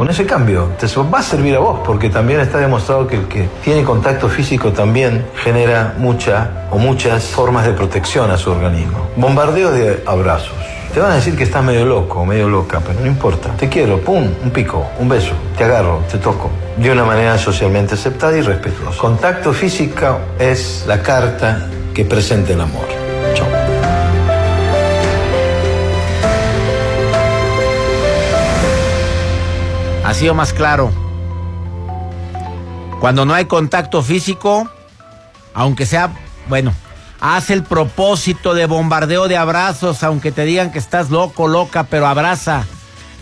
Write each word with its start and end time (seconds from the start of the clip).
con 0.00 0.08
ese 0.08 0.24
cambio. 0.24 0.70
Te 0.78 0.86
va 1.02 1.18
a 1.18 1.22
servir 1.22 1.54
a 1.56 1.58
vos, 1.58 1.80
porque 1.84 2.08
también 2.08 2.40
está 2.40 2.56
demostrado 2.56 3.06
que 3.06 3.16
el 3.16 3.28
que 3.28 3.50
tiene 3.62 3.84
contacto 3.84 4.30
físico 4.30 4.72
también 4.72 5.26
genera 5.44 5.94
mucha 5.98 6.66
o 6.70 6.78
muchas 6.78 7.24
formas 7.24 7.66
de 7.66 7.74
protección 7.74 8.30
a 8.30 8.38
su 8.38 8.50
organismo. 8.50 9.10
Bombardeo 9.16 9.70
de 9.70 10.02
abrazos. 10.06 10.54
Te 10.94 11.00
van 11.00 11.12
a 11.12 11.14
decir 11.16 11.36
que 11.36 11.44
estás 11.44 11.62
medio 11.62 11.84
loco, 11.84 12.24
medio 12.24 12.48
loca, 12.48 12.80
pero 12.80 12.98
no 12.98 13.06
importa. 13.08 13.50
Te 13.58 13.68
quiero, 13.68 14.00
pum, 14.00 14.26
un 14.42 14.50
pico, 14.50 14.86
un 14.98 15.06
beso, 15.06 15.34
te 15.58 15.64
agarro, 15.64 16.00
te 16.10 16.16
toco. 16.16 16.48
De 16.78 16.90
una 16.90 17.04
manera 17.04 17.36
socialmente 17.36 17.92
aceptada 17.92 18.34
y 18.38 18.40
respetuosa. 18.40 18.98
Contacto 18.98 19.52
físico 19.52 20.18
es 20.38 20.82
la 20.86 21.02
carta 21.02 21.68
que 21.92 22.06
presenta 22.06 22.54
el 22.54 22.62
amor. 22.62 22.99
Ha 30.10 30.14
sido 30.14 30.34
más 30.34 30.52
claro. 30.52 30.90
Cuando 32.98 33.24
no 33.24 33.32
hay 33.32 33.44
contacto 33.44 34.02
físico, 34.02 34.68
aunque 35.54 35.86
sea, 35.86 36.10
bueno, 36.48 36.74
haz 37.20 37.50
el 37.50 37.62
propósito 37.62 38.52
de 38.54 38.66
bombardeo 38.66 39.28
de 39.28 39.36
abrazos, 39.36 40.02
aunque 40.02 40.32
te 40.32 40.44
digan 40.44 40.72
que 40.72 40.80
estás 40.80 41.10
loco, 41.10 41.46
loca, 41.46 41.84
pero 41.84 42.08
abraza. 42.08 42.64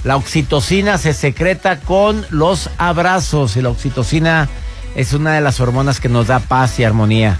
La 0.03 0.17
oxitocina 0.17 0.97
se 0.97 1.13
secreta 1.13 1.79
con 1.81 2.25
los 2.31 2.71
abrazos 2.79 3.59
y 3.59 3.61
la 3.61 3.69
oxitocina 3.69 4.49
es 4.95 5.13
una 5.13 5.35
de 5.35 5.43
las 5.43 5.61
hormonas 5.61 6.01
que 6.01 6.09
nos 6.09 6.29
da 6.29 6.41
paz 6.41 6.81
y 6.81 6.85
armonía 6.85 7.39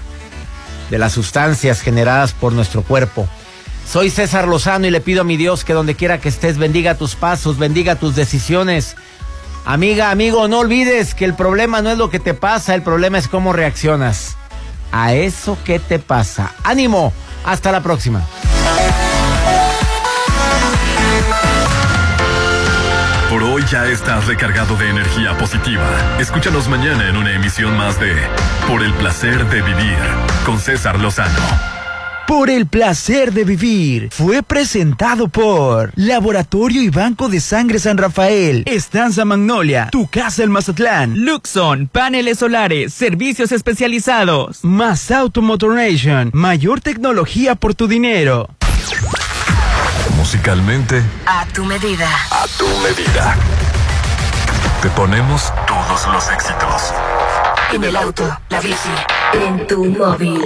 de 0.91 0.99
las 0.99 1.13
sustancias 1.13 1.81
generadas 1.81 2.33
por 2.33 2.53
nuestro 2.53 2.83
cuerpo. 2.83 3.27
Soy 3.91 4.11
César 4.11 4.47
Lozano 4.47 4.85
y 4.85 4.91
le 4.91 5.01
pido 5.01 5.21
a 5.21 5.23
mi 5.23 5.37
Dios 5.37 5.65
que 5.65 5.73
donde 5.73 5.95
quiera 5.95 6.19
que 6.19 6.29
estés 6.29 6.59
bendiga 6.59 6.93
tus 6.93 7.15
pasos, 7.15 7.57
bendiga 7.57 7.95
tus 7.95 8.15
decisiones. 8.15 8.95
Amiga, 9.65 10.11
amigo, 10.11 10.47
no 10.47 10.59
olvides 10.59 11.13
que 11.13 11.25
el 11.25 11.35
problema 11.35 11.81
no 11.81 11.91
es 11.91 11.97
lo 11.97 12.09
que 12.09 12.19
te 12.19 12.33
pasa, 12.33 12.75
el 12.75 12.81
problema 12.81 13.17
es 13.17 13.27
cómo 13.27 13.53
reaccionas 13.53 14.37
a 14.91 15.13
eso 15.13 15.57
que 15.63 15.79
te 15.79 15.99
pasa. 15.99 16.53
Ánimo, 16.63 17.13
hasta 17.45 17.71
la 17.71 17.81
próxima. 17.81 18.25
Por 23.29 23.43
hoy 23.43 23.63
ya 23.69 23.85
estás 23.85 24.25
recargado 24.25 24.75
de 24.75 24.89
energía 24.89 25.37
positiva. 25.37 25.87
Escúchanos 26.19 26.67
mañana 26.67 27.07
en 27.07 27.15
una 27.15 27.35
emisión 27.35 27.77
más 27.77 27.99
de 27.99 28.15
Por 28.67 28.81
el 28.81 28.93
placer 28.93 29.47
de 29.49 29.61
vivir 29.61 29.97
con 30.45 30.59
César 30.59 30.99
Lozano 30.99 31.78
por 32.29 32.51
el 32.51 32.67
placer 32.67 33.33
de 33.33 33.43
vivir. 33.43 34.09
Fue 34.11 34.43
presentado 34.43 35.29
por 35.29 35.91
Laboratorio 35.95 36.83
y 36.83 36.89
Banco 36.89 37.27
de 37.27 37.41
Sangre 37.41 37.79
San 37.79 37.97
Rafael, 37.97 38.61
Estanza 38.67 39.25
Magnolia, 39.25 39.89
Tu 39.91 40.05
Casa 40.05 40.43
el 40.43 40.51
Mazatlán, 40.51 41.25
Luxon, 41.25 41.87
Paneles 41.87 42.37
Solares, 42.37 42.93
Servicios 42.93 43.51
Especializados, 43.51 44.63
Más 44.63 45.09
Automotoration, 45.09 46.29
Mayor 46.31 46.81
Tecnología 46.81 47.55
por 47.55 47.73
tu 47.73 47.87
dinero. 47.87 48.47
Musicalmente. 50.15 51.01
A 51.25 51.47
tu 51.47 51.65
medida. 51.65 52.09
A 52.29 52.45
tu 52.59 52.67
medida. 52.83 53.35
Te 54.83 54.89
ponemos 54.91 55.51
todos 55.65 56.05
los 56.13 56.29
éxitos. 56.29 56.93
En 57.73 57.83
el 57.83 57.95
auto, 57.95 58.29
la 58.49 58.61
bici, 58.61 58.89
en 59.33 59.65
tu 59.65 59.83
móvil. 59.85 60.45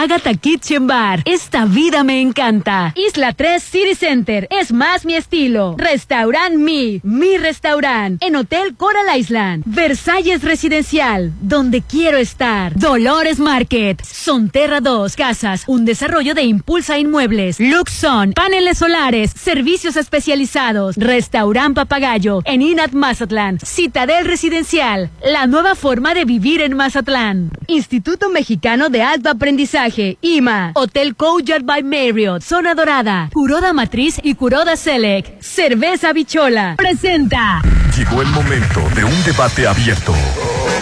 Agatha 0.01 0.33
Kitchen 0.33 0.87
Bar. 0.87 1.21
Esta 1.25 1.65
vida 1.65 2.03
me 2.03 2.21
encanta. 2.21 2.91
Isla 2.95 3.33
3 3.33 3.61
City 3.61 3.93
Center. 3.93 4.47
Es 4.49 4.73
más 4.73 5.05
mi 5.05 5.13
estilo. 5.13 5.75
Restaurant 5.77 6.55
Mi. 6.55 6.99
Mi 7.03 7.37
restaurant. 7.37 8.19
En 8.23 8.35
Hotel 8.35 8.75
Coral 8.75 9.15
Island. 9.15 9.61
Versalles 9.67 10.41
Residencial. 10.41 11.31
Donde 11.39 11.83
quiero 11.83 12.17
estar. 12.17 12.75
Dolores 12.79 13.37
Market. 13.37 14.03
Sonterra 14.03 14.81
2 14.81 15.15
Casas. 15.15 15.65
Un 15.67 15.85
desarrollo 15.85 16.33
de 16.33 16.45
Impulsa 16.45 16.97
Inmuebles. 16.97 17.59
Luxon. 17.59 18.33
Paneles 18.33 18.79
solares. 18.79 19.29
Servicios 19.39 19.97
especializados. 19.97 20.95
Restaurant 20.97 21.75
Papagayo. 21.75 22.41
En 22.45 22.63
Inat 22.63 22.93
Mazatlán. 22.93 23.59
Citadel 23.63 24.25
Residencial. 24.25 25.11
La 25.23 25.45
nueva 25.45 25.75
forma 25.75 26.15
de 26.15 26.25
vivir 26.25 26.61
en 26.61 26.75
Mazatlán. 26.75 27.51
Instituto 27.67 28.31
Mexicano 28.31 28.89
de 28.89 29.03
Alto 29.03 29.29
Aprendizaje. 29.29 29.90
IMA, 30.21 30.71
Hotel 30.75 31.15
Courtyard 31.15 31.63
by 31.63 31.83
Marriott, 31.83 32.41
Zona 32.41 32.73
Dorada, 32.73 33.29
Curoda 33.33 33.73
Matriz 33.73 34.19
y 34.23 34.35
Curoda 34.35 34.75
Select, 34.75 35.41
Cerveza 35.41 36.13
Bichola. 36.13 36.75
Presenta. 36.77 37.61
Llegó 37.97 38.21
el 38.21 38.29
momento 38.29 38.81
de 38.95 39.03
un 39.03 39.23
debate 39.23 39.67
abierto. 39.67 40.13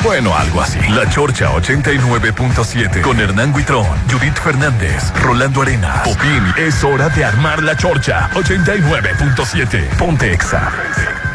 Bueno, 0.04 0.36
algo 0.36 0.62
así. 0.62 0.80
La 0.90 1.10
Chorcha 1.10 1.52
89.7 1.56 3.02
con 3.02 3.20
Hernán 3.20 3.54
Guitrón, 3.54 3.88
Judith 4.10 4.38
Fernández, 4.38 5.12
Rolando 5.22 5.62
Arenas. 5.62 6.08
Popín, 6.08 6.44
es 6.58 6.84
hora 6.84 7.10
de 7.10 7.26
armar 7.26 7.64
la 7.64 7.76
Chorcha 7.76 8.30
89.7. 8.34 9.98
Ponte 9.98 10.32
Exa. 10.32 11.29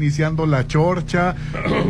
Iniciando 0.00 0.46
la 0.46 0.66
chorcha. 0.66 1.34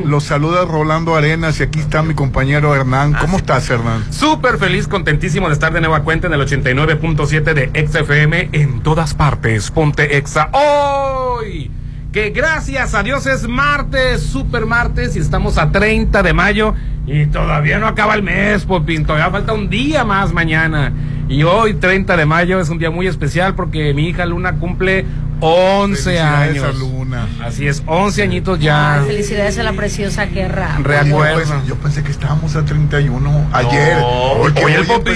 Los 0.04 0.24
saluda 0.24 0.64
Rolando 0.64 1.14
Arenas 1.14 1.60
y 1.60 1.62
aquí 1.62 1.78
está 1.78 2.02
mi 2.02 2.14
compañero 2.14 2.74
Hernán. 2.74 3.12
¿Cómo 3.12 3.36
estás, 3.36 3.70
Hernán? 3.70 4.12
Súper 4.12 4.58
feliz, 4.58 4.88
contentísimo 4.88 5.46
de 5.46 5.54
estar 5.54 5.72
de 5.72 5.80
nueva 5.80 6.02
cuenta 6.02 6.26
en 6.26 6.32
el 6.32 6.40
89.7 6.40 7.54
de 7.54 7.86
XFM 7.86 8.48
en 8.50 8.80
todas 8.80 9.14
partes. 9.14 9.70
Ponte 9.70 10.16
Exa 10.16 10.50
hoy. 10.52 11.70
Que 12.12 12.30
gracias 12.30 12.94
a 12.94 13.04
Dios 13.04 13.26
es 13.26 13.46
martes, 13.46 14.20
super 14.20 14.66
martes 14.66 15.14
y 15.14 15.20
estamos 15.20 15.56
a 15.58 15.70
30 15.70 16.24
de 16.24 16.32
mayo 16.32 16.74
y 17.06 17.26
todavía 17.26 17.78
no 17.78 17.86
acaba 17.86 18.16
el 18.16 18.24
mes, 18.24 18.64
Popín. 18.64 19.06
Todavía 19.06 19.30
falta 19.30 19.52
un 19.52 19.70
día 19.70 20.04
más 20.04 20.32
mañana. 20.32 20.92
Y 21.28 21.44
hoy, 21.44 21.74
30 21.74 22.16
de 22.16 22.26
mayo, 22.26 22.58
es 22.58 22.70
un 22.70 22.78
día 22.80 22.90
muy 22.90 23.06
especial 23.06 23.54
porque 23.54 23.94
mi 23.94 24.08
hija 24.08 24.26
Luna 24.26 24.54
cumple 24.54 25.04
11 25.40 26.02
Felicidades 26.02 26.62
años. 26.62 26.76
Así 27.50 27.66
es, 27.68 27.82
11 27.86 28.22
añitos 28.22 28.58
ya. 28.60 28.94
Ay, 29.00 29.06
felicidades 29.06 29.58
a 29.58 29.62
la 29.62 29.72
preciosa 29.72 30.26
guerra. 30.26 30.76
Yo, 30.78 30.84
Recuerda. 30.84 31.34
pues, 31.34 31.66
yo 31.66 31.74
pensé 31.76 32.02
que 32.02 32.10
estábamos 32.10 32.54
a 32.56 32.64
31 32.64 33.48
ayer. 33.52 33.98
porque 34.38 34.64
Oye, 34.64 34.74
el 34.76 34.80
hoy 34.82 34.86
Popín. 34.86 35.14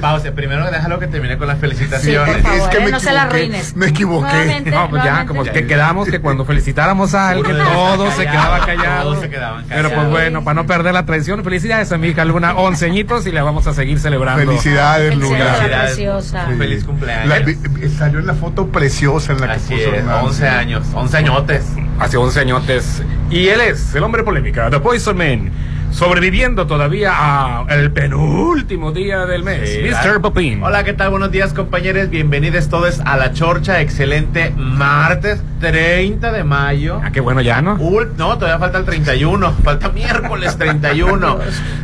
Pausa, 0.00 0.32
primero 0.32 0.70
déjalo 0.70 0.98
que 0.98 1.06
termine 1.06 1.36
con 1.38 1.46
las 1.48 1.56
Sí, 1.56 1.60
por 1.60 1.68
felicitaciones. 1.70 2.42
favor, 2.42 2.58
Es 2.58 2.66
que 2.68 2.76
eh, 2.78 2.84
me 2.84 2.90
no 2.90 3.00
se 3.00 3.12
la 3.12 3.22
arruines. 3.22 3.76
me 3.76 3.86
equivoqué. 3.86 4.26
Nuevamente, 4.32 4.70
No, 4.70 4.88
pues 4.90 5.04
ya, 5.04 5.26
como 5.26 5.44
que 5.44 5.66
quedamos 5.66 6.08
que 6.08 6.20
cuando 6.20 6.44
felicitáramos 6.44 7.14
a 7.14 7.28
alguien, 7.30 7.56
todos 7.58 8.14
se 8.14 8.22
quedaban 8.26 8.60
callados. 8.66 9.02
Todos 9.04 9.20
se 9.20 9.30
quedaban 9.30 9.64
Pero 9.68 9.82
pues 9.82 9.90
callados. 9.92 10.10
bueno, 10.10 10.44
para 10.44 10.54
no 10.54 10.66
perder 10.66 10.94
la 10.94 11.04
tradición, 11.06 11.44
felicidades 11.44 11.92
a 11.92 11.98
mi 11.98 12.08
hija 12.08 12.24
Luna, 12.24 12.54
11 12.56 12.86
añitos 12.86 13.26
y 13.26 13.32
la 13.32 13.42
vamos 13.42 13.66
a 13.66 13.74
seguir 13.74 14.00
celebrando. 14.00 14.44
Felicidades, 14.46 15.14
Luna. 15.16 15.36
Felicidades. 15.38 15.86
preciosa. 15.92 16.46
Sí. 16.48 16.54
Feliz 16.56 16.84
cumpleaños. 16.84 17.28
La- 17.28 17.88
salió 17.98 18.18
en 18.20 18.26
la 18.26 18.34
foto 18.34 18.66
preciosa 18.68 19.32
en 19.32 19.40
la 19.40 19.46
que 19.48 19.52
Así 19.54 19.74
puso 19.74 19.88
es, 19.88 19.94
Hernán. 19.98 20.24
11 20.24 20.48
años, 20.48 20.86
11 20.94 21.16
añotes. 21.16 21.64
Hace 21.98 22.16
11 22.16 22.40
añotes. 22.40 23.02
Y 23.30 23.48
él 23.48 23.60
es 23.60 23.94
el 23.94 24.02
hombre 24.02 24.22
polémica, 24.22 24.68
The 24.70 24.80
Poison 24.80 25.16
Man, 25.16 25.50
sobreviviendo 25.90 26.66
todavía 26.66 27.12
a 27.14 27.64
el 27.70 27.90
penúltimo 27.90 28.92
día 28.92 29.24
del 29.24 29.42
mes, 29.42 29.70
Sí, 29.70 29.80
Mr. 30.08 30.20
Popín. 30.20 30.62
Hola, 30.62 30.84
¿qué 30.84 30.92
tal? 30.92 31.08
Buenos 31.10 31.30
días, 31.32 31.52
compañeros. 31.54 32.10
Bienvenidos 32.10 32.68
todos 32.68 33.00
a 33.04 33.16
La 33.16 33.32
Chorcha. 33.32 33.80
Excelente 33.80 34.50
martes 34.56 35.40
30 35.60 36.32
de 36.32 36.44
mayo. 36.44 37.00
Ah, 37.02 37.10
qué 37.12 37.20
bueno 37.20 37.40
ya, 37.40 37.62
¿no? 37.62 37.78
Ul- 37.78 38.10
no, 38.18 38.36
todavía 38.36 38.58
falta 38.58 38.78
el 38.78 38.84
31. 38.84 39.52
Falta 39.64 39.88
miércoles 39.88 40.56
31. 40.58 41.38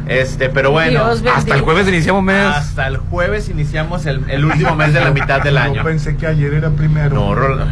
Este, 0.08 0.50
pero 0.50 0.72
bueno. 0.72 1.04
Hasta 1.34 1.54
el 1.54 1.62
jueves 1.62 1.88
iniciamos 1.88 2.22
mes. 2.22 2.36
Hasta 2.46 2.86
el 2.86 2.98
jueves 2.98 3.48
iniciamos 3.48 4.04
el, 4.06 4.22
el 4.28 4.44
último 4.44 4.76
mes 4.76 4.92
de 4.92 5.00
la 5.00 5.10
mitad 5.10 5.40
del 5.42 5.54
Yo 5.56 5.60
año. 5.60 5.82
pensé 5.84 6.16
que 6.16 6.26
ayer 6.26 6.52
era 6.52 6.68
primero. 6.70 7.14
No, 7.14 7.34
Rol- 7.34 7.64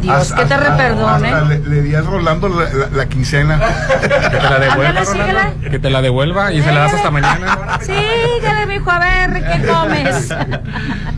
Dios, 0.00 0.14
Hasta- 0.14 0.36
que 0.36 0.44
te 0.46 0.56
reperdone. 0.56 1.28
hasta 1.32 1.44
le, 1.48 1.58
le 1.60 1.82
di 1.82 1.94
a 1.94 2.00
Rolando 2.02 2.48
la, 2.48 2.64
la- 2.72 2.88
la 2.94 3.06
quincena. 3.06 3.58
Que 4.00 4.08
te 4.08 4.42
la 4.42 4.58
devuelva, 4.58 5.00
Rolando. 5.00 5.12
síguela. 5.12 5.52
Que 5.70 5.78
te 5.78 5.90
la 5.90 6.02
devuelva 6.02 6.52
y 6.52 6.62
se 6.62 6.72
la 6.72 6.80
das 6.80 6.94
hasta 6.94 7.10
mañana. 7.10 7.78
Síguele, 7.80 8.66
mijo, 8.66 8.90
a 8.90 8.98
ver, 8.98 9.42
¿qué 9.42 9.66
comes? 9.72 10.34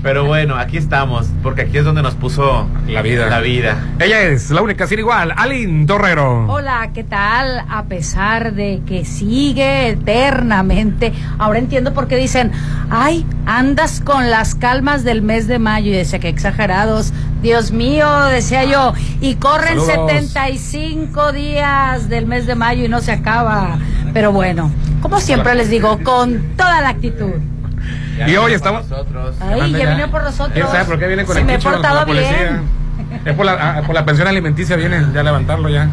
Pero 0.03 0.25
bueno, 0.25 0.57
aquí 0.57 0.77
estamos, 0.77 1.27
porque 1.43 1.63
aquí 1.63 1.79
es 1.79 1.85
donde 1.85 2.03
nos 2.03 2.15
puso 2.15 2.67
La 2.87 3.03
vida. 3.03 3.27
La 3.29 3.41
vida. 3.41 3.77
Ella 3.99 4.21
es 4.23 4.51
la 4.51 4.63
única 4.63 4.87
sin 4.87 4.99
igual, 5.01 5.33
Alin 5.37 5.87
Torrero. 5.87 6.47
Hola, 6.49 6.91
¿qué 6.95 7.05
tal? 7.05 7.65
A 7.69 7.85
pesar 7.85 8.53
de 8.53 8.81
que 8.87 9.05
sigue 9.05 9.89
eternamente, 9.89 11.13
ahora 11.39 11.59
entiendo 11.59 11.93
por 11.95 12.07
qué 12.09 12.17
dicen, 12.17 12.53
ay, 12.91 13.27
andas 13.47 14.01
con 14.05 14.31
las 14.31 14.55
calmas 14.55 15.05
del 15.05 15.23
mes 15.23 15.47
de 15.47 15.59
mayo. 15.59 15.89
Y 15.91 15.95
decía 15.97 16.19
que 16.19 16.29
exagerados. 16.29 17.13
Dios 17.43 17.71
mío, 17.71 18.25
decía 18.25 18.65
yo, 18.69 18.93
y 19.21 19.35
corren 19.37 19.81
Saludos. 19.81 20.11
75 20.13 21.33
días 21.33 22.09
del 22.09 22.27
mes 22.27 22.47
de 22.47 22.55
mayo 22.55 22.85
y 22.85 22.89
no 22.89 23.01
se 23.01 23.13
acaba. 23.13 23.79
Pero 24.13 24.33
bueno, 24.33 24.71
como 25.01 25.21
siempre 25.21 25.55
les 25.55 25.71
digo, 25.71 25.99
con 26.03 26.57
toda 26.57 26.81
la 26.81 26.91
actitud. 26.91 27.35
Ya 28.19 28.29
Y 28.29 28.37
hoy 28.37 28.53
estamos-. 28.53 28.87
Ay, 29.41 29.73
ya 29.73 29.79
ya. 29.79 29.95
vino 29.95 30.11
por 30.11 30.25
nosotros. 30.25 30.53
¿Quién 30.53 30.67
sabe 30.67 30.85
por 30.85 30.99
qué 30.99 31.07
viene 31.07 31.25
con 31.25 31.35
Si 31.35 31.41
el 31.41 31.47
me 31.47 31.55
he 31.55 31.59
portado 31.59 32.05
bien. 32.07 32.63
Es 33.25 33.35
por 33.35 33.47
la, 33.47 33.53
ah, 33.53 33.83
por 33.87 33.95
la 33.95 34.05
pensión 34.05 34.29
alimenticia 34.29 34.77
viene 34.77 35.05
ya 35.15 35.21
a 35.21 35.23
levantarlo 35.23 35.69
ya. 35.69 35.89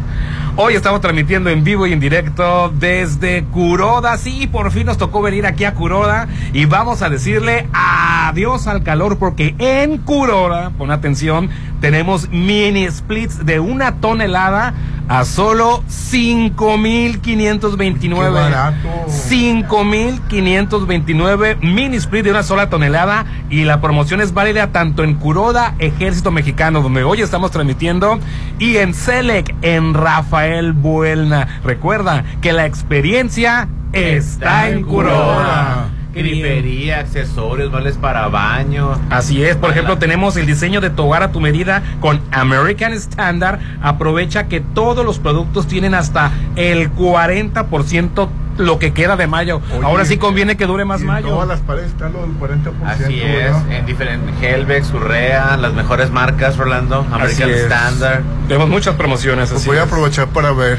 Hoy 0.58 0.72
estamos 0.72 1.02
transmitiendo 1.02 1.50
en 1.50 1.64
vivo 1.64 1.86
y 1.86 1.92
en 1.92 2.00
directo 2.00 2.70
desde 2.70 3.44
Curoda. 3.44 4.16
Sí, 4.16 4.46
por 4.46 4.70
fin 4.70 4.86
nos 4.86 4.96
tocó 4.96 5.20
venir 5.20 5.44
aquí 5.44 5.64
a 5.64 5.74
Curoda 5.74 6.28
y 6.54 6.64
vamos 6.64 7.02
a 7.02 7.10
decirle 7.10 7.68
adiós 7.74 8.66
al 8.66 8.82
calor 8.82 9.18
porque 9.18 9.54
en 9.58 9.98
Curoda, 9.98 10.70
pon 10.78 10.90
atención, 10.90 11.50
tenemos 11.82 12.30
mini 12.30 12.90
splits 12.90 13.44
de 13.44 13.60
una 13.60 13.96
tonelada 13.96 14.72
a 15.08 15.24
solo 15.24 15.84
5.529. 15.88 18.00
Qué 18.00 18.14
barato. 18.14 18.88
5.529 19.06 21.60
mini 21.60 21.96
split 21.96 22.24
de 22.24 22.30
una 22.30 22.42
sola 22.42 22.68
tonelada 22.68 23.24
y 23.48 23.62
la 23.64 23.80
promoción 23.80 24.20
es 24.20 24.34
válida 24.34 24.72
tanto 24.72 25.04
en 25.04 25.14
Curoda, 25.14 25.76
Ejército 25.78 26.32
Mexicano, 26.32 26.82
donde 26.82 27.04
hoy 27.04 27.22
estamos 27.22 27.52
transmitiendo, 27.52 28.18
y 28.58 28.78
en 28.78 28.94
Selec, 28.94 29.54
en 29.62 29.94
Rafael 29.94 30.45
Buelna. 30.74 31.60
Recuerda 31.64 32.24
que 32.40 32.52
la 32.52 32.66
experiencia 32.66 33.68
está 33.92 34.68
en 34.68 34.82
Curoda. 34.82 35.90
Grifería, 36.16 37.00
accesorios, 37.00 37.70
vales 37.70 37.96
para 37.98 38.28
baño. 38.28 38.98
Así 39.10 39.42
es, 39.44 39.56
por 39.56 39.70
ejemplo, 39.70 39.98
tenemos 39.98 40.36
el 40.36 40.46
diseño 40.46 40.80
de 40.80 40.90
tu 40.90 41.04
hogar 41.04 41.22
a 41.22 41.32
tu 41.32 41.40
medida 41.40 41.82
con 42.00 42.20
American 42.32 42.92
Standard. 42.94 43.58
Aprovecha 43.82 44.48
que 44.48 44.60
todos 44.60 45.04
los 45.04 45.18
productos 45.18 45.66
tienen 45.66 45.94
hasta 45.94 46.30
el 46.56 46.90
40% 46.92 48.28
lo 48.58 48.78
que 48.78 48.92
queda 48.94 49.16
de 49.16 49.26
mayo. 49.26 49.60
Oye, 49.76 49.84
Ahora 49.84 50.04
sí 50.06 50.16
conviene 50.16 50.56
que 50.56 50.66
dure 50.66 50.84
más 50.86 51.00
y 51.00 51.02
en 51.02 51.08
mayo. 51.08 51.28
Todas 51.28 51.48
las 51.48 51.60
paredes 51.60 51.88
está 51.88 52.08
lo 52.08 52.22
del 52.22 52.30
40%. 52.38 52.72
Así 52.86 53.20
es, 53.20 53.34
¿verdad? 53.52 53.72
en 53.72 53.86
diferentes 53.86 54.34
Helvex, 54.42 54.92
Urrea, 54.94 55.56
las 55.58 55.74
mejores 55.74 56.10
marcas, 56.10 56.56
Rolando, 56.56 57.00
Así 57.12 57.42
American 57.42 57.50
es. 57.50 57.56
Standard. 57.62 58.22
Tenemos 58.48 58.68
muchas 58.70 58.94
promociones. 58.94 59.50
Pues 59.50 59.60
Así 59.60 59.68
voy 59.68 59.78
a 59.78 59.82
aprovechar 59.82 60.28
para 60.28 60.52
ver. 60.52 60.78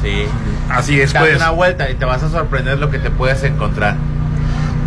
Sí. 0.00 0.26
Así 0.70 1.00
es, 1.00 1.12
Date 1.12 1.26
pues. 1.26 1.36
una 1.38 1.50
vuelta 1.50 1.90
y 1.90 1.94
te 1.94 2.04
vas 2.04 2.22
a 2.22 2.30
sorprender 2.30 2.78
lo 2.78 2.90
que 2.90 2.98
te 2.98 3.10
puedes 3.10 3.42
encontrar. 3.42 3.96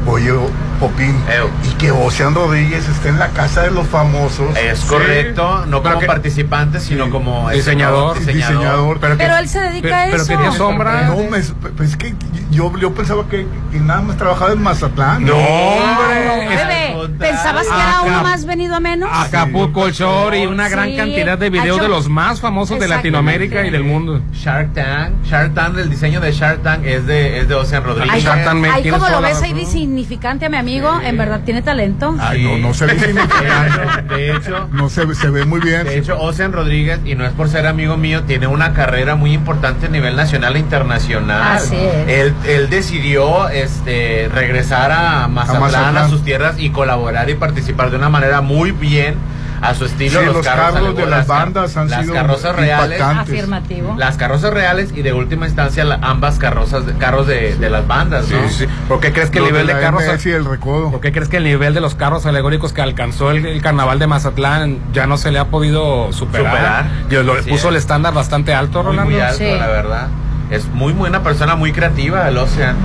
Oye, 0.07 0.31
Popín, 0.79 1.15
Eo. 1.31 1.49
y 1.63 1.73
que 1.75 1.91
Ocean 1.91 2.33
Rodríguez 2.33 2.87
esté 2.89 3.09
en 3.09 3.19
la 3.19 3.27
casa 3.29 3.61
de 3.61 3.71
los 3.71 3.85
famosos. 3.87 4.57
Es 4.57 4.79
Sí. 4.79 4.87
correcto, 4.87 5.65
no 5.67 5.81
Pero 5.83 5.93
como 5.93 5.99
que- 5.99 6.07
participante, 6.07 6.79
sino 6.79 7.05
Sí. 7.05 7.11
como 7.11 7.49
Diseñador. 7.51 8.17
diseñador. 8.17 8.51
diseñador. 8.57 8.99
Pero, 8.99 9.17
que- 9.17 9.23
Pero 9.23 9.37
él 9.37 9.47
se 9.47 9.59
dedica 9.59 9.81
pero- 9.89 9.95
a 9.95 10.03
Pero 10.05 10.17
eso. 10.17 10.25
tenía 10.27 10.51
sombra. 10.53 11.01
No, 11.07 11.17
me, 11.17 11.39
pues 11.77 11.89
es 11.91 11.97
que 11.97 12.15
yo, 12.49 12.75
yo 12.79 12.93
pensaba 12.95 13.27
que, 13.29 13.45
que 13.71 13.79
nada 13.79 14.01
más 14.01 14.17
trabajaba 14.17 14.51
en 14.53 14.61
Mazatlán. 14.63 15.23
No, 15.23 15.35
hombre. 15.35 16.47
bebé. 16.49 16.77
¿pensabas 17.19 17.67
que 17.67 17.73
era 17.73 18.01
uno 18.05 18.23
más 18.23 18.45
venido 18.45 18.75
a 18.75 18.79
menos? 18.79 19.09
Acapulco 19.11 19.89
Shore 19.89 20.39
y 20.43 20.45
una 20.47 20.67
gran 20.69 20.89
Sí, 20.89 20.97
cantidad 20.97 21.37
de 21.37 21.49
videos 21.49 21.79
de 21.79 21.87
los 21.87 22.09
más 22.09 22.41
famosos 22.41 22.79
de. 22.79 22.87
Latinoamérica 22.87 23.65
y 23.65 23.69
del 23.69 23.83
mundo. 23.83 24.21
Shark 24.33 24.73
Tank, 24.73 25.23
Shark 25.25 25.53
Tank, 25.53 25.77
el 25.77 25.89
diseño 25.89 26.19
de 26.19 26.31
Shark 26.31 26.61
Tank 26.63 26.83
es 26.85 27.05
de, 27.05 27.39
es 27.39 27.47
de 27.47 27.55
Ocean 27.55 27.83
Rodríguez. 27.83 28.11
Ay, 28.13 28.21
Shark 28.21 28.43
Tank 28.43 28.63
tienes 28.81 28.93
como 28.93 29.09
lo 29.09 29.21
ves 29.21 29.41
ahí 29.41 29.51
razón. 29.53 29.59
Insignificante 29.91 30.45
a 30.45 30.49
mi 30.49 30.57
amigo, 30.57 30.89
en 31.03 31.17
verdad 31.17 31.41
tiene 31.45 31.61
talento. 31.61 32.15
Ay, 32.19 32.43
no, 32.43 32.57
no 32.57 32.73
se 32.73 32.85
ve 32.85 32.93
De 32.95 32.99
significante. 32.99 33.81
hecho, 33.83 34.15
de 34.15 34.31
hecho, 34.31 34.69
No 34.71 34.89
se, 34.89 35.15
se 35.15 35.29
ve 35.29 35.45
muy 35.45 35.59
bien. 35.59 35.83
de 35.83 35.97
hecho, 35.97 36.19
Ocean 36.19 36.51
Rodríguez, 36.53 36.99
y 37.05 37.15
no 37.15 37.25
es 37.25 37.31
por 37.33 37.49
ser 37.49 37.67
amigo 37.67 37.97
mío, 37.97 38.23
tiene 38.23 38.47
una 38.47 38.73
carrera 38.73 39.15
muy 39.15 39.33
importante 39.33 39.87
a 39.87 39.89
nivel 39.89 40.15
nacional 40.15 40.55
e 40.55 40.59
internacional. 40.59 41.57
Así 41.57 41.75
es. 41.75 42.07
Él, 42.07 42.33
él 42.47 42.69
decidió 42.69 43.49
este, 43.49 44.29
regresar 44.33 44.91
a 44.91 45.27
Mazatlán, 45.27 45.57
a, 45.63 45.65
Mazatlán. 45.67 46.09
sus 46.09 46.23
tierras 46.23 46.55
y 46.59 46.69
colaborar 46.69 47.29
y 47.29 47.35
participar 47.35 47.91
de 47.91 47.97
una 47.97 48.09
manera 48.09 48.41
muy 48.41 48.71
bien 48.71 49.15
a 49.61 49.75
su 49.75 49.85
estilo. 49.85 50.19
Sí, 50.21 50.25
los 50.25 50.45
carros 50.45 50.95
de 50.95 51.05
las 51.05 51.27
bandas 51.27 51.77
han 51.77 51.89
las 51.89 52.01
sido 52.01 52.13
carrozas 52.15 52.55
reales. 52.55 52.99
impactantes. 52.99 53.33
Afirmativo. 53.33 53.95
Las 53.97 54.17
carrozas 54.17 54.53
reales 54.53 54.91
y 54.95 55.01
de 55.03 55.13
última 55.13 55.45
instancia 55.45 55.83
la- 55.85 55.99
ambas 56.01 56.39
carrozas, 56.39 56.85
de- 56.85 56.93
carros 56.93 57.27
de, 57.27 57.55
de 57.55 57.69
las 57.69 57.85
bandas, 57.87 58.25
Sí, 58.25 58.33
¿no? 58.33 58.49
sí. 58.49 58.65
¿Por 58.87 58.99
qué 58.99 59.13
crees 59.13 59.29
que 59.29 59.37
el 59.37 59.43
Los 59.45 59.53
nivel 59.53 59.67
de 59.67 59.79
carros 59.79 60.03
MS 60.03 60.25
y 60.29 60.31
el 60.31 60.45
recodo. 60.45 60.91
¿Por 60.91 60.99
qué 61.01 61.11
crees 61.11 61.29
que 61.29 61.37
el 61.37 61.43
nivel 61.43 61.73
de 61.73 61.81
los 61.81 61.95
carros 61.95 62.25
alegóricos 62.25 62.73
que 62.73 62.81
alcanzó 62.81 63.31
el, 63.31 63.45
el 63.45 63.61
carnaval 63.61 63.99
de 63.99 64.07
Mazatlán 64.07 64.79
ya 64.93 65.05
no 65.07 65.17
se 65.17 65.31
le 65.31 65.39
ha 65.39 65.45
podido 65.45 66.11
superar? 66.11 66.45
Superar. 66.53 66.85
Yo 67.09 67.23
lo 67.23 67.35
puso 67.37 67.53
es. 67.53 67.65
el 67.65 67.75
estándar 67.75 68.13
bastante 68.13 68.53
alto, 68.53 68.79
muy, 68.83 68.91
Rolando. 68.91 69.11
muy 69.11 69.19
alto, 69.21 69.37
Sí. 69.37 69.51
la 69.57 69.67
verdad. 69.67 70.07
Es 70.49 70.67
muy 70.69 70.91
buena 70.93 71.23
persona, 71.23 71.55
muy 71.55 71.71
creativa, 71.71 72.27
el 72.27 72.37
Ocean. 72.37 72.75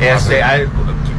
Este, 0.00 0.42
Ah, 0.42 0.56
sí. 0.56 0.60
hay- 0.62 0.68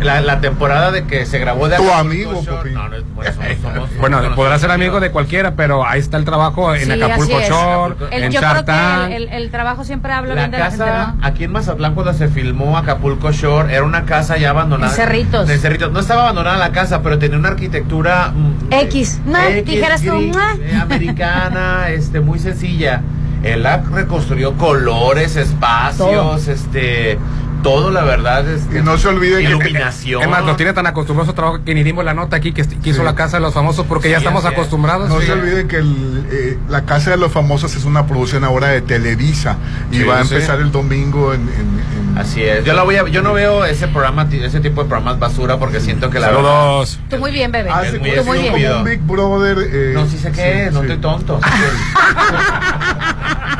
la, 0.02 0.22
la 0.22 0.40
temporada 0.42 0.92
de 0.92 1.06
que 1.06 1.26
se 1.26 1.40
grabó 1.40 1.70
de 1.70 1.78
Tu 1.78 1.84
Acapulco 1.84 2.00
amigo, 2.00 2.42
Shore- 2.44 2.58
Popín. 2.58 2.74
No, 2.74 2.90
no, 2.90 2.96
bueno, 3.16 3.32
somos- 3.32 3.58
somos- 3.62 3.98
Bueno, 4.00 4.22
somos 4.22 4.36
podrá 4.36 4.60
ser 4.60 4.72
amigo 4.72 5.00
de 5.00 5.12
cualquiera, 5.12 5.56
pero 5.56 5.86
ahí 5.88 6.00
está 6.00 6.18
el 6.18 6.26
trabajo 6.26 6.74
en 6.76 6.86
Sí, 6.86 6.92
Acapulco. 7.02 7.40
Shore, 7.42 7.96
El- 8.12 8.24
en 8.24 8.32
yo 8.32 8.40
creo 8.40 8.66
que 8.66 9.16
el, 9.16 9.24
el- 9.24 9.30
el 9.30 9.52
trabajo 9.52 9.84
siempre 9.84 10.12
habla 10.14 10.36
La 10.36 10.42
bien 10.42 10.52
de 10.52 10.58
la 10.60 10.66
gente, 10.72 10.86
casa 10.86 11.14
¿no? 11.20 11.26
aquí 11.26 11.44
en 11.46 11.52
Mazatlán 11.52 11.94
cuando 11.94 12.14
se 12.14 12.28
filmó 12.28 12.78
Acapulco 12.78 13.32
Shore 13.32 13.74
era 13.74 13.84
una 13.84 14.06
casa 14.06 14.38
ya 14.38 14.50
abandonada. 14.52 14.92
En 14.92 14.96
Cerritos. 14.98 15.50
En 15.50 15.60
Cerritos. 15.60 15.92
No 15.92 16.00
estaba 16.00 16.24
abandonada 16.24 16.58
la 16.58 16.72
casa, 16.72 17.02
pero 17.02 17.18
tenía 17.20 17.38
una 17.38 17.50
arquitectura 17.50 18.32
mm, 18.36 18.74
X. 18.74 19.22
No, 19.26 19.38
dijeras 19.66 20.02
tú, 20.02 20.12
gris, 20.18 20.36
eh, 20.62 20.76
americana, 20.82 21.90
este 21.90 22.20
muy 22.20 22.40
sencilla. 22.40 23.02
Él 23.44 23.64
la 23.64 23.78
reconstruyó 23.78 24.54
colores, 24.54 25.36
espacios, 25.36 26.48
este 26.48 27.20
todo 27.64 27.90
la 27.90 28.04
verdad 28.04 28.48
este, 28.48 28.80
Y 28.80 28.82
no 28.84 28.98
se 28.98 29.08
olvide 29.08 29.38
que- 29.38 29.44
iluminación. 29.50 30.22
Es 30.22 30.28
más, 30.30 30.44
nos 30.44 30.58
tiene 30.58 30.74
tan 30.74 30.86
acostumbrados 30.86 31.30
a 31.30 31.32
su 31.32 31.36
trabajo 31.36 31.64
que 31.66 31.74
ni 31.74 31.82
dimos 31.82 32.06
la 32.06 32.14
nota 32.14 32.36
aquí 32.36 32.52
que, 32.52 32.62
que 32.64 32.90
hizo 32.92 33.00
Sí. 33.00 33.06
la 33.06 33.16
casa 33.16 33.38
de 33.38 33.42
los 33.42 33.54
famosos 33.54 33.86
porque 33.88 34.10
ya 34.12 34.18
estamos 34.18 34.44
es. 34.46 34.52
acostumbrados. 34.52 35.10
No 35.10 35.20
Sí. 35.20 35.26
se 35.26 35.32
olviden 35.32 35.68
que 35.68 35.78
el, 35.78 36.28
eh, 36.32 36.58
la 36.70 36.86
Casa 36.86 37.10
de 37.12 37.18
los 37.18 37.32
Famosos 37.32 37.76
es 37.76 37.86
una 37.86 38.06
producción 38.06 38.44
ahora 38.44 38.68
de 38.68 38.82
Televisa 38.82 39.58
y 39.92 39.98
Sí, 39.98 40.04
va 40.04 40.20
a 40.20 40.26
sí. 40.26 40.34
empezar 40.36 40.60
el 40.60 40.72
domingo 40.72 41.34
en, 41.34 41.42
en- 41.42 41.50
en 41.50 42.03
Así 42.18 42.44
es. 42.44 42.64
Yo 42.64 42.74
la 42.74 42.84
voy 42.84 42.96
a, 42.96 43.08
yo 43.08 43.22
no 43.22 43.34
veo 43.34 43.66
ese 43.66 43.88
programa, 43.88 44.28
ese 44.32 44.60
tipo 44.60 44.84
de 44.84 44.90
programas 44.90 45.18
basura 45.20 45.58
porque 45.58 45.80
siento 45.80 46.10
que 46.10 46.20
la 46.20 46.28
Saludos. 46.28 47.00
Tú 47.10 47.18
muy 47.18 47.32
bien, 47.32 47.52
bebé. 47.52 47.70
Hace 47.72 47.96
Es 47.96 48.00
muy 48.00 48.12
Tú 48.12 48.24
muy 48.24 48.38
bien. 48.40 48.52
como 48.72 48.78
un 48.78 48.84
Big 48.86 49.00
Brother. 49.02 49.58
eh, 49.60 49.92
No, 49.96 50.06
sí 50.08 50.18
sé 50.18 50.32
qué, 50.32 50.68
sí, 50.70 50.74
no 50.74 50.82
sí. 50.82 50.86
estoy 50.88 50.98
tonto. 51.02 51.40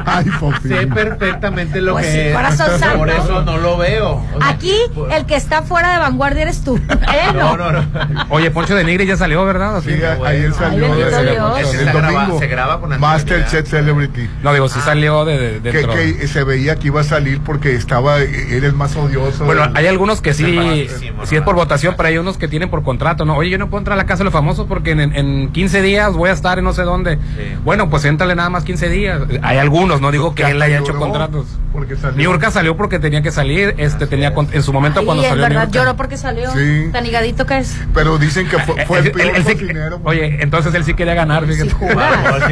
Ay, 0.06 0.26
sé 0.68 0.86
perfectamente 0.88 1.82
lo 1.82 1.94
Pues 1.94 2.06
que 2.06 2.12
sí, 2.12 2.20
es. 2.20 2.58
santo. 2.80 2.98
Por 3.00 3.10
eso 3.10 3.42
no 3.44 3.58
lo 3.58 3.78
veo. 3.78 4.22
O 4.36 4.38
sea, 4.40 4.50
Aquí, 4.50 4.76
por- 4.94 5.12
el 5.12 5.26
que 5.26 5.36
está 5.36 5.64
fuera 5.64 5.94
de 5.94 6.00
vanguardia 6.00 6.44
eres 6.44 6.62
tú. 6.64 6.76
Él 6.76 6.90
No, 7.36 7.58
no. 7.58 7.72
no, 7.72 7.82
no. 7.82 8.26
Oye, 8.30 8.52
Poncho 8.52 8.76
de 8.76 8.84
Nigri 8.84 9.06
ya 9.08 9.18
salió, 9.18 9.44
¿verdad? 9.46 9.82
Sí, 9.84 9.92
a- 10.04 10.28
ayer 10.28 10.54
salió 10.54 10.90
de- 10.94 10.96
Dios. 11.32 11.74
el 11.74 11.78
Se 11.80 11.86
graba- 11.86 12.12
domingo. 12.12 12.40
se 12.40 12.48
graba 12.48 12.80
con 12.82 13.00
Masterchef 13.00 13.68
Celebrity. 13.68 14.30
No, 14.44 14.54
digo, 14.54 14.68
sí 14.70 14.80
salió 14.82 15.26
de, 15.26 15.60
de- 15.62 15.72
Que, 15.72 15.78
dentro. 15.80 15.94
que 15.94 16.28
se 16.28 16.44
veía 16.44 16.76
que 16.76 16.88
iba 16.88 17.02
a 17.02 17.06
salir 17.06 17.40
porque 17.42 17.74
estaba, 17.74 18.20
era 18.50 18.68
el 18.68 18.74
más 18.74 18.96
odioso. 18.96 19.46
Bueno, 19.46 19.62
del- 19.68 19.78
hay 19.78 19.88
algunos 19.88 20.22
que 20.22 20.34
sí, 20.34 20.88
sí 21.26 21.36
es 21.36 21.42
por 21.42 21.56
votación, 21.56 21.96
pero 21.98 22.10
hay 22.10 22.18
unos 22.18 22.38
que 22.38 22.48
tienen 22.48 22.70
por 22.70 22.84
contrato, 22.84 23.26
¿no? 23.26 23.36
Oye, 23.36 23.50
yo 23.50 23.58
no 23.58 23.70
puedo 23.70 23.80
entrar 23.80 23.94
a 23.98 24.02
la 24.02 24.06
casa 24.06 24.20
de 24.20 24.26
los 24.26 24.34
famosos 24.34 24.66
porque 24.68 24.92
en, 24.92 25.00
en 25.16 25.52
15 25.52 25.82
días 25.82 26.14
voy 26.14 26.30
a 26.30 26.34
estar 26.34 26.58
en 26.60 26.66
no 26.66 26.74
sé 26.74 26.84
dónde. 26.84 27.16
Sí. 27.16 27.56
Bueno, 27.64 27.90
pues 27.90 28.06
éntrale 28.06 28.36
nada 28.36 28.50
más 28.50 28.64
15 28.64 28.90
días. 28.90 29.22
Hay 29.42 29.58
algunos, 29.58 30.02
no 30.02 30.12
digo 30.12 30.36
que 30.36 30.44
él 30.44 30.62
haya 30.62 30.80
hecho 30.80 30.96
contratos. 30.96 31.46
Porque 31.72 31.96
salió. 31.96 32.18
Niurka 32.18 32.52
salió 32.52 32.78
porque 32.78 33.00
tenía 33.00 33.22
que 33.24 33.32
salir, 33.32 33.74
este 33.80 34.06
tenía 34.06 34.34
con- 34.36 34.48
en 34.52 34.62
su 34.62 34.72
momento 34.72 35.00
Ay, 35.00 35.06
cuando 35.08 35.24
salió 35.24 35.42
verdad 35.42 35.70
lloró 35.72 35.96
porque 35.96 36.18
salió. 36.18 36.52
Sí. 36.54 36.90
Tan 36.92 37.04
higadito 37.06 37.46
que 37.48 37.58
es. 37.58 37.76
Pero 37.96 38.20
dicen 38.20 38.48
que 38.48 38.60
fue, 38.60 38.86
fue 38.86 39.00
el 39.00 39.06
él- 39.08 39.12
peor 39.12 39.36
él 39.36 39.44
sí- 39.46 39.54
cocinero. 39.54 40.00
oye, 40.04 40.38
entonces 40.44 40.74
él 40.76 40.84
sí 40.84 40.94
quería 40.94 41.16
ganar, 41.16 41.46
fíjate. 41.48 41.72
Sí, 41.72 41.76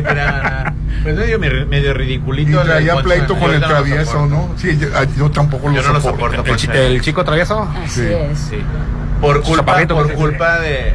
quería 0.03 0.25
ganar. 0.31 0.74
Pues 1.03 1.15
medio, 1.15 1.39
medio 1.39 1.89
y 1.91 1.93
ridiculito. 1.93 2.62
traía 2.63 2.93
Poncho, 2.93 3.07
pleito 3.10 3.33
yo 3.36 3.39
con 3.39 3.51
el 3.53 3.62
travieso. 3.62 4.25
¿no? 4.27 4.50
Sí, 4.57 4.77
yo, 4.79 4.88
ah, 4.95 5.05
yo 5.17 5.29
tampoco 5.31 5.69
lo 5.69 5.80
Yo 5.81 5.88
no 5.88 5.93
lo 5.93 6.01
soporto. 6.01 6.38
soporto. 6.38 6.51
El, 6.51 6.57
chi- 6.57 6.67
Poncho. 6.67 6.81
el 6.81 7.01
chico 7.01 7.23
travieso. 7.25 7.69
Así 7.83 8.01
Sí. 8.01 8.07
es. 8.07 8.39
Sí. 8.39 8.57
Por 9.19 9.43
culpa, 9.43 9.85
por 9.88 10.11
culpa 10.13 10.59
de. 10.59 10.93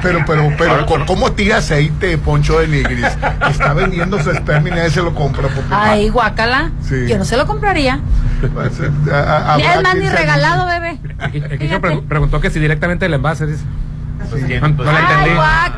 Pero, 0.00 0.20
pero, 0.26 0.50
pero, 0.56 0.86
¿cómo- 0.86 1.04
¿cómo 1.04 1.32
tira 1.32 1.58
aceite 1.58 2.16
Poncho 2.16 2.58
de 2.58 2.68
Nigris? 2.68 3.04
Está 3.50 3.74
vendiendo 3.74 4.18
su 4.22 4.30
esperma 4.30 4.68
y 4.68 4.70
nadie 4.70 4.88
se 4.90 5.02
lo 5.02 5.14
compra. 5.14 5.42
Porque, 5.42 5.68
Ay, 5.70 6.08
guacala. 6.08 6.70
Sí. 6.88 7.06
Yo 7.06 7.18
no 7.18 7.24
se 7.26 7.36
lo 7.36 7.46
compraría. 7.46 8.00
Pues, 8.54 8.80
eh, 8.80 8.90
a- 9.12 9.16
a- 9.18 9.52
habrá 9.54 9.74
Es 9.74 9.82
más, 9.82 9.94
ni 9.94 10.08
regalado, 10.08 10.66
bebé. 10.66 10.98
El, 11.34 11.62
el 11.70 12.02
preguntó 12.08 12.40
que 12.40 12.48
si 12.48 12.58
directamente 12.60 13.04
el 13.04 13.12
envase, 13.12 13.46
dice. 13.46 13.62
Pues, 14.28 14.44
¿quién, 14.44 14.60
No, 14.60 14.76
pues, 14.76 14.86
no 14.86 14.92
le 14.92 14.98
Ay, 14.98 15.04
entendí. 15.10 15.30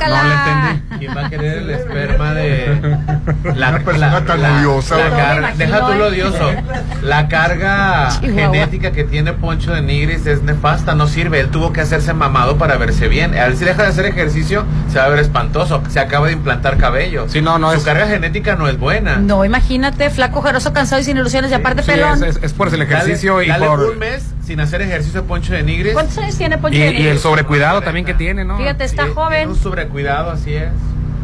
No 0.09 0.23
le 0.25 0.35
entendí. 0.35 0.99
¿Quién 0.99 1.17
va 1.17 1.27
a 1.27 1.31
querer 1.31 1.59
el 1.59 1.71
esperma 1.71 2.35
de 2.35 2.97
la 3.55 3.69
Una 3.71 3.79
persona 3.81 4.25
tan 4.25 4.45
odiosa, 4.45 4.97
la 4.97 5.11
carga- 5.11 5.55
deja 5.57 5.87
tú 5.87 5.93
lo 5.95 6.07
odioso. 6.07 6.51
La 7.03 7.27
carga 7.29 8.09
Chihuahua. 8.21 8.41
genética 8.53 8.93
que 8.93 9.03
tiene 9.05 9.33
Poncho 9.33 9.73
de 9.73 9.83
Nigris 9.83 10.25
es 10.27 10.43
nefasta, 10.43 10.95
no 10.95 11.09
sirve. 11.09 11.41
Él 11.41 11.49
tuvo 11.49 11.73
que 11.73 11.81
hacerse 11.81 12.13
mamado 12.15 12.59
para 12.59 12.77
verse 12.77 13.09
bien. 13.09 13.37
A 13.37 13.47
ver 13.47 13.57
si 13.57 13.65
deja 13.65 13.83
de 13.83 13.89
hacer 13.89 14.07
ejercicio, 14.07 14.65
se 14.93 14.99
va 14.99 15.07
a 15.07 15.09
ver 15.09 15.19
espantoso. 15.19 15.83
Se 15.89 15.99
acaba 15.99 16.27
de 16.29 16.35
implantar 16.35 16.77
cabello. 16.77 17.27
Sí, 17.29 17.43
no, 17.43 17.59
no 17.59 17.71
Su 17.73 17.79
es- 17.79 17.85
carga 17.85 18.07
genética 18.07 18.55
no 18.55 18.69
es 18.69 18.79
buena. 18.79 19.17
No, 19.17 19.45
imagínate, 19.45 20.11
flaco, 20.11 20.39
ojeroso, 20.39 20.73
cansado 20.73 21.01
y 21.01 21.05
sin 21.05 21.17
ilusiones 21.17 21.51
y 21.51 21.55
aparte 21.55 21.83
Sí, 21.83 21.91
pelón. 21.91 22.23
es, 22.23 22.37
es- 22.37 22.43
es 22.45 22.53
por 22.53 22.73
el 22.73 22.81
ejercicio 22.83 23.35
dale, 23.35 23.47
y 23.47 23.49
dale 23.49 23.67
por. 23.67 23.81
un 23.81 23.99
mes 23.99 24.23
sin 24.45 24.61
hacer 24.61 24.83
ejercicio 24.83 25.25
Poncho 25.25 25.53
de 25.53 25.63
Nigris. 25.63 25.93
¿Cuántos 25.93 26.19
años 26.19 26.37
tiene 26.37 26.59
Poncho 26.59 26.77
Y, 26.77 26.81
de 26.81 26.87
y 26.87 26.89
el 26.97 27.03
Nigris? 27.03 27.21
sobrecuidado 27.21 27.81
también 27.83 28.05
que 28.07 28.15
tiene, 28.15 28.45
¿no? 28.45 28.59
Fíjate, 28.59 28.85
está 28.85 29.05
Sí, 29.07 29.11
joven. 29.15 29.49
un 29.49 29.57
sobrecuidado, 29.57 30.31
así 30.33 30.55
es. 30.55 30.69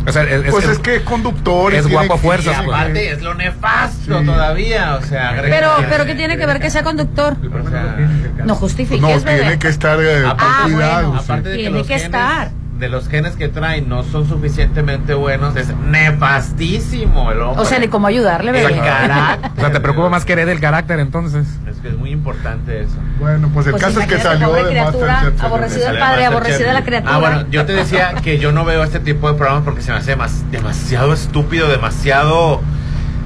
O 0.07 0.13
sea, 0.13 0.23
es, 0.23 0.51
Pues 0.51 0.65
es- 0.65 0.71
es 0.71 0.79
que 0.79 0.97
es 0.97 1.03
conductor. 1.03 1.73
y 1.73 1.77
es 1.77 1.87
guapo 1.87 2.15
a 2.15 2.19
fuerzas, 2.19 2.57
Y 2.63 2.65
pues. 2.65 2.79
aparte 2.79 3.11
es 3.11 3.21
lo 3.21 3.35
nefasto 3.35 4.21
Sí. 4.21 4.25
todavía, 4.25 4.95
o 4.95 5.03
sea, 5.05 5.31
agrega- 5.31 5.51
Pero, 5.51 5.71
pero 5.91 6.07
¿qué 6.07 6.15
tiene 6.15 6.39
que 6.39 6.47
ver 6.47 6.61
que 6.61 6.71
sea 6.71 6.83
conductor? 6.83 7.37
O 7.37 7.69
sea, 7.69 7.97
No 8.45 8.55
justifiques, 8.55 9.01
No, 9.03 9.09
bebé. 9.09 9.41
tiene 9.41 9.59
que 9.59 9.69
estar 9.69 9.99
eh, 10.01 10.23
Ah, 10.25 10.61
con 10.63 10.73
cuidado. 10.73 11.07
bueno. 11.09 11.19
sí. 11.21 11.25
aparte 11.25 11.49
de 11.51 11.57
que 11.57 11.63
Tiene 11.63 11.79
los 11.79 11.87
que 11.87 11.93
genes, 11.95 12.05
estar. 12.07 12.49
De 12.79 12.89
los 12.89 13.09
genes 13.09 13.35
que 13.37 13.49
traen 13.49 13.89
no 13.89 14.05
son 14.05 14.29
suficientemente 14.29 15.13
buenos, 15.15 15.57
es 15.57 15.69
nefastísimo 15.77 17.33
el 17.33 17.41
hombre. 17.43 17.63
O 17.63 17.65
sea, 17.65 17.79
ni 17.79 17.89
cómo 17.89 18.07
ayudarle, 18.07 18.51
el 18.51 18.67
bebé. 18.69 18.79
carácter. 18.81 19.51
o 19.57 19.61
sea, 19.61 19.73
te 19.73 19.81
preocupa 19.81 20.09
más 20.09 20.25
que 20.25 20.35
el 20.35 20.61
carácter, 20.61 21.01
entonces. 21.01 21.47
Es 21.69 21.79
que 21.79 21.89
es 21.89 21.97
muy 21.97 22.11
importante 22.11 22.81
eso. 22.83 22.95
Bueno, 23.19 23.51
pues 23.53 23.67
el 23.67 23.73
Pues 23.73 23.83
caso 23.83 24.01
es 24.01 24.07
que 24.07 24.19
salió 24.19 24.53
de 24.53 24.65
criatura, 24.69 25.13
Masterchef. 25.15 25.43
aborrecido 25.45 25.89
el 25.91 25.99
padre, 25.99 26.25
aborrecida 26.27 26.73
la 26.73 26.85
criatura. 26.85 27.15
Ah, 27.15 27.19
bueno, 27.19 27.45
yo 27.51 27.67
te 27.67 27.73
decía 27.73 28.15
que 28.23 28.39
yo 28.39 28.53
no 28.53 28.65
veo 28.65 28.85
este 28.85 29.01
tipo 29.01 29.29
de 29.31 29.35
programas 29.37 29.65
porque 29.65 29.83
se 29.83 29.91
me 29.91 29.99
hace 29.99 30.13
demas- 30.17 30.49
demasiado 30.51 31.13
estúpido, 31.13 31.69
demasiado, 31.69 32.61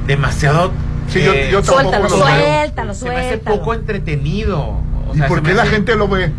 demasiado. 0.06 0.73
Sí, 1.09 1.23
yo- 1.23 1.32
eh, 1.35 1.49
yo 1.52 1.62
tampoco 1.62 1.82
Suéltalo, 1.90 2.09
lo 2.09 2.25
veo. 2.25 2.37
suéltalo, 2.37 2.94
se 2.94 3.04
me 3.09 3.16
hace 3.16 3.28
suéltalo. 3.28 3.56
poco 3.59 3.75
entretenido. 3.75 4.61
O 4.61 5.11
¿Y 5.14 5.18
sea, 5.18 5.28
por 5.28 5.38
se 5.38 5.42
me 5.42 5.49
qué 5.50 5.54
la 5.54 5.62
hace- 5.62 5.71
gente 5.73 5.94
lo 5.97 6.09
ve? 6.09 6.32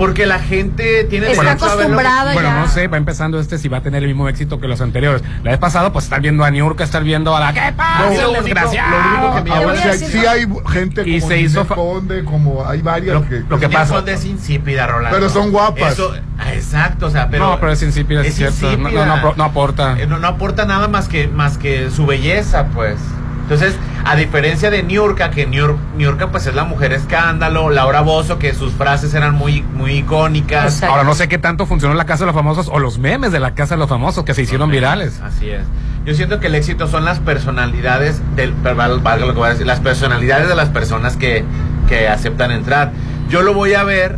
Porque 0.00 0.24
la 0.24 0.38
gente 0.38 1.04
tiene 1.04 1.30
Está 1.30 1.42
derecho 1.44 1.66
a 1.66 1.74
ver 1.76 1.90
lo 1.90 1.96
que- 1.98 2.02
acostumbrado 2.06 2.32
Bueno, 2.32 2.54
no 2.58 2.68
sé, 2.68 2.88
va 2.88 2.96
empezando 2.96 3.38
este 3.38 3.58
si 3.58 3.68
va 3.68 3.76
a 3.78 3.82
tener 3.82 4.02
el 4.02 4.08
mismo 4.08 4.28
éxito 4.30 4.58
que 4.58 4.66
los 4.66 4.80
anteriores. 4.80 5.22
La 5.44 5.50
vez 5.50 5.60
pasada, 5.60 5.92
pues 5.92 6.06
estar 6.06 6.22
viendo 6.22 6.42
a 6.42 6.50
Niurka, 6.50 6.82
estar 6.84 7.04
viendo 7.04 7.36
a 7.36 7.40
la. 7.40 7.52
¿Qué 7.52 7.72
pasa, 7.76 7.98
No, 8.06 8.10
lo 8.22 8.28
único- 8.30 8.42
desgraciado? 8.44 8.90
lo 8.90 9.08
único 9.28 9.34
que 9.36 9.42
me 9.50 9.56
Ahora 9.56 9.74
llama 9.74 9.92
sí 9.92 10.04
hay, 10.04 10.10
sí 10.10 10.26
hay 10.26 10.46
gente 10.72 11.02
Y 11.06 11.20
como 11.20 11.28
se 11.30 11.40
hizo 11.40 11.66
Conde, 11.66 12.24
como 12.24 12.66
hay 12.66 12.80
varias 12.80 13.14
Lo- 13.16 13.28
que... 13.28 13.40
lo 13.40 13.58
que 13.60 13.66
Ninel 13.66 13.70
pasa- 13.72 13.94
Conde 13.94 14.12
es 14.14 14.24
insípida, 14.24 14.86
Rolando. 14.86 15.18
Pero 15.18 15.28
son 15.28 15.52
guapas. 15.52 15.92
Eso- 15.92 16.14
exacto, 16.50 17.06
o 17.06 17.10
sea, 17.10 17.28
pero. 17.28 17.46
no, 17.50 17.60
pero 17.60 17.72
es 17.72 17.82
insípida, 17.82 18.22
es 18.22 18.34
cierto. 18.34 18.72
Insípida. 18.72 19.04
no, 19.06 19.16
no, 19.18 19.34
no 19.36 19.44
aporta. 19.44 19.96
Eh, 20.00 20.06
No, 20.06 20.18
no 20.18 20.26
aporta 20.28 20.64
nada 20.64 20.88
más 20.88 21.08
que, 21.08 21.28
más 21.28 21.58
que 21.58 21.90
su 21.90 22.06
belleza, 22.06 22.68
pues. 22.74 22.96
Entonces, 23.50 23.76
a 24.04 24.14
diferencia 24.14 24.70
de 24.70 24.84
Niurka, 24.84 25.30
que 25.32 25.48
Niur- 25.48 25.76
Niurka 25.96 26.30
pues 26.30 26.46
es 26.46 26.54
la 26.54 26.62
mujer 26.62 26.92
escándalo, 26.92 27.68
Laura 27.70 28.00
Bozo, 28.00 28.38
que 28.38 28.54
sus 28.54 28.72
frases 28.72 29.12
eran 29.12 29.34
muy, 29.34 29.62
muy 29.62 29.90
icónicas. 29.98 30.66
Exacto. 30.74 30.92
Ahora 30.94 31.02
no 31.02 31.14
sé 31.16 31.26
qué 31.28 31.36
tanto 31.38 31.66
funcionó 31.66 31.94
la 31.94 32.06
Casa 32.06 32.20
de 32.20 32.26
los 32.26 32.36
Famosos 32.36 32.68
o 32.72 32.78
los 32.78 33.00
memes 33.00 33.32
de 33.32 33.40
la 33.40 33.54
Casa 33.56 33.74
de 33.74 33.80
los 33.80 33.88
Famosos 33.88 34.22
que 34.24 34.34
se 34.34 34.42
hicieron 34.42 34.70
virales. 34.70 35.20
Así 35.20 35.50
es. 35.50 35.64
Yo 36.06 36.14
siento 36.14 36.38
que 36.38 36.46
el 36.46 36.54
éxito 36.54 36.86
son 36.86 37.04
las 37.04 37.18
personalidades 37.18 38.22
del 38.36 38.52
valga 38.52 39.16
lo 39.26 39.32
que 39.32 39.38
voy 39.40 39.48
a 39.48 39.50
decir, 39.50 39.66
las 39.66 39.80
personalidades 39.80 40.48
de 40.48 40.54
las 40.54 40.68
personas 40.68 41.16
que, 41.16 41.44
que 41.88 42.08
aceptan 42.08 42.52
entrar. 42.52 42.92
Yo 43.28 43.42
lo 43.42 43.52
voy 43.52 43.74
a 43.74 43.82
ver 43.82 44.16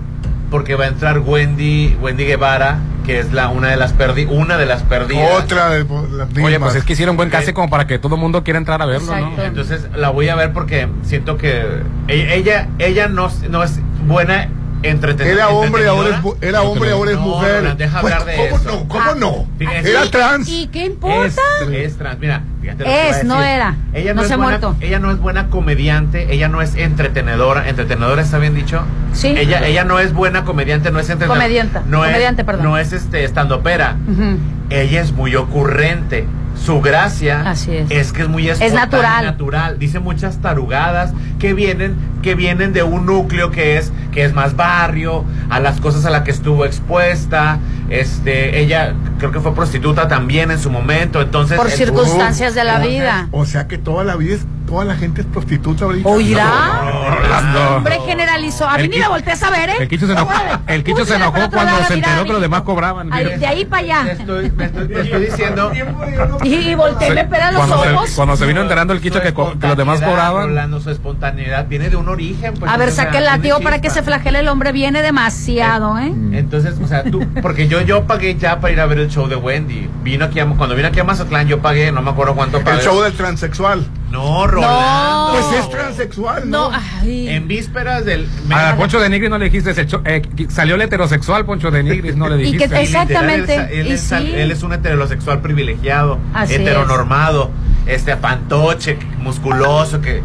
porque 0.50 0.74
va 0.74 0.84
a 0.84 0.88
entrar 0.88 1.20
Wendy, 1.20 1.96
Wendy 2.02 2.26
Guevara, 2.26 2.76
que 3.02 3.18
es 3.18 3.32
la 3.32 3.48
una 3.48 3.68
de 3.68 3.76
las 3.76 3.92
perdi 3.92 4.24
una 4.24 4.56
de 4.58 4.66
las 4.66 4.82
perdidas. 4.82 5.42
Otra 5.42 5.70
de 5.70 5.84
las 5.84 6.28
mismas. 6.28 6.44
Oye, 6.44 6.60
pues 6.60 6.74
es 6.76 6.84
que 6.84 6.92
hicieron 6.94 7.16
buen 7.16 7.30
case 7.30 7.52
como 7.54 7.68
para 7.70 7.86
que 7.86 7.98
todo 7.98 8.14
el 8.14 8.20
mundo 8.20 8.42
quiera 8.44 8.58
entrar 8.58 8.80
a 8.82 8.86
verlo, 8.86 9.12
Exacto. 9.12 9.36
¿no? 9.36 9.42
Entonces 9.44 9.86
la 9.96 10.10
voy 10.10 10.28
a 10.28 10.34
ver 10.36 10.52
porque 10.52 10.88
siento 11.02 11.36
que 11.36 11.62
e- 12.08 12.34
ella 12.34 12.68
ella 12.78 13.08
no, 13.08 13.30
no 13.48 13.62
es 13.62 13.78
buena. 14.06 14.48
Era 14.82 15.48
hombre, 15.50 15.86
ahora 15.86 16.08
es, 16.40 16.48
era 16.48 16.62
hombre, 16.62 16.90
ahora 16.90 17.10
es 17.12 17.16
No, 17.16 17.22
mujer. 17.22 17.56
Roland, 17.60 17.78
deja 17.78 18.00
Pues, 18.00 18.12
hablar 18.14 18.26
de 18.28 18.36
¿Cómo 18.36 18.56
eso. 18.60 18.70
no? 18.82 18.88
¿Cómo 18.88 19.02
Ah, 19.10 19.14
no? 19.16 19.46
fíjate. 19.58 19.90
Era 19.90 20.10
trans. 20.10 20.48
¿Y 20.48 20.66
qué 20.68 20.86
importa? 20.86 21.26
Es, 21.26 21.36
es 21.70 21.96
trans, 21.98 22.18
mira, 22.18 22.42
fíjate 22.60 22.78
lo 22.80 22.84
que 22.90 23.08
Es, 23.08 23.16
voy 23.16 23.20
a 23.20 23.24
no 23.24 23.38
decir. 23.38 23.54
era. 23.54 23.76
Ella 23.94 24.14
No 24.14 24.22
es 24.22 24.28
se 24.28 24.34
ha 24.34 24.38
muerto. 24.38 24.76
Ella 24.80 24.98
no 24.98 25.10
es 25.10 25.18
buena 25.18 25.48
comediante, 25.48 26.32
ella 26.34 26.48
no 26.48 26.62
es 26.62 26.74
entretenedora. 26.74 27.68
¿Entretenedora 27.68 28.22
está 28.22 28.38
bien 28.38 28.54
dicho? 28.54 28.82
Sí. 29.12 29.28
Ella, 29.28 29.66
ella 29.66 29.84
no 29.84 29.98
es 30.00 30.12
buena 30.12 30.44
comediante, 30.44 30.90
no 30.90 30.98
es 30.98 31.08
entretenedora. 31.10 31.40
Comedianta, 31.40 31.82
No 31.86 31.98
comediante, 32.00 32.42
es, 32.42 32.46
perdón. 32.46 32.64
No 32.64 32.78
es 32.78 32.92
este 32.92 33.24
estandopera. 33.24 33.96
Ujú. 34.08 34.38
Ella 34.70 35.00
es 35.00 35.12
muy 35.12 35.36
ocurrente. 35.36 36.26
Su 36.54 36.80
gracia 36.80 37.42
Así 37.50 37.72
es. 37.74 38.12
que 38.12 38.22
es 38.22 38.28
muy 38.28 38.48
espontánea, 38.48 38.84
natural. 38.84 39.24
natural. 39.24 39.78
Dice 39.78 39.98
muchas 39.98 40.38
tarugadas 40.38 41.12
que 41.38 41.54
vienen 41.54 41.96
que 42.22 42.34
vienen 42.36 42.72
de 42.72 42.84
un 42.84 43.04
núcleo 43.04 43.50
que 43.50 43.76
es 43.78 43.92
que 44.12 44.24
es 44.24 44.32
más 44.32 44.54
barrio, 44.54 45.24
a 45.50 45.58
las 45.58 45.80
cosas 45.80 46.04
a 46.04 46.10
las 46.10 46.22
que 46.22 46.30
estuvo 46.30 46.64
expuesta. 46.64 47.58
Este, 47.90 48.60
ella 48.60 48.94
creo 49.18 49.32
que 49.32 49.40
fue 49.40 49.54
prostituta 49.54 50.06
también 50.06 50.50
en 50.52 50.58
su 50.60 50.70
momento, 50.70 51.20
entonces 51.20 51.56
Por 51.58 51.66
el- 51.66 51.72
circunstancias 51.72 52.54
de 52.54 52.62
la 52.64 52.78
Uh, 52.78 52.82
vida. 52.88 53.28
O 53.32 53.44
sea 53.44 53.66
que 53.66 53.76
toda 53.76 54.04
la 54.04 54.14
vida 54.16 54.34
es, 54.36 54.46
toda 54.72 54.86
la 54.86 54.96
gente 54.96 55.20
es 55.20 55.26
prostituta 55.26 55.84
ahorita. 55.84 56.08
¿Oirá? 56.08 57.76
Hombre 57.76 58.00
generalizó. 58.06 58.66
A 58.66 58.78
mí 58.78 58.88
ni 58.88 58.98
me 58.98 59.06
voltees 59.06 59.42
a 59.42 59.50
ver, 59.50 59.68
¿eh? 59.68 59.76
El 59.80 59.88
Quicho 59.88 60.06
se 60.06 60.12
enojó, 60.12 60.32
el 60.66 60.82
Quicho 60.82 61.04
se 61.04 61.14
enojó 61.16 61.50
cuando 61.50 61.84
se 61.84 61.94
enteró 61.94 62.24
que 62.24 62.32
los 62.32 62.40
demás 62.40 62.62
cobraban. 62.62 63.10
De 63.10 63.46
ahí 63.46 63.66
para 63.66 63.82
allá. 63.82 64.12
estoy, 64.12 64.50
me 64.50 64.64
estoy, 64.64 64.88
diciendo 65.26 65.70
Y, 66.42 66.54
y 66.54 66.74
volteé, 66.74 67.14
me 67.14 67.24
pega 67.26 67.52
los 67.52 67.58
cuando, 67.66 67.80
ojos. 67.82 68.08
se, 68.08 68.16
cuando 68.16 68.36
se 68.36 68.46
vino 68.46 68.62
enterando 68.62 68.94
el 68.94 69.02
Quicho 69.02 69.20
que, 69.20 69.32
los 69.32 69.76
demás 69.76 70.00
cobraban. 70.00 70.80
Su 70.82 70.90
espontaneidad 70.90 71.68
viene 71.68 71.90
de 71.90 71.96
un 71.96 72.08
origen. 72.08 72.54
pues, 72.54 72.72
A 72.72 72.78
ver, 72.78 72.90
saque 72.92 73.18
el 73.18 73.24
látigo 73.26 73.60
para 73.60 73.82
que 73.82 73.90
se 73.90 74.02
flagele 74.02 74.38
el 74.38 74.48
hombre. 74.48 74.72
Viene 74.72 75.02
demasiado, 75.02 75.98
¿eh? 75.98 76.12
Entonces, 76.32 76.76
o 76.82 76.88
sea, 76.88 77.04
tú, 77.04 77.26
porque 77.42 77.68
yo, 77.68 77.82
yo 77.82 78.04
pagué 78.04 78.36
ya 78.36 78.58
para 78.58 78.72
ir 78.72 78.80
a 78.80 78.86
ver 78.86 79.00
el 79.00 79.10
show 79.10 79.28
de 79.28 79.36
Wendy. 79.36 79.90
Vino 80.02 80.24
aquí 80.24 80.40
a- 80.40 80.46
cuando 80.46 80.74
vino 80.74 80.88
aquí 80.88 80.98
a 80.98 81.04
Mazatlán, 81.04 81.46
yo 81.46 81.60
pagué, 81.60 81.92
no 81.92 82.00
me 82.00 82.10
acuerdo 82.10 82.34
cuánto 82.34 82.62
pagué. 82.64 82.78
El 82.78 82.84
show 82.84 83.02
del 83.02 83.12
transexual. 83.12 83.86
No, 84.12 84.46
Rolando. 84.46 85.32
Pues 85.32 85.60
es 85.64 85.70
transexual, 85.70 86.48
¿no? 86.50 86.70
No, 86.70 86.78
ay. 87.00 87.28
En 87.30 87.48
vísperas 87.48 88.04
del. 88.04 88.28
A 88.54 88.76
Poncho 88.76 89.00
de 89.00 89.08
Nigris 89.08 89.30
no 89.30 89.38
le 89.38 89.46
dijiste, 89.46 89.72
se 89.74 89.82
echó- 89.86 90.02
eh, 90.04 90.22
salió 90.48 90.74
el 90.74 90.82
heterosexual 90.82 91.44
Poncho 91.46 91.70
de 91.70 91.82
Nigris, 91.82 92.14
no 92.16 92.28
le 92.28 92.36
Y 92.40 92.52
dijiste. 92.52 92.68
que- 92.68 92.80
exactamente, 92.82 93.52
Literal, 93.58 93.72
Él, 93.72 93.78
es- 93.80 93.80
él 93.80 93.86
y 93.86 93.92
es, 93.92 94.00
sí. 94.28 94.32
él 94.40 94.50
es 94.50 94.62
un 94.62 94.72
heterosexual 94.74 95.40
privilegiado, 95.40 96.18
Así 96.34 96.54
heteronormado, 96.54 97.50
este 97.86 98.16
fantoche, 98.16 98.98
musculoso, 99.18 100.00
que. 100.00 100.22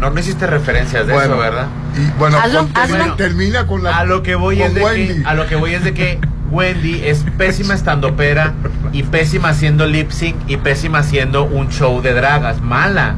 No, 0.00 0.10
no 0.10 0.18
hiciste 0.20 0.46
referencias 0.46 1.06
de 1.06 1.12
Bueno, 1.12 1.34
eso, 1.34 1.40
¿verdad? 1.42 1.66
Y 1.96 2.18
bueno, 2.18 2.36
Hazlo, 2.38 2.58
con- 2.60 2.72
termina, 2.72 3.00
hazlo. 3.04 3.14
termina 3.16 3.66
con 3.66 3.82
la. 3.84 3.98
A 3.98 4.04
lo 4.04 4.22
que 4.22 4.34
voy 4.34 4.58
con 4.58 4.66
es 4.66 4.74
de 4.74 4.82
Wendy. 4.82 5.22
que 5.22 5.28
a 5.28 5.34
lo 5.34 5.46
que 5.46 5.54
voy 5.56 5.74
es 5.74 5.84
de 5.84 5.94
que 5.94 6.18
Wendy 6.54 7.02
es 7.04 7.24
pésima 7.36 7.74
estandopera 7.74 8.54
y 8.92 9.02
pésima 9.02 9.48
haciendo 9.48 9.86
lip 9.86 10.10
sync 10.10 10.36
y 10.46 10.56
pésima 10.56 11.00
haciendo 11.00 11.44
un 11.44 11.68
show 11.68 12.00
de 12.00 12.14
dragas, 12.14 12.60
mala. 12.60 13.16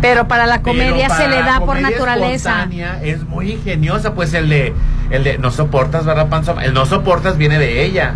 Pero 0.00 0.26
para 0.26 0.46
la 0.46 0.60
comedia 0.60 1.08
se 1.10 1.28
le 1.28 1.36
da 1.36 1.60
por 1.60 1.80
naturaleza. 1.80 2.68
Es 3.02 3.22
muy 3.22 3.52
ingeniosa, 3.52 4.14
pues 4.14 4.34
el 4.34 4.48
de 4.48 4.74
el 5.10 5.22
de 5.22 5.38
no 5.38 5.52
soportas, 5.52 6.04
¿verdad, 6.04 6.28
Panzo? 6.28 6.58
El 6.60 6.74
no 6.74 6.86
soportas 6.86 7.36
viene 7.36 7.58
de 7.60 7.84
ella. 7.84 8.14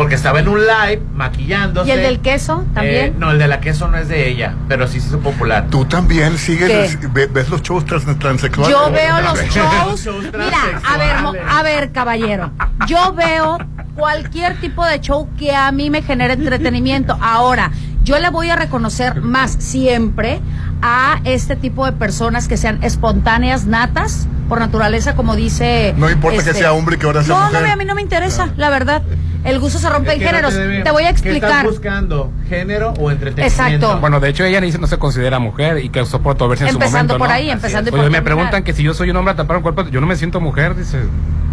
Porque 0.00 0.14
estaba 0.14 0.40
en 0.40 0.48
un 0.48 0.60
live 0.60 1.02
maquillándose. 1.14 1.86
¿Y 1.86 1.92
el 1.92 2.00
del 2.00 2.20
queso 2.20 2.64
también? 2.72 3.04
Eh, 3.04 3.14
no, 3.18 3.32
el 3.32 3.38
de 3.38 3.46
la 3.48 3.60
queso 3.60 3.86
no 3.88 3.98
es 3.98 4.08
de 4.08 4.30
ella, 4.30 4.54
pero 4.66 4.88
sí 4.88 4.98
se 4.98 5.08
hizo 5.08 5.18
popular. 5.18 5.66
Tú 5.68 5.84
también 5.84 6.38
sigues, 6.38 6.96
¿Qué? 6.96 7.06
ve- 7.08 7.26
ves 7.26 7.50
los 7.50 7.60
shows 7.60 7.84
trans- 7.84 8.18
transexuales. 8.18 8.74
Yo 8.74 8.90
veo 8.90 9.20
los 9.20 9.38
shows. 9.54 10.02
Shows 10.02 10.24
Mira, 10.24 10.80
a 10.88 10.96
ver, 10.96 11.40
a 11.50 11.62
ver, 11.62 11.92
caballero. 11.92 12.50
Yo 12.86 13.12
veo 13.12 13.58
cualquier 13.94 14.58
tipo 14.58 14.86
de 14.86 15.00
show 15.00 15.28
que 15.38 15.54
a 15.54 15.70
mí 15.70 15.90
me 15.90 16.00
genere 16.00 16.32
entretenimiento. 16.32 17.18
Ahora, 17.20 17.70
yo 18.02 18.18
le 18.18 18.30
voy 18.30 18.48
a 18.48 18.56
reconocer 18.56 19.20
más 19.20 19.52
siempre 19.58 20.40
a 20.80 21.20
este 21.24 21.56
tipo 21.56 21.84
de 21.84 21.92
personas 21.92 22.48
que 22.48 22.56
sean 22.56 22.82
espontáneas, 22.82 23.66
natas, 23.66 24.26
por 24.50 24.58
naturaleza, 24.60 25.14
como 25.16 25.34
dice. 25.36 25.94
No 25.96 26.10
importa 26.10 26.42
que 26.42 26.50
este- 26.50 26.60
sea 26.60 26.72
hombre 26.74 26.96
y 26.96 26.98
que 26.98 27.06
ahora 27.06 27.22
sea 27.22 27.34
No, 27.34 27.46
mujer. 27.46 27.62
no, 27.66 27.72
a 27.72 27.76
mí 27.76 27.84
no 27.86 27.94
me 27.94 28.02
interesa, 28.02 28.50
la 28.58 28.68
verdad. 28.68 29.00
El 29.42 29.58
gusto 29.58 29.78
se 29.78 29.88
rompe 29.88 30.08
Es 30.10 30.14
en 30.16 30.18
que 30.20 30.24
no 30.26 30.50
géneros. 30.50 30.84
Te 30.84 30.90
voy 30.90 31.04
a 31.04 31.06
¿Qué 31.06 31.12
explicar. 31.12 31.50
estás 31.50 31.64
buscando? 31.64 32.30
¿Género 32.50 32.92
o 32.98 33.10
entretenimiento? 33.10 33.62
Exacto. 33.86 33.98
Bueno, 34.00 34.20
de 34.20 34.28
hecho 34.28 34.44
ella 34.44 34.60
ni- 34.60 34.70
no 34.72 34.86
se 34.86 34.98
considera 34.98 35.38
mujer 35.38 35.82
y 35.82 35.88
que 35.88 36.04
soporta 36.04 36.46
verse 36.46 36.64
en 36.64 36.70
su 36.72 36.76
Empezando 36.76 37.14
momento, 37.14 37.18
por 37.18 37.28
¿no? 37.28 37.34
ahí, 37.34 37.48
empezando 37.50 37.88
y 37.88 37.94
Oye, 37.94 38.02
por 38.02 38.10
me 38.10 38.16
terminar. 38.18 38.24
preguntan 38.24 38.62
que 38.64 38.74
si 38.74 38.82
yo 38.82 38.92
soy 38.92 39.08
un 39.08 39.16
hombre 39.16 39.32
a 39.32 39.36
tapar 39.36 39.56
un 39.56 39.62
cuerpo, 39.62 39.88
yo 39.88 40.00
no 40.02 40.06
me 40.06 40.16
siento 40.16 40.40
mujer, 40.42 40.76
dice. 40.76 40.98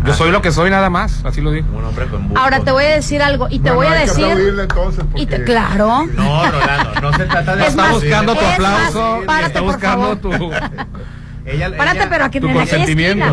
Yo 0.06 0.14
soy 0.14 0.32
lo 0.32 0.42
que 0.42 0.52
soy 0.52 0.70
nada 0.70 0.90
más, 0.90 1.24
así 1.26 1.42
lo 1.42 1.52
digo. 1.52 1.68
Un 1.76 1.84
hombre 1.86 2.06
con 2.08 2.28
buco. 2.28 2.40
Ahora 2.40 2.60
te 2.60 2.72
voy 2.72 2.84
a 2.86 2.90
decir 2.96 3.22
algo 3.22 3.48
y 3.50 3.60
te 3.60 3.72
Bueno, 3.72 3.76
voy 3.76 3.88
a 3.88 3.92
hay 3.92 4.00
que 4.02 4.06
decir. 4.12 4.26
aplaudirle 4.26 4.62
entonces, 4.64 5.06
Y 5.16 5.26
te, 5.26 5.36
porque- 5.38 5.44
claro. 5.52 6.06
No, 6.14 6.52
Rolando, 6.52 7.02
no 7.02 7.14
se 7.14 7.24
trata 7.26 7.56
de 7.56 7.62
Es 7.64 7.70
Está 7.70 7.82
más, 7.84 7.92
buscando 7.94 8.34
tu 8.36 8.42
es 8.46 8.54
aplauso, 8.54 9.16
más, 9.18 9.26
párate, 9.26 9.48
está 9.48 9.60
por 9.60 9.72
buscando 9.74 10.18
favor. 10.18 10.18
tu... 10.18 10.52
Ella, 11.48 11.72
Párate, 11.78 11.98
ella- 12.00 12.10
pero 12.10 12.26
aquí 12.26 12.40
tu 12.40 12.48
en 12.50 12.54
consentimiento. 12.54 13.26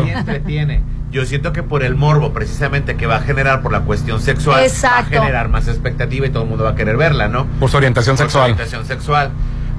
Yo 1.11 1.25
siento 1.25 1.53
que 1.53 1.63
por 1.63 1.83
el 1.83 1.95
morbo, 1.95 2.33
precisamente, 2.33 2.95
que 2.95 3.05
va 3.07 3.17
a 3.17 3.21
generar 3.21 3.61
por 3.61 3.71
la 3.71 3.81
cuestión 3.81 4.21
sexual, 4.21 4.63
Exacto. 4.63 5.11
va 5.15 5.17
a 5.17 5.21
generar 5.21 5.49
más 5.49 5.67
expectativa 5.67 6.25
y 6.25 6.29
todo 6.29 6.43
el 6.43 6.49
mundo 6.49 6.63
va 6.65 6.71
a 6.71 6.75
querer 6.75 6.97
verla, 6.97 7.27
¿no? 7.29 7.45
Por 7.59 7.69
su 7.69 7.77
orientación 7.77 8.15
Por 8.15 8.25
su 8.25 8.31
sexual. 8.31 8.43
orientación 8.51 8.85
sexual. 8.85 9.29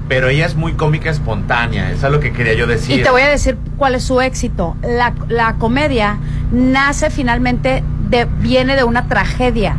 Pero 0.07 0.29
ella 0.29 0.45
es 0.45 0.55
muy 0.55 0.73
cómica 0.73 1.09
espontánea, 1.09 1.91
eso 1.91 2.07
es 2.07 2.13
lo 2.13 2.19
que 2.21 2.31
quería 2.31 2.53
yo 2.53 2.65
decir. 2.65 2.99
Y 3.01 3.03
te 3.03 3.09
voy 3.11 3.23
a 3.23 3.27
decir 3.27 3.57
cuál 3.75 3.93
es 3.93 4.03
su 4.03 4.21
éxito. 4.21 4.77
La, 4.81 5.13
la 5.27 5.55
comedia 5.55 6.17
nace 6.51 7.09
finalmente 7.09 7.83
de, 8.09 8.25
viene 8.39 8.75
de 8.77 8.85
una 8.85 9.07
tragedia. 9.09 9.75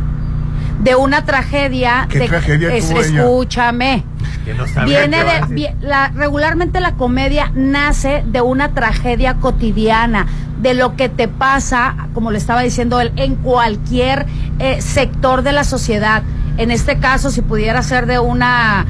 De 0.79 0.95
una 0.95 1.25
tragedia. 1.25 2.07
¿Qué 2.09 2.19
de, 2.19 2.27
tragedia 2.27 2.73
es- 2.73 2.87
tuvo? 2.89 2.99
Escúchame. 3.01 4.03
Que 4.45 4.53
no 4.53 4.65
sabía 4.67 4.99
Viene 4.99 5.23
de. 5.23 5.41
vi- 5.49 5.67
la, 5.81 6.09
regularmente 6.15 6.79
la 6.79 6.93
comedia 6.93 7.51
nace 7.53 8.23
de 8.25 8.41
una 8.41 8.73
tragedia 8.73 9.35
cotidiana, 9.35 10.25
de 10.61 10.73
lo 10.73 10.95
que 10.95 11.09
te 11.09 11.27
pasa, 11.27 11.95
como 12.13 12.31
le 12.31 12.37
estaba 12.37 12.61
diciendo 12.61 12.99
él, 13.01 13.11
en 13.17 13.35
cualquier 13.35 14.25
eh, 14.59 14.81
sector 14.81 15.41
de 15.43 15.51
la 15.51 15.63
sociedad. 15.63 16.23
En 16.57 16.71
este 16.71 16.99
caso, 16.99 17.29
si 17.31 17.41
pudiera 17.41 17.81
ser 17.83 18.05
de 18.05 18.19
una 18.19 18.85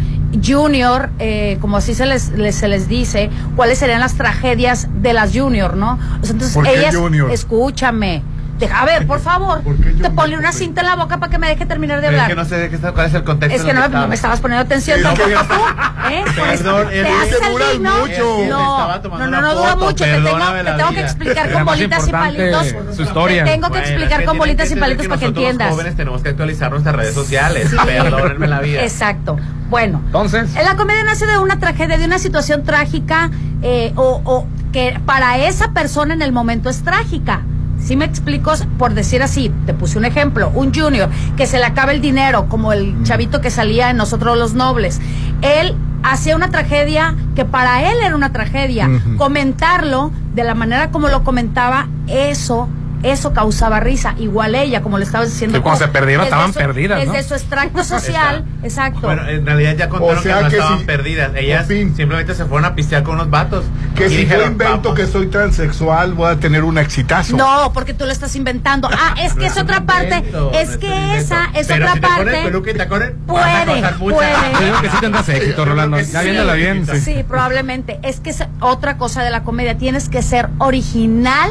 junior, 0.46 1.10
eh, 1.20 1.58
como 1.60 1.78
así 1.78 1.94
se 1.96 2.06
les, 2.06 2.30
les- 2.32 2.56
se 2.56 2.68
les 2.68 2.88
dice, 2.88 3.30
cuáles 3.56 3.80
serían 3.80 4.00
las 4.00 4.14
tragedias 4.16 4.88
de 5.02 5.14
las 5.14 5.36
junior, 5.36 5.76
¿no? 5.76 5.94
O 6.22 6.26
sea, 6.26 6.34
entonces 6.34 6.54
¿Por 6.54 6.66
qué 6.66 6.80
ellas, 6.80 6.96
junior? 6.96 7.32
escúchame. 7.32 8.22
Deja- 8.60 8.82
a 8.82 8.86
ver, 8.86 9.08
por 9.08 9.20
favor, 9.22 9.62
¿Por 9.62 9.78
qué 9.78 9.92
te 9.92 10.10
ponle 10.10 10.38
una 10.38 10.52
cinta 10.52 10.82
en 10.82 10.88
la 10.88 10.96
boca 10.98 11.18
para 11.18 11.32
que 11.32 11.38
me 11.38 11.48
deje 11.48 11.66
terminar 11.66 12.02
de 12.02 12.08
Pero 12.08 12.18
es 12.18 12.22
hablar. 12.24 12.36
que 12.36 12.42
no 12.44 12.46
sé 12.46 12.58
de 12.58 12.70
qué 12.70 12.76
está, 12.76 12.92
cuál 12.92 13.06
es 13.08 13.14
el 13.14 13.24
contexto. 13.24 13.58
Es 13.58 13.64
que 13.64 13.74
no 13.74 13.82
me, 13.82 13.88
no 13.88 14.08
me 14.08 14.16
estaba. 14.16 14.36
estabas 14.36 14.40
poniendo 14.42 14.66
atención 14.66 15.02
tampoco 15.02 15.30
tú, 15.30 16.10
¿eh? 16.12 16.24
Perdón, 16.36 16.88
te 16.90 17.08
haces 17.10 17.40
el 17.42 17.72
digno. 17.72 17.98
mucho. 18.00 18.38
No, 18.50 19.00
no, 19.18 19.28
no, 19.30 19.42
no 19.42 19.56
dura 19.56 19.76
mucho. 19.78 20.04
Te 20.04 20.12
tengo, 20.14 20.90
te 20.90 20.94
que 20.96 21.02
explicar 21.02 21.52
con 21.54 21.66
bolitas 21.66 22.08
y 22.08 22.12
palitos. 22.12 22.68
su 22.96 23.02
historia. 23.04 23.44
Te 23.46 23.52
tengo 23.52 23.70
que 23.72 23.80
explicar 23.80 24.26
con 24.26 24.38
bolitas 24.38 24.72
y 24.72 24.76
palitos 24.76 25.08
para 25.08 25.20
que 25.20 25.26
nosotros 25.26 25.44
los 25.44 25.50
entiendas. 25.52 25.72
jóvenes 25.72 25.96
tenemos 25.96 26.22
que 26.22 26.30
actualizar 26.30 26.72
nuestras 26.72 26.96
redes 26.96 27.14
sociales. 27.16 27.70
Perdónenme 27.86 28.48
la 28.48 28.60
vida. 28.60 28.84
Exacto. 28.84 29.38
Bueno, 29.70 30.02
Entonces, 30.08 30.54
la 30.56 30.76
comedia 30.76 31.04
nace 31.04 31.26
de 31.28 31.38
una 31.38 31.60
tragedia, 31.60 31.98
de 31.98 32.06
una 32.06 32.18
situación 32.20 32.64
trágica 32.64 33.30
eh, 33.62 33.94
o, 33.96 34.20
o 34.26 34.48
que 34.74 35.00
para 35.06 35.38
esa 35.38 35.72
persona 35.74 36.14
en 36.14 36.22
el 36.24 36.32
momento 36.32 36.70
es 36.70 36.84
trágica. 36.84 37.42
Si 37.82 37.96
me 37.96 38.06
explico, 38.06 38.54
por 38.78 38.94
decir 38.94 39.24
así, 39.24 39.52
te 39.66 39.74
puse 39.74 39.98
un 39.98 40.06
ejemplo, 40.06 40.52
un 40.54 40.74
junior 40.74 41.10
que 41.38 41.48
se 41.48 41.58
le 41.58 41.66
acaba 41.66 41.92
el 41.92 42.02
dinero, 42.02 42.48
como 42.50 42.74
el 42.74 43.04
chavito 43.04 43.42
que 43.42 43.50
salía 43.50 43.90
en 43.90 43.98
Nosotros 43.98 44.38
los 44.38 44.54
Nobles. 44.54 45.00
Él 45.42 45.76
hacía 46.04 46.36
una 46.36 46.50
tragedia 46.50 47.16
que 47.36 47.46
para 47.46 47.90
él 47.90 47.98
era 48.04 48.16
una 48.16 48.32
tragedia. 48.32 48.90
Comentarlo 49.18 50.12
de 50.36 50.44
la 50.44 50.56
manera 50.56 50.92
como 50.92 51.08
lo 51.08 51.24
comentaba, 51.24 51.88
eso 52.08 52.68
eso 53.04 53.34
causaba 53.34 53.80
risa. 53.80 54.16
Igual 54.18 54.56
ella, 54.56 54.82
como 54.82 54.98
le 54.98 55.06
estabas 55.06 55.30
diciendo. 55.32 55.62
Cuando 55.62 55.86
se 55.86 55.92
perdieron, 55.92 56.26
estaban 56.26 56.54
su- 56.54 56.60
perdidas, 56.60 57.06
¿no? 57.06 57.14
Desde 57.14 57.28
su 57.28 57.34
extracto 57.36 57.84
social, 57.84 58.46
exacto. 58.64 59.02
Bueno, 59.02 59.28
en 59.28 59.46
realidad 59.46 59.76
ya 59.78 59.90
contaron 59.90 60.18
O 60.18 60.22
sea 60.22 60.38
que 60.38 60.44
no 60.44 60.50
que 60.50 60.56
estaban 60.58 60.80
si- 60.80 60.86
perdidas. 60.86 61.32
Ellas 61.36 61.68
fin. 61.68 61.96
simplemente 61.96 62.36
se 62.36 62.46
fueron 62.46 62.66
a 62.66 62.76
pistear 62.76 63.04
con 63.04 63.16
unos 63.16 63.30
vatos. 63.30 63.66
Que 63.96 64.10
si 64.10 64.26
yo 64.28 64.46
invento 64.46 64.90
"Vamos". 64.90 64.94
que 64.96 65.08
soy 65.08 65.28
transexual, 65.28 66.14
voy 66.14 66.32
a 66.32 66.36
tener 66.38 66.64
un 66.64 66.78
exitazo. 66.78 67.36
No, 67.36 67.72
porque 67.74 67.94
tú 67.94 68.06
lo 68.06 68.12
estás 68.12 68.36
inventando. 68.36 68.90
Ah, 68.92 69.16
es 69.22 69.34
que 69.34 69.40
No 69.42 69.46
es 69.48 69.58
otra 69.58 69.86
parte. 69.86 70.24
Es 70.54 70.78
que 70.78 71.18
esa 71.18 71.50
es 71.54 71.68
Pero 71.68 71.86
otra 71.86 71.94
si 71.96 72.00
te 72.02 72.08
pones 72.08 72.24
parte. 72.34 72.44
peluca 72.44 72.72
y 72.72 72.74
tacones, 72.76 73.12
Puede, 73.28 73.44
a 73.86 73.92
puede. 73.98 74.28
yo 74.60 74.66
digo 74.66 74.82
que 74.82 74.90
sí 74.90 74.98
tendrás 75.02 75.30
éxito, 75.30 75.66
Rolando. 75.66 76.00
Ya 76.00 76.22
viéndola 76.22 76.54
bien. 76.54 76.86
Sí, 77.04 77.24
probablemente. 77.28 78.00
Es 78.04 78.20
que 78.20 78.30
es 78.30 78.44
otra 78.62 78.98
cosa 78.98 79.24
de 79.24 79.30
la 79.32 79.44
comedia. 79.44 79.78
Tienes 79.78 80.10
que 80.10 80.22
ser 80.22 80.50
original 80.60 81.50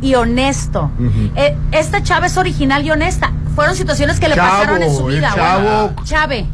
y 0.00 0.14
honesto. 0.14 0.90
Eh, 1.36 1.56
esta 1.72 2.02
chava 2.02 2.26
es 2.26 2.36
original 2.36 2.84
y 2.84 2.90
honesta. 2.90 3.32
Fueron 3.54 3.74
situaciones 3.76 4.18
que 4.20 4.28
le 4.28 4.34
Chavo, 4.36 4.48
pasaron 4.50 4.82
en 4.82 4.96
su 4.96 5.04
vida. 5.06 5.30
chavo- 5.34 5.62
Bueno, 5.92 6.04
Chave. 6.04 6.46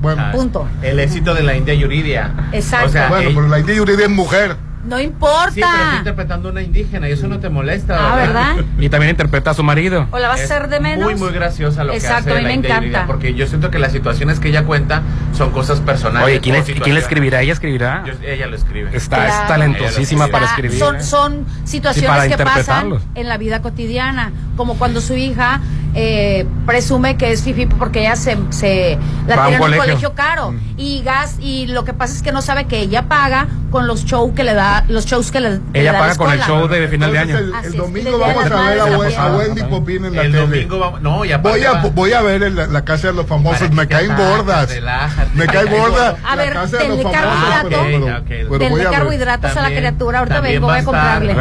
Bueno, 0.00 0.22
Punto. 0.32 0.68
El 0.82 1.00
éxito 1.00 1.32
de 1.34 1.42
la 1.42 1.56
India 1.56 1.72
Yuridia. 1.74 2.30
Exacto. 2.52 2.88
O 2.88 2.92
sea, 2.92 3.08
bueno, 3.08 3.30
pero 3.34 3.48
la 3.48 3.58
India 3.58 3.74
Yuridia 3.74 4.04
es 4.04 4.10
mujer. 4.10 4.56
No 4.84 4.98
Sí, 4.98 5.12
pero 5.18 5.38
está 5.48 5.66
importa. 5.66 5.96
interpretando 5.98 6.48
a 6.48 6.52
una 6.52 6.62
indígena 6.62 7.08
y 7.08 7.12
eso 7.12 7.26
no 7.26 7.38
te 7.40 7.48
molesta. 7.48 8.12
ah, 8.12 8.16
¿verdad? 8.16 8.56
Y 8.78 8.88
también 8.90 9.10
interpreta 9.10 9.50
a 9.50 9.54
su 9.54 9.62
marido. 9.62 10.06
¿O 10.10 10.18
la 10.18 10.28
vas 10.28 10.40
a 10.40 10.44
Es 10.44 10.50
hacer 10.50 10.68
de 10.68 10.80
menos? 10.80 11.04
Muy, 11.04 11.14
muy 11.14 11.32
graciosa 11.32 11.84
lo 11.84 11.92
Exacto, 11.94 12.26
que 12.26 12.30
hace 12.32 12.38
a 12.38 12.42
mí 12.42 12.46
me 12.58 12.66
encanta. 12.68 13.06
Porque 13.06 13.32
yo 13.34 13.46
siento 13.46 13.70
que 13.70 13.78
las 13.78 13.92
situaciones 13.92 14.40
que 14.40 14.48
ella 14.48 14.64
cuenta 14.64 15.02
son 15.36 15.50
cosas 15.52 15.80
personales. 15.80 16.26
Oye, 16.26 16.40
¿quién, 16.40 16.56
es- 16.56 16.64
¿quién 16.66 16.94
le 16.94 17.00
escribirá? 17.00 17.40
¿Ella 17.40 17.52
escribirá? 17.54 18.04
Yo- 18.06 18.12
ella 18.28 18.46
lo 18.46 18.56
escribe. 18.56 18.90
Está, 18.94 19.16
Claro. 19.24 19.32
es 19.42 19.48
talentosísima 19.48 20.28
para 20.28 20.46
escribir. 20.46 20.78
Son, 20.78 20.96
¿eh? 20.96 21.02
son 21.02 21.46
situaciones 21.64 22.10
para 22.10 22.28
que 22.28 22.36
pasan 22.44 22.94
en 23.14 23.28
la 23.28 23.38
vida 23.38 23.62
cotidiana, 23.62 24.32
como 24.56 24.74
cuando 24.76 25.00
su 25.00 25.14
hija 25.14 25.60
eh, 25.94 26.46
presume 26.66 27.16
que 27.16 27.30
es 27.32 27.42
fifi 27.42 27.66
porque 27.66 28.00
ella 28.00 28.16
se, 28.16 28.36
se 28.50 28.98
la 29.26 29.34
tiene 29.36 29.48
en 29.48 29.54
un 29.54 29.58
colegio. 29.60 29.82
colegio 29.84 30.14
caro 30.14 30.54
y 30.76 31.02
gas 31.02 31.36
y 31.40 31.66
lo 31.68 31.84
que 31.84 31.92
pasa 31.94 32.14
es 32.14 32.22
que 32.22 32.32
no 32.32 32.42
sabe 32.42 32.64
que 32.66 32.80
ella 32.80 33.02
paga 33.08 33.46
con 33.70 33.86
los 33.86 34.04
shows 34.04 34.32
que 34.34 34.44
le 34.44 34.54
da 34.54 34.84
los 34.88 35.04
shows 35.06 35.30
que 35.32 35.40
le, 35.40 35.60
Ella 35.72 35.92
da 35.92 35.98
paga 35.98 36.12
la 36.12 36.18
con 36.18 36.32
el 36.32 36.40
show 36.40 36.68
de 36.68 36.88
final 36.88 37.12
de 37.12 37.18
año. 37.18 37.38
El, 37.38 37.72
domingo 37.76 38.18
vamos 38.18 38.44
a 38.50 38.68
ver 38.70 38.80
a, 38.80 39.24
a. 39.24 39.36
Wendy 39.36 39.62
Popín 39.64 40.04
en 40.04 40.14
la 40.16 40.22
El 40.22 40.32
tele. 40.32 40.42
domingo 40.46 40.78
vamos. 40.78 41.02
No, 41.02 41.24
y 41.24 41.32
aparte 41.32 41.58
Voy 41.58 41.66
a, 41.66 41.72
va- 41.72 41.90
voy 41.90 42.12
a 42.12 42.22
ver 42.22 42.42
en 42.44 42.54
la, 42.56 42.66
la 42.66 42.84
casa 42.84 43.08
de 43.08 43.14
los 43.14 43.26
famosos. 43.26 43.60
¿Para 43.62 43.74
Me 43.74 43.88
caen 43.88 44.16
gordas. 44.16 44.68
Relájate. 44.70 45.30
Me 45.34 45.46
cae 45.46 45.64
gorda. 45.66 46.16
A 46.24 46.36
la 46.36 46.42
ver, 46.44 46.52
casa 46.54 46.76
de 46.78 46.88
los 46.88 46.98
denle 46.98 47.12
famosos. 47.12 47.20
carbohidrato. 47.22 47.68
pero- 47.68 47.84
pero- 47.84 48.04
Ok, 48.04 48.20
ok. 48.20 48.26
pero 48.28 48.48
voy 48.48 48.58
Denle 48.58 48.82
a 48.82 48.84
ver. 48.90 48.92
carbohidratos 48.98 49.56
a 49.56 49.62
la 49.62 49.68
criatura. 49.68 50.18
Ahorita 50.20 50.40
vengo, 50.40 50.66
voy 50.66 50.78
a 50.78 50.84
comprarle. 50.84 51.34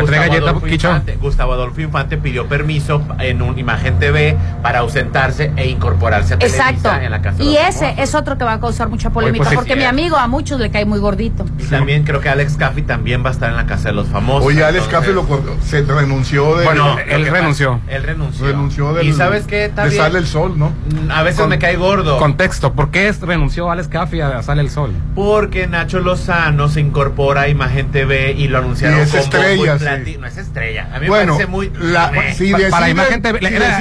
Gustavo 1.22 1.54
Adolfo 1.54 1.82
Infante 1.82 2.18
pidió 2.18 2.48
permiso 2.48 3.02
en 3.20 3.42
un 3.42 3.58
Imagen 3.60 4.00
TV 4.00 4.38
para 4.62 4.80
ausentarse 4.80 5.52
e 5.58 5.68
incorporarse 5.70 6.36
a 6.36 6.40
Televisa 6.40 6.70
Exacto. 6.70 7.02
en 7.04 7.12
la 7.12 7.22
casa 7.22 7.38
de 7.40 7.44
Y 7.46 7.58
ese 7.58 7.80
famosos. 7.86 8.00
es 8.04 8.16
otro 8.16 8.38
que 8.38 8.44
va 8.46 8.54
a 8.54 8.60
causar 8.60 8.90
mucha 8.90 9.10
polémica, 9.10 9.44
pues, 9.46 9.56
porque 9.56 9.76
mi 9.76 9.84
amigo 9.84 10.16
a 10.18 10.28
muchos 10.28 10.60
le 10.60 10.72
cae 10.72 10.86
muy 10.86 11.00
gordito. 11.00 11.46
Y 11.60 11.64
también 11.66 12.04
creo 12.04 12.22
que 12.22 12.30
Alex 12.30 12.56
Caffey 12.58 12.84
también 12.84 13.24
va 13.26 13.30
a 13.30 13.34
estar 13.34 13.50
en 13.50 13.56
la 13.58 13.66
casa 13.66 13.90
de 13.90 13.96
los 13.96 14.08
famosos. 14.08 14.46
Oye, 14.48 14.64
Alex 14.64 14.86
entonces- 14.86 15.00
Café 15.00 15.14
lo 15.14 15.28
cor- 15.28 15.44
se 15.66 15.82
renunció 15.84 16.56
de. 16.58 16.66
Bueno, 16.66 16.98
él 17.08 17.26
renunció. 17.28 17.80
Él 17.88 18.04
renunció. 18.04 18.46
renunció 18.48 18.94
del, 18.94 19.08
Y 19.08 19.14
sabes 19.14 19.46
qué? 19.48 19.70
De 19.70 19.84
bien. 19.90 19.98
Sale 20.02 20.20
el 20.20 20.28
Sol, 20.28 20.58
¿no? 20.58 20.72
A 21.10 21.24
veces 21.24 21.42
Con- 21.42 21.50
me 21.50 21.60
cae 21.60 21.76
gordo. 21.76 22.18
Contexto, 22.18 22.74
¿por 22.74 22.90
qué 22.92 23.08
es- 23.10 23.20
renunció 23.22 23.70
Alex 23.72 23.88
Caffey 23.88 24.22
a 24.22 24.42
Sale 24.44 24.62
el 24.62 24.70
Sol? 24.70 24.92
Porque 25.16 25.68
Nacho 25.68 26.00
Lozano 26.00 26.70
se 26.70 26.80
incorpora 26.82 27.42
a 27.42 27.48
Imagen 27.50 27.92
TV 27.92 28.32
y 28.32 28.48
lo 28.48 28.60
anunciaron 28.60 29.00
Y 29.00 29.02
es 29.02 29.12
bombo 29.12 29.24
estrella, 29.24 29.78
sí. 30.06 30.18
No 30.20 30.28
es 30.28 30.38
estrella. 30.38 30.88
A 30.94 31.00
mí 31.00 31.08
Bueno, 31.08 31.34
me 31.34 31.46
parece 31.46 31.48
muy. 31.52 31.72
la- 31.80 32.10
si 32.10 32.16
Pa- 32.16 32.22
deciden, 32.58 32.72
para 32.72 32.90
imagen 32.90 33.22
TV, 33.22 33.40
si 33.40 33.46
deciden 33.46 33.64
Era 33.64 33.78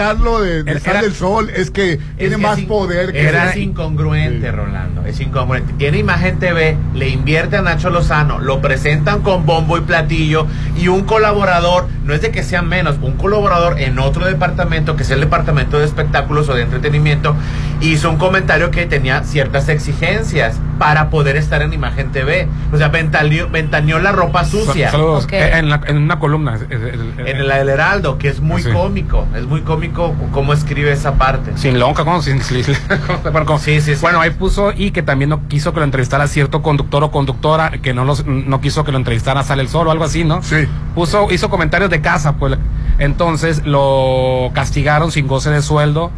sacarlo 0.00 0.40
de, 0.40 0.62
de 0.62 0.70
Era- 0.70 0.80
Sale 0.80 1.06
el 1.06 1.14
Sol 1.14 1.50
es 1.50 1.70
que 1.70 1.98
tiene 2.16 2.36
que 2.36 2.42
más 2.42 2.58
es 2.58 2.64
poder 2.66 3.12
que 3.12 3.20
Era 3.28 3.56
incongruente, 3.56 4.50
Rolando. 4.50 5.04
Es 5.04 5.20
incongruente. 5.20 5.72
Tiene 5.74 5.98
imagen 5.98 6.38
TV, 6.38 6.76
le 6.94 7.08
invierte 7.08 7.56
a 7.56 7.62
Nacho 7.62 7.90
Lozano, 7.90 8.38
lo 8.38 8.60
presentan 8.60 9.20
con 9.22 9.46
bombo 9.46 9.76
y 9.78 9.82
platillo 9.82 10.46
y 10.76 10.88
un 10.88 11.02
colaborador, 11.02 11.86
no 12.04 12.14
es 12.14 12.22
de 12.22 12.30
que 12.30 12.42
sean 12.42 12.68
menos, 12.68 12.96
un 13.02 13.12
colaborador 13.16 13.80
en 13.80 13.98
otro 13.98 14.26
departamento, 14.26 14.96
que 14.96 15.02
es 15.02 15.10
el 15.10 15.20
departamento 15.20 15.78
de 15.78 15.84
espectáculos 15.84 16.48
o 16.48 16.54
de 16.54 16.62
entretenimiento, 16.62 17.34
hizo 17.80 18.10
un 18.10 18.16
comentario 18.16 18.70
que 18.70 18.84
tenía 18.86 19.24
ciertas 19.24 19.68
exigencias 19.68 20.56
para 20.78 21.10
poder 21.10 21.36
estar 21.36 21.62
en 21.62 21.72
imagen 21.72 22.10
TV. 22.12 22.48
O 22.72 22.76
sea, 22.78 22.88
ventaneó, 22.88 23.48
ventaneó 23.48 23.98
la 23.98 24.12
ropa 24.12 24.44
sucia. 24.44 24.90
Saludos. 24.90 25.26
Eh, 25.30 25.50
En, 25.54 25.68
la- 25.70 25.80
en 25.86 25.96
una 25.98 26.18
columna. 26.18 26.58
En 26.70 27.48
la 27.48 27.56
del 27.58 27.68
Heraldo, 27.68 28.18
que 28.18 28.28
es 28.28 28.40
muy 28.40 28.62
Sí. 28.62 28.70
cómico. 28.70 29.26
Es 29.36 29.44
muy 29.46 29.60
cómico 29.62 30.14
cómo 30.32 30.52
escribe 30.52 30.92
esa 30.92 31.14
parte. 31.14 31.52
Sin 31.56 31.78
lonja, 31.78 32.04
¿cómo? 32.04 32.22
Sin, 32.22 32.42
sin- 32.42 32.64
bueno, 33.22 33.46
¿cómo? 33.46 33.58
Sí, 33.58 33.80
sí, 33.80 33.94
sí. 33.94 34.00
Bueno, 34.00 34.20
ahí 34.20 34.30
puso 34.30 34.72
y 34.74 34.90
que 34.90 35.02
también 35.02 35.30
no 35.30 35.46
quiso 35.48 35.72
que 35.72 35.80
lo 35.80 35.84
entrevistara 35.84 36.26
cierto 36.26 36.62
conductor 36.62 37.02
o 37.04 37.10
conductora, 37.10 37.70
que 37.82 37.92
no 37.94 38.04
los, 38.04 38.26
no 38.26 38.60
quiso 38.60 38.84
que 38.84 38.92
lo 38.92 38.98
entrevistara 38.98 39.42
Sale 39.42 39.62
el 39.62 39.68
Sol 39.68 39.88
o 39.88 39.90
algo 39.90 40.04
así, 40.04 40.24
¿no? 40.24 40.42
Sí. 40.42 40.66
Puso, 40.94 41.30
hizo 41.30 41.48
comentarios 41.50 41.90
de 41.90 42.00
casa, 42.00 42.36
pues. 42.36 42.56
Entonces 42.98 43.62
lo 43.64 44.50
castigaron 44.54 45.10
sin 45.10 45.26
goce 45.26 45.50
de 45.50 45.62
sueldo. 45.62 46.10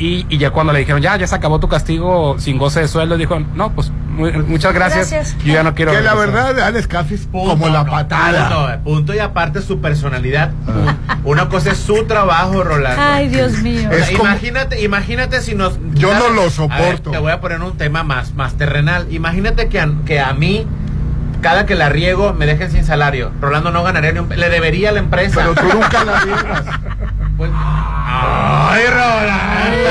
Y, 0.00 0.24
y 0.30 0.38
ya 0.38 0.50
cuando 0.50 0.72
le 0.72 0.78
dijeron, 0.78 1.02
ya, 1.02 1.16
ya 1.16 1.26
se 1.26 1.34
acabó 1.34 1.60
tu 1.60 1.68
castigo 1.68 2.36
sin 2.38 2.56
goce 2.56 2.80
de 2.80 2.88
sueldo, 2.88 3.18
dijo, 3.18 3.38
no, 3.54 3.70
pues 3.72 3.90
muy- 4.08 4.32
muchas 4.32 4.72
gracias. 4.72 5.10
Gracias. 5.10 5.36
Yo 5.44 5.52
ya 5.52 5.62
no 5.62 5.74
quiero. 5.74 5.92
Que 5.92 6.00
la 6.00 6.14
regresar". 6.14 6.44
verdad, 6.54 6.66
Alex 6.66 6.86
Caffi 6.86 7.14
es 7.14 7.26
Punto, 7.26 7.50
como 7.50 7.68
la 7.68 7.84
no, 7.84 7.90
patada. 7.90 8.48
Punto, 8.48 8.84
punto 8.84 9.14
y 9.14 9.18
aparte 9.18 9.60
su 9.60 9.80
personalidad. 9.82 10.52
Una 11.22 11.50
cosa 11.50 11.72
es 11.72 11.78
su 11.78 12.04
trabajo, 12.06 12.64
Rolando. 12.64 13.00
Ay, 13.00 13.28
Dios 13.28 13.58
mío. 13.58 13.88
O 13.90 13.92
sea, 13.94 13.98
Es 14.04 14.10
como- 14.16 14.24
imagínate, 14.30 14.80
imagínate 14.82 15.42
si 15.42 15.54
nos. 15.54 15.78
Yo 15.92 16.14
no 16.14 16.30
lo 16.30 16.40
A 16.40 16.44
ver, 16.44 16.50
soporto. 16.50 17.10
te 17.10 17.18
voy 17.18 17.32
a 17.32 17.40
poner 17.40 17.60
un 17.60 17.76
tema 17.76 18.02
más, 18.02 18.32
más 18.34 18.54
terrenal. 18.54 19.06
Imagínate 19.12 19.68
que 19.68 19.80
a, 19.80 19.90
que 20.06 20.18
a 20.18 20.32
mí, 20.32 20.66
cada 21.42 21.66
que 21.66 21.74
la 21.74 21.90
riego, 21.90 22.32
me 22.32 22.46
dejen 22.46 22.70
sin 22.70 22.84
salario. 22.86 23.32
Rolando 23.40 23.70
no 23.70 23.82
ganaría 23.82 24.12
ni 24.12 24.20
un. 24.20 24.30
Le 24.30 24.48
debería 24.48 24.88
a 24.88 24.92
la 24.92 25.00
empresa. 25.00 25.34
Pero 25.36 25.54
tú 25.54 25.66
nunca 25.78 26.04
la 26.04 26.20
riegas. 26.24 26.64
Pues- 27.40 27.50
¡Ay, 27.54 28.82
Rolando! 28.90 29.90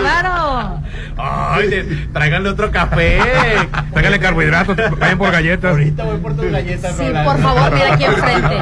Claro. 0.00 0.80
¡Ay, 1.16 1.68
de- 1.68 2.06
tráiganle 2.12 2.50
otro 2.50 2.70
café! 2.70 3.18
Tráigale 3.92 4.20
carbohidratos, 4.20 4.76
vayan 5.00 5.18
por 5.18 5.32
galletas. 5.32 5.72
Ahorita 5.72 6.04
voy 6.04 6.18
por 6.18 6.36
tus 6.36 6.48
galletas, 6.48 6.94
Sí, 6.96 7.02
Rolando. 7.08 7.32
por 7.32 7.40
favor, 7.42 7.72
mira 7.72 7.94
aquí 7.94 8.04
enfrente. 8.04 8.58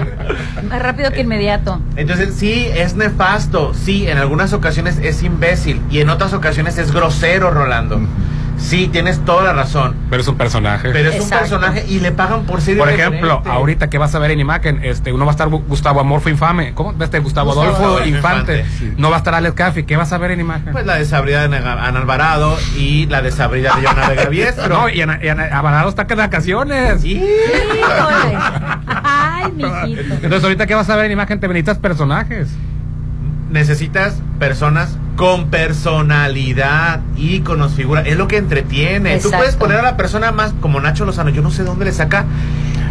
Más 0.67 0.81
rápido 0.83 1.11
que 1.13 1.21
inmediato. 1.21 1.79
Entonces, 1.97 2.35
sí, 2.35 2.71
es 2.75 2.95
nefasto. 2.95 3.75
Sí, 3.75 4.09
en 4.09 4.17
algunas 4.17 4.55
ocasiones 4.55 4.97
es 5.03 5.23
imbécil. 5.23 5.83
Y 5.91 6.01
en 6.01 6.09
otras 6.09 6.33
ocasiones 6.33 6.79
es 6.79 6.91
grosero, 6.91 7.51
Rolando. 7.51 8.01
Sí, 8.57 8.89
tienes 8.89 9.25
toda 9.25 9.45
la 9.45 9.53
razón. 9.53 9.95
Pero 10.09 10.23
es 10.23 10.29
un 10.29 10.37
personaje. 10.37 10.91
Pero 10.91 11.11
es 11.11 11.17
Exacto. 11.17 11.35
un 11.57 11.61
personaje 11.61 11.85
y 11.89 12.01
le 12.01 12.13
pagan 12.13 12.45
por 12.45 12.61
ser 12.61 12.79
Por 12.79 12.89
ejemplo, 12.89 13.43
ahorita 13.45 13.91
que 13.91 13.99
vas 13.99 14.15
a 14.15 14.19
ver 14.19 14.31
en 14.31 14.41
imagen, 14.41 14.81
este, 14.83 15.13
uno 15.13 15.25
va 15.27 15.33
a 15.33 15.35
estar 15.35 15.49
Gu- 15.49 15.65
Gustavo 15.67 16.01
Amorfo 16.01 16.29
Infame, 16.31 16.73
¿cómo? 16.75 16.93
Este 17.03 17.19
Gustavo, 17.19 17.49
Gustavo 17.55 17.67
Adolfo 17.69 17.85
Adolfo 17.85 18.07
Infante, 18.09 18.59
Infante, 18.61 18.79
sí. 18.79 18.95
no 18.97 19.11
va 19.11 19.17
a 19.17 19.19
estar 19.19 19.35
Alex 19.35 19.55
Caffi, 19.55 19.83
¿qué 19.85 19.97
vas 19.97 20.13
a 20.13 20.19
ver 20.19 20.31
en 20.31 20.41
imagen? 20.41 20.73
Pues 20.73 20.87
la 20.87 20.97
desabrida 20.97 21.47
de 21.47 21.57
Ana 21.57 21.83
Alvarado 21.99 22.57
y 22.79 23.07
la 23.07 23.21
desabrida 23.23 23.75
de 23.77 23.83
Joana 23.87 24.09
Vega 24.09 24.25
Biestro. 24.27 24.69
no, 24.81 24.89
y 24.89 25.01
Ana, 25.03 25.19
y 25.23 25.29
Ana- 25.29 25.45
Alvarado 25.53 25.89
está 25.89 26.07
que 26.07 26.15
de 26.15 26.23
vacaciones. 26.23 27.05
Híjole. 27.05 28.39
Ay, 29.03 29.53
mijito. 29.53 30.15
Entonces, 30.15 30.43
ahorita 30.45 30.67
que 30.67 30.75
vas 30.75 30.89
a 30.89 30.97
ver 30.97 31.07
en 31.07 31.13
imagen, 31.13 31.41
te 31.41 31.49
necesitas 31.49 31.79
personajes. 31.79 32.49
Necesitas 33.55 34.15
personas 34.39 34.99
con 35.17 35.49
personalidad, 35.49 37.01
íconos, 37.17 37.73
figura. 37.73 38.03
Es 38.03 38.17
lo 38.19 38.29
que 38.29 38.37
entretiene. 38.37 39.11
Tú 39.13 39.17
Exacto. 39.29 39.39
puedes 39.39 39.57
poner 39.57 39.79
a 39.79 39.83
la 39.83 39.97
persona 39.97 40.33
más 40.33 40.53
como 40.61 40.81
Nacho 40.81 41.05
Lozano. 41.05 41.31
Yo 41.31 41.41
no 41.41 41.51
sé 41.51 41.63
dónde 41.63 41.85
le 41.85 41.93
saca 41.93 42.25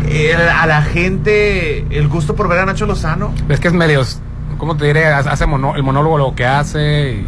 el- 0.10 0.36
a 0.49 0.65
la 0.65 0.82
gente 0.82 1.86
el 1.95 2.08
gusto 2.08 2.36
por 2.36 2.47
ver 2.47 2.60
a 2.60 2.65
Nacho 2.65 2.86
Lozano. 2.86 3.34
Es 3.49 3.60
que 3.60 3.67
es 3.67 3.73
medio, 3.73 4.04
¿cómo 4.58 4.78
te 4.78 4.86
diré? 4.86 5.06
Hace 5.08 5.45
mono- 5.45 5.76
el 5.76 5.84
monólogo 5.84 6.17
lo 6.17 6.34
que 6.34 6.45
hace. 6.45 7.12
y- 7.12 7.28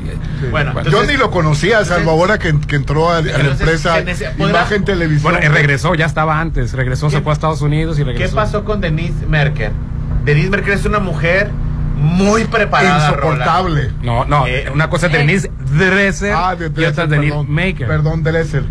Bueno, 0.52 0.74
Yo 0.74 0.80
entonces- 0.82 1.10
ni 1.12 1.18
lo 1.18 1.30
conocía, 1.32 1.84
salvo 1.86 2.12
ahora 2.12 2.38
que, 2.40 2.58
que 2.68 2.76
entró 2.78 3.10
a, 3.10 3.18
a 3.18 3.22
la 3.22 3.52
empresa 3.52 3.98
Imagen 4.38 4.86
Televisión. 4.86 5.34
Bueno, 5.34 5.46
y 5.46 5.50
regresó, 5.50 5.94
ya 5.96 6.06
estaba 6.06 6.40
antes. 6.40 6.74
Regresó, 6.74 7.10
se 7.10 7.18
¿Qué- 7.18 7.24
fue 7.24 7.32
a 7.32 7.34
Estados 7.34 7.62
Unidos 7.62 7.98
y 8.00 8.04
¿Qué 8.04 8.12
regresó. 8.12 8.36
pasó 8.36 8.64
con 8.64 8.80
Denise 8.80 9.26
Merker? 9.28 9.72
Denise 10.24 10.50
Merker 10.50 10.74
es 10.74 10.86
una 10.86 11.00
mujer 11.00 11.50
muy 11.96 12.46
preparada. 12.46 13.10
Insoportable. 13.10 13.92
No, 14.02 14.26
no, 14.26 14.46
Eh, 14.48 14.70
una 14.74 14.90
cosa 14.90 15.08
es 15.08 15.14
eh. 15.14 15.18
Denise 15.18 15.52
Dresser 15.78 16.34
Ah, 16.36 16.56
de 16.56 16.66
y 16.66 16.86
otra 16.86 17.04
es 17.06 17.10
Denise 17.10 17.32
perdón. 17.32 17.52
Maker. 17.52 17.88
Perdón, 17.88 18.24
Dresser. 18.24 18.64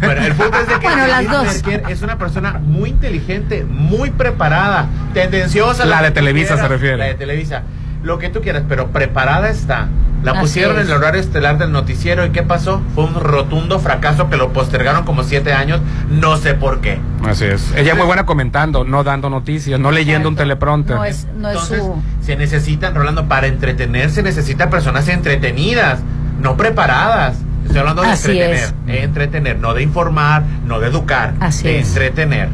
Bueno, 0.00 0.22
el 0.24 0.34
punto 0.34 0.58
es 0.60 0.68
de 0.68 0.74
que 0.74 0.80
Bueno, 0.86 1.06
las 1.06 1.28
dos. 1.30 1.62
Es 1.88 2.02
una 2.02 2.16
persona 2.18 2.60
muy 2.62 2.90
inteligente, 2.90 3.64
muy 3.64 4.10
preparada, 4.10 4.86
tendenciosa. 5.14 5.84
La 5.84 6.02
de 6.02 6.10
Televisa 6.12 6.54
quieras, 6.54 6.62
se 6.66 6.68
refiere. 6.68 6.96
La 6.96 7.04
de 7.06 7.14
Televisa. 7.14 7.62
Lo 8.02 8.18
que 8.18 8.28
tú 8.28 8.40
quieras, 8.40 8.62
pero 8.68 8.88
preparada 8.92 9.50
está. 9.50 9.88
La 10.22 10.32
Así 10.32 10.40
pusieron 10.42 10.76
en 10.78 10.82
el 10.86 10.92
horario 10.92 11.18
estelar 11.20 11.56
del 11.56 11.72
noticiero 11.72 12.26
y 12.26 12.30
¿qué 12.30 12.42
pasó? 12.42 12.82
Fue 12.94 13.04
un 13.04 13.14
rotundo 13.14 13.78
fracaso 13.80 14.28
que 14.28 14.36
lo 14.36 14.52
postergaron 14.52 15.04
como 15.04 15.22
siete 15.22 15.54
años, 15.54 15.80
no 16.10 16.36
sé 16.36 16.52
por 16.52 16.80
qué. 16.82 16.98
Así 17.26 17.46
es. 17.46 17.72
Ella 17.74 17.92
es 17.92 17.96
muy 17.96 18.06
buena 18.06 18.26
comentando, 18.26 18.84
no 18.84 19.02
dando 19.02 19.30
noticias, 19.30 19.80
no 19.80 19.90
leyendo 19.90 20.28
un 20.28 20.36
teleprompter. 20.36 20.96
No 20.96 21.04
es, 21.06 21.26
no 21.36 21.48
es 21.48 21.54
Entonces, 21.54 21.78
su. 21.78 22.02
se 22.22 22.36
necesitan, 22.36 22.94
Rolando, 22.94 23.28
para 23.28 23.46
entretener, 23.46 24.10
se 24.10 24.22
necesitan 24.22 24.68
personas 24.68 25.08
entretenidas, 25.08 26.00
no 26.38 26.54
preparadas. 26.56 27.38
Estoy 27.64 27.78
hablando 27.78 28.02
de 28.02 28.08
Así 28.08 28.32
entretener, 28.38 28.74
es. 28.88 29.02
entretener, 29.04 29.58
no 29.58 29.72
de 29.72 29.82
informar, 29.82 30.42
no 30.66 30.80
de 30.80 30.88
educar, 30.88 31.32
Así 31.40 31.64
de 31.64 31.78
es. 31.78 31.88
entretener. 31.88 32.48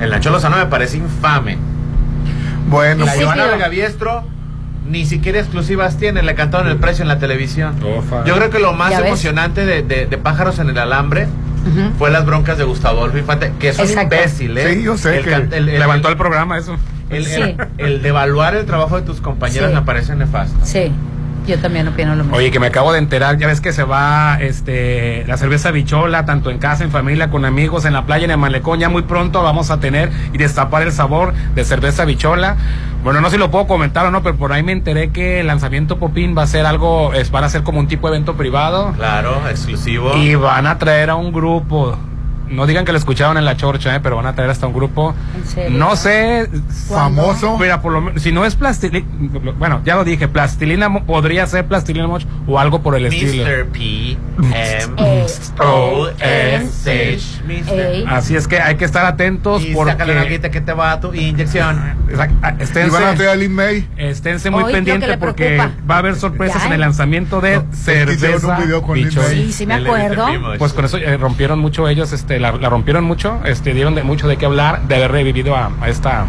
El 0.00 0.10
Nacho 0.10 0.30
Lozano 0.30 0.56
me 0.56 0.66
parece 0.66 0.96
infame. 0.96 1.56
Bueno, 2.68 3.04
La 3.04 3.12
Sí, 3.12 3.22
Joana 3.22 3.68
Biestro 3.68 4.24
ni 4.88 5.06
siquiera 5.06 5.38
exclusivas 5.38 5.96
tiene, 5.96 6.22
le 6.22 6.34
cantaron 6.34 6.68
el 6.68 6.76
precio 6.76 7.02
en 7.02 7.08
la 7.08 7.18
televisión. 7.18 7.74
Ofa. 7.84 8.24
Yo 8.24 8.34
creo 8.36 8.50
que 8.50 8.58
lo 8.58 8.72
más 8.72 8.92
emocionante 8.98 9.64
de, 9.64 9.82
de- 9.82 10.06
de 10.06 10.18
Pájaros 10.18 10.58
en 10.58 10.68
el 10.70 10.78
Alambre 10.78 11.28
fue 11.98 12.10
las 12.10 12.26
broncas 12.26 12.58
de 12.58 12.64
Gustavo 12.64 12.98
Adolfo 12.98 13.18
Infante, 13.18 13.52
que 13.60 13.68
es 13.68 13.78
un 13.78 13.88
imbécil, 14.02 14.58
¿eh? 14.58 14.74
Sí, 14.74 14.82
yo 14.82 14.96
sé 14.98 15.18
El 15.18 15.24
que 15.24 15.30
can- 15.30 15.48
el- 15.52 15.68
el- 15.68 15.78
Levantó 15.78 16.08
el 16.08 16.16
programa 16.16 16.58
eso. 16.58 16.76
el, 17.10 17.24
Sí. 17.24 17.40
el, 17.40 17.56
el 17.78 18.02
devaluar 18.02 18.54
el 18.56 18.66
trabajo 18.66 18.96
de 18.96 19.02
tus 19.06 19.20
compañeras 19.20 19.68
Sí. 19.70 19.74
me 19.76 19.82
parece 19.82 20.16
nefasto. 20.16 20.58
Sí, 20.64 20.90
yo 21.46 21.58
también 21.58 21.88
opino 21.88 22.14
lo 22.14 22.24
mismo. 22.24 22.36
Oye, 22.36 22.50
que 22.50 22.60
me 22.60 22.66
acabo 22.66 22.92
de 22.92 22.98
enterar, 22.98 23.38
ya 23.38 23.46
ves 23.46 23.60
que 23.60 23.72
se 23.72 23.84
va 23.84 24.38
este 24.40 25.24
la 25.26 25.36
cerveza 25.36 25.70
bichola, 25.70 26.24
tanto 26.24 26.50
en 26.50 26.58
casa, 26.58 26.84
en 26.84 26.90
familia, 26.90 27.30
con 27.30 27.44
amigos, 27.44 27.84
en 27.84 27.92
la 27.92 28.06
playa, 28.06 28.24
en 28.24 28.30
el 28.30 28.38
malecón. 28.38 28.80
Ya 28.80 28.88
muy 28.88 29.02
pronto 29.02 29.42
vamos 29.42 29.70
a 29.70 29.80
tener 29.80 30.10
y 30.32 30.38
destapar 30.38 30.82
el 30.82 30.92
sabor 30.92 31.34
de 31.54 31.64
cerveza 31.64 32.04
bichola. 32.04 32.56
Bueno, 33.02 33.20
no 33.20 33.28
sé 33.28 33.32
si 33.32 33.38
lo 33.38 33.50
puedo 33.50 33.66
comentar 33.66 34.06
o 34.06 34.10
no, 34.12 34.22
pero 34.22 34.36
por 34.36 34.52
ahí 34.52 34.62
me 34.62 34.72
enteré 34.72 35.10
que 35.10 35.40
el 35.40 35.48
lanzamiento 35.48 35.98
Popín 35.98 36.36
va 36.38 36.42
a 36.42 36.46
ser 36.46 36.66
algo, 36.66 37.12
es, 37.14 37.32
van 37.32 37.42
a 37.44 37.48
ser 37.48 37.64
como 37.64 37.80
un 37.80 37.88
tipo 37.88 38.08
de 38.08 38.14
evento 38.16 38.34
privado. 38.34 38.92
Claro, 38.96 39.42
exclusivo. 39.50 40.16
Y 40.16 40.36
van 40.36 40.66
a 40.66 40.78
traer 40.78 41.10
a 41.10 41.16
un 41.16 41.32
grupo. 41.32 41.98
No 42.52 42.66
digan 42.66 42.84
que 42.84 42.92
lo 42.92 42.98
escucharon 42.98 43.36
en 43.38 43.44
la 43.44 43.56
chorcha, 43.56 43.94
eh, 43.96 44.00
pero 44.02 44.16
van 44.16 44.26
a 44.26 44.34
traer 44.34 44.50
hasta 44.50 44.66
un 44.66 44.74
grupo. 44.74 45.14
No 45.70 45.96
sé. 45.96 46.48
famoso. 46.88 47.58
Mira, 47.58 47.80
por 47.82 47.92
lo 47.92 48.00
menos, 48.00 48.22
si 48.22 48.32
no 48.32 48.44
es 48.44 48.54
plastilina, 48.56 49.06
bueno, 49.58 49.80
ya 49.84 49.96
lo 49.96 50.04
dije, 50.04 50.28
plastilina 50.28 50.88
Mo- 50.88 51.04
podría 51.04 51.46
ser 51.46 51.66
plastilina 51.66 52.06
moch 52.06 52.22
o 52.46 52.58
algo 52.58 52.82
por 52.82 52.96
el 52.96 53.06
estilo. 53.06 53.44
Mr. 53.44 53.66
P. 53.68 54.16
M. 54.52 54.94
O. 55.60 56.08
S. 56.20 56.80
H. 56.90 57.42
Mr. 57.46 58.08
Así 58.08 58.36
es 58.36 58.46
que 58.48 58.60
hay 58.60 58.76
que 58.76 58.84
estar 58.84 59.04
atentos 59.06 59.62
Y 59.62 59.74
saca 59.74 59.84
la 59.92 59.96
porque 59.98 60.14
nalguita 60.14 60.50
que 60.50 60.60
te 60.60 60.72
va 60.72 60.92
a 60.92 61.00
tu 61.00 61.12
inyección. 61.14 61.80
Exact- 62.08 62.32
ah, 62.42 62.54
Y 62.86 62.90
van 62.90 63.04
a 63.04 63.14
traer 63.14 63.30
a 63.30 63.34
Lin 63.36 63.52
May. 63.54 63.88
esténse 63.96 64.50
muy 64.50 64.58
Hoy, 64.58 64.62
lo 64.64 64.68
que 64.68 64.74
pendientes 64.74 65.08
le 65.08 65.18
porque 65.18 65.46
preocupa. 65.56 65.70
va 65.90 65.94
a 65.94 65.98
haber 65.98 66.16
sorpresas 66.16 66.62
Ya, 66.62 66.66
en 66.68 66.72
el 66.74 66.80
¿eh? 66.80 66.84
lanzamiento 66.84 67.40
de 67.40 67.56
No, 67.56 67.64
cerveza 67.72 68.56
video 68.58 68.82
con. 68.82 68.98
Sí, 69.10 69.52
sí 69.52 69.66
me 69.66 69.76
El 69.76 69.86
acuerdo. 69.86 70.26
Mr. 70.28 70.58
Pues 70.58 70.72
con 70.72 70.84
eso 70.84 70.96
eh, 70.98 71.16
rompieron 71.16 71.58
mucho 71.58 71.88
ellos, 71.88 72.12
este, 72.12 72.38
la, 72.42 72.52
la 72.52 72.68
rompieron 72.68 73.04
mucho, 73.04 73.40
este, 73.44 73.72
dieron 73.72 73.94
de 73.94 74.02
mucho 74.02 74.28
de 74.28 74.36
qué 74.36 74.44
hablar, 74.46 74.82
de 74.82 74.96
haber 74.96 75.12
revivido 75.12 75.56
a, 75.56 75.70
a 75.80 75.88
esta 75.88 76.26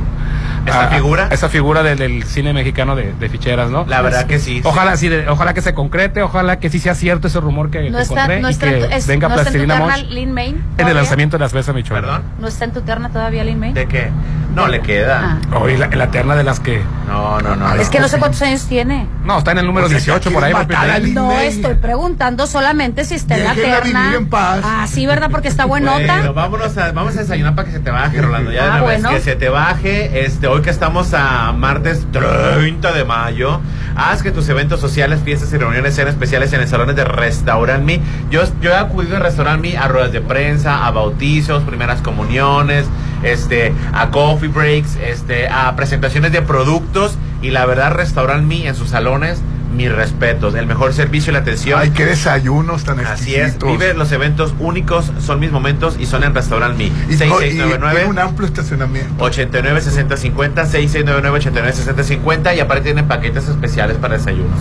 ¿Esta 0.65 0.85
a- 0.85 0.87
figura? 0.87 1.27
a 1.29 1.33
esa 1.33 1.49
figura 1.49 1.83
del, 1.83 1.97
del 1.97 2.23
cine 2.23 2.53
mexicano 2.53 2.95
de, 2.95 3.11
de 3.19 3.29
ficheras, 3.29 3.69
¿no? 3.69 3.85
La 3.87 4.01
verdad 4.01 4.25
que 4.27 4.39
sí. 4.39 4.61
Ojalá 4.63 4.95
sí, 4.95 5.09
de- 5.09 5.27
ojalá 5.27 5.53
que 5.53 5.61
se 5.61 5.73
concrete, 5.73 6.21
ojalá 6.21 6.59
que 6.59 6.69
sí 6.69 6.79
sea 6.79 6.95
cierto 6.95 7.27
ese 7.27 7.39
rumor 7.41 7.69
que, 7.69 7.89
No 7.89 7.97
que 7.97 8.03
está, 8.03 8.13
encontré 8.15 8.41
no 8.41 8.49
y 8.49 8.51
está, 8.53 8.69
que 8.69 8.77
en 8.83 8.89
tu- 8.89 8.95
es- 8.95 9.07
venga 9.07 9.27
no 9.27 9.33
Plastilina 9.35 9.97
Lin 9.97 10.63
en 10.77 10.87
el 10.87 10.95
lanzamiento 10.95 11.35
de 11.37 11.41
las 11.41 11.51
cerveza 11.51 11.73
Michoacán. 11.73 12.03
Perdón. 12.05 12.23
¿No 12.39 12.47
está 12.47 12.65
en 12.65 12.71
tu 12.71 12.81
terna 12.81 13.09
todavía 13.09 13.43
Lin 13.43 13.59
May? 13.59 13.73
¿De 13.73 13.85
qué? 13.87 14.09
No 14.55 14.67
le 14.67 14.81
queda. 14.81 15.39
Hoy 15.59 15.77
la, 15.77 15.87
la 15.87 16.11
terna 16.11 16.35
de 16.35 16.43
las 16.43 16.59
que. 16.59 16.81
No, 17.07 17.39
no, 17.41 17.55
no. 17.55 17.73
Es 17.75 17.89
que 17.89 17.99
no 17.99 18.07
sé 18.07 18.17
cuántos 18.19 18.41
años 18.43 18.65
tiene. 18.67 19.07
No, 19.25 19.39
está 19.39 19.51
en 19.51 19.57
el 19.59 19.65
número 19.65 19.89
18 19.89 20.31
por 20.31 20.43
ahí. 20.43 20.53
No 21.13 21.31
estoy 21.39 21.75
preguntando 21.75 22.45
solamente 22.47 23.03
si 23.05 23.15
está 23.15 23.37
en 23.37 23.43
la 23.45 23.53
terna. 23.55 24.01
vivir 24.03 24.15
en 24.17 24.29
paz. 24.29 24.61
Ah, 24.63 24.85
sí, 24.87 25.05
¿verdad? 25.05 25.29
Porque 25.31 25.47
está 25.47 25.65
Bueno, 25.65 25.91
buenota. 25.93 26.31
vámonos 26.31 26.77
a, 26.77 26.91
vamos 26.91 27.15
a 27.17 27.21
desayunar 27.21 27.55
para 27.55 27.67
que 27.67 27.73
se 27.73 27.79
te 27.79 27.89
baje, 27.91 28.21
Rolando. 28.21 28.51
Ya 28.51 28.63
de 28.65 28.69
Ah, 28.69 28.75
una 28.77 28.83
vez 28.85 29.01
bueno. 29.01 29.09
que 29.09 29.21
se 29.21 29.35
te 29.35 29.49
baje. 29.49 30.25
Este, 30.25 30.47
hoy 30.47 30.61
que 30.61 30.69
estamos 30.69 31.13
a 31.13 31.51
martes 31.53 32.05
30 32.11 32.91
de 32.91 33.03
mayo, 33.05 33.59
haz 33.95 34.21
que 34.21 34.31
tus 34.31 34.47
eventos 34.49 34.79
sociales, 34.79 35.19
fiestas 35.23 35.51
y 35.53 35.57
reuniones 35.57 35.95
sean 35.95 36.07
especiales 36.07 36.53
en 36.53 36.61
el 36.61 36.67
salón 36.67 36.93
de 36.95 37.03
Restaurant 37.03 37.83
Me. 37.83 37.99
Yo, 38.29 38.43
yo 38.61 38.71
he 38.71 38.75
acudido 38.77 39.17
a 39.17 39.19
Restaurant 39.19 39.61
Me 39.61 39.77
a 39.77 39.87
ruedas 39.87 40.11
de 40.11 40.21
prensa, 40.21 40.85
a 40.85 40.91
bautizos, 40.91 41.63
primeras 41.63 42.01
comuniones, 42.01 42.85
este, 43.23 43.73
a 43.93 44.09
coffee 44.11 44.49
breaks, 44.49 44.97
este, 44.97 45.47
a 45.47 45.75
presentaciones 45.75 46.31
de 46.31 46.41
productos 46.41 47.17
y 47.41 47.51
la 47.51 47.65
verdad 47.65 47.91
Restaurant 47.93 48.45
Me 48.47 48.67
en 48.67 48.75
sus 48.75 48.89
salones. 48.89 49.41
Mis 49.75 49.91
respetos, 49.91 50.53
el 50.53 50.67
mejor 50.67 50.93
servicio 50.93 51.31
y 51.31 51.33
la 51.33 51.39
atención. 51.39 51.79
Ay, 51.81 51.89
qué 51.89 52.05
desayunos 52.05 52.83
tan 52.83 52.99
Así 52.99 53.33
es, 53.33 53.53
exquisitos. 53.55 53.71
vive 53.71 53.95
los 53.95 54.11
eventos 54.11 54.53
únicos, 54.59 55.11
son 55.19 55.39
mis 55.39 55.51
momentos 55.51 55.95
y 55.99 56.05
son 56.05 56.23
en 56.23 56.35
Restaurant 56.35 56.79
y 56.79 56.89
tiene 56.91 57.01
un 57.07 57.17
6699 57.17 58.21
amplio 58.21 58.47
estacionamiento. 58.47 59.23
89 59.23 59.81
60 59.81 60.15
50 60.15 60.65
6699 60.67 61.37
89 61.39 61.75
60 61.75 62.03
50 62.03 62.53
y 62.53 62.59
aparte 62.59 62.83
tienen 62.83 63.07
paquetes 63.07 63.47
especiales 63.47 63.97
para 63.97 64.15
desayunos. 64.15 64.59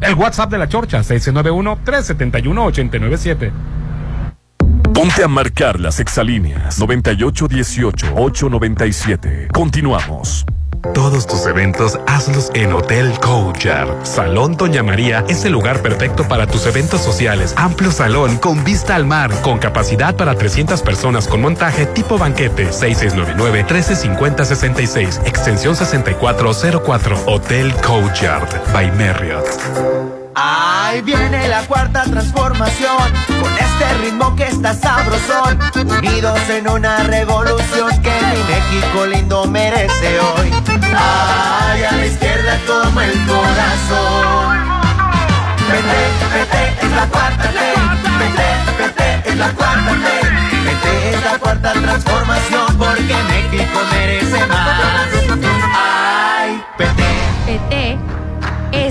El 0.01 0.15
WhatsApp 0.15 0.51
de 0.51 0.59
la 0.59 0.69
Chorcha, 0.69 1.01
691-371-897. 1.01 3.51
Ponte 4.93 5.25
a 5.25 5.29
marcar 5.29 5.81
las 5.81 5.99
exalíneas 5.99 6.79
9818-897. 6.81 9.49
Continuamos. 9.53 10.47
Todos 10.93 11.27
tus 11.27 11.47
eventos 11.47 11.99
hazlos 12.07 12.51
en 12.55 12.73
Hotel 12.73 13.13
Courtyard. 13.21 14.05
Salón 14.05 14.57
Doña 14.57 14.83
María 14.83 15.25
es 15.29 15.45
el 15.45 15.53
lugar 15.53 15.81
perfecto 15.81 16.27
para 16.29 16.47
tus 16.47 16.67
eventos 16.67 17.01
sociales. 17.01 17.55
Amplio 17.57 17.91
salón 17.91 18.37
con 18.37 18.63
vista 18.65 18.95
al 18.95 19.07
mar, 19.07 19.31
con 19.43 19.59
capacidad 19.59 20.15
para 20.15 20.35
300 20.35 20.83
personas 20.83 21.27
con 21.27 21.41
montaje 21.41 21.87
tipo 21.87 22.19
banquete. 22.19 22.69
6699-135066, 22.71 25.27
extensión 25.27 25.75
6404. 25.75 27.17
Hotel 27.27 27.73
Courtyard 27.77 28.73
by 28.73 28.93
Marriott. 28.93 30.14
Ahí 30.37 31.01
viene 31.03 31.47
la 31.47 31.63
cuarta 31.67 32.03
transformación, 32.03 33.13
con 33.41 33.53
este 33.53 33.95
ritmo 34.03 34.35
que 34.35 34.49
está 34.49 34.75
sabrosón, 34.75 35.61
unidos 35.77 36.41
en 36.51 36.69
una 36.69 36.99
revolución 37.05 37.89
que 38.03 38.11
mi 38.11 38.43
México 38.43 39.07
lindo 39.07 39.47
merece 39.47 40.19
hoy. 40.19 40.51
Ay, 40.97 41.85
a 41.85 41.93
la 41.93 42.07
izquierda 42.07 42.59
como 42.67 43.01
el 43.01 43.13
corazón. 43.27 44.59
Vete, 45.71 46.03
vete, 46.35 46.87
es 46.87 46.93
la 46.93 47.07
cuarta 47.07 47.45
T. 47.45 47.59
Vete, 48.19 48.83
vete, 48.83 49.31
es 49.31 49.37
la 49.37 49.51
cuarta 49.51 49.91
T. 49.91 50.65
Vete, 50.65 51.15
es 51.15 51.25
la 51.25 51.39
cuarta 51.39 51.73
transformación, 51.75 52.77
porque 52.77 53.17
México 53.29 53.79
merece 53.93 54.47
más. 54.47 55.09
Ay, 55.77 56.65
vete. 56.77 57.05
PT 57.47 58.24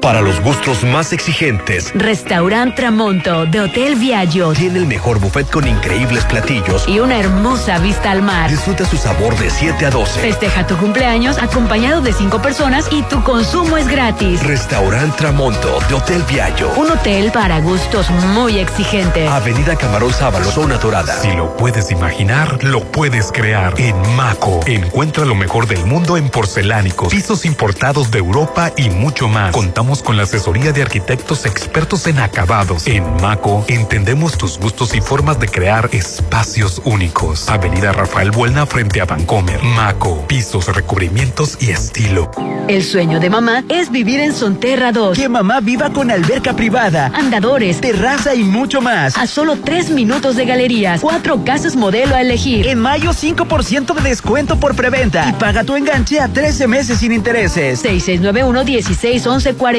Para 0.00 0.20
los 0.20 0.40
gustos 0.40 0.84
más 0.84 1.12
exigentes, 1.12 1.92
Restaurant 1.94 2.74
Tramonto 2.74 3.46
de 3.46 3.60
Hotel 3.60 3.96
Viaggio 3.96 4.52
tiene 4.52 4.78
el 4.78 4.86
mejor 4.86 5.18
buffet 5.18 5.50
con 5.50 5.66
increíbles 5.66 6.24
platillos 6.24 6.88
y 6.88 7.00
una 7.00 7.18
hermosa 7.18 7.78
vista 7.78 8.12
al 8.12 8.22
mar. 8.22 8.48
Disfruta 8.48 8.86
su 8.86 8.96
sabor 8.96 9.36
de 9.38 9.50
7 9.50 9.86
a 9.86 9.90
12. 9.90 10.20
Festeja 10.20 10.66
tu 10.66 10.76
cumpleaños 10.76 11.36
acompañado 11.38 12.00
de 12.00 12.12
cinco 12.12 12.40
personas 12.40 12.88
y 12.92 13.02
tu 13.02 13.22
consumo 13.24 13.76
es 13.76 13.88
gratis. 13.88 14.42
Restaurant 14.44 15.14
Tramonto 15.16 15.80
de 15.88 15.94
Hotel 15.94 16.22
Viaggio. 16.30 16.70
Un 16.76 16.90
hotel 16.90 17.32
para 17.32 17.60
gustos 17.60 18.08
muy 18.34 18.58
exigentes. 18.58 19.28
Avenida 19.28 19.76
Camarón 19.76 20.12
Sábalo, 20.12 20.50
zona 20.50 20.78
dorada. 20.78 21.20
Si 21.20 21.32
lo 21.32 21.56
puedes 21.56 21.90
imaginar, 21.90 22.62
lo 22.62 22.80
puedes 22.84 23.32
crear. 23.32 23.74
En 23.78 23.96
Maco, 24.14 24.60
encuentra 24.66 25.24
lo 25.24 25.34
mejor 25.34 25.66
del 25.66 25.84
mundo 25.84 26.16
en 26.16 26.28
porcelánicos, 26.30 27.12
pisos 27.12 27.44
importados 27.44 28.10
de 28.10 28.18
Europa 28.18 28.72
y 28.76 28.90
mucho 28.90 29.28
más. 29.28 29.52
Contamos 29.52 29.87
con 29.96 30.18
la 30.18 30.24
asesoría 30.24 30.72
de 30.72 30.82
arquitectos 30.82 31.46
expertos 31.46 32.06
en 32.06 32.18
acabados. 32.18 32.86
En 32.86 33.02
Maco, 33.22 33.64
entendemos 33.68 34.36
tus 34.36 34.58
gustos 34.58 34.94
y 34.94 35.00
formas 35.00 35.40
de 35.40 35.48
crear 35.48 35.88
espacios 35.92 36.82
únicos. 36.84 37.48
Avenida 37.48 37.92
Rafael 37.92 38.30
Buelna 38.30 38.66
frente 38.66 39.00
a 39.00 39.06
Vancomer. 39.06 39.62
Maco, 39.62 40.26
pisos, 40.26 40.66
recubrimientos 40.74 41.56
y 41.60 41.70
estilo. 41.70 42.30
El 42.68 42.84
sueño 42.84 43.18
de 43.18 43.30
mamá 43.30 43.64
es 43.70 43.90
vivir 43.90 44.20
en 44.20 44.34
Sonterra 44.34 44.92
2. 44.92 45.16
Que 45.16 45.30
mamá 45.30 45.60
viva 45.60 45.90
con 45.90 46.10
alberca 46.10 46.54
privada, 46.54 47.10
andadores, 47.14 47.80
terraza 47.80 48.34
y 48.34 48.42
mucho 48.42 48.82
más. 48.82 49.16
A 49.16 49.26
solo 49.26 49.56
tres 49.56 49.88
minutos 49.88 50.36
de 50.36 50.44
galerías, 50.44 51.00
cuatro 51.00 51.42
casas 51.44 51.76
modelo 51.76 52.14
a 52.14 52.20
elegir. 52.20 52.66
En 52.66 52.78
mayo 52.78 53.12
5% 53.12 53.94
de 53.94 54.02
descuento 54.02 54.60
por 54.60 54.76
preventa 54.76 55.30
y 55.30 55.32
paga 55.32 55.64
tu 55.64 55.76
enganche 55.76 56.20
a 56.20 56.28
13 56.28 56.68
meses 56.68 56.98
sin 56.98 57.12
intereses. 57.12 57.80
6691 57.80 58.64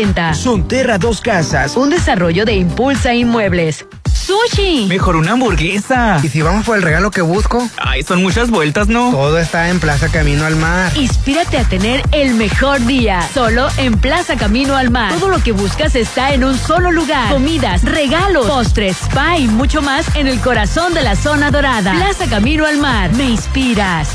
161140. 0.05 0.33
Sonterra 0.33 0.97
Dos 0.97 1.21
Casas. 1.21 1.75
Un 1.77 1.89
desarrollo 1.89 2.45
de 2.45 2.53
Impulsa 2.55 3.13
Inmuebles. 3.13 3.85
sushi. 4.13 4.85
Mejor 4.88 5.15
una 5.15 5.31
hamburguesa. 5.31 6.19
¿Y 6.23 6.27
si 6.29 6.41
vamos 6.41 6.65
por 6.65 6.77
el 6.77 6.83
regalo 6.83 7.09
que 7.09 7.21
busco? 7.21 7.67
Ay, 7.77 8.03
son 8.03 8.21
muchas 8.21 8.49
vueltas, 8.51 8.88
¿no? 8.88 9.09
Todo 9.12 9.39
está 9.39 9.69
en 9.69 9.79
Plaza 9.79 10.09
Camino 10.09 10.45
al 10.45 10.55
Mar. 10.55 10.91
Inspírate 10.95 11.57
a 11.57 11.63
tener 11.63 12.03
el 12.12 12.35
mejor 12.35 12.85
día. 12.85 13.21
Solo 13.33 13.67
en 13.77 13.97
Plaza 13.97 14.35
Camino 14.35 14.75
al 14.75 14.91
Mar. 14.91 15.13
Todo 15.13 15.29
lo 15.29 15.41
que 15.41 15.51
buscas 15.51 15.95
está 15.95 16.33
en 16.33 16.43
un 16.43 16.57
solo 16.57 16.91
lugar. 16.91 17.31
Comidas, 17.31 17.83
regalos, 17.83 18.45
postres, 18.45 18.97
spa 19.01 19.38
y 19.38 19.47
mucho 19.47 19.81
más 19.81 20.05
en 20.15 20.27
el 20.27 20.39
corazón 20.41 20.93
de 20.93 21.01
la 21.01 21.15
zona 21.15 21.49
dorada. 21.49 21.93
Plaza 21.93 22.27
Camino 22.29 22.65
al 22.67 22.77
Mar. 22.77 23.12
Me 23.13 23.25
inspiras. 23.31 24.09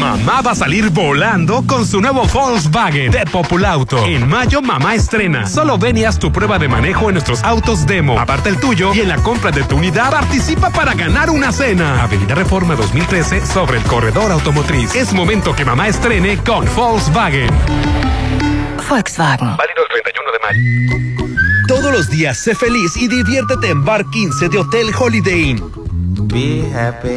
Mamá 0.00 0.40
va 0.40 0.52
a 0.52 0.54
salir 0.54 0.88
volando 0.88 1.62
con 1.66 1.86
su 1.86 2.00
nuevo 2.00 2.24
Volkswagen 2.24 3.10
de 3.10 3.24
Populauto. 3.26 4.04
En 4.06 4.26
mayo, 4.26 4.62
mamá 4.62 4.94
estrena. 4.94 5.46
Solo 5.46 5.76
ven 5.76 5.98
y 5.98 6.04
haz 6.04 6.18
tu 6.18 6.32
prueba 6.32 6.58
de 6.58 6.68
manejo 6.68 7.08
en 7.08 7.14
nuestros 7.14 7.44
autos 7.44 7.86
demo. 7.86 8.18
Aparte 8.18 8.48
el 8.48 8.58
tuyo 8.58 8.94
y 8.94 9.00
en 9.00 9.08
la 9.08 9.16
compra 9.16 9.50
de 9.50 9.62
tu 9.62 9.76
unidad 9.76 10.10
participa 10.10 10.70
para 10.70 10.94
ganar 10.94 11.28
una 11.28 11.52
cena. 11.52 12.02
Avenida 12.02 12.34
Reforma 12.34 12.74
2013 12.76 13.44
sobre 13.46 13.78
el 13.78 13.84
corredor 13.84 14.32
automotriz. 14.32 14.94
Es 14.94 15.12
momento 15.12 15.54
que 15.54 15.64
mamá 15.64 15.88
estrene 15.88 16.38
con 16.38 16.64
Volkswagen. 16.74 17.50
Volkswagen. 18.88 19.56
Válido 19.56 19.82
el 19.82 20.02
31 20.02 20.32
de 20.32 20.38
mayo. 20.46 21.40
Todos 21.68 21.92
los 21.92 22.08
días 22.08 22.38
sé 22.38 22.54
feliz 22.54 22.96
y 22.96 23.06
diviértete 23.06 23.68
en 23.68 23.84
Bar 23.84 24.04
15 24.10 24.48
de 24.48 24.58
Hotel 24.58 24.90
Holiday 24.98 25.50
Inn. 25.50 25.62
Be 26.26 26.64
happy. 26.74 27.16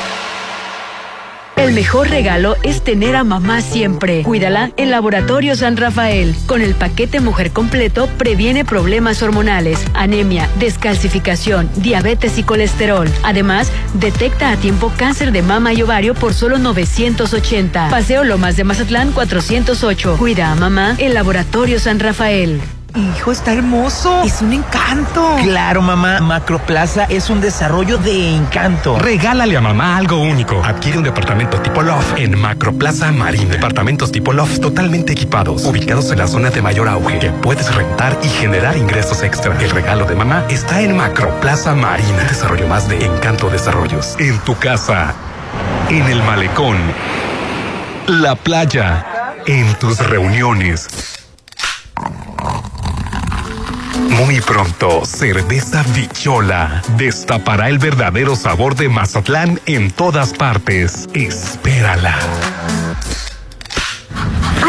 El 1.71 1.75
mejor 1.75 2.09
regalo 2.09 2.57
es 2.63 2.81
tener 2.81 3.15
a 3.15 3.23
mamá 3.23 3.61
siempre. 3.61 4.23
Cuídala 4.23 4.73
en 4.75 4.91
Laboratorio 4.91 5.55
San 5.55 5.77
Rafael. 5.77 6.35
Con 6.45 6.61
el 6.61 6.75
paquete 6.75 7.21
Mujer 7.21 7.51
Completo 7.51 8.09
previene 8.17 8.65
problemas 8.65 9.23
hormonales, 9.23 9.79
anemia, 9.93 10.49
descalcificación, 10.59 11.69
diabetes 11.77 12.37
y 12.37 12.43
colesterol. 12.43 13.07
Además, 13.23 13.71
detecta 13.93 14.51
a 14.51 14.57
tiempo 14.57 14.91
cáncer 14.97 15.31
de 15.31 15.43
mama 15.43 15.71
y 15.71 15.81
ovario 15.81 16.13
por 16.13 16.33
solo 16.33 16.57
980. 16.57 17.87
Paseo 17.89 18.25
Lomas 18.25 18.57
de 18.57 18.65
Mazatlán 18.65 19.13
408. 19.13 20.17
Cuida 20.19 20.51
a 20.51 20.55
mamá 20.55 20.95
en 20.97 21.13
Laboratorio 21.13 21.79
San 21.79 22.01
Rafael. 22.01 22.59
Hijo, 22.95 23.31
está 23.31 23.53
hermoso. 23.53 24.21
Es 24.23 24.41
un 24.41 24.51
encanto. 24.51 25.37
Claro, 25.43 25.81
mamá. 25.81 26.19
Macroplaza 26.19 27.05
es 27.05 27.29
un 27.29 27.39
desarrollo 27.39 27.97
de 27.97 28.35
encanto. 28.35 28.99
Regálale 28.99 29.55
a 29.55 29.61
mamá 29.61 29.95
algo 29.95 30.21
único. 30.21 30.61
Adquiere 30.63 30.97
un 30.97 31.03
departamento 31.03 31.61
tipo 31.61 31.81
Loft 31.81 32.17
en 32.17 32.37
Macroplaza 32.37 33.11
Marina. 33.11 33.53
Departamentos 33.53 34.11
tipo 34.11 34.33
Loft 34.33 34.59
totalmente 34.59 35.13
equipados, 35.13 35.63
ubicados 35.65 36.11
en 36.11 36.17
la 36.17 36.27
zona 36.27 36.49
de 36.49 36.61
mayor 36.61 36.89
auge, 36.89 37.19
que 37.19 37.29
puedes 37.31 37.73
rentar 37.73 38.17
y 38.23 38.27
generar 38.27 38.75
ingresos 38.75 39.23
extra. 39.23 39.57
El 39.61 39.69
regalo 39.69 40.05
de 40.05 40.15
mamá 40.15 40.43
está 40.49 40.81
en 40.81 40.97
Macroplaza 40.97 41.73
Marina. 41.73 42.23
Desarrollo 42.27 42.67
más 42.67 42.89
de 42.89 43.05
Encanto 43.05 43.49
Desarrollos. 43.49 44.15
En 44.19 44.37
tu 44.39 44.57
casa, 44.57 45.13
en 45.89 46.03
el 46.07 46.21
malecón, 46.23 46.77
la 48.07 48.35
playa, 48.35 49.05
en 49.45 49.73
tus 49.75 49.97
reuniones. 49.99 50.89
Muy 53.99 54.41
pronto, 54.41 55.05
Cerveza 55.05 55.83
Bichola 55.93 56.81
destapará 56.97 57.69
el 57.69 57.79
verdadero 57.79 58.35
sabor 58.35 58.75
de 58.75 58.89
Mazatlán 58.89 59.59
en 59.65 59.91
todas 59.91 60.33
partes. 60.33 61.07
Espérala. 61.13 62.17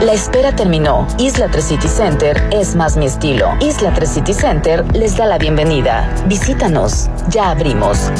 La 0.00 0.12
espera 0.12 0.54
terminó. 0.54 1.06
Isla 1.18 1.48
3 1.50 1.64
City 1.64 1.88
Center 1.88 2.48
es 2.50 2.74
más 2.74 2.96
mi 2.96 3.06
estilo. 3.06 3.48
Isla 3.60 3.92
3 3.94 4.08
City 4.08 4.34
Center 4.34 4.84
les 4.94 5.16
da 5.16 5.26
la 5.26 5.38
bienvenida. 5.38 6.12
Visítanos. 6.26 7.08
Ya 7.30 7.50
abrimos. 7.50 8.10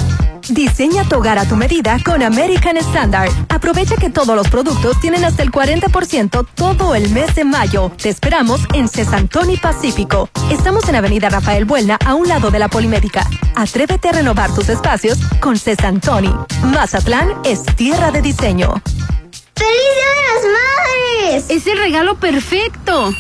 Diseña 0.49 1.05
tu 1.05 1.17
hogar 1.17 1.39
a 1.39 1.47
tu 1.47 1.57
medida 1.57 1.99
con 2.05 2.23
American 2.23 2.77
Standard. 2.77 3.31
Aprovecha 3.49 3.97
que 3.97 4.11
todos 4.11 4.37
los 4.37 4.49
productos 4.49 5.01
tienen 5.01 5.25
hasta 5.25 5.43
el 5.43 5.51
40% 5.51 6.47
todo 6.55 6.95
el 6.95 7.11
mes 7.11 7.35
de 7.35 7.45
mayo. 7.45 7.91
Te 7.91 8.11
esperamos 8.11 8.61
en 8.75 8.89
Cesantoni 8.89 9.57
Pacífico. 9.57 10.29
Estamos 10.51 10.89
en 10.89 10.97
Avenida 10.97 11.31
Rafael 11.31 11.65
Buelna, 11.65 11.99
a 12.05 12.15
un 12.15 12.29
lado 12.29 12.51
de 12.51 12.59
la 12.59 12.69
Polimédica. 12.69 13.27
Atrévete 13.55 14.11
a 14.11 14.13
renovar 14.13 14.55
tus 14.55 14.69
espacios 14.69 15.19
con 15.41 15.57
Cesantoni. 15.57 16.35
Mazatlán 16.63 17.29
es 17.45 17.63
tierra 17.77 18.11
de 18.11 18.21
diseño. 18.21 18.83
¡Feliz 19.57 19.95
Día 19.95 20.15
de 20.15 20.23
las 20.33 20.45
Madres! 20.53 21.45
Es 21.49 21.67
el 21.67 21.79
regalo 21.79 22.15
perfecto. 22.17 23.15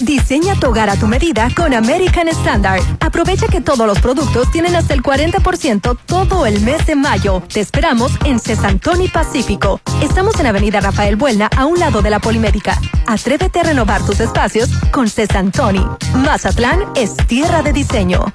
Diseña 0.00 0.54
tu 0.58 0.68
hogar 0.68 0.90
a 0.90 0.96
tu 0.96 1.06
medida 1.06 1.48
con 1.54 1.74
American 1.74 2.28
Standard. 2.28 2.82
Aprovecha 3.00 3.46
que 3.48 3.60
todos 3.60 3.86
los 3.86 3.98
productos 4.00 4.50
tienen 4.50 4.74
hasta 4.74 4.94
el 4.94 5.02
40% 5.02 5.98
todo 6.06 6.46
el 6.46 6.60
mes 6.60 6.86
de 6.86 6.96
mayo. 6.96 7.42
Te 7.52 7.60
esperamos 7.60 8.12
en 8.24 8.38
Cesantoni 8.38 9.08
Pacífico. 9.08 9.80
Estamos 10.02 10.38
en 10.40 10.46
Avenida 10.46 10.80
Rafael 10.80 11.16
Buelna, 11.16 11.48
a 11.56 11.66
un 11.66 11.78
lado 11.78 12.02
de 12.02 12.10
la 12.10 12.20
Polimédica. 12.20 12.78
Atrévete 13.06 13.60
a 13.60 13.64
renovar 13.64 14.04
tus 14.04 14.20
espacios 14.20 14.70
con 14.90 15.08
Cesantoni. 15.08 15.84
Mazatlán 16.14 16.84
es 16.94 17.16
tierra 17.26 17.62
de 17.62 17.72
diseño. 17.72 18.32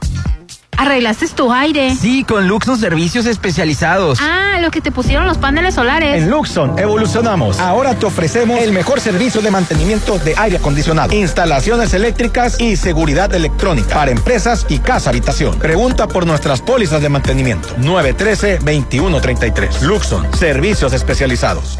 ¿Arreglaste 0.78 1.28
tu 1.30 1.52
aire? 1.52 1.96
Sí, 1.96 2.24
con 2.24 2.48
Luxon 2.48 2.80
Servicios 2.80 3.26
Especializados. 3.26 4.20
Ah, 4.22 4.60
lo 4.62 4.70
que 4.72 4.80
te 4.80 4.92
pusieron 4.92 5.26
los 5.26 5.40
paneles 5.40 5.74
solares. 5.76 6.22
En 6.22 6.30
Luxon 6.30 6.78
evolucionamos. 6.78 7.60
Ahora 7.60 7.96
te 7.96 8.06
ofrecemos 8.06 8.60
el 8.60 8.72
mejor 8.72 9.02
servicio 9.02 9.42
de 9.42 9.50
mantenimiento 9.52 10.20
de 10.20 10.36
aire 10.38 10.58
acondicionado, 10.58 11.14
instalaciones 11.16 11.94
eléctricas 11.94 12.62
y 12.62 12.76
seguridad 12.76 13.34
electrónica 13.34 13.96
para 13.96 14.12
empresas 14.12 14.68
y 14.70 14.78
casa 14.80 15.10
habitación. 15.10 15.58
Pregunta 15.58 16.08
por 16.08 16.28
nuestras 16.28 16.62
pólizas 16.62 17.02
de 17.02 17.10
mantenimiento. 17.10 17.70
913-2133. 17.78 19.82
Luxon, 19.82 20.32
servicios 20.34 20.94
especializados. 20.94 21.80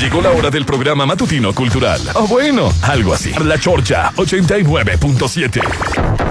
Llegó 0.00 0.22
la 0.22 0.30
hora 0.30 0.48
del 0.48 0.64
programa 0.64 1.04
matutino 1.06 1.52
cultural. 1.52 2.00
O 2.14 2.26
bueno, 2.26 2.72
algo 2.82 3.12
así. 3.12 3.32
La 3.44 3.58
Chorcha 3.58 4.12
89.7. 4.16 6.27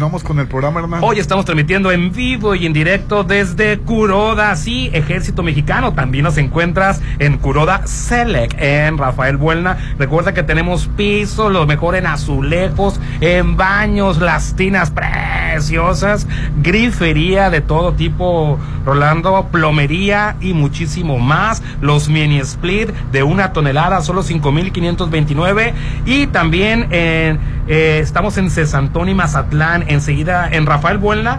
continuamos 0.00 0.24
con 0.24 0.38
el 0.38 0.46
programa, 0.46 0.80
hermano. 0.80 1.06
Hoy 1.06 1.18
estamos 1.18 1.44
transmitiendo 1.44 1.92
en 1.92 2.10
vivo 2.10 2.54
y 2.54 2.64
en 2.64 2.72
directo 2.72 3.22
desde 3.22 3.80
Curoda, 3.80 4.56
sí, 4.56 4.88
Ejército 4.94 5.42
Mexicano. 5.42 5.92
También 5.92 6.24
nos 6.24 6.38
encuentras 6.38 7.02
en 7.18 7.36
Curoda 7.36 7.86
Select, 7.86 8.54
en 8.58 8.96
Rafael 8.96 9.36
Buelna. 9.36 9.76
Recuerda 9.98 10.32
que 10.32 10.42
tenemos 10.42 10.86
pisos, 10.96 11.52
lo 11.52 11.66
mejor 11.66 11.96
en 11.96 12.06
azulejos, 12.06 12.98
en 13.20 13.58
baños, 13.58 14.16
las 14.16 14.56
tinas 14.56 14.90
preciosas, 14.90 16.26
grifería 16.62 17.50
de 17.50 17.60
todo 17.60 17.92
tipo, 17.92 18.58
Rolando, 18.86 19.48
plomería 19.52 20.36
y 20.40 20.54
muchísimo 20.54 21.18
más. 21.18 21.62
Los 21.82 22.08
mini 22.08 22.38
split 22.38 22.88
de 23.12 23.22
una 23.22 23.52
tonelada, 23.52 24.00
solo 24.00 24.22
5,529. 24.22 25.74
Y 26.06 26.26
también 26.28 26.88
en, 26.90 27.38
eh, 27.72 28.00
estamos 28.00 28.36
en 28.36 28.50
Cesantón 28.50 29.08
y 29.08 29.14
Mazatlán, 29.14 29.84
enseguida 29.86 30.48
en 30.50 30.66
Rafael 30.66 30.98
Buelna. 30.98 31.38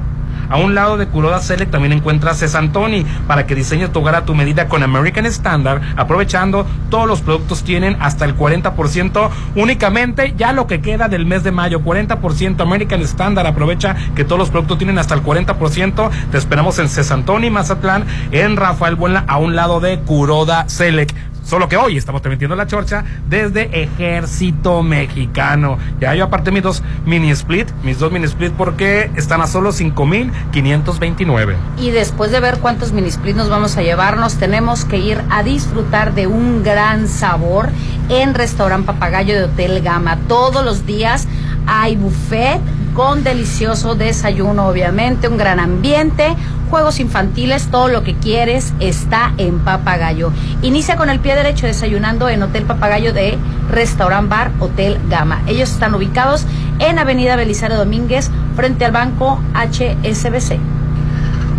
A 0.50 0.58
un 0.58 0.76
lado 0.76 0.98
de 0.98 1.08
Curoda 1.08 1.42
Select 1.42 1.72
también 1.72 1.92
encuentras 1.92 2.40
Cesantoni 2.40 3.06
para 3.28 3.46
que 3.46 3.56
diseñes 3.56 3.92
tu 3.92 4.00
hogar 4.00 4.16
a 4.16 4.26
tu 4.26 4.34
medida 4.34 4.68
con 4.68 4.82
American 4.82 5.26
Standard, 5.26 5.82
aprovechando 5.98 6.66
todos 6.90 7.08
los 7.08 7.22
productos 7.22 7.64
tienen 7.64 7.98
hasta 8.02 8.26
el 8.26 8.38
40% 8.38 9.30
únicamente 9.56 10.34
ya 10.38 10.52
lo 10.52 10.68
que 10.68 10.82
queda 10.82 11.10
del 11.10 11.26
mes 11.26 11.44
de 11.44 11.52
mayo, 11.52 11.82
40% 11.82 12.62
American 12.62 13.02
Standard, 13.02 13.48
aprovecha 13.48 13.96
que 14.16 14.26
todos 14.26 14.40
los 14.40 14.50
productos 14.50 14.78
tienen 14.78 15.00
hasta 15.00 15.14
el 15.16 15.24
40%, 15.24 16.10
te 16.32 16.38
esperamos 16.38 16.80
en 16.80 16.90
Cesantoni, 16.90 17.50
Mazatlán, 17.50 18.06
en 18.32 18.56
Rafael 18.56 18.96
Buena, 18.96 19.26
a 19.28 19.38
un 19.38 19.56
lado 19.56 19.80
de 19.80 20.00
Curoda 20.00 20.68
Select. 20.68 21.31
Solo 21.44 21.68
que 21.68 21.78
hoy 21.78 21.98
estamos 21.98 22.22
transmitiendo 22.22 22.56
la 22.56 22.68
chorcha 22.68 23.04
desde 23.28 23.84
Ejército 23.84 24.84
Mexicano. 24.84 25.78
Ya 26.00 26.14
yo 26.16 26.26
aparte 26.26 26.52
mis 26.52 26.64
dos 26.64 26.84
mini 27.06 27.32
split, 27.32 27.70
mis 27.84 28.00
dos 28.00 28.12
mini 28.12 28.26
split 28.26 28.54
porque 28.54 29.10
están 29.16 29.42
a 29.42 29.48
solo 29.48 29.72
5,529. 29.72 31.56
Y 31.80 31.92
después 31.92 32.32
de 32.32 32.40
ver 32.40 32.60
cuántos 32.60 32.92
mini 32.92 33.10
split 33.10 33.36
nos 33.36 33.50
vamos 33.50 33.76
a 33.78 33.82
llevar, 33.82 34.18
nos 34.18 34.36
tenemos 34.36 34.86
que 34.86 34.98
ir 34.98 35.22
a 35.30 35.44
disfrutar 35.44 36.14
de 36.14 36.28
un 36.28 36.64
gran 36.64 37.08
sabor 37.08 37.70
en 38.10 38.34
Restaurant 38.34 38.86
Papagayo 38.86 39.34
de 39.36 39.44
Hotel 39.46 39.82
Gama. 39.82 40.18
Todos 40.28 40.64
los 40.64 40.86
días 40.86 41.28
hay 41.66 41.96
buffet 41.96 42.62
con 42.94 43.24
delicioso 43.24 43.96
desayuno, 43.96 44.68
obviamente, 44.68 45.28
un 45.28 45.38
gran 45.38 45.60
ambiente, 45.60 46.36
juegos 46.72 47.02
infantiles, 47.02 47.68
todo 47.68 47.90
lo 47.90 48.02
que 48.02 48.16
quieres 48.16 48.74
está 48.80 49.34
en 49.38 49.60
Papagayo. 49.60 50.32
Inicia 50.62 50.96
con 50.96 51.10
el 51.10 51.20
pie 51.20 51.36
derecho 51.36 51.68
desayunando 51.68 52.30
en 52.30 52.42
Hotel 52.42 52.64
Papagayo 52.64 53.12
de 53.12 53.38
Restaurant 53.70 54.30
Bar 54.30 54.52
Hotel 54.60 54.98
Gama. 55.10 55.42
Ellos 55.48 55.70
están 55.70 55.94
ubicados 55.94 56.46
en 56.80 56.98
Avenida 56.98 57.36
Belisario 57.36 57.78
Domínguez, 57.78 58.32
frente 58.56 58.86
al 58.86 58.94
banco 58.94 59.40
HSBC. 59.54 60.60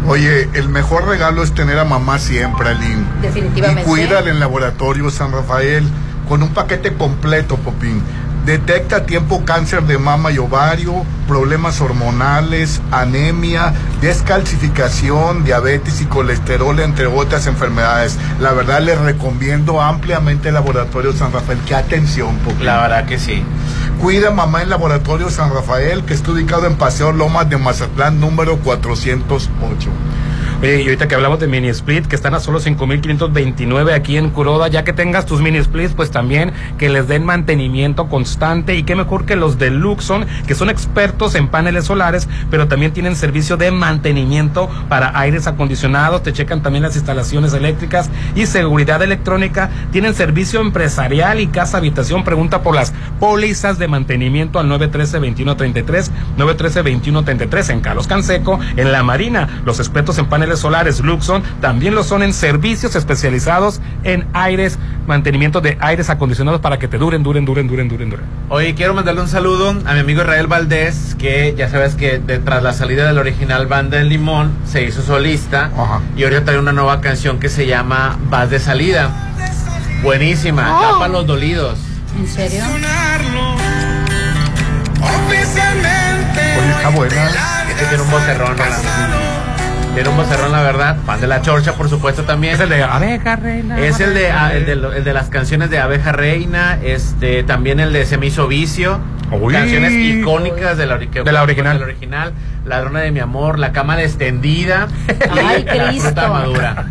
Oye, 0.09 0.49
el 0.55 0.71
mejor 0.71 1.07
regalo 1.07 1.43
es 1.43 1.53
tener 1.53 1.79
a 1.79 1.85
mamá 1.85 2.19
siempre, 2.19 2.71
Aline. 2.71 3.05
Definitivamente. 3.21 3.83
Y 3.83 3.85
cuídale 3.85 4.31
en 4.31 4.41
Laboratorio 4.41 5.11
San 5.11 5.31
Rafael 5.31 5.85
con 6.27 6.43
un 6.43 6.49
paquete 6.55 6.95
completo, 6.95 7.57
Popín. 7.59 8.03
Detecta 8.45 8.97
a 8.97 9.07
tiempo 9.07 9.45
cáncer 9.45 9.85
de 9.85 9.99
mama 9.99 10.33
y 10.33 10.39
ovario, 10.39 11.05
problemas 11.29 11.81
hormonales, 11.81 12.83
anemia, 12.91 13.73
descalcificación, 14.01 15.45
diabetes 15.45 16.01
y 16.01 16.07
colesterol, 16.07 16.81
entre 16.81 17.07
otras 17.07 17.47
enfermedades. 17.47 18.19
La 18.41 18.53
verdad, 18.53 18.81
les 18.81 18.99
recomiendo 18.99 19.81
ampliamente 19.81 20.49
el 20.49 20.55
Laboratorio 20.55 21.13
San 21.13 21.33
Rafael. 21.33 21.61
¡Qué 21.67 21.77
atención, 21.77 22.37
Popín! 22.39 22.67
La 22.67 22.83
verdad 22.83 23.07
que 23.07 23.21
sí. 23.21 23.45
Cuida 24.01 24.33
mamá 24.33 24.63
en 24.63 24.71
Laboratorio 24.71 25.31
San 25.31 25.55
Rafael, 25.55 26.05
que 26.05 26.15
está 26.15 26.33
ubicado 26.33 26.67
en 26.67 26.75
Paseo 26.75 27.13
Lomas 27.13 27.49
de 27.49 27.59
Mazatlán, 27.59 28.19
número 28.19 28.59
408. 28.59 29.89
Y 30.63 30.83
ahorita 30.83 31.09
que 31.09 31.17
hablamos 31.17 31.41
de 31.41 31.49
mini 31.49 31.67
split, 31.71 32.07
que 32.07 32.15
están 32.15 32.35
a 32.35 32.39
solo 32.39 32.61
5.529 32.61 33.93
aquí 33.93 34.17
en 34.17 34.31
Curoda, 34.31 34.69
ya 34.69 34.85
que 34.85 34.93
tengas 34.93 35.27
tus 35.27 35.41
mini 35.41 35.61
splits, 35.61 35.93
pues 35.93 36.13
también 36.13 36.53
que 36.79 36.89
les 36.89 37.09
den 37.09 37.25
mantenimiento 37.25 38.09
constante 38.09 38.77
y 38.77 38.85
qué 38.85 38.95
mejor 38.95 39.25
que 39.25 39.35
los 39.35 39.59
de 39.59 39.71
Luxon, 39.71 40.25
que 40.47 40.55
son 40.55 40.71
expertos 40.71 41.35
en 41.35 41.49
paneles 41.49 41.87
solares, 41.87 42.29
pero 42.49 42.69
también 42.69 42.93
tienen 42.93 43.17
servicio 43.17 43.57
de 43.57 43.73
mantenimiento 43.73 44.71
para 44.89 45.19
aires 45.19 45.49
acondicionados, 45.49 46.23
te 46.23 46.33
checan 46.33 46.63
también 46.63 46.85
las 46.85 46.95
instalaciones 46.95 47.55
eléctricas 47.55 48.09
y 48.37 48.47
seguridad 48.47 49.03
electrónica, 49.03 49.69
tienen 49.91 50.15
servicio 50.15 50.61
empresarial 50.61 51.41
y 51.41 51.49
casa 51.49 51.79
habitación, 51.79 52.23
pregunta 52.23 52.63
por 52.63 52.77
las 52.77 52.93
pólizas 53.19 53.81
de 53.81 53.89
mantenimiento 53.89 54.61
al 54.61 54.69
913-2133, 54.69 56.11
913-2133 56.39 57.71
en 57.71 57.81
Carlos 57.81 58.07
Canseco, 58.07 58.61
en 58.77 58.93
La 58.93 59.03
Marina, 59.03 59.63
los 59.65 59.81
expertos 59.81 60.19
en 60.19 60.27
paneles 60.27 60.52
solares 60.61 61.01
Luxon 61.01 61.43
también 61.61 61.95
lo 61.95 62.05
son 62.05 62.23
en 62.23 62.33
servicios 62.33 62.95
especializados 62.97 63.81
en 64.05 64.27
aires, 64.33 64.79
mantenimiento 65.07 65.61
de 65.61 65.77
aires 65.81 66.11
acondicionados 66.11 66.61
para 66.61 66.79
que 66.79 66.89
te 66.89 66.99
duren, 66.99 67.23
duren, 67.23 67.45
duren, 67.45 67.67
duren, 67.67 67.89
duren, 67.89 68.11
duren. 68.11 68.27
Oye, 68.49 68.75
quiero 68.75 68.95
mandarle 68.95 69.21
un 69.23 69.29
saludo 69.29 69.71
a 69.71 69.93
mi 69.95 70.01
amigo 70.01 70.23
Israel 70.23 70.47
Valdés, 70.47 71.17
que 71.19 71.55
ya 71.57 71.69
sabes 71.69 71.95
que 71.95 72.19
de- 72.19 72.39
tras 72.39 72.63
la 72.63 72.73
salida 72.73 73.07
del 73.07 73.19
original 73.19 73.67
Banda 73.67 73.99
del 73.99 74.09
Limón 74.09 74.53
se 74.67 74.83
hizo 74.85 75.03
solista 75.03 75.71
y 76.17 76.25
ahorita 76.25 76.45
trae 76.45 76.59
una 76.59 76.73
nueva 76.73 77.01
canción 77.01 77.39
que 77.39 77.49
se 77.49 77.67
llama 77.67 78.19
Vas 78.31 78.51
de 78.51 78.59
salida. 78.61 79.11
Buenísima, 80.03 80.79
Oh. 80.79 80.93
tapa 80.95 81.09
los 81.09 81.27
dolidos. 81.27 81.79
¿En 82.19 82.27
serio? 82.29 82.63
Oye, 85.03 86.71
está 86.77 86.89
buena. 86.91 87.31
Este 87.71 87.85
tiene 87.87 88.03
un 88.03 88.11
vocerrón, 88.11 88.57
Rolando. 88.59 89.22
Tiene 89.95 90.09
un 90.09 90.17
vocerrón, 90.17 90.53
la 90.53 90.63
verdad. 90.63 90.97
Fan 91.05 91.21
de 91.21 91.27
la 91.27 91.43
Chorcha, 91.43 91.75
por 91.75 91.89
supuesto, 91.89 92.23
también. 92.23 92.55
Es 92.55 92.61
el 92.61 92.71
de 92.71 92.83
Abeja 92.83 93.37
Reina. 93.37 93.79
Es 93.79 94.01
el 94.01 94.15
de, 94.15 94.31
Abeja 94.31 94.47
ah, 94.47 94.55
el 94.55 94.65
de, 94.67 94.73
el 94.73 95.05
de 95.05 95.13
las 95.13 95.29
canciones 95.29 95.69
de 95.71 95.79
Abeja 95.81 96.13
Reina, 96.13 96.79
este, 96.83 97.43
también 97.43 97.79
el 97.79 97.93
de 97.93 98.07
Se 98.07 98.17
me 98.17 98.27
hizo 98.27 98.49
vicio. 98.49 98.99
Uy. 99.31 99.53
Canciones 99.53 99.93
icónicas 99.93 100.77
de 100.79 100.87
la, 100.87 100.99
que- 100.99 101.23
De 101.23 101.33
la 101.33 101.43
original. 101.43 101.75
de 101.75 101.81
la 101.81 101.85
original. 101.87 102.33
Ladrona 102.65 103.01
de 103.01 103.11
mi 103.11 103.21
amor, 103.21 103.59
La 103.59 103.73
cámara 103.73 104.03
extendida 104.03 104.89
y 105.09 105.39
Ay, 105.39 105.65
La 105.65 105.73
Cristo. 105.89 106.03
fruta 106.09 106.29
madura. 106.29 106.87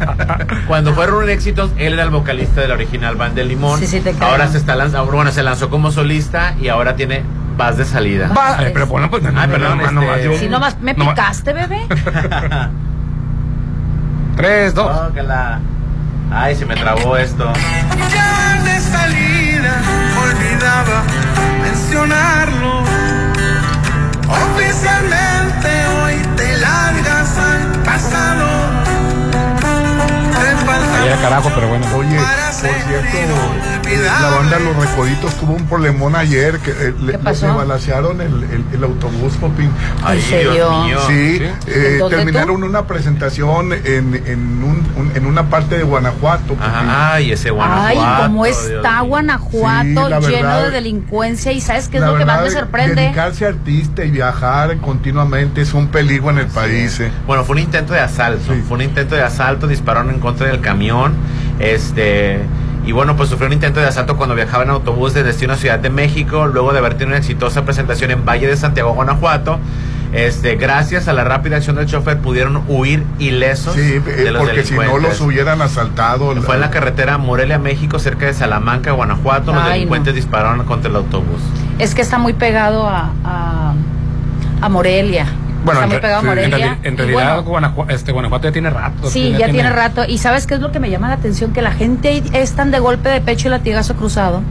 Cuando 0.67 0.93
fueron 0.93 1.27
éxitos, 1.29 1.71
él 1.77 1.93
era 1.93 2.03
el 2.03 2.09
vocalista 2.11 2.61
de 2.61 2.67
la 2.67 2.73
original 2.75 3.15
Band 3.15 3.35
del 3.35 3.47
Limón. 3.47 3.79
Sí, 3.79 3.87
sí, 3.87 3.99
te 4.01 4.13
creo. 4.13 4.27
ahora 4.29 4.47
se 4.47 4.57
está 4.57 4.75
lanzando, 4.75 5.11
bueno, 5.11 5.31
se 5.31 5.41
lanzó 5.43 5.69
como 5.69 5.91
solista 5.91 6.53
y 6.61 6.67
ahora 6.67 6.95
tiene 6.95 7.23
Vas 7.57 7.77
de 7.77 7.83
salida. 7.85 8.29
Va- 8.35 8.57
Ay, 8.59 8.71
pero 8.73 8.87
bueno, 8.87 9.09
pues, 9.09 9.21
no, 9.23 9.29
Ay, 9.39 9.47
perdón, 9.49 9.77
no, 9.77 9.91
no, 9.91 10.01
este- 10.13 10.25
no, 10.27 10.33
yo- 10.33 10.39
Si 10.39 10.47
nomás 10.49 10.79
me 10.79 10.95
picaste, 10.95 11.51
bebé. 11.53 11.81
Tres, 14.36 14.73
dos. 14.73 14.91
Oh, 15.09 15.13
que 15.13 15.21
la- 15.21 15.59
Ay, 16.34 16.55
se 16.55 16.65
me 16.65 16.75
trabó 16.75 17.17
esto. 17.17 17.51
Ya 18.13 18.61
de 18.63 18.79
salida 18.79 19.73
olvidaba 20.23 21.03
mencionarlo. 21.61 22.84
Oficialmente 24.29 25.88
hoy 26.01 26.15
te 26.38 26.57
largas 26.57 27.38
al 27.38 27.82
pasado. 27.84 28.80
Era 31.05 31.17
carajo, 31.22 31.51
pero 31.53 31.67
bueno. 31.67 31.86
Oye, 31.95 32.17
por 32.17 32.59
cierto, 32.59 34.11
la 34.22 34.30
banda 34.30 34.59
Los 34.59 34.76
Recoditos 34.78 35.34
tuvo 35.36 35.53
un 35.53 35.65
problemón 35.65 36.15
ayer 36.15 36.57
que 36.59 36.72
eh, 36.72 36.93
le, 37.01 37.13
el, 37.13 38.43
el- 38.43 38.65
el 38.74 38.84
autobús, 38.84 39.34
Popín. 39.38 39.69
Ay, 40.03 40.19
¿En 40.19 40.26
serio? 40.26 40.53
Dios 40.53 40.86
mío. 40.86 40.99
Sí, 41.07 41.38
¿Sí? 41.38 41.43
eh, 41.43 41.89
¿En 41.93 41.99
dónde 41.99 42.17
terminaron 42.17 42.63
una 42.63 42.86
presentación 42.88 43.74
en, 43.74 44.22
en, 44.26 44.63
un- 44.63 44.88
un- 44.95 45.11
en 45.15 45.26
una 45.26 45.49
parte 45.49 45.78
de 45.78 45.84
Guanajuato. 45.84 46.53
Popín. 46.55 46.65
Ay, 46.89 47.32
ese 47.32 47.49
Ay, 47.49 47.55
Guanajuato. 47.55 48.24
cómo 48.24 48.45
Dios 48.45 48.65
está 48.65 48.99
mío. 49.01 49.09
Guanajuato 49.09 50.22
Sí, 50.22 50.28
lleno 50.32 50.47
verdad. 50.47 50.63
de 50.65 50.72
delincuencia. 50.72 51.51
¿Y 51.51 51.61
sabes 51.61 51.88
qué 51.88 51.97
es 51.97 52.03
lo 52.03 52.17
que 52.17 52.26
más 52.26 52.41
me 52.43 52.51
sorprende? 52.51 52.95
Dedicarse 53.01 53.45
a 53.45 53.49
artista 53.49 54.03
y 54.05 54.11
viajar 54.11 54.78
continuamente 54.78 55.61
es 55.61 55.74
un 55.74 55.88
peligro 55.88 56.30
en 56.30 56.39
el 56.39 56.47
país. 56.47 56.99
eh. 56.99 57.11
Bueno, 57.28 57.43
fue 57.43 57.55
un 57.55 57.61
intento 57.63 57.93
de 57.93 57.99
asalto. 57.99 58.53
Fue 58.67 58.76
un 58.78 58.82
intento 58.84 59.15
de 59.15 59.24
asalto, 59.24 59.67
dispararon 59.67 60.09
en 60.11 60.19
contra 60.19 60.47
del 60.47 60.61
camión. 60.62 61.14
Este. 61.59 62.39
Y 62.86 62.93
bueno, 62.93 63.16
pues 63.16 63.30
sufrió 63.30 63.45
un 63.47 63.53
intento 63.53 63.80
de 63.80 63.86
asalto 63.86 64.18
cuando 64.18 64.34
viajaba 64.34 64.64
en 64.64 64.72
autobús 64.72 65.14
de 65.14 65.22
destino 65.22 65.53
a 65.53 65.55
Ciudad 65.55 65.78
de 65.78 65.91
México, 65.91 66.47
luego 66.47 66.72
de 66.74 66.80
haber 66.80 66.93
tenido 66.93 67.09
una 67.09 67.18
exitosa 67.18 67.64
presentación 67.64 68.09
en 68.09 68.26
Valle 68.26 68.47
de 68.47 68.57
Santiago, 68.57 68.93
Guanajuato. 68.93 69.59
Este, 70.14 70.55
gracias 70.55 71.07
a 71.07 71.14
la 71.14 71.24
rápida 71.24 71.55
acción 71.57 71.78
del 71.78 71.86
chofer 71.86 72.18
pudieron 72.18 72.64
huir 72.68 73.01
ilesos 73.18 73.76
Sí, 73.76 73.99
de 73.99 74.32
los 74.32 74.41
porque 74.43 74.64
si 74.66 74.74
no 74.74 74.82
delincuentes. 74.82 75.20
los 75.20 75.22
hubieran 75.22 75.62
asaltado. 75.62 76.36
Fue 76.41 76.55
en 76.55 76.62
la 76.62 76.70
carretera 76.72 77.18
Morelia, 77.20 77.59
México, 77.59 77.97
cerca 77.99 78.26
de 78.26 78.34
Salamanca, 78.34 78.91
Guanajuato. 78.91 79.53
Los 79.53 79.64
Ay, 79.64 79.74
delincuentes 79.74 80.16
dispararon 80.16 80.66
contra 80.66 80.89
el 80.89 80.95
autobús. 80.97 81.39
Es 81.80 81.93
que 81.95 82.01
está 82.01 82.18
muy 82.18 82.34
pegado 82.34 82.89
a, 82.89 83.12
a, 83.24 83.74
a 84.59 84.70
Morelia. 84.70 85.28
Bueno, 85.64 85.82
está 85.82 85.84
en, 85.84 85.89
muy 85.89 85.99
pegado 85.99 86.18
a 86.18 86.20
en 86.20 86.26
Morelia. 86.26 86.78
en 86.84 86.93
Y 86.93 86.97
realidad 86.97 87.43
bueno, 87.43 87.86
este, 87.89 88.12
Guanajuato 88.12 88.47
ya 88.47 88.51
tiene 88.51 88.70
rato. 88.70 89.09
Sí, 89.09 89.36
ya, 89.38 89.49
tiene 89.49 89.70
rato. 89.70 90.03
¿Y 90.07 90.18
sabes 90.18 90.47
qué 90.47 90.55
es 90.55 90.59
lo 90.59 90.72
que 90.72 90.80
me 90.80 90.89
llama 90.89 91.07
la 91.07 91.16
atención? 91.16 91.53
Que 91.53 91.62
la 91.62 91.72
gente 91.72 92.24
es 92.34 92.53
tan 92.53 92.72
de 92.72 92.80
golpe 92.80 93.09
de 93.09 93.22
pecho 93.22 93.47
y 93.47 93.51
latigazo 93.51 93.95
cruzado. 93.95 94.41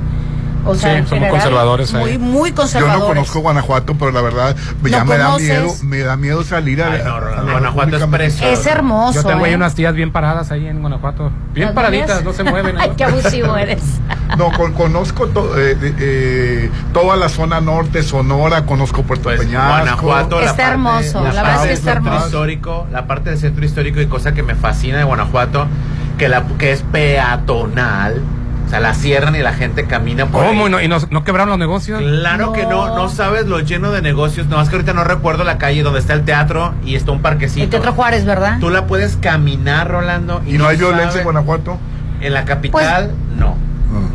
O 0.66 0.74
sea, 0.74 0.90
Sí, 0.92 0.96
en 0.96 1.00
muy 1.04 1.08
general, 1.10 1.30
conservadores 1.30 1.94
ahí. 1.94 2.00
Muy, 2.00 2.18
muy 2.18 2.50
Yo 2.50 2.56
conservadores. 2.56 3.00
no 3.00 3.06
conozco 3.06 3.40
Guanajuato, 3.40 3.94
pero 3.98 4.10
la 4.12 4.20
verdad 4.20 4.56
ya 4.84 4.98
¿No 5.00 5.04
me 5.06 5.16
da 5.18 5.24
conoces? 5.26 5.48
miedo, 5.48 5.74
me 5.84 5.98
da 6.00 6.16
miedo 6.16 6.44
salir 6.44 6.82
a, 6.82 6.86
a 6.88 6.90
la 6.98 7.52
Guanajuato 7.52 7.96
es 7.96 8.04
precioso. 8.06 8.52
Es 8.52 8.66
hermoso, 8.66 9.22
Yo 9.22 9.24
tengo 9.28 9.44
ahí 9.44 9.52
¿eh? 9.52 9.56
unas 9.56 9.74
tías 9.74 9.94
bien 9.94 10.12
paradas 10.12 10.50
ahí 10.50 10.66
en 10.66 10.80
Guanajuato. 10.80 11.30
Bien 11.54 11.66
¿Las 11.68 11.74
paraditas, 11.74 12.22
no 12.24 12.32
se 12.32 12.44
mueven. 12.44 12.76
Ay, 12.80 12.92
qué 12.96 13.04
abusivo 13.04 13.56
eres. 13.56 13.82
No, 14.38 14.52
con- 14.52 14.72
conozco 14.74 15.26
to- 15.26 15.58
eh, 15.58 15.76
eh, 15.82 16.70
toda 16.92 17.16
la 17.16 17.28
zona 17.28 17.60
norte, 17.60 18.04
Sonora, 18.04 18.64
conozco 18.64 19.02
Puerto 19.02 19.28
Peñasco. 19.28 19.48
Pues, 19.50 19.80
Guanajuato, 19.80 20.40
Está 20.40 20.68
hermoso, 20.70 21.20
la 21.24 21.30
verdad 21.42 21.54
es 21.64 21.66
que 21.66 21.72
está 21.72 21.90
del 21.90 21.94
centro 21.96 22.12
hermoso. 22.12 22.26
histórico, 22.26 22.86
la 22.92 23.06
parte 23.08 23.30
del 23.30 23.38
centro 23.40 23.64
histórico 23.64 24.00
y 24.00 24.06
cosa 24.06 24.32
que 24.32 24.44
me 24.44 24.54
fascina 24.54 24.98
de 24.98 25.04
Guanajuato, 25.04 25.66
que 26.16 26.28
la 26.28 26.44
que 26.58 26.70
es 26.70 26.82
peatonal, 26.92 28.22
o 28.70 28.72
sea, 28.72 28.78
la 28.78 28.94
cierran 28.94 29.34
y 29.34 29.40
la 29.40 29.52
gente 29.52 29.84
camina 29.86 30.26
por 30.26 30.44
¿Cómo? 30.46 30.60
ahí. 30.62 30.66
¿Y 30.68 30.70
no, 30.70 30.80
y 30.82 30.86
no, 30.86 30.98
no 31.10 31.24
quebraron 31.24 31.48
los 31.48 31.58
negocios? 31.58 32.00
Claro 32.00 32.52
que 32.52 32.66
no, 32.66 32.94
no 32.94 33.08
sabes 33.08 33.46
lo 33.46 33.58
lleno 33.58 33.90
de 33.90 34.00
negocios, 34.00 34.46
no, 34.46 34.62
es 34.62 34.68
que 34.68 34.76
ahorita 34.76 34.92
no 34.92 35.02
recuerdo 35.02 35.42
la 35.42 35.58
calle 35.58 35.82
donde 35.82 35.98
está 35.98 36.12
el 36.12 36.24
teatro 36.24 36.72
y 36.84 36.94
está 36.94 37.10
un 37.10 37.20
parquecito. 37.20 37.64
El 37.64 37.70
Teatro 37.70 37.92
Juárez, 37.94 38.24
¿verdad? 38.24 38.58
Tú 38.60 38.70
la 38.70 38.86
puedes 38.86 39.16
caminar, 39.16 39.88
Rolando. 39.90 40.40
¿Y 40.46 40.52
no 40.52 40.68
hay 40.68 40.76
violencia 40.76 41.06
sabes- 41.08 41.16
en 41.18 41.24
Guanajuato? 41.24 41.78
En 42.20 42.32
la 42.32 42.44
capital, 42.44 43.10
no. 43.36 43.56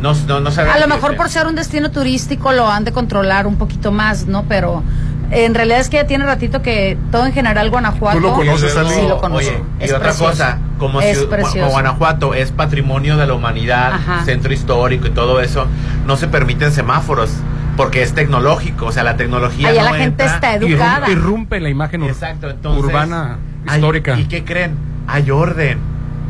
No, 0.00 0.14
no, 0.26 0.40
no 0.40 0.50
sabes 0.50 0.72
A 0.74 0.78
lo 0.78 0.88
mejor 0.88 1.16
por 1.16 1.28
ser 1.28 1.46
un 1.46 1.54
destino 1.54 1.90
turístico 1.90 2.50
lo 2.52 2.66
han 2.72 2.84
de 2.84 2.92
controlar 2.92 3.46
un 3.46 3.56
poquito 3.56 3.92
más, 3.92 4.24
¿no? 4.26 4.44
Pero 4.48 4.82
en 5.30 5.54
realidad 5.54 5.80
es 5.80 5.90
que 5.90 5.98
ya 5.98 6.06
tiene 6.06 6.24
ratito 6.24 6.62
que 6.62 6.96
todo 7.12 7.26
en 7.26 7.34
general 7.34 7.68
Guanajuato. 7.68 8.16
¿Tú 8.16 8.22
lo 8.22 8.32
conoces, 8.32 8.72
Sí, 8.72 9.02
lo 9.06 9.18
conozco. 9.18 9.36
Oye, 9.50 9.60
y 9.80 9.84
Es 9.84 9.90
otra 9.92 10.04
precioso. 10.04 10.30
cosa, 10.30 10.58
como 10.78 11.00
Es 11.00 11.18
ciu- 11.22 11.28
precioso. 11.28 11.58
como 11.58 11.70
Guanajuato 11.70 12.34
es 12.34 12.52
patrimonio 12.52 13.16
de 13.16 13.26
la 13.26 13.34
humanidad, 13.34 13.94
Ajá. 13.94 14.24
centro 14.24 14.52
histórico 14.52 15.06
y 15.06 15.10
todo 15.10 15.40
eso, 15.40 15.66
no 16.06 16.16
se 16.16 16.28
permiten 16.28 16.72
semáforos 16.72 17.30
porque 17.76 18.02
es 18.02 18.14
tecnológico, 18.14 18.86
o 18.86 18.92
sea, 18.92 19.02
la 19.04 19.16
tecnología 19.16 19.68
Allá 19.68 19.84
no 19.84 19.90
la 19.92 19.96
gente 19.98 20.22
entra. 20.24 20.34
está 20.36 20.54
educada. 20.54 20.96
Irrumpe, 21.10 21.12
irrumpe 21.12 21.60
la 21.60 21.68
imagen 21.68 22.02
ur- 22.02 22.08
Exacto, 22.08 22.48
entonces, 22.50 22.84
urbana 22.84 23.38
hay- 23.66 23.76
histórica. 23.76 24.18
¿Y 24.18 24.24
qué 24.26 24.44
creen? 24.44 24.76
Hay 25.06 25.30
orden. 25.30 25.78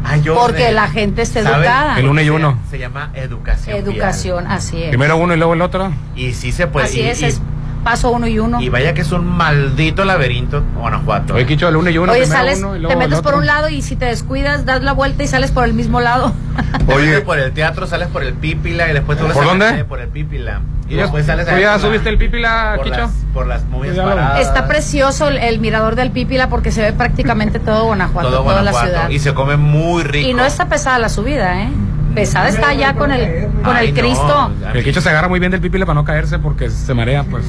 Hay 0.04 0.20
orden. 0.28 0.34
Porque 0.34 0.70
la 0.72 0.88
gente 0.88 1.22
está 1.22 1.42
¿Saben? 1.42 1.60
educada. 1.60 1.98
El 1.98 2.06
uno 2.08 2.20
y 2.20 2.30
uno. 2.30 2.58
Se 2.70 2.78
llama 2.78 3.10
educación. 3.14 3.76
Educación, 3.76 4.46
así 4.46 4.80
es. 4.82 4.88
Primero 4.90 5.16
uno 5.16 5.34
y 5.34 5.36
luego 5.36 5.54
el 5.54 5.62
otro. 5.62 5.90
Y 6.14 6.32
sí 6.32 6.52
se 6.52 6.66
puede. 6.68 6.86
así 6.86 7.00
y, 7.00 7.08
es, 7.08 7.22
y- 7.22 7.24
es 7.26 7.42
paso 7.86 8.10
uno 8.10 8.26
y 8.26 8.38
uno. 8.40 8.60
y 8.60 8.68
vaya 8.68 8.92
que 8.94 9.02
es 9.02 9.12
un 9.12 9.24
maldito 9.24 10.04
laberinto, 10.04 10.60
Guanajuato. 10.74 11.34
Oye, 11.34 11.46
Quicho, 11.46 11.68
el 11.68 11.76
uno 11.76 11.88
y 11.88 11.98
uno. 11.98 12.10
Oye, 12.12 12.26
sales, 12.26 12.58
uno 12.58 12.74
y 12.74 12.80
luego 12.80 12.88
te 12.92 12.96
metes 12.96 13.20
por 13.22 13.34
un 13.36 13.46
lado 13.46 13.68
y 13.68 13.80
si 13.80 13.94
te 13.94 14.06
descuidas, 14.06 14.64
das 14.64 14.82
la 14.82 14.90
vuelta 14.92 15.22
y 15.22 15.28
sales 15.28 15.52
por 15.52 15.64
el 15.64 15.72
mismo 15.72 16.00
lado. 16.00 16.32
Oye, 16.92 17.20
por 17.20 17.38
el 17.38 17.52
teatro 17.52 17.86
sales 17.86 18.08
por 18.08 18.24
el 18.24 18.34
Pípila 18.34 18.90
y 18.90 18.92
después 18.92 19.16
tú 19.18 19.26
¿Por 19.26 19.34
vas 19.36 19.44
a 19.44 19.48
dónde? 19.48 19.84
Por 19.84 20.00
el 20.00 20.08
Pípila. 20.08 20.60
Y 20.86 20.90
¿Tú 20.90 20.96
ya- 20.96 21.02
después 21.02 21.26
sales 21.26 21.46
tú 21.48 21.56
ya 21.56 21.78
subiste 21.78 22.08
el 22.08 22.18
Pípila, 22.18 22.72
por 22.76 22.84
Quicho? 22.86 22.96
las, 22.98 23.10
por 23.32 23.46
las 23.46 23.64
movies 23.66 23.96
paradas. 23.96 24.40
Está 24.40 24.66
precioso 24.66 25.28
el, 25.28 25.38
el 25.38 25.60
mirador 25.60 25.94
del 25.94 26.10
Pípila 26.10 26.48
porque 26.48 26.72
se 26.72 26.82
ve 26.82 26.92
prácticamente 26.92 27.60
todo 27.60 27.84
Guanajuato, 27.84 28.28
todo 28.30 28.42
toda 28.42 28.62
la 28.62 28.70
Guanajuato. 28.72 28.88
ciudad. 28.88 29.10
Y 29.10 29.18
se 29.20 29.32
come 29.34 29.56
muy 29.56 30.02
rico. 30.02 30.28
Y 30.28 30.34
no 30.34 30.44
está 30.44 30.66
pesada 30.66 30.98
la 30.98 31.08
subida, 31.08 31.62
¿eh? 31.62 31.68
Pesada 32.16 32.48
está 32.48 32.72
ya 32.72 32.94
con 32.94 33.12
el, 33.12 33.46
con 33.62 33.76
Ay, 33.76 33.88
el 33.88 33.94
no, 33.94 34.00
Cristo. 34.00 34.50
El 34.72 34.82
Quicho 34.82 35.02
se 35.02 35.10
agarra 35.10 35.28
muy 35.28 35.38
bien 35.38 35.52
del 35.52 35.60
Pípila 35.60 35.84
para 35.84 35.94
no 35.96 36.04
caerse 36.04 36.38
porque 36.38 36.70
se 36.70 36.94
marea, 36.94 37.24
pues, 37.24 37.44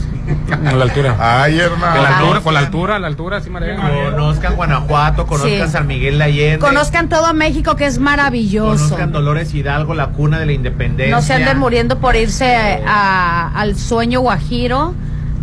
a 0.52 0.74
la 0.74 0.84
altura. 0.84 1.16
Ay, 1.20 1.58
hermano. 1.58 1.94
Con 1.96 2.04
la 2.04 2.18
altura, 2.18 2.42
con 2.42 2.54
la 2.54 2.60
altura, 2.60 3.00
la 3.00 3.08
altura 3.08 3.40
sí 3.42 3.50
marea. 3.50 3.78
Conozcan 4.12 4.56
Guanajuato, 4.58 5.26
conozcan 5.26 5.68
Sí. 5.68 5.72
San 5.72 5.88
Miguel 5.88 6.18
de 6.18 6.24
Allende. 6.26 6.60
Conozcan 6.60 7.08
todo 7.08 7.34
México 7.34 7.78
que 7.78 7.86
es 7.86 7.98
maravilloso. 7.98 8.84
Conozcan 8.84 9.14
Dolores 9.14 9.54
Hidalgo, 9.54 9.94
la 9.94 10.08
cuna 10.10 10.38
de 10.38 10.46
la 10.48 10.52
independencia. 10.52 11.16
No 11.16 11.22
se 11.22 11.34
anden 11.34 11.58
muriendo 11.58 12.00
por 12.00 12.18
irse 12.18 12.54
a- 12.86 13.50
al 13.56 13.78
sueño 13.78 14.20
guajiro 14.20 14.94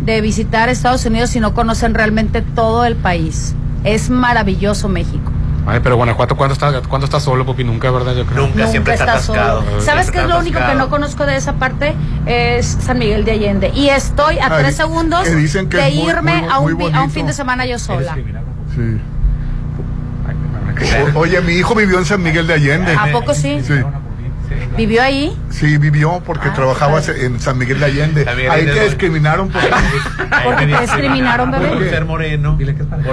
de 0.01 0.21
visitar 0.21 0.69
Estados 0.69 1.03
Unidos 1.07 1.31
si 1.31 1.39
no 1.39 1.55
conocen 1.55 1.95
realmente 1.95 2.41
todo 2.43 2.85
el 2.85 2.95
país. 2.95 3.55
Es 3.83 4.11
maravilloso 4.11 4.87
México. 4.87 5.31
Ay, 5.67 5.79
pero 5.81 5.95
Guanajuato, 5.95 6.35
¿cuándo 6.37 6.53
está, 6.53 6.81
¿cuándo 6.83 7.05
está 7.05 7.19
solo, 7.19 7.45
Popi? 7.45 7.63
Nunca, 7.63 7.89
¿verdad? 7.89 8.13
Yo 8.13 8.25
creo. 8.25 8.45
Nunca, 8.45 8.67
siempre 8.67 8.93
está 8.93 9.05
atascado. 9.13 9.63
solo. 9.63 9.81
¿Sabes 9.81 10.11
qué 10.11 10.17
es 10.19 10.23
está 10.23 10.35
lo 10.35 10.39
único 10.39 10.59
que 10.59 10.75
no 10.75 10.89
conozco 10.89 11.25
de 11.25 11.35
esa 11.37 11.53
parte? 11.53 11.95
Es 12.27 12.65
San 12.81 12.99
Miguel 12.99 13.25
de 13.25 13.31
Allende. 13.31 13.71
Y 13.73 13.89
estoy 13.89 14.37
a 14.37 14.45
Ay, 14.55 14.63
tres 14.63 14.75
segundos 14.75 15.23
que 15.23 15.35
dicen 15.35 15.67
que 15.67 15.77
de 15.77 15.91
muy- 15.91 16.09
irme 16.09 16.41
muy- 16.41 16.49
a, 16.51 16.59
un, 16.59 16.95
a 16.95 17.01
un 17.03 17.09
fin 17.11 17.25
de 17.25 17.33
semana 17.33 17.65
yo 17.65 17.79
sola. 17.79 18.15
Sí. 18.75 18.99
O- 21.15 21.19
oye, 21.19 21.41
mi 21.41 21.53
hijo 21.53 21.73
vivió 21.73 21.97
en 21.97 22.05
San 22.05 22.21
Miguel 22.21 22.47
de 22.47 22.53
Allende. 22.53 22.93
¿A 22.95 23.11
poco 23.11 23.33
sí? 23.33 23.59
Sí, 23.65 23.73
¿Vivió 24.77 25.01
ahí? 25.01 25.35
sí, 25.49 25.77
vivió 25.77 26.21
porque 26.25 26.49
trabajaba 26.49 26.99
en 27.17 27.39
San 27.39 27.57
Miguel 27.57 27.79
de 27.79 27.85
Allende. 27.85 28.25
Miguel 28.35 28.51
Ahí 28.51 28.65
te 28.65 28.83
discriminaron 28.85 29.49
por... 29.49 29.61
¿Por 29.61 30.55
qué 30.57 30.65
te 30.67 30.81
discriminaron, 30.81 31.51
bebé? 31.51 31.67
Por 31.69 31.89
ser 31.89 32.05
moreno. 32.05 32.57
Por 32.57 32.65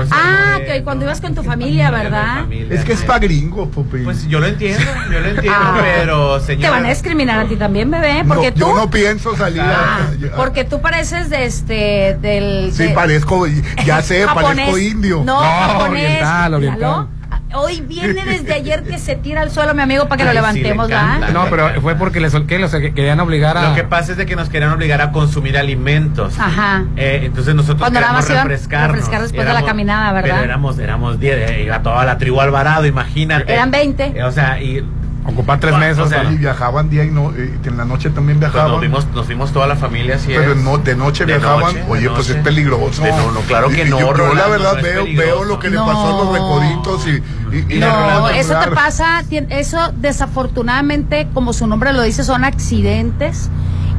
ser 0.06 0.12
Ah, 0.12 0.52
moreno. 0.54 0.72
que 0.72 0.82
cuando 0.82 1.04
ibas 1.04 1.20
con 1.20 1.34
tu 1.34 1.42
familia, 1.42 1.90
¿verdad? 1.90 2.44
Es 2.70 2.84
que 2.84 2.92
es 2.92 3.02
pa' 3.02 3.18
gringo, 3.18 3.68
Popi. 3.70 3.98
Pues 3.98 4.26
yo 4.28 4.40
lo 4.40 4.46
entiendo, 4.46 4.82
yo 5.10 5.20
lo 5.20 5.26
entiendo, 5.28 5.58
Ah. 5.58 5.80
pero 5.82 6.40
Te 6.40 6.46
señora. 6.46 6.70
van 6.70 6.86
a 6.86 6.88
discriminar 6.88 7.38
a 7.40 7.44
ti 7.48 7.56
también, 7.56 7.90
bebé, 7.90 8.24
No, 8.24 8.34
porque 8.34 8.52
tú... 8.52 8.60
yo 8.60 8.74
no 8.74 8.90
pienso 8.90 9.36
salir 9.36 9.60
a- 9.60 9.72
Ah, 9.98 10.10
porque 10.36 10.64
tú 10.64 10.80
pareces 10.80 11.30
de 11.30 11.44
este, 11.44 12.16
del... 12.20 12.72
Sí, 12.72 12.84
de- 12.84 12.90
parezco, 12.90 13.46
ya 13.84 14.02
sé, 14.02 14.26
parezco 14.34 14.78
indio. 14.78 15.22
No, 15.24 15.38
japonés. 15.40 16.04
oriental, 16.04 16.54
oriental. 16.54 17.06
Hoy 17.54 17.80
viene 17.80 18.24
desde 18.24 18.52
ayer 18.54 18.82
que 18.82 18.98
se 18.98 19.16
tira 19.16 19.42
al 19.42 19.50
suelo, 19.50 19.74
mi 19.74 19.82
amigo, 19.82 20.08
para 20.08 20.18
que 20.18 20.24
lo 20.24 20.30
Ay, 20.30 20.36
levantemos, 20.36 20.88
le 20.88 20.94
¿verdad? 20.94 21.16
encanta. 21.16 21.32
No, 21.32 21.46
pero 21.50 21.80
fue 21.80 21.94
porque 21.96 22.20
les 22.20 22.34
¿qué? 22.46 22.58
Los 22.58 22.70
que 22.72 22.94
querían 22.94 23.20
obligar 23.20 23.56
a. 23.56 23.70
Lo 23.70 23.74
que 23.74 23.84
pasa 23.84 24.12
es 24.12 24.18
de 24.18 24.26
que 24.26 24.36
nos 24.36 24.48
querían 24.48 24.72
obligar 24.72 25.00
a 25.00 25.12
consumir 25.12 25.56
alimentos. 25.58 26.38
Ajá. 26.38 26.84
Eh, 26.96 27.22
entonces 27.24 27.54
nosotros 27.54 27.80
Cuando 27.80 28.00
queríamos 28.00 28.28
refrescarnos. 28.28 28.92
refrescar 28.92 29.22
después 29.22 29.46
de 29.46 29.52
la 29.52 29.64
caminada, 29.64 30.12
¿verdad? 30.12 30.30
Pero 30.34 30.44
éramos, 30.44 30.78
éramos 30.78 31.20
10, 31.20 31.50
eh, 31.50 31.62
iba 31.64 31.82
toda 31.82 32.04
la 32.04 32.18
tribu 32.18 32.40
Alvarado, 32.40 32.86
imagínate. 32.86 33.52
Eran 33.52 33.70
20. 33.70 34.04
Eh, 34.16 34.24
o 34.24 34.32
sea, 34.32 34.60
y 34.60 34.84
Ocupar 35.24 35.60
tres 35.60 35.72
O 35.74 35.78
meses. 35.78 36.08
sea, 36.08 36.24
Y 36.24 36.36
viajaban 36.36 36.90
día 36.90 37.04
y 37.04 37.10
no, 37.10 37.30
eh, 37.36 37.56
en 37.64 37.76
la 37.76 37.84
noche 37.84 38.10
también 38.10 38.40
pues, 38.40 38.50
viajaban. 38.52 38.72
nos, 38.72 38.80
vimos, 38.80 39.06
nos 39.14 39.24
fuimos 39.26 39.52
toda 39.52 39.68
la 39.68 39.76
familia 39.76 40.16
así 40.16 40.32
Pero 40.34 40.52
es. 40.52 40.58
no, 40.58 40.78
de 40.78 40.96
noche 40.96 41.24
De 41.24 41.36
viajaban. 41.38 41.60
noche, 41.76 41.84
Oye, 41.88 42.08
pues 42.08 42.28
noche. 42.28 42.38
es 42.38 42.44
peligroso. 42.44 43.02
De 43.02 43.10
no, 43.12 43.30
no, 43.30 43.40
claro 43.42 43.68
que 43.68 43.84
Y- 43.84 43.86
y 43.86 43.90
no, 43.90 44.00
Yo, 44.00 44.06
yo 44.08 44.12
la 44.12 44.18
Rolando, 44.18 44.50
verdad 44.50 44.76
no 44.76 44.82
veo, 44.82 45.04
veo 45.16 45.44
lo 45.44 45.58
que 45.60 45.70
le 45.70 45.78
pasó 45.78 46.06
a 46.06 46.24
los 46.24 46.26
No. 46.26 46.32
recoditos 46.32 47.06
y. 47.06 47.10
y- 47.56 47.76
y- 47.76 47.78
No, 47.78 48.30
y- 48.34 48.38
eso 48.38 48.58
te 48.58 48.70
pasa, 48.72 49.22
eso 49.50 49.92
desafortunadamente, 49.96 51.28
como 51.32 51.52
su 51.52 51.66
nombre 51.68 51.92
lo 51.92 52.02
dice, 52.02 52.24
son 52.24 52.44
accidentes 52.44 53.48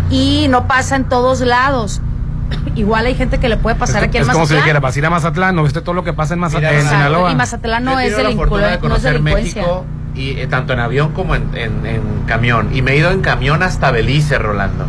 y 0.09 0.47
no 0.49 0.67
pasa 0.67 0.97
en 0.97 1.05
todos 1.05 1.39
lados. 1.39 2.01
igual 2.75 3.05
hay 3.05 3.15
gente 3.15 3.39
que 3.39 3.47
le 3.47 3.55
puede 3.55 3.77
pasar 3.77 4.03
es, 4.03 4.09
aquí 4.09 4.17
en 4.17 4.23
es 4.23 4.27
como 4.29 4.39
si 4.45 4.53
Mazatlán. 4.55 4.63
dijera, 4.63 4.79
vas 4.81 4.95
a 4.95 4.99
ir 4.99 5.05
a 5.05 5.09
Mazatlán, 5.09 5.55
no 5.55 5.63
viste 5.63 5.79
todo 5.81 5.93
lo 5.95 6.03
que 6.03 6.11
pasa 6.11 6.33
en, 6.33 6.41
Maza- 6.41 6.57
Mira, 6.57 6.73
en 6.73 6.81
Sinaloa. 6.87 7.31
y 7.31 7.35
Mazatlán 7.35 7.85
no 7.85 7.97
es, 7.99 8.11
no 8.11 8.17
es 8.19 9.03
delincuencia. 9.03 9.19
México 9.21 9.85
y 10.15 10.39
eh, 10.39 10.47
tanto 10.47 10.73
en 10.73 10.79
avión 10.79 11.11
como 11.13 11.35
en, 11.35 11.43
en- 11.55 11.85
en 11.85 12.01
camión. 12.27 12.69
Y 12.75 12.81
me 12.81 12.91
he 12.93 12.97
ido 12.97 13.11
en 13.11 13.21
camión 13.21 13.63
hasta 13.63 13.91
Belice, 13.91 14.37
Rolando. 14.37 14.85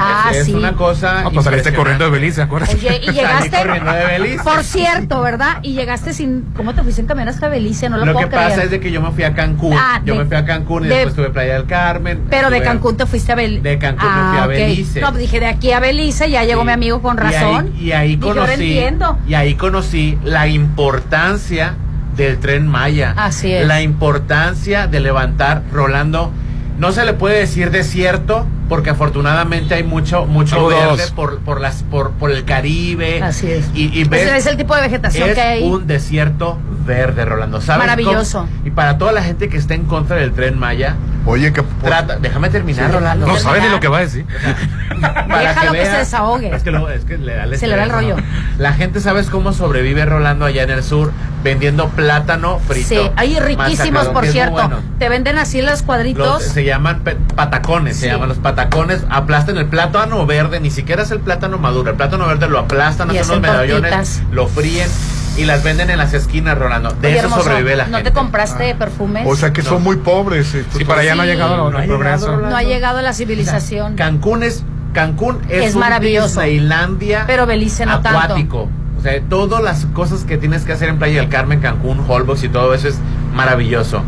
Ah, 0.00 0.28
es, 0.30 0.36
es 0.38 0.44
sí. 0.46 0.54
una 0.54 0.74
cosa. 0.74 1.22
No, 1.24 1.32
pues 1.32 1.44
saliste 1.44 1.74
corriendo 1.74 2.04
de 2.04 2.12
Belice, 2.12 2.40
acuérdate. 2.40 2.76
Oye, 2.76 3.00
y 3.02 3.10
llegaste. 3.12 3.50
corriendo 3.50 3.90
de 3.92 4.06
Belice. 4.06 4.44
Por 4.44 4.62
cierto, 4.62 5.20
¿verdad? 5.20 5.58
Y 5.62 5.72
llegaste 5.72 6.12
sin. 6.12 6.42
¿Cómo 6.56 6.72
te 6.72 6.84
fuiste 6.84 7.00
en 7.00 7.08
camión 7.08 7.26
hasta 7.28 7.48
Belice? 7.48 7.88
No 7.90 7.96
lo, 7.98 8.04
Lo 8.06 8.12
puedo 8.12 8.28
que 8.28 8.36
pasa 8.36 8.62
es 8.62 8.70
de 8.70 8.78
que 8.78 8.92
yo 8.92 9.00
me 9.02 9.10
fui 9.10 9.24
a 9.24 9.34
Cancún. 9.34 9.74
Ah, 9.76 10.00
yo 10.04 10.12
de- 10.14 10.20
me 10.20 10.26
fui 10.26 10.36
a 10.36 10.44
Cancún 10.44 10.84
y 10.84 10.88
de- 10.88 10.94
después 10.94 11.16
tuve 11.16 11.30
Playa 11.30 11.54
del 11.54 11.66
Carmen. 11.66 12.20
Pero 12.30 12.48
de 12.48 12.62
Cancún 12.62 12.96
te 12.96 13.06
fuiste 13.06 13.32
a 13.32 13.34
Belice. 13.34 13.60
De 13.62 13.78
Cancún 13.78 14.08
me 14.08 14.28
fui 14.30 14.38
a 14.38 14.46
Belice. 14.46 15.00
No, 15.00 15.10
dije 15.10 15.40
de 15.40 15.46
aquí 15.46 15.72
a 15.72 15.80
Belice, 15.80 16.30
ya 16.30 16.44
llegó 16.44 16.64
mi 16.64 16.70
amigo 16.70 17.02
con 17.02 17.16
Y 17.16 17.20
ahí- 17.20 17.32
razón. 17.34 17.72
Y 17.80 17.90
ahí, 17.90 18.14
Dije, 18.14 18.28
ahora 18.28 18.42
conocí. 18.52 19.18
Y 19.26 19.34
ahí 19.34 19.54
conocí 19.56 20.18
la 20.22 20.46
importancia 20.46 21.74
del 22.18 22.38
tren 22.38 22.66
Maya. 22.66 23.14
Así 23.16 23.50
es. 23.52 23.66
La 23.66 23.80
importancia 23.80 24.86
de 24.86 25.00
levantar, 25.00 25.62
Rolando. 25.72 26.30
No 26.78 26.92
se 26.92 27.04
le 27.04 27.12
puede 27.12 27.38
decir 27.40 27.72
desierto, 27.72 28.46
porque 28.68 28.90
afortunadamente 28.90 29.74
hay 29.74 29.82
mucho, 29.82 30.26
mucho 30.26 30.54
Saludos. 30.56 30.96
verde 30.98 31.12
por, 31.16 31.38
por 31.40 31.60
las, 31.60 31.82
por, 31.82 32.12
por 32.12 32.30
el 32.30 32.44
Caribe. 32.44 33.20
Así 33.20 33.50
es. 33.50 33.68
Y, 33.74 33.86
y 33.98 34.02
Ese 34.02 34.36
es 34.36 34.46
el 34.46 34.56
tipo 34.56 34.76
de 34.76 34.82
vegetación 34.82 35.28
es 35.30 35.34
que 35.34 35.40
hay 35.40 35.64
un 35.64 35.88
desierto 35.88 36.56
verde, 36.86 37.24
Rolando. 37.24 37.60
¿Sabes 37.60 37.80
Maravilloso. 37.84 38.40
cómo? 38.46 38.52
Y 38.64 38.70
para 38.70 38.96
toda 38.96 39.10
la 39.10 39.22
gente 39.22 39.48
que 39.48 39.56
está 39.56 39.74
en 39.74 39.84
contra 39.86 40.16
del 40.18 40.32
tren 40.32 40.56
Maya, 40.56 40.94
Oye, 41.26 41.52
que 41.52 41.62
trata, 41.82 42.16
déjame 42.16 42.48
terminar, 42.48 42.86
Sí, 42.86 42.92
Rolando. 42.92 43.26
No 43.26 43.36
sabe 43.36 43.60
ni 43.60 43.68
lo 43.68 43.80
que 43.80 43.88
va 43.88 43.98
a 43.98 44.00
decir. 44.02 44.24
Déjalo 44.98 45.72
que 45.72 45.84
se 45.84 45.96
desahogue. 45.98 46.54
Es 46.54 46.62
que, 46.62 46.70
luego- 46.70 46.88
es 46.90 47.04
que 47.04 47.18
le 47.18 47.34
da 47.34 47.44
el 47.44 47.58
Se 47.58 47.66
le 47.66 47.76
da 47.76 47.84
el 47.84 47.90
rollo. 47.90 48.16
¿no? 48.16 48.22
La 48.58 48.72
gente, 48.72 49.00
¿sabes 49.00 49.28
cómo 49.30 49.52
sobrevive 49.52 50.04
Rolando 50.06 50.44
allá 50.46 50.62
en 50.62 50.70
el 50.70 50.82
sur? 50.82 51.12
Vendiendo 51.42 51.88
plátano 51.90 52.58
frito. 52.58 52.88
Sí, 52.88 52.98
hay 53.16 53.38
riquísimos, 53.38 53.90
Masacado, 53.92 54.12
por 54.12 54.26
cierto. 54.26 54.52
bueno. 54.52 54.76
Te 54.98 55.08
venden 55.08 55.38
así 55.38 55.60
los 55.62 55.70
Los- 55.70 55.82
cuadritos. 55.82 56.42
se 56.42 56.64
llaman 56.64 57.00
pe- 57.00 57.16
patacones, 57.36 57.96
se 57.96 58.08
llaman 58.08 58.28
los 58.28 58.38
patacones. 58.38 59.04
Aplastan 59.08 59.56
el 59.56 59.66
plátano 59.66 60.26
verde, 60.26 60.58
ni 60.60 60.70
siquiera 60.70 61.02
es 61.04 61.10
el 61.12 61.20
plátano 61.20 61.58
maduro. 61.58 61.90
El 61.90 61.96
plátano 61.96 62.26
verde 62.26 62.48
lo 62.48 62.58
aplastan, 62.58 63.14
Y 63.14 63.18
hacen 63.18 63.38
unos 63.38 63.42
medallones, 63.50 64.22
lo 64.32 64.48
fríen 64.48 64.88
y 65.36 65.44
las 65.44 65.62
venden 65.62 65.90
en 65.90 65.98
las 65.98 66.12
esquinas, 66.14 66.58
Rolando. 66.58 66.90
De 66.90 67.06
Oye, 67.08 67.16
eso 67.18 67.26
hermoso, 67.26 67.42
sobrevive 67.44 67.76
la 67.76 67.86
¿No 67.86 67.96
gente. 67.98 68.10
te 68.10 68.14
compraste 68.16 68.74
perfumes? 68.74 69.24
O 69.26 69.36
sea 69.36 69.52
que 69.52 69.62
son 69.62 69.82
muy 69.84 69.96
pobres. 69.96 70.52
estos 70.54 70.76
Sí, 70.78 70.84
para 70.84 71.02
allá 71.02 71.14
no 71.14 71.22
ha 71.22 71.26
llegado 71.26 71.56
No 71.56 71.68
el 71.68 71.76
ha 71.76 71.80
llegado, 71.82 71.98
progreso. 72.00 72.26
Rolando. 72.26 72.50
no 72.50 72.56
ha 72.56 72.62
llegado 72.64 73.00
la 73.00 73.12
civilización. 73.12 73.94
Cancún 73.94 74.42
es 74.42 74.64
Cancún 74.92 75.38
es, 75.48 75.66
Es 75.66 75.74
un 75.74 75.80
maravilloso. 75.80 76.40
Disneylandia 76.40 77.24
Pero 77.26 77.46
Belice 77.46 77.86
no 77.86 78.00
tanto. 78.00 78.68
O 78.98 79.00
sea, 79.00 79.20
todas 79.28 79.62
las 79.62 79.86
cosas 79.86 80.24
que 80.24 80.38
tienes 80.38 80.64
que 80.64 80.72
hacer 80.72 80.88
en 80.88 80.98
Playa 80.98 81.20
del 81.20 81.28
Carmen, 81.28 81.60
Cancún, 81.60 82.04
Holbox 82.06 82.42
y 82.42 82.48
todo 82.48 82.74
eso 82.74 82.88
es 82.88 82.98
maravilloso. 83.32 84.02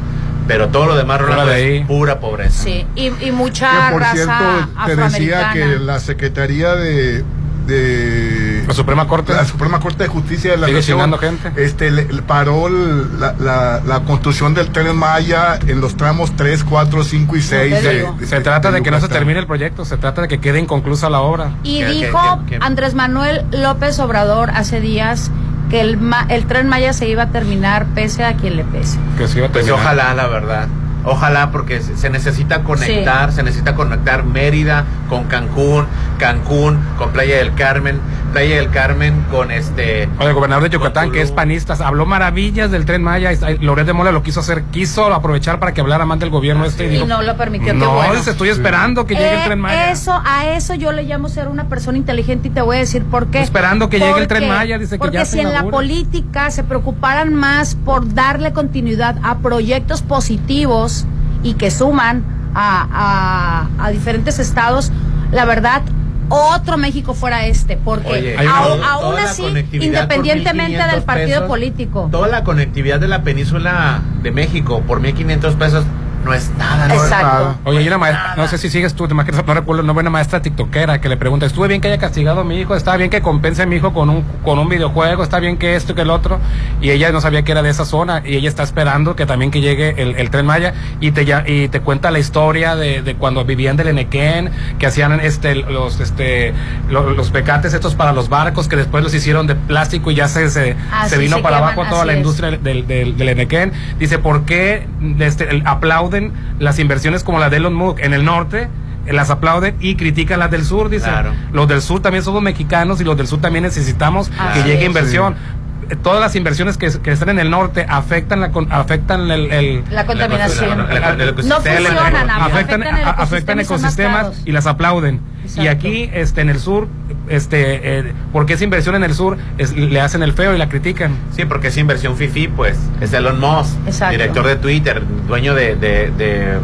Pero 0.49 0.68
todo 0.68 0.86
lo 0.86 0.97
demás, 0.97 1.20
Rolando, 1.20 1.45
Fuera 1.45 1.57
de 1.59 1.64
ahí. 1.64 1.78
es 1.78 1.86
pura 1.86 2.18
pobreza. 2.18 2.64
Sí, 2.64 2.84
y, 2.97 3.12
y 3.24 3.30
mucha 3.30 3.86
Que 3.86 3.93
por 3.93 4.01
raza 4.03 4.14
cierto, 4.14 4.86
te 4.86 4.97
decía 4.97 5.51
que 5.53 5.78
la 5.78 6.01
Secretaría 6.01 6.74
de, 6.74 7.22
de 7.71 8.64
La 8.66 8.75
Suprema 8.75 9.07
Corte. 9.07 9.33
la 9.33 9.45
Suprema 9.45 9.81
Corte 9.81 10.03
de 10.05 10.09
Justicia 10.09 10.51
de 10.53 10.57
la 10.59 10.66
Sigue 10.66 10.79
Nación 10.79 11.18
gente. 11.18 11.53
este 11.64 11.91
le- 11.91 12.12
le 12.12 12.23
paró 12.23 12.66
el- 12.68 13.18
la, 13.21 13.35
la- 13.39 13.81
la 13.87 14.01
construcción 14.01 14.55
del 14.55 14.68
tren 14.71 14.95
Maya 14.97 15.59
en 15.66 15.81
los 15.81 15.97
tramos 15.97 16.35
3, 16.37 16.64
4, 16.64 17.05
5 17.05 17.37
y 17.37 17.43
6 17.43 17.75
te 17.81 17.89
de, 17.89 17.95
digo. 18.01 18.16
Se 18.25 18.41
trata 18.41 18.71
de 18.71 18.83
que 18.83 18.91
no 18.91 19.01
se 19.01 19.09
termine 19.09 19.39
el 19.41 19.47
proyecto, 19.47 19.85
se 19.85 19.97
trata 19.97 20.23
de 20.23 20.29
que 20.29 20.39
quede 20.41 20.59
inconclusa 20.59 21.09
la 21.09 21.21
obra. 21.21 21.53
Y 21.62 21.79
¿Qué- 21.81 21.87
qué- 21.87 21.93
dijo 21.93 22.41
qué- 22.47 22.59
qué? 22.59 22.64
Andrés 22.64 22.95
Manuel 22.95 23.45
López 23.53 23.99
Obrador 24.01 24.51
hace 24.51 24.81
días 24.81 25.31
que 25.71 25.81
el, 25.81 25.97
ma- 25.99 26.27
el 26.29 26.47
tren 26.47 26.66
Maya 26.68 26.93
se 26.93 27.09
iba 27.09 27.23
a 27.25 27.29
terminar 27.31 27.87
pese 27.95 28.25
a 28.25 28.35
quien 28.35 28.57
le 28.57 28.64
pese. 28.64 28.99
Que 29.16 29.29
se 29.29 29.39
iba 29.39 29.47
a 29.47 29.51
Pues 29.53 29.64
terminar. 29.66 29.87
ojalá, 29.87 30.14
la 30.14 30.27
verdad. 30.27 30.68
Ojalá, 31.03 31.51
porque 31.51 31.81
se 31.81 31.97
se 31.97 32.11
necesita 32.11 32.62
conectar, 32.62 33.33
se 33.33 33.43
necesita 33.43 33.75
conectar 33.75 34.23
Mérida 34.25 34.85
con 35.09 35.25
Cancún, 35.25 35.87
Cancún 36.21 36.79
con 36.99 37.11
Playa 37.12 37.39
del 37.39 37.55
Carmen, 37.55 37.99
Playa 38.33 38.57
del 38.57 38.71
Carmen 38.71 39.25
con 39.31 39.51
este. 39.51 40.09
Oye, 40.18 40.29
el 40.29 40.35
gobernador 40.35 40.64
de 40.64 40.71
Yucatán, 40.71 41.07
Con 41.07 41.14
que 41.14 41.21
es 41.23 41.29
Tulum. 41.29 41.37
panista, 41.37 41.75
habló 41.85 42.05
maravillas 42.07 42.71
del 42.71 42.85
tren 42.85 43.03
Maya. 43.03 43.31
Loret 43.61 43.87
de 43.87 43.93
Mola 43.95 44.12
lo 44.12 44.23
quiso 44.23 44.41
hacer, 44.41 44.64
quiso 44.64 45.12
aprovechar 45.12 45.59
para 45.59 45.73
que 45.73 45.81
hablara 45.81 46.05
más 46.05 46.18
del 46.21 46.29
gobierno 46.31 46.64
este. 46.66 46.85
Y 46.85 46.89
dijo, 46.91 47.07
no 47.07 47.23
lo 47.23 47.37
permitió, 47.37 47.73
No, 47.75 47.95
bueno. 47.95 48.12
estoy 48.14 48.51
esperando 48.51 49.07
que 49.07 49.14
llegue 49.14 49.33
el 49.35 49.41
Eh, 49.41 49.45
tren 49.47 49.61
Maya. 49.61 49.91
Eso, 49.91 50.21
a 50.25 50.47
eso 50.51 50.75
yo 50.75 50.93
le 50.93 51.05
llamo 51.05 51.29
ser 51.31 51.49
una 51.49 51.64
persona 51.64 51.97
inteligente 51.97 52.49
y 52.49 52.51
te 52.51 52.61
voy 52.61 52.77
a 52.77 52.81
decir 52.81 53.03
por 53.05 53.29
qué. 53.29 53.41
Esperando 53.41 53.89
que 53.89 53.97
llegue 53.99 54.11
el 54.11 54.14
Porque- 54.14 54.27
Tren 54.29 54.49
Maya, 54.49 54.79
dice 54.79 54.97
que 54.97 54.99
Porque 54.99 55.16
ya 55.16 55.25
si 55.25 55.39
se 55.39 55.43
en 55.43 55.53
la 55.55 55.64
política 55.64 56.51
se 56.51 56.62
preocuparan 56.62 57.33
más 57.35 57.75
por 57.75 58.12
darle 58.14 58.53
continuidad 58.53 59.16
a 59.23 59.39
proyectos 59.39 60.03
positivos 60.03 61.07
y 61.43 61.55
que 61.55 61.71
suman 61.71 62.23
a, 62.55 63.66
a- 63.79 63.85
a 63.87 63.91
diferentes 63.91 64.39
estados, 64.39 64.93
la 65.33 65.45
verdad, 65.47 65.83
otro 66.31 66.78
México 66.78 67.14
fuera 67.14 67.47
este. 67.47 67.76
Porque 67.76 68.09
Oye, 68.09 68.37
aún, 68.39 68.81
toda 68.81 68.93
aún 68.93 69.14
la 69.16 69.22
así, 69.24 69.45
independientemente 69.72 70.78
del 70.78 71.03
1,500 71.03 71.05
partido 71.05 71.28
pesos, 71.28 71.49
político. 71.49 72.09
Toda 72.11 72.28
la 72.28 72.45
conectividad 72.45 72.99
de 72.99 73.09
la 73.09 73.22
península 73.22 74.01
de 74.22 74.31
México 74.31 74.83
por 74.87 75.03
1.500 75.03 75.55
pesos 75.57 75.85
no 76.25 76.35
es 76.35 76.51
nada. 76.59 76.87
¿no? 76.89 76.95
Exacto. 76.95 77.59
Oye, 77.64 77.79
hay 77.79 77.87
una 77.89 77.99
maestra, 77.99 78.35
no 78.37 78.47
sé 78.49 78.59
si 78.59 78.68
sigues 78.71 78.95
tú, 78.95 79.07
te 79.09 79.14
imaginas, 79.14 79.45
no 79.47 79.55
recuerdo, 79.55 79.83
una 79.83 79.93
buena 79.93 80.11
maestra 80.11 80.43
tiktokera 80.43 81.01
que 81.01 81.09
le 81.09 81.16
pregunta, 81.16 81.47
¿estuve 81.47 81.68
bien 81.68 81.81
que 81.81 81.89
haya 81.89 81.99
castigado 81.99 82.41
a 82.41 82.45
mi 82.45 82.59
hijo? 82.61 82.75
¿Está 82.75 82.97
bien 82.97 83.11
que 83.11 83.21
compense 83.23 83.62
a 83.62 83.66
mi 83.66 83.77
hijo 83.77 83.93
con 83.93 84.11
un, 84.11 84.23
con 84.45 84.59
un 84.59 84.68
videojuego? 84.68 85.23
¿Está 85.23 85.41
bien 85.41 85.57
que 85.57 85.77
esto 85.77 85.93
y 85.93 85.95
que 85.95 86.03
el 86.03 86.11
otro? 86.11 86.39
Y 86.81 86.91
ella 86.91 87.11
no 87.12 87.21
sabía 87.21 87.43
que 87.43 87.53
era 87.53 87.62
de 87.62 87.71
esa 87.71 87.85
zona 87.85 88.23
y 88.25 88.37
ella 88.37 88.49
está 88.49 88.62
esperando 88.62 89.16
que 89.16 89.27
también 89.27 89.51
que 89.51 89.61
llegue 89.61 89.95
el, 90.03 90.16
el 90.16 90.31
Tren 90.31 90.47
Maya 90.47 90.75
y 91.01 91.11
te, 91.12 91.25
ya- 91.25 91.45
y 91.47 91.68
te 91.68 91.81
cuenta 91.81 92.11
la 92.11 92.18
historia 92.18 92.77
de, 92.77 93.03
de 93.03 93.14
cuando 93.16 93.45
vivían 93.45 93.77
del 93.77 93.89
Enequén, 93.89 94.51
que 94.79 94.87
hacían 94.87 95.21
este, 95.21 95.55
los, 95.55 96.01
este, 96.01 96.53
lo- 96.89 97.11
los, 97.11 97.31
pecates 97.31 97.73
estos 97.75 97.95
para 97.95 98.12
los 98.12 98.29
barcos, 98.29 98.68
que 98.68 98.77
después 98.77 99.03
los 99.05 99.14
hicieron 99.14 99.47
de 99.47 99.55
plástico 99.55 100.11
y 100.11 100.16
ya 100.16 100.29
se, 100.29 100.51
se, 100.51 100.75
vino 101.18 101.37
se 101.37 101.43
para 101.43 101.57
queman, 101.59 101.73
abajo 101.75 101.89
toda 101.91 102.05
la 102.05 102.12
es. 102.12 102.18
industria 102.18 102.51
del, 102.51 102.87
del, 102.87 103.16
del 103.16 103.29
Enequén. 103.29 103.73
Dice, 103.99 104.18
¿por 104.18 104.45
qué 104.45 104.87
este, 105.21 105.49
el- 105.51 105.62
aplauden 106.11 106.33
las 106.59 106.79
inversiones 106.79 107.25
como 107.25 107.39
la 107.39 107.51
de 107.51 107.59
Elon 107.59 107.75
Musk 107.75 108.01
en 108.01 108.13
el 108.15 108.25
norte? 108.25 108.69
eh, 109.07 109.13
Las 109.13 109.31
aplauden 109.31 109.77
y 109.81 109.95
critican 109.95 110.39
las 110.41 110.51
del 110.51 110.65
sur, 110.65 110.89
dice. 110.89 111.09
Claro. 111.09 111.33
Los 111.53 111.69
del 111.69 111.81
sur 111.83 112.01
también 112.03 112.25
somos 112.25 112.43
mexicanos 112.43 113.01
y 113.01 113.05
los 113.05 113.17
del 113.17 113.27
sur 113.27 113.41
también 113.41 113.65
necesitamos 113.65 114.31
que 114.55 114.63
llegue 114.65 114.85
inversión. 114.85 115.35
Eh, 115.35 115.97
Todas 116.03 116.21
las 116.21 116.37
inversiones 116.37 116.77
que, 116.79 116.89
que 117.03 117.11
están 117.11 117.31
en 117.31 117.41
el 117.41 117.51
norte 117.51 117.85
afectan 117.89 118.41
la 118.41 118.53
con- 118.53 118.71
afectan 118.71 119.29
el, 119.29 119.51
el- 119.51 119.85
La 119.91 120.07
contaminación. 120.07 120.79
No 120.79 120.85
ecosistema, 120.85 121.61
funcionan, 121.91 122.31
afectan, 122.31 122.83
afectan 123.17 123.61
ecosistemas 123.61 124.43
y 124.45 124.53
las 124.53 124.67
aplauden. 124.69 125.21
Exacto. 125.43 125.63
Y 125.63 125.67
aquí, 125.69 126.11
este, 126.13 126.43
en 126.43 126.51
el 126.51 126.61
sur, 126.61 126.87
este, 127.31 127.99
eh, 128.01 128.12
porque 128.33 128.55
esa 128.55 128.64
inversión 128.64 128.95
en 128.95 129.05
el 129.05 129.14
sur 129.14 129.39
es- 129.59 129.74
le 129.76 130.01
hacen 130.01 130.22
el 130.22 130.33
feo 130.33 130.55
y 130.55 130.59
la 130.59 130.68
critican. 130.68 131.12
Sí, 131.35 131.45
porque 131.47 131.68
es 131.68 131.76
inversión 131.78 132.16
FIFI, 132.16 132.49
pues. 132.49 132.78
Es 133.01 133.12
Elon 133.12 133.41
Musk, 133.41 133.76
Exacto. 133.87 134.12
director 134.12 134.47
de 134.47 134.57
Twitter, 134.57 135.03
dueño 135.28 135.55
de, 135.55 135.76
de, 135.76 136.11
de 136.11 136.59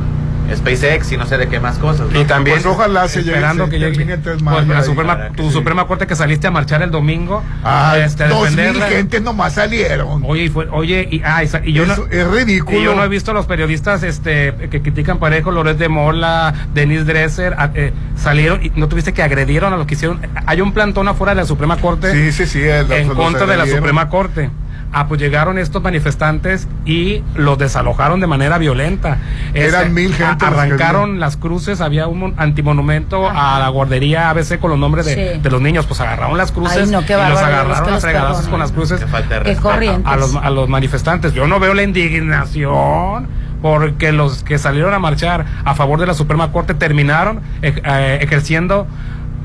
SpaceX 0.54 1.12
y 1.12 1.16
no 1.16 1.26
sé 1.26 1.38
de 1.38 1.48
qué 1.48 1.60
más 1.60 1.78
cosas. 1.78 2.08
¿no? 2.10 2.20
Y 2.20 2.24
también 2.24 2.56
Pues 2.62 2.66
ojalá 2.66 3.08
se 3.08 3.20
esperando 3.20 3.68
que 3.68 3.78
llegue 3.78 4.16
Tren 4.18 4.38
pues, 4.44 4.66
la 4.68 4.82
Suprema- 4.82 5.28
tu 5.36 5.44
sí. 5.48 5.52
Suprema 5.52 5.86
Corte 5.86 6.06
que 6.06 6.14
saliste 6.16 6.46
a 6.46 6.50
marchar 6.50 6.82
el 6.82 6.90
domingo 6.90 7.42
Ah, 7.64 7.96
este, 7.98 8.24
a 8.24 8.28
dos 8.28 8.50
mil 8.52 8.80
gente 8.82 9.20
nomás 9.20 9.54
salieron. 9.54 10.22
Oye, 10.24 10.44
y 10.44 10.48
fue, 10.48 10.68
oye, 10.70 11.08
y, 11.10 11.22
ah, 11.24 11.42
y 11.64 11.72
yo 11.72 11.84
Eso 11.84 12.06
no, 12.06 12.12
es 12.12 12.26
ridículo. 12.30 12.78
y 12.78 12.82
yo 12.84 12.94
no 12.94 13.02
he 13.04 13.08
visto 13.08 13.30
a 13.30 13.34
los 13.34 13.46
periodistas 13.46 14.02
este 14.02 14.54
que 14.70 14.82
critican 14.82 15.18
parejo, 15.18 15.50
Loret 15.50 15.78
de 15.78 15.88
Mola, 15.88 16.54
Denis 16.74 17.06
Dresser, 17.06 17.54
a- 17.58 17.70
eh, 17.74 17.92
salieron 18.16 18.64
y 18.64 18.70
no 18.76 18.88
tuviste 18.88 19.12
que 19.12 19.22
agredieron 19.22 19.72
a 19.72 19.76
los 19.76 19.86
que 19.86 19.94
hicieron. 19.94 20.20
Hay 20.46 20.60
un 20.60 20.72
plantón 20.72 21.08
afuera 21.08 21.34
de 21.34 21.40
la 21.42 21.46
Suprema 21.46 21.76
Corte 21.78 22.12
Sí, 22.12 22.32
sí, 22.32 22.46
sí. 22.46 22.60
el- 22.62 22.90
en 22.92 23.08
los 23.08 23.16
contra 23.16 23.46
de 23.46 23.56
la. 23.56 23.66
Suprema 23.66 24.08
Corte. 24.08 24.50
Ah, 24.98 25.08
pues 25.08 25.20
llegaron 25.20 25.58
estos 25.58 25.82
manifestantes 25.82 26.66
y 26.86 27.22
los 27.34 27.58
desalojaron 27.58 28.18
de 28.18 28.26
manera 28.26 28.56
violenta. 28.56 29.18
Este, 29.48 29.66
Eran 29.68 29.92
mil 29.92 30.14
gente 30.14 30.42
a- 30.42 30.48
Arrancaron 30.48 31.20
las 31.20 31.36
cruces, 31.36 31.82
había 31.82 32.06
un 32.06 32.18
mon- 32.18 32.34
antimonumento 32.38 33.28
a 33.28 33.58
la 33.58 33.68
guardería 33.68 34.30
ABC 34.30 34.58
con 34.58 34.70
los 34.70 34.78
nombres 34.78 35.04
de, 35.04 35.34
Sí. 35.34 35.40
de 35.42 35.50
los 35.50 35.60
niños. 35.60 35.84
Pues 35.84 36.00
agarraron 36.00 36.38
las 36.38 36.50
cruces 36.50 36.84
Ay, 36.86 36.90
no, 36.90 37.04
qué 37.04 37.12
y 37.12 37.16
los 37.16 37.24
bárbaro, 37.26 37.38
agarraron 37.46 37.88
a 37.88 38.28
los 38.30 38.48
con 38.48 38.58
las 38.58 38.72
cruces 38.72 39.02
a, 39.02 40.12
a 40.12 40.16
los, 40.16 40.34
a 40.34 40.48
los 40.48 40.66
manifestantes. 40.70 41.34
Yo 41.34 41.46
no 41.46 41.60
veo 41.60 41.74
la 41.74 41.82
indignación 41.82 43.26
porque 43.62 44.12
los 44.12 44.42
que 44.44 44.58
salieron 44.58 44.94
a 44.94 44.98
marchar 44.98 45.44
a 45.64 45.74
favor 45.74 45.98
de 46.00 46.06
la 46.06 46.14
Suprema 46.14 46.52
Corte 46.52 46.74
terminaron 46.74 47.40
ej- 47.62 47.82
eh, 47.84 48.18
ejerciendo 48.22 48.86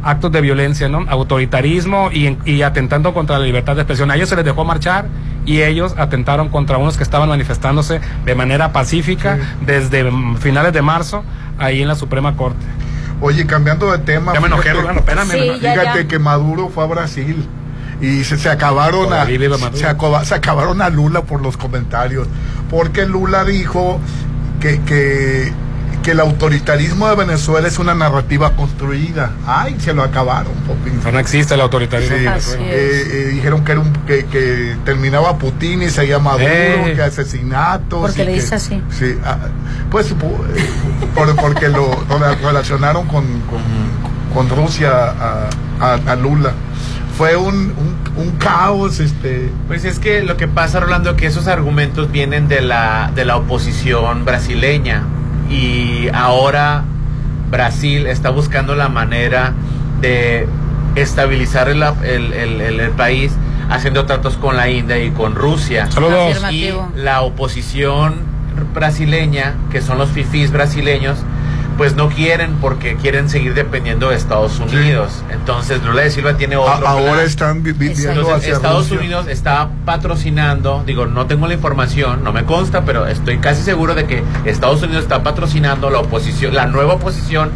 actos 0.03 0.31
de 0.31 0.41
violencia, 0.41 0.89
¿no? 0.89 1.05
Autoritarismo 1.09 2.09
y, 2.11 2.37
y 2.45 2.61
atentando 2.61 3.13
contra 3.13 3.37
la 3.39 3.45
libertad 3.45 3.75
de 3.75 3.81
expresión. 3.81 4.11
A 4.11 4.15
ellos 4.15 4.29
se 4.29 4.35
les 4.35 4.45
dejó 4.45 4.65
marchar 4.65 5.05
y 5.45 5.61
ellos 5.61 5.95
atentaron 5.97 6.49
contra 6.49 6.77
unos 6.77 6.97
que 6.97 7.03
estaban 7.03 7.29
manifestándose 7.29 7.99
de 8.25 8.35
manera 8.35 8.71
pacífica 8.71 9.37
desde 9.65 10.03
mm, 10.09 10.37
finales 10.37 10.73
de 10.73 10.81
marzo 10.81 11.23
ahí 11.57 11.81
en 11.81 11.87
la 11.87 11.95
Suprema 11.95 12.35
Corte. 12.35 12.65
Oye, 13.21 13.45
cambiando 13.45 13.91
de 13.91 13.99
tema. 13.99 14.33
Ya 14.33 14.39
me 14.41 14.47
enojé, 14.47 14.63
fíjate- 14.69 14.79
Rolando, 14.81 14.99
espérame, 15.01 15.29
Sí, 15.31 15.47
ya, 15.61 15.73
Fíjate 15.73 15.99
ya. 16.03 16.07
que 16.07 16.19
Maduro 16.19 16.69
fue 16.69 16.83
a 16.83 16.87
Brasil 16.87 17.45
y 18.01 18.23
se, 18.23 18.37
se 18.37 18.49
acabaron 18.49 19.13
a 19.13 19.25
se, 19.73 19.85
acaba- 19.85 20.25
se 20.25 20.33
acabaron 20.33 20.81
a 20.81 20.89
Lula 20.89 21.21
por 21.21 21.41
los 21.41 21.55
comentarios, 21.55 22.27
porque 22.71 23.05
Lula 23.05 23.43
dijo 23.45 23.99
que, 24.59 24.81
que 24.81 25.51
que 26.01 26.11
el 26.11 26.19
autoritarismo 26.19 27.07
de 27.07 27.15
Venezuela 27.15 27.67
es 27.67 27.77
una 27.79 27.93
narrativa 27.93 28.55
construida. 28.55 29.31
Ay, 29.45 29.75
se 29.79 29.93
lo 29.93 30.03
acabaron, 30.03 30.53
Popín. 30.67 30.99
No 31.11 31.19
existe 31.19 31.53
el 31.53 31.61
autoritarismo. 31.61 32.17
Sí, 32.17 32.55
en 32.55 32.61
eh, 32.61 32.69
eh, 32.71 33.29
dijeron 33.33 33.63
que, 33.63 33.71
era 33.71 33.81
un- 33.81 33.93
que, 34.07 34.25
que 34.25 34.75
terminaba 34.83 35.37
Putin 35.37 35.83
y 35.83 35.89
seguía 35.89 36.19
Maduro, 36.19 36.45
Eh. 36.47 36.93
que 36.95 37.01
asesinatos. 37.01 38.01
Porque 38.01 38.25
le 38.25 38.33
dice 38.33 38.55
así. 38.55 38.81
Sí, 38.89 39.15
ah, 39.23 39.37
pues 39.89 40.15
pu- 40.15 40.33
eh, 40.55 40.69
por- 41.13 41.35
porque 41.35 41.69
lo, 41.69 41.87
lo 42.09 42.35
relacionaron 42.47 43.05
con, 43.07 43.23
con, 43.41 43.61
con 44.33 44.49
Rusia 44.49 44.91
a, 44.91 45.49
a- 45.79 45.93
a 46.11 46.15
Lula. 46.15 46.53
Fue 47.17 47.35
un, 47.35 47.55
un, 47.55 47.95
un 48.15 48.31
caos, 48.37 48.99
este. 48.99 49.51
Pues 49.67 49.85
es 49.85 49.99
que 49.99 50.23
lo 50.23 50.37
que 50.37 50.47
pasa, 50.47 50.79
Rolando, 50.79 51.15
que 51.15 51.27
esos 51.27 51.47
argumentos 51.47 52.11
vienen 52.11 52.47
de 52.47 52.61
la, 52.61 53.11
de 53.13 53.25
la 53.25 53.35
oposición 53.37 54.25
brasileña 54.25 55.03
y 55.51 56.07
ahora 56.13 56.83
Brasil 57.51 58.07
está 58.07 58.29
buscando 58.29 58.75
la 58.75 58.87
manera 58.89 59.53
de 59.99 60.47
estabilizar 60.95 61.69
el, 61.69 61.83
el- 61.83 62.33
el- 62.33 62.61
el- 62.61 62.79
el 62.79 62.91
país 62.91 63.33
haciendo 63.69 64.05
tratos 64.05 64.37
con 64.37 64.55
la 64.57 64.69
India 64.69 64.97
y 65.03 65.11
con 65.11 65.35
Rusia. 65.35 65.89
Saludos. 65.91 66.37
Y 66.51 66.69
la 66.95 67.21
oposición 67.21 68.15
brasileña, 68.73 69.53
que 69.71 69.81
son 69.81 69.97
los 69.97 70.09
fifís 70.09 70.51
brasileños, 70.51 71.17
pues 71.77 71.95
no 71.95 72.09
quieren 72.09 72.55
porque 72.61 72.95
quieren 72.95 73.29
seguir 73.29 73.53
dependiendo 73.53 74.09
de 74.09 74.15
Estados 74.17 74.59
Unidos. 74.59 75.23
Entonces 75.31 75.81
Lula 75.83 76.03
de 76.03 76.11
Silva 76.11 76.37
tiene 76.37 76.55
a- 76.55 76.59
otro 76.61 76.87
ahora 76.87 77.13
plan. 77.13 77.25
están 77.25 77.63
vi- 77.63 77.71
viviendo 77.71 78.11
Entonces, 78.11 78.35
hacia 78.35 78.53
Estados 78.53 78.89
Rusia. 78.89 78.99
Unidos 78.99 79.27
está 79.27 79.69
patrocinando, 79.85 80.83
digo, 80.85 81.05
no 81.05 81.25
tengo 81.27 81.47
la 81.47 81.53
información, 81.53 82.23
no 82.23 82.33
me 82.33 82.43
consta, 82.45 82.83
pero 82.85 83.07
estoy 83.07 83.37
casi 83.39 83.63
seguro 83.63 83.95
de 83.95 84.05
que 84.05 84.23
Estados 84.45 84.81
Unidos 84.83 85.03
está 85.03 85.23
patrocinando 85.23 85.89
la 85.89 85.99
oposición, 85.99 86.53
la 86.53 86.65
nueva 86.65 86.95
oposición 86.95 87.49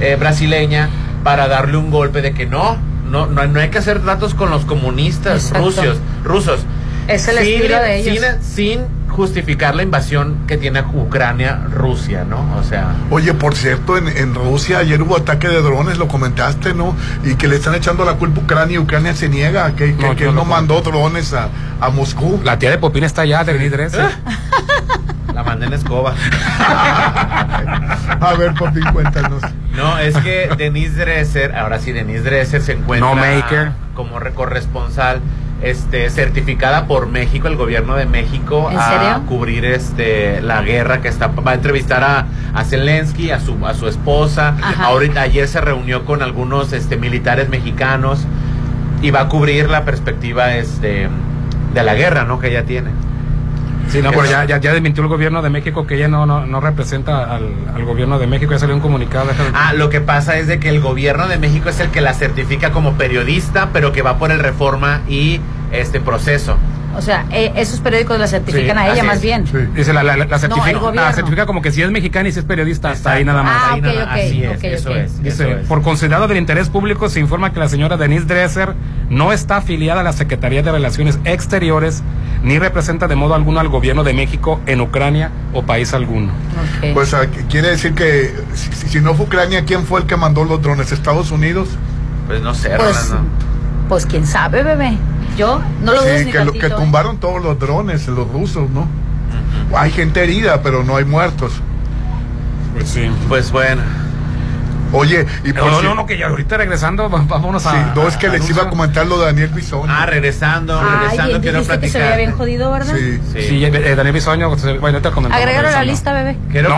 eh, 0.00 0.16
brasileña 0.18 0.88
para 1.24 1.48
darle 1.48 1.76
un 1.78 1.90
golpe 1.90 2.22
de 2.22 2.32
que 2.32 2.46
no, 2.46 2.76
no, 3.10 3.26
no, 3.26 3.46
no 3.46 3.60
hay 3.60 3.70
que 3.70 3.78
hacer 3.78 4.00
tratos 4.02 4.34
con 4.34 4.50
los 4.50 4.64
comunistas 4.64 5.46
Exacto. 5.46 5.64
rusos, 5.66 5.96
rusos. 6.22 6.60
Es 7.08 7.26
el 7.28 7.38
Sin- 7.38 7.54
estilo 7.54 7.78
de 7.80 7.96
ellos. 7.98 8.18
Sin, 8.42 8.78
sin 8.80 8.95
justificar 9.16 9.74
la 9.74 9.82
invasión 9.82 10.36
que 10.46 10.56
tiene 10.58 10.82
Ucrania, 10.92 11.60
Rusia, 11.72 12.24
¿no? 12.28 12.46
O 12.58 12.62
sea, 12.62 12.94
Oye, 13.10 13.32
por 13.34 13.54
cierto, 13.56 13.96
en, 13.96 14.08
en 14.08 14.34
Rusia 14.34 14.78
ayer 14.78 15.00
hubo 15.02 15.16
ataque 15.16 15.48
de 15.48 15.60
drones, 15.62 15.98
lo 15.98 16.06
comentaste, 16.06 16.74
¿no? 16.74 16.94
Y 17.24 17.34
que 17.34 17.48
le 17.48 17.56
están 17.56 17.74
echando 17.74 18.04
la 18.04 18.14
culpa 18.14 18.40
a 18.40 18.44
Ucrania 18.44 18.74
y 18.74 18.78
Ucrania 18.78 19.14
se 19.14 19.28
niega, 19.28 19.72
que, 19.74 19.96
que, 19.96 20.06
No, 20.06 20.14
que 20.14 20.24
yo 20.24 20.28
él 20.30 20.34
no 20.36 20.42
no 20.44 20.50
mandó 20.50 20.80
drones 20.82 21.32
a, 21.32 21.48
a 21.80 21.88
Moscú. 21.90 22.40
La 22.44 22.58
tía 22.58 22.70
de 22.70 22.78
Popín 22.78 23.04
está 23.04 23.22
allá, 23.22 23.42
de 23.42 23.54
Denise 23.54 23.70
Dresser. 23.76 24.10
la 25.34 25.42
mandé 25.42 25.66
en 25.66 25.72
escoba. 25.72 26.14
A 28.20 28.34
ver, 28.38 28.54
Popín, 28.54 28.84
cuéntanos. 28.92 29.42
No, 29.74 29.98
es 29.98 30.16
que 30.18 30.48
Denise 30.56 30.96
Dresser, 30.96 31.54
ahora 31.56 31.78
sí, 31.78 31.92
Denise 31.92 32.22
Dresser 32.22 32.62
se 32.62 32.72
encuentra 32.72 33.08
No 33.10 33.14
maker. 33.16 33.72
como 33.94 34.18
re- 34.18 34.32
corresponsal 34.32 35.20
este, 35.62 36.10
certificada 36.10 36.86
por 36.86 37.06
México, 37.08 37.48
el 37.48 37.56
gobierno 37.56 37.96
de 37.96 38.06
México, 38.06 38.68
¿En 38.70 38.78
a 38.78 38.84
serio? 38.84 39.22
cubrir 39.26 39.64
este, 39.64 40.40
la 40.42 40.62
guerra 40.62 41.00
que 41.00 41.08
está, 41.08 41.28
va 41.28 41.52
a 41.52 41.54
entrevistar 41.54 42.04
a, 42.04 42.26
a 42.54 42.64
Zelensky, 42.64 43.30
a 43.30 43.40
su, 43.40 43.66
a 43.66 43.74
su 43.74 43.88
esposa. 43.88 44.54
Ajá. 44.60 44.84
Ahorita, 44.86 45.22
ayer 45.22 45.48
se 45.48 45.60
reunió 45.60 46.04
con 46.04 46.22
algunos 46.22 46.72
este, 46.72 46.96
militares 46.96 47.48
mexicanos 47.48 48.26
y 49.02 49.10
va 49.10 49.22
a 49.22 49.28
cubrir 49.28 49.68
la 49.70 49.84
perspectiva 49.84 50.54
este, 50.56 51.08
de 51.74 51.82
la 51.82 51.94
guerra, 51.94 52.24
¿no? 52.24 52.38
Que 52.38 52.48
ella 52.48 52.64
tiene. 52.64 52.90
Sí, 53.88 54.02
no, 54.02 54.10
pero 54.10 54.24
ya, 54.26 54.44
ya, 54.44 54.58
ya 54.58 54.72
desmintió 54.72 55.02
el 55.02 55.08
gobierno 55.08 55.42
de 55.42 55.50
México 55.50 55.86
que 55.86 55.94
ella 55.94 56.08
no, 56.08 56.26
no, 56.26 56.44
no 56.44 56.60
representa 56.60 57.24
al, 57.24 57.48
al 57.74 57.84
gobierno 57.84 58.18
de 58.18 58.26
México. 58.26 58.52
Ya 58.52 58.58
salió 58.58 58.74
un 58.74 58.80
comunicado. 58.80 59.30
Ah, 59.54 59.72
lo 59.72 59.90
que 59.90 60.00
pasa 60.00 60.38
es 60.38 60.46
de 60.46 60.58
que 60.58 60.68
el 60.68 60.80
gobierno 60.80 61.28
de 61.28 61.38
México 61.38 61.68
es 61.68 61.80
el 61.80 61.90
que 61.90 62.00
la 62.00 62.14
certifica 62.14 62.72
como 62.72 62.94
periodista, 62.94 63.70
pero 63.72 63.92
que 63.92 64.02
va 64.02 64.18
por 64.18 64.32
el 64.32 64.40
reforma 64.40 65.02
y 65.08 65.40
este 65.72 66.00
proceso. 66.00 66.56
O 66.96 67.02
sea, 67.02 67.26
eh, 67.30 67.52
esos 67.56 67.80
periódicos 67.80 68.18
la 68.18 68.26
certifican 68.26 68.76
Sí, 68.78 68.82
a 68.82 68.92
ella 68.92 69.04
más 69.04 69.16
es. 69.16 69.22
bien. 69.22 69.44
Dice 69.74 69.92
la, 69.92 70.02
la, 70.02 70.16
la, 70.16 70.24
la 70.24 70.38
certifica, 70.38 70.70
el 70.70 70.78
gobierno. 70.78 71.02
la 71.02 71.12
certifica 71.12 71.44
como 71.46 71.60
que 71.62 71.70
si 71.72 71.82
es 71.82 71.90
mexicana 71.90 72.28
y 72.28 72.32
si 72.32 72.38
es 72.38 72.44
periodista, 72.44 72.90
hasta 72.90 73.12
ahí 73.12 73.24
nada 73.24 73.42
más. 73.42 73.52
Ah, 73.56 73.72
Ahí 73.74 73.80
ok, 73.80 73.86
nada- 73.86 74.04
ok, 74.04 74.10
así 74.12 74.42
es, 74.44 74.56
ok, 74.56 74.64
eso 74.64 74.90
es. 74.96 75.22
Dice, 75.22 75.44
eso 75.50 75.58
es. 75.60 75.66
por 75.66 75.82
considerado 75.82 76.26
del 76.28 76.38
interés 76.38 76.68
público, 76.70 77.08
se 77.08 77.20
informa 77.20 77.52
que 77.52 77.60
la 77.60 77.68
señora 77.68 77.96
Denise 77.96 78.24
Dresser 78.24 78.74
no 79.10 79.32
está 79.32 79.58
afiliada 79.58 80.00
a 80.00 80.04
la 80.04 80.12
Secretaría 80.12 80.62
de 80.62 80.72
Relaciones 80.72 81.18
Exteriores 81.24 82.02
ni 82.42 82.58
representa 82.58 83.08
de 83.08 83.16
modo 83.16 83.34
alguno 83.34 83.60
al 83.60 83.68
gobierno 83.68 84.04
de 84.04 84.12
México 84.14 84.60
en 84.66 84.80
Ucrania 84.80 85.30
o 85.52 85.62
país 85.62 85.92
alguno. 85.94 86.32
Pues 86.94 87.12
ah, 87.14 87.26
quiere 87.50 87.68
decir 87.70 87.94
que 87.94 88.32
si, 88.54 89.00
no 89.00 89.14
fue 89.14 89.26
Ucrania, 89.26 89.64
¿quién 89.64 89.84
fue 89.84 90.00
el 90.00 90.06
que 90.06 90.16
mandó 90.16 90.44
los 90.44 90.62
drones? 90.62 90.92
¿Estados 90.92 91.30
Unidos? 91.30 91.68
Pues 92.26 92.40
no 92.42 92.54
sé, 92.54 92.70
Pues, 92.76 93.08
Rolando. 93.10 93.28
Pues 93.88 94.06
quién 94.06 94.26
sabe, 94.26 94.62
bebé. 94.62 94.96
Yo 95.36 95.60
no 95.82 95.92
lo 95.92 96.02
dudo 96.02 96.18
Sí, 96.18 96.30
que, 96.30 96.44
lo, 96.44 96.52
que 96.52 96.66
¿eh? 96.66 96.70
tumbaron 96.70 97.18
todos 97.18 97.42
los 97.42 97.58
drones, 97.58 98.06
los 98.08 98.28
rusos, 98.30 98.70
¿no? 98.70 98.86
Hay 99.76 99.90
gente 99.90 100.22
herida, 100.22 100.62
pero 100.62 100.82
no 100.84 100.96
hay 100.96 101.04
muertos. 101.04 101.52
Pues 102.74 102.88
sí. 102.88 103.10
Pues 103.28 103.50
bueno. 103.50 103.82
Oye, 104.92 105.26
y 105.44 105.52
por 105.52 105.70
No, 105.70 105.80
si- 105.80 105.84
no, 105.84 105.94
no, 105.96 106.06
que 106.06 106.16
ya 106.16 106.28
ahorita 106.28 106.56
regresando, 106.56 107.08
vámonos 107.10 107.66
a. 107.66 107.70
sí, 107.72 107.76
no, 107.96 108.06
es 108.06 108.16
que 108.16 108.28
a- 108.28 108.30
les 108.30 108.46
a- 108.46 108.50
iba 108.50 108.62
a 108.62 108.68
comentar 108.70 109.04
lo 109.06 109.18
de 109.18 109.26
Daniel 109.26 109.48
Bisoño. 109.48 109.92
Ah, 109.92 110.06
regresando, 110.06 110.78
Ay, 110.78 110.86
regresando, 111.00 111.40
quiero 111.40 111.58
dijiste 111.58 111.80
que 111.80 111.88
se 111.88 111.98
platicar. 111.98 112.02
veía 112.02 112.16
bien 112.16 112.32
jodido, 112.38 112.70
¿verdad? 112.70 112.94
Sí. 112.96 113.20
Sí. 113.34 113.42
Sí, 113.48 113.64
eh, 113.64 113.94
Daniel 113.96 114.14
Bisoño, 114.14 114.48
bueno, 114.80 115.00
te 115.02 115.10
comentamos. 115.10 115.32
Agrégalo 115.36 115.68
a 115.68 115.72
la 115.72 115.82
lista, 115.84 116.12
bebé. 116.12 116.36
Quiero 116.52 116.68
No. 116.70 116.76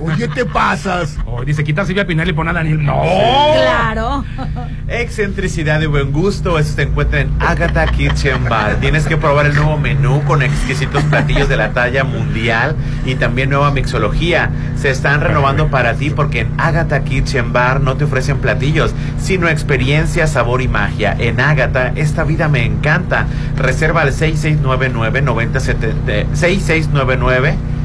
Oye, 0.00 0.28
te 0.28 0.44
pasas. 0.44 1.16
Oh, 1.26 1.44
dice, 1.44 1.64
quita 1.64 1.82
a 1.82 1.84
Silvia 1.84 2.06
Pinal 2.06 2.28
y 2.28 2.32
pon 2.32 2.48
a 2.48 2.52
Daniel. 2.52 2.84
No. 2.84 3.02
Claro. 3.02 4.24
Excentricidad 4.88 5.80
y 5.80 5.86
buen 5.86 6.12
gusto, 6.12 6.58
eso 6.58 6.74
se 6.74 6.82
encuentra 6.82 7.20
en 7.20 7.30
Agatha 7.40 7.86
Kitchen 7.86 8.44
Bar. 8.48 8.76
Tienes 8.76 9.06
que 9.06 9.16
probar 9.16 9.46
el 9.46 9.54
nuevo 9.54 9.76
menú 9.76 10.22
con 10.24 10.42
exquisitos 10.42 11.02
platillos 11.04 11.48
de 11.48 11.56
la 11.56 11.72
talla 11.72 12.04
mundial 12.04 12.76
y 13.04 13.16
también 13.16 13.50
nueva 13.50 13.70
mixología. 13.70 14.50
Se 14.76 14.90
están 14.90 15.20
renovando 15.20 15.68
para 15.68 15.94
ti 15.94 16.10
porque 16.10 16.40
en 16.40 16.52
Agatha 16.58 17.04
Kitchen 17.04 17.52
Bar 17.52 17.80
no 17.80 17.96
te 17.96 18.04
ofrecen 18.04 18.38
platillos, 18.38 18.94
sino 19.18 19.48
experiencia, 19.48 20.26
sabor 20.26 20.62
y 20.62 20.68
magia. 20.68 21.14
En 21.18 21.40
Agatha, 21.40 21.92
esta 21.96 22.24
vida 22.24 22.48
me 22.48 22.64
encanta. 22.64 23.26
Reserva 23.56 24.02
al 24.02 24.12
6699 24.12 25.22
9070 25.22 26.36
6699 26.36 27.77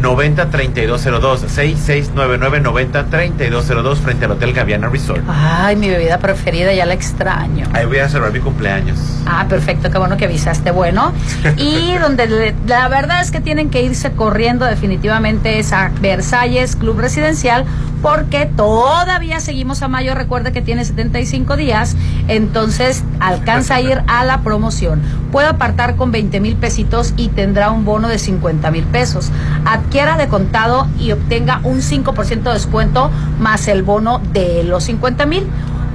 903202 0.00 1.40
6699 1.40 2.60
903202 2.60 3.98
frente 4.00 4.24
al 4.26 4.32
Hotel 4.32 4.52
Gaviana 4.52 4.88
Resort. 4.88 5.22
Ay, 5.28 5.76
mi 5.76 5.88
bebida 5.88 6.18
preferida, 6.18 6.72
ya 6.72 6.86
la 6.86 6.94
extraño. 6.94 7.66
Ahí 7.72 7.86
voy 7.86 7.98
a 7.98 8.08
celebrar 8.08 8.32
mi 8.32 8.40
cumpleaños. 8.40 8.98
Ah, 9.26 9.46
perfecto, 9.48 9.90
qué 9.90 9.98
bueno 9.98 10.16
que 10.16 10.26
avisaste. 10.26 10.70
Bueno, 10.70 11.12
y 11.56 11.94
donde 11.98 12.26
le- 12.26 12.54
la 12.66 12.88
verdad 12.88 13.20
es 13.20 13.30
que 13.30 13.40
tienen 13.40 13.70
que 13.70 13.82
irse 13.82 14.12
corriendo 14.12 14.64
definitivamente 14.66 15.58
es 15.58 15.72
a 15.72 15.90
Versalles 16.00 16.76
Club 16.76 16.98
Residencial 17.00 17.64
porque 18.06 18.46
todavía 18.46 19.40
seguimos 19.40 19.82
a 19.82 19.88
mayo. 19.88 20.14
Recuerde 20.14 20.52
que 20.52 20.62
tiene 20.62 20.84
75 20.84 21.56
días, 21.56 21.96
entonces 22.28 23.02
alcanza 23.18 23.74
a 23.74 23.80
ir 23.80 24.00
a 24.06 24.24
la 24.24 24.42
promoción. 24.42 25.02
Puede 25.32 25.48
apartar 25.48 25.96
con 25.96 26.12
20 26.12 26.38
mil 26.38 26.54
pesitos 26.54 27.14
y 27.16 27.30
tendrá 27.30 27.72
un 27.72 27.84
bono 27.84 28.06
de 28.06 28.20
50 28.20 28.70
mil 28.70 28.84
pesos. 28.84 29.32
Adquiera 29.64 30.16
de 30.16 30.28
contado 30.28 30.86
y 31.00 31.10
obtenga 31.10 31.60
un 31.64 31.78
5% 31.78 32.42
de 32.44 32.52
descuento 32.52 33.10
más 33.40 33.66
el 33.66 33.82
bono 33.82 34.20
de 34.32 34.62
los 34.62 34.84
50 34.84 35.26
mil. 35.26 35.48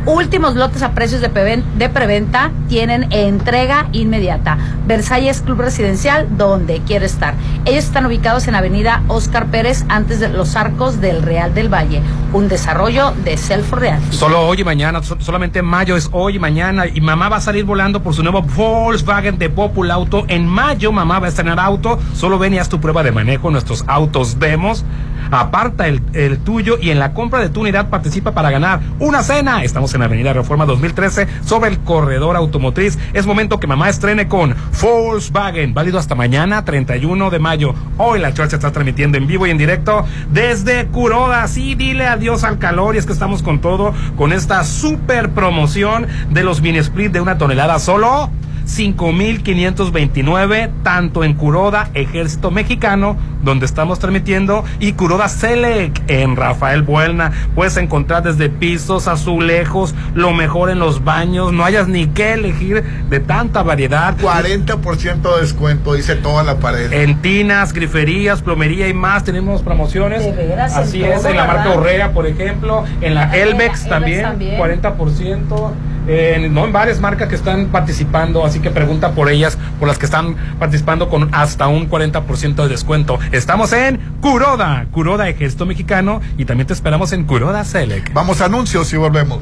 Últimos 0.05 0.55
lotes 0.55 0.81
a 0.81 0.91
precios 0.93 1.21
de, 1.21 1.31
preven- 1.31 1.63
de 1.77 1.87
preventa 1.89 2.51
tienen 2.67 3.07
entrega 3.11 3.87
inmediata. 3.91 4.57
Versalles 4.87 5.41
Club 5.41 5.61
Residencial, 5.61 6.27
donde 6.37 6.81
quiere 6.81 7.05
estar. 7.05 7.35
Ellos 7.65 7.83
están 7.85 8.05
ubicados 8.07 8.47
en 8.47 8.55
Avenida 8.55 9.03
Oscar 9.07 9.45
Pérez, 9.47 9.85
antes 9.89 10.19
de 10.19 10.29
los 10.29 10.55
arcos 10.55 10.99
del 11.01 11.21
Real 11.21 11.53
del 11.53 11.69
Valle. 11.71 12.01
Un 12.33 12.47
desarrollo 12.47 13.13
de 13.23 13.37
Self 13.37 13.71
Real. 13.73 13.99
Solo 14.09 14.41
hoy 14.41 14.61
y 14.61 14.63
mañana, 14.63 15.03
so- 15.03 15.17
solamente 15.19 15.61
mayo 15.61 15.95
es 15.95 16.09
hoy 16.11 16.37
y 16.37 16.39
mañana. 16.39 16.87
Y 16.87 16.99
mamá 17.01 17.29
va 17.29 17.37
a 17.37 17.41
salir 17.41 17.63
volando 17.65 18.01
por 18.01 18.13
su 18.15 18.23
nuevo 18.23 18.41
Volkswagen 18.41 19.37
de 19.37 19.49
Popul 19.49 19.91
Auto. 19.91 20.25
En 20.27 20.47
mayo 20.47 20.91
mamá 20.91 21.19
va 21.19 21.27
a 21.27 21.29
estrenar 21.29 21.59
auto. 21.59 21.99
Solo 22.15 22.39
ven 22.39 22.53
y 22.55 22.57
haz 22.57 22.69
tu 22.69 22.79
prueba 22.81 23.03
de 23.03 23.11
manejo. 23.11 23.51
Nuestros 23.51 23.83
autos 23.87 24.39
demos. 24.39 24.83
Aparta 25.29 25.87
el, 25.87 26.01
el 26.13 26.39
tuyo 26.39 26.77
y 26.81 26.89
en 26.89 26.99
la 26.99 27.13
compra 27.13 27.39
de 27.39 27.49
tu 27.49 27.61
unidad 27.61 27.89
participa 27.89 28.31
para 28.31 28.49
ganar 28.49 28.81
una 28.99 29.23
cena. 29.23 29.63
Estamos 29.63 29.90
en 29.93 30.03
Avenida 30.03 30.33
Reforma 30.33 30.65
2013 30.65 31.27
sobre 31.45 31.69
el 31.69 31.79
corredor 31.79 32.35
automotriz. 32.35 32.97
Es 33.13 33.25
momento 33.25 33.59
que 33.59 33.67
mamá 33.67 33.89
estrene 33.89 34.27
con 34.27 34.55
Volkswagen. 34.81 35.73
Válido 35.73 35.99
hasta 35.99 36.15
mañana, 36.15 36.65
31 36.65 37.29
de 37.29 37.39
mayo. 37.39 37.73
Hoy 37.97 38.19
la 38.19 38.33
chorcha 38.33 38.55
está 38.55 38.71
transmitiendo 38.71 39.17
en 39.17 39.27
vivo 39.27 39.47
y 39.47 39.51
en 39.51 39.57
directo 39.57 40.05
desde 40.31 40.87
Curoda. 40.87 41.47
Sí, 41.47 41.75
dile 41.75 42.07
adiós 42.07 42.43
al 42.43 42.59
calor 42.59 42.95
y 42.95 42.97
es 42.97 43.05
que 43.05 43.13
estamos 43.13 43.43
con 43.43 43.59
todo 43.59 43.93
con 44.17 44.33
esta 44.33 44.63
super 44.63 45.29
promoción 45.31 46.07
de 46.29 46.43
los 46.43 46.61
mini 46.61 46.79
split 46.79 47.11
de 47.11 47.21
una 47.21 47.37
tonelada 47.37 47.79
solo 47.79 48.29
5.529, 48.75 50.69
tanto 50.83 51.23
en 51.23 51.33
Curoda, 51.33 51.89
Ejército 51.93 52.51
Mexicano, 52.51 53.17
donde 53.43 53.65
estamos 53.65 53.99
transmitiendo, 53.99 54.63
y 54.79 54.93
Curoda 54.93 55.29
Select 55.29 56.09
en 56.09 56.35
Rafael 56.35 56.81
Buelna. 56.81 57.31
Puedes 57.55 57.77
encontrar 57.77 58.23
desde 58.23 58.49
pisos, 58.49 59.07
azulejos, 59.07 59.95
lo 60.13 60.33
mejor 60.33 60.69
en 60.69 60.79
los 60.79 61.03
baños, 61.03 61.53
no 61.53 61.63
hayas 61.63 61.87
ni 61.87 62.07
que 62.07 62.33
elegir 62.33 62.83
de 63.09 63.19
tanta 63.19 63.63
variedad. 63.63 64.17
40% 64.17 65.35
de 65.35 65.41
descuento, 65.41 65.93
dice 65.93 66.15
toda 66.15 66.43
la 66.43 66.57
pared. 66.57 66.91
En 66.91 67.21
tinas, 67.21 67.73
griferías, 67.73 68.41
plomería 68.41 68.87
y 68.87 68.93
más, 68.93 69.23
tenemos 69.23 69.61
promociones. 69.61 70.23
De 70.23 70.31
veras, 70.31 70.73
en 70.75 70.83
Así 70.83 71.03
es, 71.03 71.21
todo, 71.21 71.29
en 71.29 71.37
la 71.37 71.45
marca. 71.45 71.69
Urrea, 71.75 72.11
por 72.11 72.27
ejemplo, 72.27 72.83
en 73.01 73.15
la 73.15 73.21
Ah, 73.21 73.23
en 73.25 73.31
la 73.31 73.37
Elbex 73.37 73.51
Elbex 73.61 73.87
también, 73.89 74.21
también. 74.23 74.59
40%. 74.59 75.71
En, 76.07 76.53
no 76.53 76.65
en 76.65 76.71
varias 76.71 76.99
marcas 76.99 77.29
que 77.29 77.35
están 77.35 77.67
participando, 77.67 78.43
así 78.45 78.59
que 78.59 78.71
pregunta 78.71 79.11
por 79.11 79.29
ellas, 79.29 79.57
por 79.79 79.87
las 79.87 79.97
que 79.97 80.05
están 80.05 80.35
participando 80.59 81.09
con 81.09 81.33
hasta 81.33 81.67
un 81.67 81.89
40% 81.89 82.55
de 82.55 82.67
descuento. 82.67 83.19
Estamos 83.31 83.71
en 83.73 83.99
Curoda, 84.21 84.85
Curoda 84.91 85.29
Ejército 85.29 85.65
Mexicano 85.65 86.21
y 86.37 86.45
también 86.45 86.67
te 86.67 86.73
esperamos 86.73 87.13
en 87.13 87.25
Curoda 87.25 87.63
Select. 87.63 88.13
Vamos 88.13 88.41
a 88.41 88.45
anuncios 88.45 88.91
y 88.93 88.97
volvemos. 88.97 89.39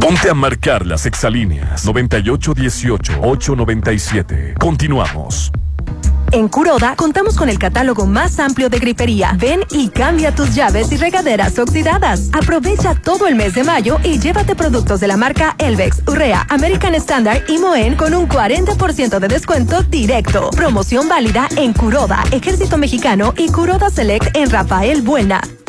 Ponte 0.00 0.28
a 0.28 0.34
marcar 0.34 0.84
las 0.86 1.06
exalíneas 1.06 1.86
9818-897. 1.86 4.58
Continuamos. 4.58 5.50
En 6.34 6.48
Curoda 6.48 6.96
contamos 6.96 7.36
con 7.36 7.48
el 7.48 7.60
catálogo 7.60 8.06
más 8.06 8.40
amplio 8.40 8.68
de 8.68 8.80
grifería. 8.80 9.36
Ven 9.38 9.60
y 9.70 9.88
cambia 9.88 10.34
tus 10.34 10.52
llaves 10.52 10.90
y 10.90 10.96
regaderas 10.96 11.56
oxidadas. 11.60 12.28
Aprovecha 12.32 12.96
todo 12.96 13.28
el 13.28 13.36
mes 13.36 13.54
de 13.54 13.62
mayo 13.62 13.98
y 14.02 14.18
llévate 14.18 14.56
productos 14.56 14.98
de 14.98 15.06
la 15.06 15.16
marca 15.16 15.54
Elvex, 15.58 16.02
Urrea, 16.08 16.44
American 16.50 16.96
Standard 16.96 17.48
y 17.48 17.58
Moen 17.58 17.94
con 17.94 18.14
un 18.14 18.28
40% 18.28 19.20
de 19.20 19.28
descuento 19.28 19.84
directo. 19.84 20.50
Promoción 20.50 21.08
válida 21.08 21.48
en 21.56 21.72
Curoda, 21.72 22.24
Ejército 22.32 22.78
Mexicano 22.78 23.32
y 23.36 23.52
Curoda 23.52 23.88
Select 23.88 24.36
en 24.36 24.50
Rafael 24.50 25.02
Buena. 25.02 25.40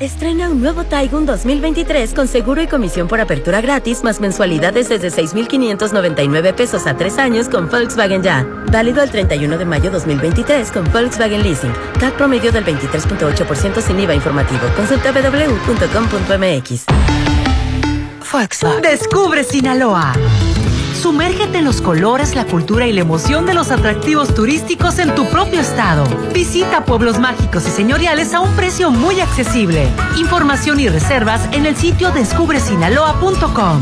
Estrena 0.00 0.48
un 0.48 0.62
nuevo 0.62 0.84
Taigun 0.84 1.26
2023 1.26 2.14
con 2.14 2.26
seguro 2.26 2.62
y 2.62 2.66
comisión 2.66 3.06
por 3.06 3.20
apertura 3.20 3.60
gratis 3.60 4.02
más 4.02 4.18
mensualidades 4.18 4.88
desde 4.88 5.10
6,599 5.10 6.54
pesos 6.54 6.86
a 6.86 6.96
tres 6.96 7.18
años 7.18 7.50
con 7.50 7.68
Volkswagen 7.68 8.22
Ya. 8.22 8.46
Válido 8.72 9.02
el 9.02 9.10
31 9.10 9.58
de 9.58 9.64
mayo 9.66 9.90
2023 9.90 10.70
con 10.70 10.90
Volkswagen 10.90 11.42
Leasing. 11.42 11.74
TAC 12.00 12.14
promedio 12.14 12.50
del 12.50 12.64
23.8% 12.64 13.82
sin 13.82 14.00
IVA 14.00 14.14
informativo. 14.14 14.62
Consulta 14.74 15.12
www.com.mx. 15.12 16.84
Volkswagen. 18.32 18.80
Descubre 18.80 19.44
Sinaloa. 19.44 20.14
Sumérgete 21.00 21.56
en 21.56 21.64
los 21.64 21.80
colores, 21.80 22.34
la 22.34 22.44
cultura 22.44 22.86
y 22.86 22.92
la 22.92 23.00
emoción 23.00 23.46
de 23.46 23.54
los 23.54 23.70
atractivos 23.70 24.34
turísticos 24.34 24.98
en 24.98 25.14
tu 25.14 25.26
propio 25.30 25.58
estado. 25.58 26.04
Visita 26.34 26.84
pueblos 26.84 27.18
mágicos 27.18 27.66
y 27.66 27.70
señoriales 27.70 28.34
a 28.34 28.40
un 28.40 28.54
precio 28.54 28.90
muy 28.90 29.18
accesible. 29.20 29.88
Información 30.18 30.78
y 30.78 30.90
reservas 30.90 31.40
en 31.52 31.64
el 31.64 31.74
sitio 31.74 32.10
descubresinaloa.com. 32.10 33.80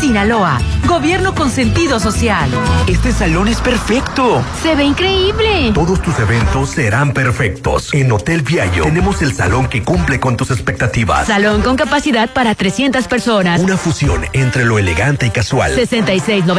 Sinaloa, 0.00 0.58
gobierno 0.86 1.34
con 1.34 1.50
sentido 1.50 2.00
social. 2.00 2.48
Este 2.86 3.12
salón 3.12 3.48
es 3.48 3.60
perfecto. 3.60 4.42
Se 4.62 4.74
ve 4.74 4.84
increíble. 4.84 5.72
Todos 5.74 6.00
tus 6.00 6.18
eventos 6.20 6.70
serán 6.70 7.12
perfectos. 7.12 7.92
En 7.92 8.10
Hotel 8.10 8.42
Viallo 8.42 8.84
tenemos 8.84 9.20
el 9.20 9.34
salón 9.34 9.68
que 9.68 9.82
cumple 9.82 10.20
con 10.20 10.36
tus 10.38 10.50
expectativas. 10.50 11.26
Salón 11.26 11.60
con 11.62 11.76
capacidad 11.76 12.30
para 12.30 12.54
300 12.54 13.08
personas. 13.08 13.60
Una 13.60 13.76
fusión 13.76 14.24
entre 14.32 14.64
lo 14.64 14.78
elegante 14.78 15.26
y 15.26 15.30
casual. 15.30 15.74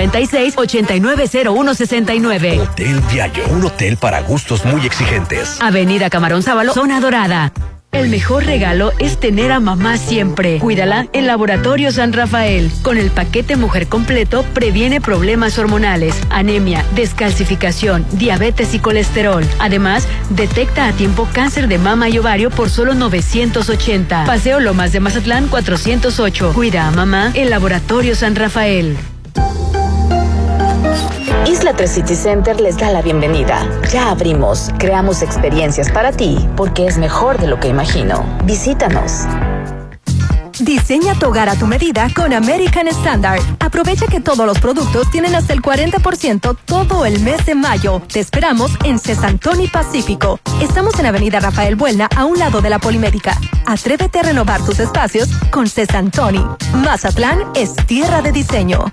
6696-890169. 0.09 2.61
Hotel 2.61 3.01
Viallo, 3.11 3.43
un 3.49 3.65
hotel 3.65 3.97
para 3.97 4.21
gustos 4.21 4.65
muy 4.65 4.83
exigentes. 4.85 5.57
Avenida 5.61 6.09
Camarón 6.09 6.41
Sábalo, 6.41 6.73
Zona 6.73 6.99
Dorada. 6.99 7.53
El 7.91 8.07
mejor 8.07 8.45
regalo 8.45 8.93
es 8.99 9.19
tener 9.19 9.51
a 9.51 9.59
mamá 9.59 9.97
siempre. 9.97 10.59
Cuídala 10.59 11.07
en 11.11 11.27
Laboratorio 11.27 11.91
San 11.91 12.13
Rafael. 12.13 12.71
Con 12.83 12.97
el 12.97 13.11
paquete 13.11 13.57
Mujer 13.57 13.87
Completo 13.87 14.45
previene 14.53 15.01
problemas 15.01 15.59
hormonales, 15.59 16.15
anemia, 16.29 16.85
descalcificación, 16.95 18.05
diabetes 18.13 18.73
y 18.73 18.79
colesterol. 18.79 19.43
Además, 19.59 20.07
detecta 20.29 20.87
a 20.87 20.93
tiempo 20.93 21.27
cáncer 21.33 21.67
de 21.67 21.79
mama 21.79 22.07
y 22.07 22.17
ovario 22.17 22.49
por 22.49 22.69
solo 22.69 22.93
980. 22.93 24.23
Paseo 24.23 24.61
Lomas 24.61 24.93
de 24.93 25.01
Mazatlán 25.01 25.49
408. 25.49 26.53
Cuida 26.53 26.87
a 26.87 26.91
mamá 26.91 27.31
en 27.33 27.49
Laboratorio 27.49 28.15
San 28.15 28.37
Rafael. 28.37 28.95
Isla 31.47 31.73
3 31.73 31.91
City 31.91 32.15
Center 32.15 32.61
les 32.61 32.77
da 32.77 32.91
la 32.91 33.01
bienvenida. 33.01 33.67
Ya 33.91 34.11
abrimos, 34.11 34.69
creamos 34.77 35.21
experiencias 35.23 35.91
para 35.91 36.11
ti, 36.11 36.37
porque 36.55 36.85
es 36.85 36.97
mejor 36.97 37.39
de 37.39 37.47
lo 37.47 37.59
que 37.59 37.67
imagino. 37.67 38.23
Visítanos. 38.45 39.23
Diseña 40.59 41.15
tu 41.15 41.27
hogar 41.27 41.49
a 41.49 41.55
tu 41.55 41.65
medida 41.65 42.07
con 42.15 42.31
American 42.31 42.87
Standard. 42.87 43.41
Aprovecha 43.59 44.05
que 44.05 44.21
todos 44.21 44.45
los 44.45 44.59
productos 44.59 45.09
tienen 45.09 45.33
hasta 45.33 45.53
el 45.53 45.63
40% 45.63 46.55
todo 46.63 47.05
el 47.05 47.19
mes 47.21 47.43
de 47.47 47.55
mayo. 47.55 48.01
Te 48.07 48.19
esperamos 48.19 48.71
en 48.83 48.99
Cesantoni 48.99 49.67
Pacífico. 49.67 50.39
Estamos 50.61 50.99
en 50.99 51.07
Avenida 51.07 51.39
Rafael 51.39 51.75
Buelna, 51.75 52.07
a 52.15 52.25
un 52.25 52.37
lado 52.37 52.61
de 52.61 52.69
la 52.69 52.77
Polimédica. 52.77 53.35
Atrévete 53.65 54.19
a 54.19 54.23
renovar 54.23 54.63
tus 54.63 54.79
espacios 54.79 55.29
con 55.49 55.67
Cesantoni. 55.67 56.45
Mazatlán 56.75 57.39
es 57.55 57.75
tierra 57.87 58.21
de 58.21 58.31
diseño. 58.31 58.85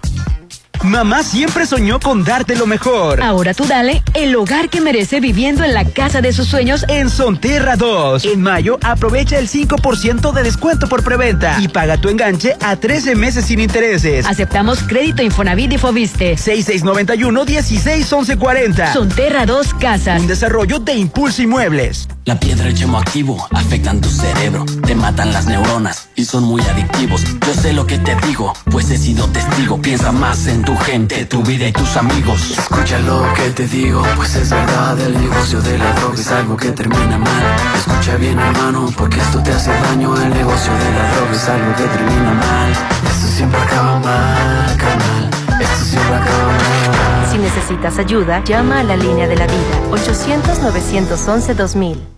Mamá 0.83 1.23
siempre 1.23 1.67
soñó 1.67 1.99
con 1.99 2.25
darte 2.25 2.57
lo 2.57 2.67
mejor. 2.67 3.23
Ahora 3.23 3.53
tú 3.55 3.65
dale 3.67 4.03
el 4.15 4.35
hogar 4.37 4.69
que 4.69 4.81
merece 4.81 5.21
viviendo 5.21 5.65
en 5.65 5.75
la 5.75 5.85
casa 5.85 6.21
de 6.21 6.33
sus 6.33 6.47
sueños 6.47 6.85
En 6.89 7.11
Sonterra 7.11 7.77
2. 7.77 8.25
En 8.25 8.41
mayo, 8.41 8.79
aprovecha 8.83 9.39
el 9.39 9.49
5% 9.49 10.33
de 10.33 10.43
descuento 10.43 10.89
por 10.89 11.03
preventa 11.03 11.59
y 11.61 11.69
paga 11.69 11.97
tu 11.97 12.09
enganche 12.09 12.57
a 12.63 12.77
13 12.77 13.15
meses 13.17 13.47
sin 13.47 13.61
intereses. 13.61 14.27
Aceptamos 14.27 14.83
crédito 14.83 15.23
Infonavit 15.23 15.73
y 15.73 15.79
Fobiste. 15.79 16.37
6691 16.37 17.45
161140. 17.45 18.93
Sonterra 18.93 19.47
2 19.47 19.75
Casas. 19.75 20.21
Un 20.21 20.27
desarrollo 20.27 20.79
de 20.79 20.95
Impulso 20.95 21.43
Inmuebles. 21.43 22.09
La 22.29 22.39
piedra 22.39 22.67
y 22.67 22.73
el 22.73 22.77
yemo 22.77 22.99
activo 22.99 23.49
afectan 23.53 24.03
tu 24.03 24.11
cerebro, 24.11 24.67
te 24.87 24.95
matan 24.95 25.33
las 25.33 25.47
neuronas 25.47 26.11
y 26.15 26.27
son 26.27 26.45
muy 26.45 26.61
adictivos. 26.61 27.25
Yo 27.47 27.55
sé 27.55 27.73
lo 27.73 27.87
que 27.87 27.97
te 27.97 28.15
digo, 28.27 28.53
pues 28.71 28.91
he 28.91 28.99
sido 28.99 29.27
testigo. 29.29 29.81
Piensa 29.81 30.13
más 30.13 30.47
en 30.47 30.63
tu 30.69 30.77
gente, 30.77 31.25
tu 31.25 31.43
vida 31.43 31.67
y 31.67 31.73
tus 31.73 31.97
amigos. 31.97 32.51
Escucha 32.51 32.99
lo 32.99 33.33
que 33.33 33.49
te 33.53 33.67
digo, 33.67 34.03
pues 34.17 34.35
es 34.35 34.51
verdad. 34.51 35.01
El 35.01 35.19
negocio 35.19 35.63
de 35.63 35.79
la 35.79 35.95
droga 35.95 36.15
es 36.15 36.31
algo 36.31 36.59
que 36.59 36.73
termina 36.73 37.17
mal. 37.17 37.57
Escucha 37.75 38.17
bien, 38.17 38.39
hermano, 38.39 38.93
porque 38.95 39.19
esto 39.19 39.43
te 39.43 39.51
hace 39.51 39.71
daño. 39.71 40.15
El 40.15 40.29
negocio 40.29 40.71
de 40.71 40.93
la 40.93 41.11
droga 41.15 41.33
es 41.33 41.49
algo 41.49 41.75
que 41.75 41.85
termina 41.85 42.35
mal. 42.35 42.71
Esto 43.11 43.29
siempre 43.29 43.59
acaba 43.63 43.99
mal, 43.99 44.77
carnal. 44.77 45.31
Esto 45.59 45.85
siempre 45.87 46.17
acaba 46.17 46.49
mal. 46.49 47.31
Si 47.31 47.39
necesitas 47.39 47.99
ayuda, 47.99 48.45
llama 48.45 48.81
a 48.81 48.85
la 48.85 48.97
línea 48.97 49.27
de 49.27 49.37
la 49.37 49.47
vida 49.47 49.81
800-911-2000. 49.91 52.18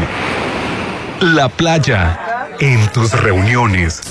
la 1.22 1.50
playa, 1.50 2.48
en 2.60 2.88
tus 2.92 3.14
reuniones. 3.14 4.02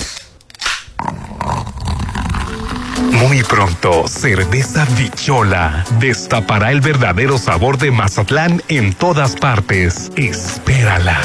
Muy 3.13 3.43
pronto, 3.43 4.09
Cerveza 4.09 4.87
Bichola 4.97 5.85
destapará 5.99 6.73
el 6.73 6.81
verdadero 6.81 7.39
sabor 7.39 7.79
de 7.79 7.91
Mazatlán 7.91 8.63
en 8.69 8.93
todas 8.93 9.37
partes. 9.37 10.11
Espérala. 10.17 11.21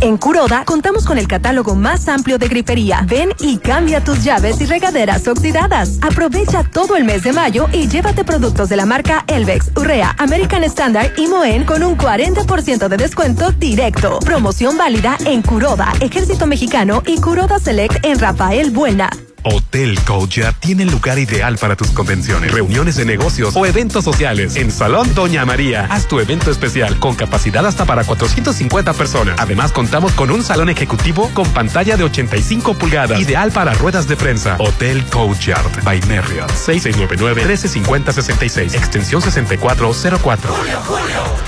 En 0.00 0.18
Curoda 0.18 0.64
contamos 0.66 1.06
con 1.06 1.16
el 1.16 1.26
catálogo 1.26 1.74
más 1.74 2.08
amplio 2.08 2.36
de 2.36 2.48
grifería. 2.48 3.06
Ven 3.08 3.30
y 3.40 3.56
cambia 3.56 4.04
tus 4.04 4.22
llaves 4.22 4.60
y 4.60 4.66
regaderas 4.66 5.26
oxidadas. 5.26 5.98
Aprovecha 6.02 6.62
todo 6.62 6.96
el 6.96 7.04
mes 7.04 7.22
de 7.22 7.32
mayo 7.32 7.68
y 7.72 7.88
llévate 7.88 8.22
productos 8.22 8.68
de 8.68 8.76
la 8.76 8.84
marca 8.84 9.24
Elvex, 9.28 9.70
Urrea, 9.76 10.14
American 10.18 10.62
Standard 10.64 11.12
y 11.16 11.26
Moen 11.26 11.64
con 11.64 11.82
un 11.82 11.96
40% 11.96 12.88
de 12.88 12.96
descuento 12.98 13.52
directo. 13.52 14.18
Promoción 14.18 14.76
válida 14.76 15.16
en 15.24 15.40
Curoda, 15.40 15.92
Ejército 16.00 16.46
Mexicano 16.46 17.02
y 17.06 17.18
Curoda 17.20 17.58
Select 17.58 18.04
en 18.04 18.18
Rafael 18.18 18.72
Buena. 18.72 19.08
Hotel 19.44 19.98
Courtyard 20.06 20.54
tiene 20.58 20.84
el 20.84 20.90
lugar 20.90 21.18
ideal 21.18 21.58
para 21.58 21.76
tus 21.76 21.90
convenciones, 21.90 22.50
reuniones 22.50 22.96
de 22.96 23.04
negocios 23.04 23.54
o 23.54 23.66
eventos 23.66 24.02
sociales. 24.02 24.56
En 24.56 24.70
Salón 24.70 25.14
Doña 25.14 25.44
María, 25.44 25.86
haz 25.90 26.08
tu 26.08 26.18
evento 26.18 26.50
especial 26.50 26.98
con 26.98 27.14
capacidad 27.14 27.66
hasta 27.66 27.84
para 27.84 28.04
450 28.04 28.94
personas. 28.94 29.36
Además, 29.38 29.72
contamos 29.72 30.12
con 30.12 30.30
un 30.30 30.42
salón 30.42 30.70
ejecutivo 30.70 31.30
con 31.34 31.46
pantalla 31.50 31.98
de 31.98 32.04
85 32.04 32.72
pulgadas, 32.74 33.20
ideal 33.20 33.52
para 33.52 33.74
ruedas 33.74 34.08
de 34.08 34.16
prensa. 34.16 34.56
Hotel 34.58 35.04
Courtyard 35.06 35.84
by 35.84 36.00
Marriott, 36.08 36.50
6699-135066, 36.50 38.74
extensión 38.74 39.20
6404. 39.20 40.54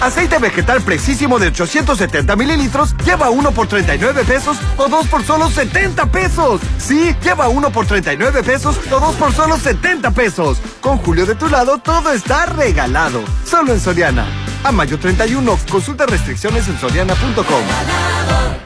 Aceite 0.02 0.38
vegetal 0.38 0.82
precisísimo 0.82 1.38
de 1.38 1.46
870 1.48 2.36
mililitros 2.36 2.94
lleva 3.06 3.30
uno 3.30 3.52
por 3.52 3.68
39 3.68 4.24
pesos 4.24 4.58
o 4.76 4.86
dos 4.88 5.06
por 5.06 5.24
solo 5.24 5.50
70 5.50 6.12
pesos. 6.12 6.60
Sí, 6.78 7.16
lleva 7.22 7.48
uno 7.48 7.70
por 7.70 7.85
39 7.86 8.42
pesos 8.42 8.78
o 8.90 9.00
dos 9.00 9.14
por 9.16 9.32
solo 9.32 9.56
70 9.56 10.10
pesos. 10.12 10.58
Con 10.80 10.98
Julio 10.98 11.26
de 11.26 11.34
tu 11.34 11.48
lado 11.48 11.78
todo 11.78 12.12
está 12.12 12.46
regalado. 12.46 13.22
Solo 13.44 13.72
en 13.72 13.80
Soriana. 13.80 14.26
A 14.64 14.72
mayo 14.72 14.98
31, 14.98 15.58
consulta 15.70 16.06
restricciones 16.06 16.66
en 16.68 16.78
soriana.com. 16.78 18.65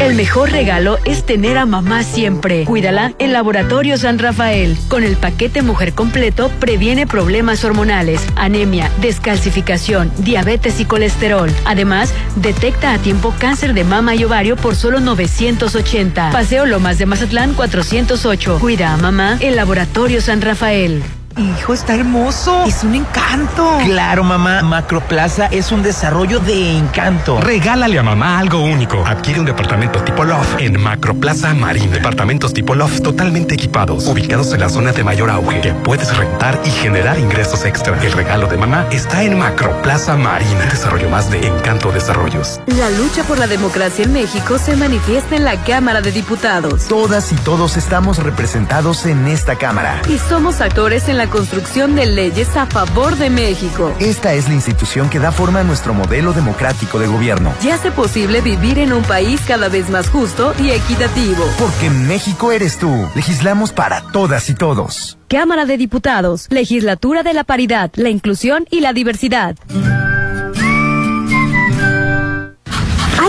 El 0.00 0.14
mejor 0.14 0.50
regalo 0.50 0.98
es 1.04 1.24
tener 1.24 1.58
a 1.58 1.66
mamá 1.66 2.02
siempre. 2.02 2.64
Cuídala 2.64 3.12
en 3.18 3.34
Laboratorio 3.34 3.98
San 3.98 4.18
Rafael. 4.18 4.78
Con 4.88 5.04
el 5.04 5.16
paquete 5.16 5.60
Mujer 5.60 5.92
Completo 5.92 6.48
previene 6.58 7.06
problemas 7.06 7.62
hormonales, 7.66 8.26
anemia, 8.34 8.90
descalcificación, 9.02 10.10
diabetes 10.16 10.80
y 10.80 10.86
colesterol. 10.86 11.50
Además, 11.66 12.14
detecta 12.36 12.94
a 12.94 12.98
tiempo 12.98 13.34
cáncer 13.38 13.74
de 13.74 13.84
mama 13.84 14.14
y 14.14 14.24
ovario 14.24 14.56
por 14.56 14.74
solo 14.74 15.00
980. 15.00 16.30
Paseo 16.30 16.64
Lomas 16.64 16.96
de 16.96 17.04
Mazatlán 17.04 17.52
408. 17.52 18.58
Cuida 18.58 18.94
a 18.94 18.96
mamá 18.96 19.36
en 19.40 19.54
Laboratorio 19.54 20.22
San 20.22 20.40
Rafael. 20.40 21.02
Hijo, 21.40 21.72
está 21.72 21.94
hermoso. 21.94 22.64
Es 22.66 22.84
un 22.84 22.94
encanto. 22.94 23.78
Claro, 23.86 24.22
mamá. 24.22 24.60
Macroplaza 24.60 25.46
es 25.46 25.72
un 25.72 25.82
desarrollo 25.82 26.38
de 26.38 26.76
encanto. 26.76 27.40
Regálale 27.40 27.98
a 27.98 28.02
mamá 28.02 28.38
algo 28.38 28.62
único. 28.62 29.02
Adquiere 29.06 29.40
un 29.40 29.46
departamento 29.46 30.02
tipo 30.02 30.22
Loft 30.22 30.60
en 30.60 30.78
Macroplaza 30.78 31.54
Marina. 31.54 31.94
Departamentos 31.94 32.52
tipo 32.52 32.74
Loft 32.74 33.00
totalmente 33.00 33.54
equipados, 33.54 34.06
ubicados 34.06 34.52
en 34.52 34.60
la 34.60 34.68
zona 34.68 34.92
de 34.92 35.02
mayor 35.02 35.30
auge, 35.30 35.62
que 35.62 35.72
puedes 35.72 36.14
rentar 36.14 36.60
y 36.66 36.70
generar 36.70 37.18
ingresos 37.18 37.64
extra. 37.64 37.98
El 38.02 38.12
regalo 38.12 38.46
de 38.46 38.58
mamá 38.58 38.84
está 38.90 39.22
en 39.22 39.38
Macroplaza 39.38 40.18
Marina. 40.18 40.66
Desarrollo 40.66 41.08
más 41.08 41.30
de 41.30 41.46
Encanto 41.46 41.90
Desarrollos. 41.90 42.60
La 42.66 42.90
lucha 42.90 43.22
por 43.22 43.38
la 43.38 43.46
democracia 43.46 44.04
en 44.04 44.12
México 44.12 44.58
se 44.58 44.76
manifiesta 44.76 45.36
en 45.36 45.44
la 45.44 45.56
Cámara 45.64 46.02
de 46.02 46.12
Diputados. 46.12 46.84
Todas 46.86 47.32
y 47.32 47.36
todos 47.36 47.78
estamos 47.78 48.18
representados 48.18 49.06
en 49.06 49.26
esta 49.26 49.56
Cámara. 49.56 50.02
Y 50.06 50.18
somos 50.18 50.60
actores 50.60 51.08
en 51.08 51.16
la 51.16 51.29
construcción 51.30 51.94
de 51.94 52.06
leyes 52.06 52.56
a 52.56 52.66
favor 52.66 53.16
de 53.16 53.30
México. 53.30 53.94
Esta 53.98 54.34
es 54.34 54.48
la 54.48 54.54
institución 54.54 55.08
que 55.08 55.18
da 55.18 55.32
forma 55.32 55.60
a 55.60 55.64
nuestro 55.64 55.94
modelo 55.94 56.32
democrático 56.32 56.98
de 56.98 57.06
gobierno. 57.06 57.54
Y 57.62 57.70
hace 57.70 57.90
posible 57.90 58.40
vivir 58.40 58.78
en 58.78 58.92
un 58.92 59.02
país 59.02 59.40
cada 59.46 59.68
vez 59.68 59.88
más 59.88 60.08
justo 60.10 60.52
y 60.58 60.70
equitativo. 60.70 61.44
Porque 61.58 61.88
México 61.88 62.52
eres 62.52 62.78
tú. 62.78 63.08
Legislamos 63.14 63.72
para 63.72 64.02
todas 64.12 64.50
y 64.50 64.54
todos. 64.54 65.18
Cámara 65.28 65.64
de 65.64 65.76
Diputados, 65.76 66.46
Legislatura 66.50 67.22
de 67.22 67.34
la 67.34 67.44
Paridad, 67.44 67.90
la 67.94 68.10
Inclusión 68.10 68.66
y 68.70 68.80
la 68.80 68.92
Diversidad. 68.92 69.56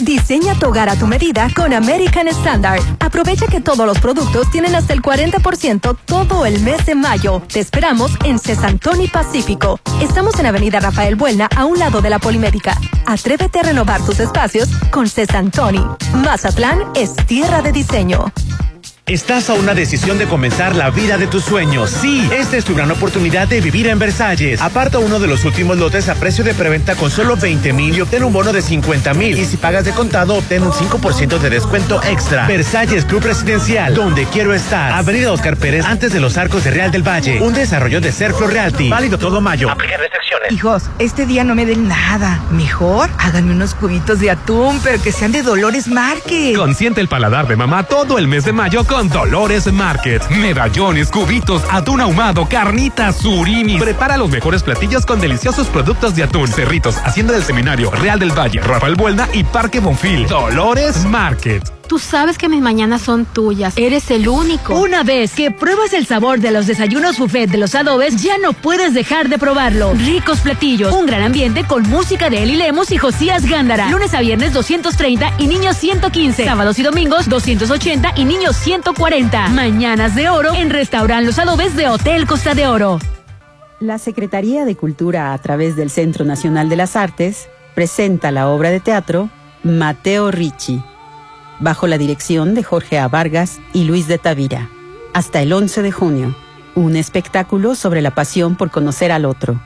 Diseña 0.00 0.54
tu 0.54 0.68
hogar 0.68 0.88
a 0.88 0.96
tu 0.96 1.06
medida 1.06 1.48
con 1.54 1.74
American 1.74 2.26
Standard. 2.28 2.80
Aprovecha 3.00 3.46
que 3.46 3.60
todos 3.60 3.86
los 3.86 3.98
productos 3.98 4.50
tienen 4.50 4.74
hasta 4.74 4.94
el 4.94 5.02
40% 5.02 5.96
todo 6.06 6.46
el 6.46 6.60
mes 6.60 6.86
de 6.86 6.94
mayo. 6.94 7.42
Te 7.52 7.60
esperamos 7.60 8.12
en 8.24 8.38
Cesantoni 8.38 9.08
Pacífico. 9.08 9.78
Estamos 10.00 10.38
en 10.40 10.46
Avenida 10.46 10.80
Rafael 10.80 11.16
Buelna, 11.16 11.48
a 11.54 11.66
un 11.66 11.78
lado 11.78 12.00
de 12.00 12.08
la 12.08 12.18
Polimédica. 12.18 12.78
Atrévete 13.04 13.60
a 13.60 13.62
renovar 13.62 14.02
tus 14.02 14.20
espacios 14.20 14.70
con 14.90 15.06
Cesantoni. 15.06 15.84
Mazatlán 16.14 16.80
es 16.94 17.14
tierra 17.26 17.60
de 17.60 17.72
diseño. 17.72 18.32
Estás 19.06 19.50
a 19.50 19.54
una 19.54 19.74
decisión 19.74 20.18
de 20.18 20.26
comenzar 20.26 20.76
la 20.76 20.90
vida 20.90 21.18
de 21.18 21.26
tus 21.26 21.42
sueños. 21.42 21.90
Sí, 21.90 22.28
esta 22.32 22.56
es 22.56 22.64
tu 22.64 22.76
gran 22.76 22.92
oportunidad 22.92 23.48
de 23.48 23.60
vivir 23.60 23.88
en 23.88 23.98
Versalles. 23.98 24.60
Aparta 24.62 25.00
uno 25.00 25.18
de 25.18 25.26
los 25.26 25.44
últimos 25.44 25.78
lotes 25.78 26.08
a 26.08 26.14
precio 26.14 26.44
de 26.44 26.54
preventa 26.54 26.94
con 26.94 27.10
solo 27.10 27.36
20 27.36 27.72
mil 27.72 27.96
y 27.96 28.00
obtén 28.02 28.22
un 28.22 28.32
bono 28.32 28.52
de 28.52 28.62
50 28.62 29.12
mil. 29.14 29.36
Y 29.36 29.44
si 29.46 29.56
pagas 29.56 29.84
de 29.84 29.90
contado, 29.90 30.36
obtén 30.36 30.62
un 30.62 30.70
5% 30.72 31.38
de 31.38 31.50
descuento 31.50 32.00
extra. 32.04 32.46
Versalles 32.46 33.04
Club 33.04 33.24
Residencial, 33.24 33.94
donde 33.94 34.26
quiero 34.26 34.54
estar. 34.54 34.92
Avenida 34.92 35.32
Oscar 35.32 35.56
Pérez, 35.56 35.84
antes 35.84 36.12
de 36.12 36.20
los 36.20 36.38
arcos 36.38 36.62
de 36.62 36.70
Real 36.70 36.92
del 36.92 37.02
Valle. 37.02 37.40
Un 37.40 37.52
desarrollo 37.52 38.00
de 38.00 38.12
Serflo 38.12 38.46
Realty. 38.46 38.90
Válido 38.90 39.18
todo 39.18 39.40
mayo. 39.40 39.70
Aplica 39.70 39.96
restricciones. 39.96 40.52
Hijos, 40.52 40.84
este 41.00 41.26
día 41.26 41.42
no 41.42 41.56
me 41.56 41.66
den 41.66 41.88
nada. 41.88 42.40
Mejor 42.52 43.10
háganme 43.18 43.52
unos 43.52 43.74
cubitos 43.74 44.20
de 44.20 44.30
atún, 44.30 44.80
pero 44.84 45.02
que 45.02 45.10
sean 45.10 45.32
de 45.32 45.42
Dolores 45.42 45.88
Market. 45.88 46.54
Consiente 46.56 47.00
el 47.00 47.08
paladar 47.08 47.48
de 47.48 47.56
mamá 47.56 47.82
todo 47.82 48.16
el 48.18 48.28
mes 48.28 48.44
de 48.44 48.52
mayo 48.52 48.84
con 48.90 49.08
Dolores 49.08 49.72
Market. 49.72 50.28
Medallones, 50.30 51.10
cubitos, 51.10 51.62
atún 51.70 52.00
ahumado, 52.00 52.46
carnitas, 52.46 53.16
surimi. 53.16 53.78
Prepara 53.78 54.16
los 54.16 54.28
mejores 54.28 54.62
platillos 54.62 55.06
con 55.06 55.20
deliciosos 55.20 55.68
productos 55.68 56.14
de 56.16 56.24
atún. 56.24 56.48
Cerritos, 56.48 56.96
Hacienda 56.98 57.32
del 57.32 57.44
Seminario, 57.44 57.90
Real 57.92 58.18
del 58.18 58.36
Valle, 58.36 58.60
Rafael 58.60 58.96
Buelna 58.96 59.28
y 59.32 59.44
Parque 59.44 59.80
Bonfil. 59.80 60.26
Dolores 60.26 61.06
Market. 61.06 61.79
Tú 61.90 61.98
sabes 61.98 62.38
que 62.38 62.48
mis 62.48 62.62
mañanas 62.62 63.02
son 63.02 63.24
tuyas. 63.24 63.74
Eres 63.76 64.12
el 64.12 64.28
único. 64.28 64.78
Una 64.78 65.02
vez 65.02 65.34
que 65.34 65.50
pruebas 65.50 65.92
el 65.92 66.06
sabor 66.06 66.38
de 66.38 66.52
los 66.52 66.68
desayunos 66.68 67.18
buffet 67.18 67.50
de 67.50 67.58
los 67.58 67.74
adobes, 67.74 68.22
ya 68.22 68.38
no 68.38 68.52
puedes 68.52 68.94
dejar 68.94 69.28
de 69.28 69.38
probarlo. 69.38 69.92
Ricos 69.94 70.38
platillos, 70.38 70.94
un 70.94 71.06
gran 71.06 71.22
ambiente 71.22 71.64
con 71.64 71.82
música 71.90 72.30
de 72.30 72.44
Eli 72.44 72.54
Lemos 72.54 72.92
y 72.92 72.96
Josías 72.96 73.44
Gándara. 73.44 73.90
Lunes 73.90 74.14
a 74.14 74.20
viernes 74.20 74.52
230 74.52 75.32
y 75.38 75.48
niños 75.48 75.78
115. 75.78 76.44
Sábados 76.44 76.78
y 76.78 76.84
domingos 76.84 77.28
280 77.28 78.12
y 78.14 78.24
niños 78.24 78.54
140. 78.54 79.48
Mañanas 79.48 80.14
de 80.14 80.28
oro 80.28 80.54
en 80.54 80.70
Restaurant 80.70 81.26
Los 81.26 81.40
Adobes 81.40 81.74
de 81.74 81.88
Hotel 81.88 82.24
Costa 82.24 82.54
de 82.54 82.68
Oro. 82.68 83.00
La 83.80 83.98
Secretaría 83.98 84.64
de 84.64 84.76
Cultura, 84.76 85.32
a 85.32 85.38
través 85.38 85.74
del 85.74 85.90
Centro 85.90 86.24
Nacional 86.24 86.68
de 86.68 86.76
las 86.76 86.94
Artes, 86.94 87.48
presenta 87.74 88.30
la 88.30 88.46
obra 88.46 88.70
de 88.70 88.78
teatro 88.78 89.28
Mateo 89.62 90.30
Ricci, 90.30 90.82
bajo 91.60 91.86
la 91.86 91.98
dirección 91.98 92.54
de 92.54 92.64
Jorge 92.64 92.98
A. 92.98 93.08
Vargas 93.08 93.60
y 93.72 93.84
Luis 93.84 94.08
de 94.08 94.18
Tavira, 94.18 94.68
hasta 95.14 95.42
el 95.42 95.52
11 95.52 95.82
de 95.82 95.92
junio. 95.92 96.36
Un 96.74 96.96
espectáculo 96.96 97.74
sobre 97.74 98.00
la 98.00 98.14
pasión 98.14 98.56
por 98.56 98.70
conocer 98.70 99.12
al 99.12 99.24
otro. 99.24 99.60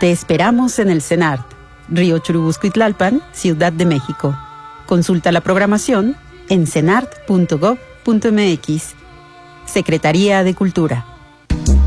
Te 0.00 0.10
esperamos 0.10 0.78
en 0.78 0.90
el 0.90 1.02
CENART, 1.02 1.46
Río 1.88 2.18
Churubusco 2.18 2.66
y 2.66 2.70
Tlalpan, 2.70 3.22
Ciudad 3.32 3.72
de 3.72 3.86
México. 3.86 4.36
Consulta 4.86 5.30
la 5.30 5.40
programación 5.40 6.16
en 6.48 6.66
cenart.gov.mx. 6.66 8.94
Secretaría 9.66 10.42
de 10.42 10.54
Cultura. 10.54 11.11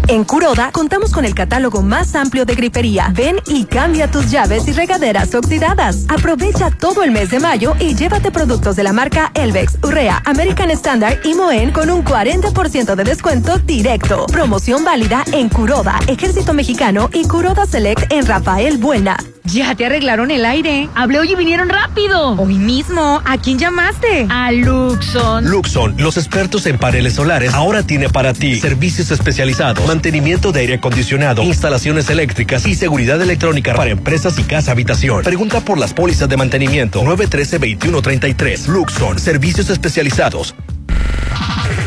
En 0.08 0.24
Curoda 0.24 0.72
contamos 0.72 1.12
con 1.12 1.26
el 1.26 1.34
catálogo 1.34 1.82
más 1.82 2.16
amplio 2.16 2.46
de 2.46 2.54
gripería. 2.56 3.12
Ven 3.14 3.38
y 3.48 3.66
cambia 3.66 4.10
tus 4.10 4.30
llaves 4.30 4.68
y 4.68 4.74
regaderas 4.74 5.34
oxidadas. 5.34 6.06
Aprovecha 6.10 6.70
todo 6.70 7.04
el 7.04 7.12
mes 7.12 7.32
de 7.32 7.40
mayo 7.40 7.76
y 7.80 7.96
llévate 7.96 8.32
productos 8.32 8.76
de 8.76 8.84
la 8.84 8.94
marca 8.94 9.32
Elvex, 9.34 9.80
Urrea, 9.84 10.22
American 10.26 10.70
Standard 10.72 11.26
y 11.26 11.34
Moen 11.34 11.72
con 11.72 11.90
un 11.90 12.04
40% 12.04 12.96
de 12.96 13.04
descuento 13.04 13.58
directo. 13.60 14.28
Promoción 14.28 14.84
válida 14.84 15.24
en 15.32 15.50
Curoda, 15.50 16.00
Ejército 16.08 16.54
Mexicano 16.54 17.10
y 17.12 17.28
Curoda 17.28 17.66
Select 17.66 18.12
en 18.12 18.26
Rafael 18.26 18.78
Buena. 18.78 19.18
Ya 19.46 19.76
te 19.76 19.86
arreglaron 19.86 20.32
el 20.32 20.44
aire. 20.44 20.90
Hablé 20.96 21.20
hoy 21.20 21.32
y 21.32 21.36
vinieron 21.36 21.70
rápido. 21.70 22.32
Hoy 22.32 22.56
mismo. 22.56 23.22
¿A 23.26 23.38
quién 23.38 23.60
llamaste? 23.60 24.26
A 24.30 24.52
Luxon. 24.52 25.46
Luxon, 25.46 25.96
los 26.00 26.18
expertos 26.18 26.66
en 26.66 26.80
paneles 26.80 27.14
solares, 27.14 27.54
ahora 27.54 27.84
tiene 27.84 28.10
para 28.10 28.34
ti 28.34 28.60
servicios 28.60 29.12
especializados, 29.12 29.65
mantenimiento 29.74 30.52
de 30.52 30.62
aire 30.62 30.74
acondicionado, 30.76 31.42
instalaciones 31.42 32.10
eléctricas 32.10 32.66
y 32.68 32.76
seguridad 32.76 33.22
electrónica 33.22 33.74
para 33.74 33.90
empresas 33.90 34.38
y 34.38 34.44
casa 34.44 34.72
habitación. 34.72 35.24
Pregunta 35.24 35.62
por 35.62 35.78
las 35.78 35.94
pólizas 35.94 36.30
de 36.30 36.38
mantenimiento 36.38 37.02
913-2133. 37.02 38.68
Luxon, 38.68 39.20
servicios 39.20 39.70
especializados. 39.70 40.56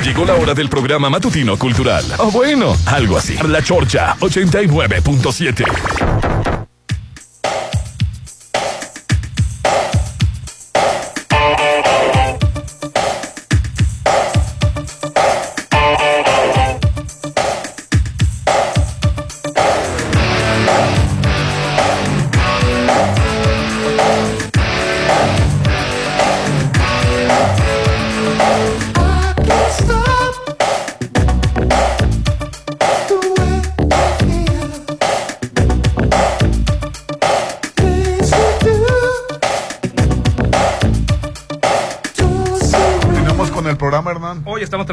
Llegó 0.05 0.25
la 0.25 0.35
hora 0.35 0.55
del 0.55 0.69
programa 0.69 1.11
matutino 1.11 1.59
cultural. 1.59 2.05
O 2.19 2.31
bueno, 2.31 2.77
algo 2.87 3.19
así. 3.19 3.37
La 3.47 3.63
Chorcha 3.63 4.17
89.7. 4.21 6.58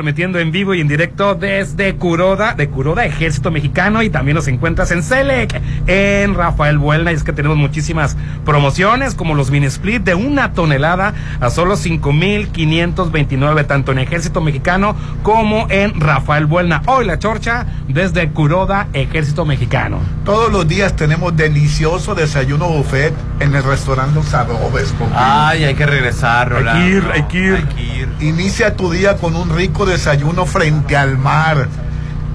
transmitiendo 0.05 0.37
en 0.37 0.51
vivo 0.51 0.75
y 0.75 0.81
en 0.81 0.87
directo 0.87 1.33
desde 1.33 1.95
Curoda, 1.95 2.53
de 2.53 2.69
Curoda, 2.69 3.05
Ejército 3.05 3.49
Mexicano, 3.49 4.03
y 4.03 4.11
también 4.11 4.35
nos 4.35 4.47
encuentras 4.47 4.91
en 4.91 5.01
Selec, 5.01 5.59
en 5.87 6.35
Rafael 6.35 6.77
Buelna. 6.77 7.11
Y 7.11 7.15
es 7.15 7.23
que 7.23 7.33
tenemos 7.33 7.57
muchísimas 7.57 8.15
promociones, 8.45 9.15
como 9.15 9.33
los 9.33 9.49
mini 9.49 9.65
split 9.65 10.03
de 10.03 10.13
una 10.13 10.53
tonelada 10.53 11.15
a 11.41 11.49
solo 11.49 11.75
5,529, 11.75 13.63
tanto 13.63 13.93
en 13.93 13.97
Ejército 13.97 14.41
Mexicano 14.41 14.95
como 15.23 15.65
en 15.71 15.99
Rafael 15.99 16.45
Buelna. 16.45 16.83
Hoy 16.85 17.07
la 17.07 17.17
chorcha 17.17 17.65
desde 17.87 18.29
Curoda, 18.29 18.85
Ejército 18.93 19.43
Mexicano. 19.43 19.97
Todos 20.23 20.51
los 20.51 20.67
días 20.67 20.95
tenemos 20.95 21.35
delicioso 21.35 22.13
desayuno 22.13 22.67
buffet 22.67 23.11
en 23.39 23.55
el 23.55 23.63
restaurante 23.63 24.13
Los 24.13 24.31
Adobes. 24.35 24.93
Ay, 25.15 25.63
hay 25.63 25.73
que 25.73 25.87
regresar, 25.87 26.53
Hay 26.53 26.59
Rolando. 26.59 26.85
que 26.85 26.91
ir, 26.91 27.03
hay 27.11 27.23
que 27.23 27.37
ir. 27.39 27.55
Hay 27.55 27.63
que 27.75 27.81
ir. 27.81 27.94
Inicia 28.21 28.77
tu 28.77 28.91
día 28.91 29.17
con 29.17 29.35
un 29.35 29.53
rico 29.53 29.85
desayuno 29.85 30.45
frente 30.45 30.95
al 30.95 31.17
mar, 31.17 31.67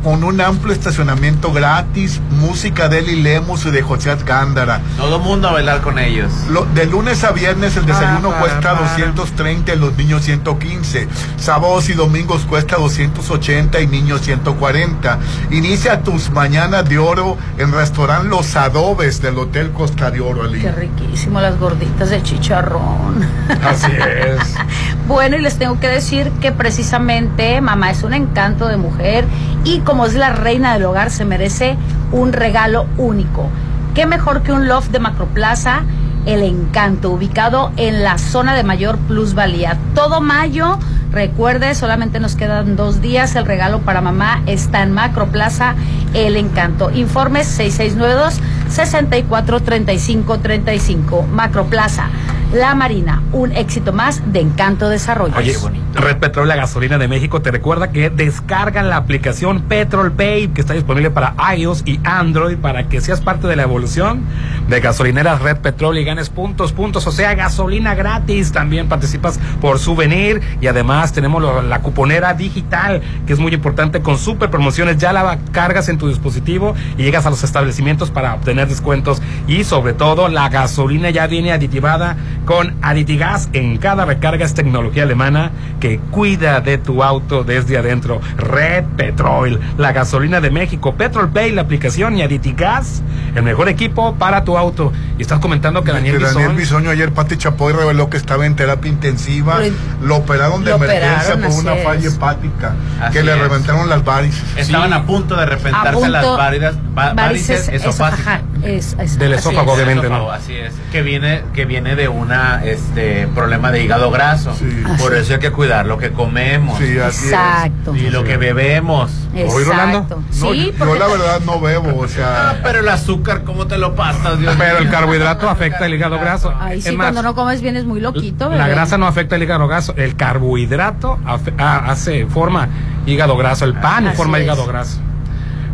con 0.03 0.25
un 0.25 0.41
amplio 0.41 0.73
estacionamiento 0.73 1.53
gratis, 1.53 2.21
música 2.31 2.89
de 2.89 3.01
Eli 3.01 3.23
Lemus 3.23 3.67
y 3.67 3.71
de 3.71 3.83
José 3.83 4.17
Gándara. 4.27 4.81
Todo 4.97 5.19
mundo 5.19 5.49
a 5.49 5.53
bailar 5.53 5.81
con 5.83 5.99
ellos. 5.99 6.33
Lo- 6.51 6.65
de 6.67 6.87
lunes 6.87 7.23
a 7.25 7.33
viernes 7.33 7.77
el 7.77 7.85
desayuno 7.87 8.33
Ah, 8.35 8.41
cuesta 8.41 8.61
para. 8.75 8.81
230 8.89 9.75
y 9.75 9.79
los 9.79 9.97
niños 9.97 10.23
115. 10.25 11.07
Sábados 11.37 11.89
y 11.91 11.95
domingos 11.95 12.43
cuesta 12.47 12.77
280 12.77 13.81
y 13.81 13.87
niños 13.87 14.23
140. 14.23 15.19
Inicia 15.51 16.03
tus 16.03 16.31
mañanas 16.31 16.89
de 16.89 16.99
oro 16.99 17.37
en 17.59 17.73
restaurante 17.73 18.29
Los 18.29 18.57
Adobes 18.57 19.21
del 19.21 19.37
Hotel 19.39 19.71
Costa 19.73 20.11
de 20.11 20.21
Oro, 20.21 20.45
Ali. 20.45 20.61
Qué 20.61 20.73
riquísimo 20.73 21.41
las 21.41 21.59
gorditas 21.59 22.09
de 22.11 22.23
chicharrón. 22.23 23.27
Así 23.63 23.93
es. 23.93 24.55
Bueno, 25.07 25.37
y 25.37 25.41
les 25.41 25.59
tengo 25.59 25.81
que 25.81 25.89
decir 25.89 26.31
que 26.41 26.53
precisamente 26.53 27.61
mamá 27.61 27.91
es 27.91 28.05
un 28.05 28.15
encanto 28.15 28.69
de 28.69 28.77
mujer 28.77 29.25
y 29.65 29.81
como 29.91 30.07
es 30.07 30.15
la 30.15 30.31
reina 30.31 30.73
del 30.75 30.85
hogar 30.85 31.11
se 31.11 31.25
merece 31.25 31.77
un 32.13 32.33
regalo 32.33 32.87
único. 32.97 33.49
¿Qué 33.93 34.07
mejor 34.07 34.45
que 34.45 34.53
un 34.53 34.69
loft 34.69 34.93
de 34.93 35.01
Macroplaza? 35.01 35.83
El 36.27 36.45
Encanto, 36.45 37.11
ubicado 37.11 37.73
en 37.77 38.05
la 38.05 38.17
zona 38.17 38.55
de 38.55 38.63
mayor 38.63 38.99
plusvalía. 38.99 39.77
Todo 39.97 40.21
mayo, 40.21 40.79
recuerde, 41.11 41.75
solamente 41.75 42.21
nos 42.21 42.37
quedan 42.37 42.77
dos 42.77 43.01
días. 43.01 43.35
El 43.35 43.47
regalo 43.47 43.81
para 43.81 44.01
mamá 44.01 44.45
está 44.47 44.85
en 44.85 44.93
Macroplaza, 44.93 45.75
El 46.15 46.37
Encanto. 46.37 46.93
Informes 46.93 47.49
6692 47.49 48.41
643535 48.69 51.27
Macroplaza. 51.33 52.11
La 52.53 52.75
Marina, 52.75 53.23
un 53.33 53.53
éxito 53.53 53.93
más 53.93 54.21
de 54.33 54.41
Encanto 54.41 54.89
Desarrollo. 54.89 55.35
Oye, 55.37 55.55
Red 55.95 56.17
Petrol, 56.17 56.49
la 56.49 56.57
gasolina 56.57 56.99
de 56.99 57.07
México, 57.07 57.41
te 57.43 57.53
recuerda 57.53 57.93
que 57.93 58.11
descargan 58.11 58.91
la 58.91 58.97
aplicación 58.97 59.63
Petrol 59.63 60.11
Pay, 60.11 60.49
que 60.49 60.61
está 60.61 60.75
disponible 60.75 61.11
para 61.13 61.35
iOS 61.57 61.85
y 61.87 62.01
Android, 62.03 62.57
para 62.57 62.89
que 62.89 63.01
seas 63.01 63.21
parte 63.21 63.47
de 63.47 63.55
la 63.55 63.63
evolución 63.63 64.23
de 64.69 64.81
gasolineras 64.81 65.41
Red 65.43 65.59
Petrol 65.59 65.97
y 65.99 66.05
ganes 66.05 66.29
puntos, 66.29 66.73
puntos, 66.73 67.07
o 67.07 67.13
sea, 67.13 67.35
gasolina 67.35 67.95
gratis. 67.95 68.51
También 68.51 68.89
participas 68.89 69.39
por 69.61 69.79
souvenir 69.79 70.41
y 70.61 70.67
además 70.67 71.13
tenemos 71.13 71.41
lo- 71.41 71.63
la 71.63 71.79
cuponera 71.83 72.35
digital, 72.35 73.01
que 73.29 73.33
es 73.33 73.39
muy 73.39 73.55
importante, 73.55 74.01
con 74.01 74.19
super 74.19 74.51
promociones. 74.51 74.99
Ya 74.99 75.13
la 75.13 75.39
cargas 75.53 75.89
en 75.89 75.99
tu 75.99 76.09
dispositivo 76.09 76.75
y 76.99 77.05
llegas 77.05 77.27
a 77.27 77.31
los 77.31 77.45
establecimientos 77.45 78.11
para 78.11 78.35
obtener 78.35 78.67
descuentos. 78.67 79.23
Y 79.47 79.63
sobre 79.63 79.93
todo, 79.93 80.29
la 80.29 80.49
gasolina 80.49 81.11
ya 81.11 81.29
viene 81.29 81.53
aditivada 81.53 82.17
con 82.45 82.75
Aditigas. 82.83 83.49
En 83.53 83.77
cada 83.79 84.05
recarga 84.05 84.45
es 84.45 84.55
tecnología 84.55 85.03
alemana 85.05 85.51
que 85.81 85.99
cuida 86.11 86.61
de 86.61 86.79
tu 86.79 87.03
auto 87.03 87.45
desde 87.45 87.79
adentro. 87.79 88.21
Red 88.37 88.85
Petrol, 88.97 89.61
la 89.79 89.93
gasolina 89.93 90.41
de 90.41 90.51
México, 90.51 90.95
Petrol 90.95 91.31
Pay, 91.31 91.53
la 91.53 91.63
aplicación 91.63 92.17
y 92.17 92.23
Aditigas, 92.23 93.03
el 93.35 93.43
mejor 93.43 93.69
equipo 93.69 94.15
para 94.17 94.45
tu 94.45 94.57
auto. 94.59 94.93
Y 95.19 95.23
estás 95.23 95.39
comentando 95.39 95.85
que 95.85 95.93
Daniel 95.93 96.21
Daniel 96.21 96.53
Bisoño 96.53 96.91
ayer 96.91 97.13
Pati 97.13 97.37
Chapoy 97.37 97.73
reveló 97.73 98.09
que 98.11 98.17
estaba 98.17 98.47
en 98.47 98.57
terapia 98.57 98.91
intensiva. 98.91 99.59
Lo- 100.01 100.07
Lo 100.07 100.17
operaron 100.17 100.65
de 100.65 100.71
lo 100.71 100.77
emergencia 100.77 101.35
operaron, 101.35 101.51
por 101.51 101.61
una 101.61 101.77
falla 101.83 102.09
es. 102.09 102.15
hepática. 102.15 102.75
Así 103.01 103.13
que 103.13 103.23
le 103.23 103.33
es. 103.33 103.39
reventaron 103.39 103.89
las 103.89 104.05
varices. 104.05 104.43
Estaban 104.57 104.93
a 104.93 105.05
punto 105.05 105.37
de 105.37 105.47
reventarse 105.47 105.93
punto- 105.93 106.09
las 106.09 106.37
varices, 106.37 106.75
va- 106.99 107.13
varices 107.15 107.69
esofágicas. 107.69 108.41
esofágicas. 108.41 108.41
Es- 108.65 108.97
es- 108.99 109.19
Del 109.19 109.35
esófago, 109.35 109.73
es. 109.73 109.77
obviamente, 109.77 110.09
¿no? 110.09 110.31
Así 110.31 110.55
es. 110.55 110.73
Que 110.93 111.03
viene, 111.03 111.43
que 111.55 111.65
viene 111.65 111.97
de 111.97 112.09
una 112.09 112.30
este 112.65 113.27
problema 113.29 113.71
de 113.71 113.83
hígado 113.83 114.11
graso. 114.11 114.51
Por 114.99 115.13
Así 115.13 115.23
eso 115.23 115.35
hay 115.35 115.41
que 115.41 115.51
cuidar 115.51 115.87
lo 115.87 115.99
que 115.99 116.13
comemos. 116.13 116.79
Sí, 116.79 116.99
así 116.99 117.27
es. 117.27 117.33
Exacto. 117.33 117.95
Y 117.95 118.11
lo 118.11 118.25
que 118.25 118.37
bebemos. 118.37 119.11
Exacto. 119.35 120.17
No, 120.21 120.53
Sí, 120.53 120.67
yo, 120.67 120.79
porque 120.79 120.99
la 120.99 121.07
verdad 121.07 121.41
no 121.45 121.61
bebo, 121.61 121.99
o 121.99 122.09
sea. 122.09 122.51
Ah, 122.51 122.55
pero 122.63 122.81
el 122.81 122.89
azúcar, 122.89 123.45
¿cómo 123.45 123.67
te 123.67 123.79
lo 123.79 123.95
pasas, 123.95 124.39
Dios 124.39 124.55
Pero 124.59 124.79
el 124.79 124.91
carbohidrato 124.91 125.49
afecta 125.49 125.87
el 125.87 125.95
hígado 125.95 126.19
graso. 126.19 126.53
Ay, 126.59 126.81
sí, 126.81 126.89
Es 126.89 126.95
más, 126.95 127.07
cuando 127.07 127.23
no 127.23 127.35
comes 127.35 127.61
bien 127.61 127.77
es 127.77 127.85
muy 127.85 128.01
loquito, 128.01 128.51
La 128.51 128.69
grasa 128.69 128.99
no 128.99 129.07
afecta 129.07 129.37
el 129.37 129.43
hígado 129.43 129.67
graso, 129.69 129.95
el 129.97 130.17
carbohidrato 130.17 131.19
ah, 131.59 131.85
hace 131.87 132.27
forma 132.27 132.69
hígado 133.07 133.37
graso, 133.37 133.65
el 133.65 133.75
pan 133.75 134.09
Así 134.09 134.17
forma 134.17 134.39
es. 134.39 134.45
hígado 134.45 134.67
graso. 134.67 135.01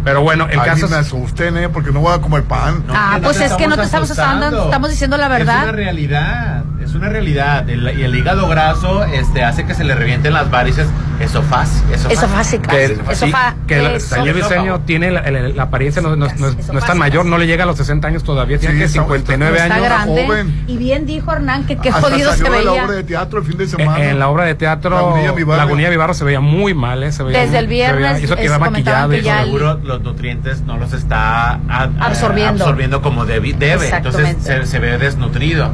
Pero 0.07 0.23
bueno, 0.23 0.47
el 0.49 0.61
Ay, 0.61 0.67
caso 0.71 0.87
me 0.89 1.01
es 1.01 1.07
asusten, 1.09 1.57
¿eh? 1.59 1.69
Porque 1.69 1.91
no 1.91 1.99
voy 1.99 2.15
a 2.15 2.21
comer 2.21 2.45
pan. 2.45 2.85
ah, 2.95 3.19
pues 3.21 3.41
es 3.41 3.53
que 3.55 3.67
no 3.67 3.75
te 3.77 3.83
estamos 3.83 4.09
asustando, 4.09 4.65
estamos 4.67 4.89
diciendo 4.89 5.17
la 5.17 5.25
Es 5.25 5.29
una 5.31 5.39
verdad. 5.39 5.73
realidad, 5.75 6.65
es 6.81 6.95
una 6.95 7.09
realidad. 7.09 7.69
El, 7.69 7.99
y 7.99 8.05
el 8.05 8.15
hígado 8.15 8.47
graso 8.49 9.03
este, 9.03 9.43
hace 9.43 9.67
que 9.67 9.75
se 9.75 9.83
le 9.83 9.97
revienten 9.97 10.33
las 10.33 10.49
varices 10.49 10.87
esofás, 11.19 11.83
Esofásicas. 12.09 12.73
que, 12.73 12.85
Eso 12.85 13.27
sí, 13.27 13.33
fa- 13.33 13.55
que 13.67 13.79
el- 13.79 13.87
eso. 13.97 14.15
Daniel 14.15 14.35
Biseño 14.35 14.81
tiene 14.83 15.11
la, 15.11 15.23
la- 15.29 15.49
la 15.49 15.63
apariencia, 15.65 16.01
no, 16.03 16.11
no- 16.15 16.27
no- 16.29 16.51
no 16.73 16.79
es 16.79 16.85
tan 16.85 16.99
mayor, 16.99 17.25
no 17.27 17.37
le 17.39 17.47
llega 17.49 17.65
a 17.65 17.67
los 17.67 17.77
60 17.79 18.07
años 18.07 18.23
todavía, 18.23 18.59
tiene 18.59 18.75
Sí, 18.75 18.79
que 18.79 18.85
está- 18.85 19.01
59 19.01 19.57
Está 19.59 19.75
años. 19.75 19.87
grande. 19.87 20.25
joven. 20.27 20.65
Y 20.69 20.77
bien 20.77 21.05
dijo 21.07 21.33
Hernán 21.33 21.65
que 21.67 21.79
qué 21.79 21.91
jodido 21.91 22.33
se 22.33 22.45
de 22.45 22.51
la 22.51 22.57
veía. 22.59 22.85
obra 22.85 22.93
de 22.95 23.03
teatro 23.03 23.41
el 23.41 23.45
fin 23.47 23.57
de 23.59 23.65
Eh, 23.65 23.69
semana. 23.69 24.05
En 24.05 24.19
la 24.21 24.29
obra 24.29 24.45
de 24.45 24.55
teatro 24.55 24.91
Lagunilla, 24.91 25.33
mi 25.33 25.43
barrio. 25.43 25.65
Lagunilla 25.65 25.91
Vivarro 25.91 26.15
se 26.15 26.25
veía 26.25 26.41
muy 26.41 26.75
mal, 26.75 27.03
eh, 27.03 27.11
se 27.13 27.23
veía 27.25 27.39
Desde 27.41 27.49
muy- 27.51 27.59
el 27.59 27.65
se 27.65 27.71
viernes, 27.71 28.03
veía- 28.13 28.19
hizo 28.25 28.37
que 28.37 28.41
es- 28.43 28.47
iba 28.47 28.59
comentaban 28.59 29.09
maquillado 29.11 29.43
y. 29.43 29.47
Seguro 29.47 29.96
los 29.97 30.03
nutrientes 30.05 30.63
no 30.63 30.77
los 30.77 30.93
está 30.93 31.53
a- 31.53 31.59
a- 31.69 31.91
Absorbiendo. 32.01 32.65
absorbiendo 32.65 33.03
como 33.03 33.25
debi- 33.27 33.57
debe. 33.57 33.89
Entonces 33.89 34.37
se, 34.41 34.67
se 34.67 34.79
ve 34.79 34.99
desnutrido. 34.99 35.71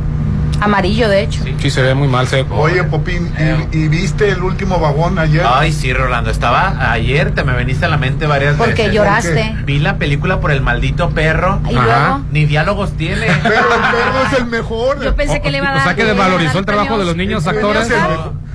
Amarillo, 0.60 1.08
de 1.08 1.22
hecho. 1.22 1.42
Sí, 1.58 1.70
se 1.70 1.82
ve 1.82 1.92
muy 1.94 2.06
mal. 2.06 2.28
Se... 2.28 2.42
Oye, 2.50 2.84
Popín, 2.84 3.32
¿y, 3.72 3.76
y 3.78 3.88
viste 3.88 4.28
el 4.30 4.42
último 4.44 4.78
vagón 4.78 5.18
ayer? 5.18 5.42
Ay, 5.44 5.72
sí, 5.72 5.92
Rolando. 5.92 6.30
Estaba 6.30 6.92
ayer, 6.92 7.32
te 7.34 7.42
me 7.42 7.52
veniste 7.52 7.86
a 7.86 7.88
la 7.88 7.96
mente 7.96 8.28
varias 8.28 8.54
Porque 8.54 8.74
veces. 8.82 8.92
lloraste. 8.94 9.56
Vi 9.64 9.80
la 9.80 9.96
película 9.96 10.38
por 10.38 10.52
el 10.52 10.60
maldito 10.60 11.10
perro. 11.10 11.58
¿Y 11.68 11.74
Ajá. 11.74 11.84
luego? 11.84 12.24
Ni 12.30 12.44
diálogos 12.46 12.92
tiene. 12.96 13.26
Pero 13.42 13.56
el 13.74 13.80
perro 13.80 14.26
es 14.32 14.38
el 14.38 14.46
mejor. 14.46 15.02
Yo 15.02 15.16
pensé 15.16 15.40
que 15.42 15.50
le 15.50 15.58
iba 15.58 15.66
a 15.68 15.72
O 15.72 15.74
dar. 15.74 15.82
sea 15.84 15.94
que 15.96 16.04
desvalorizó 16.04 16.60
el 16.60 16.64
trabajo 16.66 16.96
de 16.96 17.04
los 17.06 17.16
niños 17.16 17.44
actores. 17.48 17.88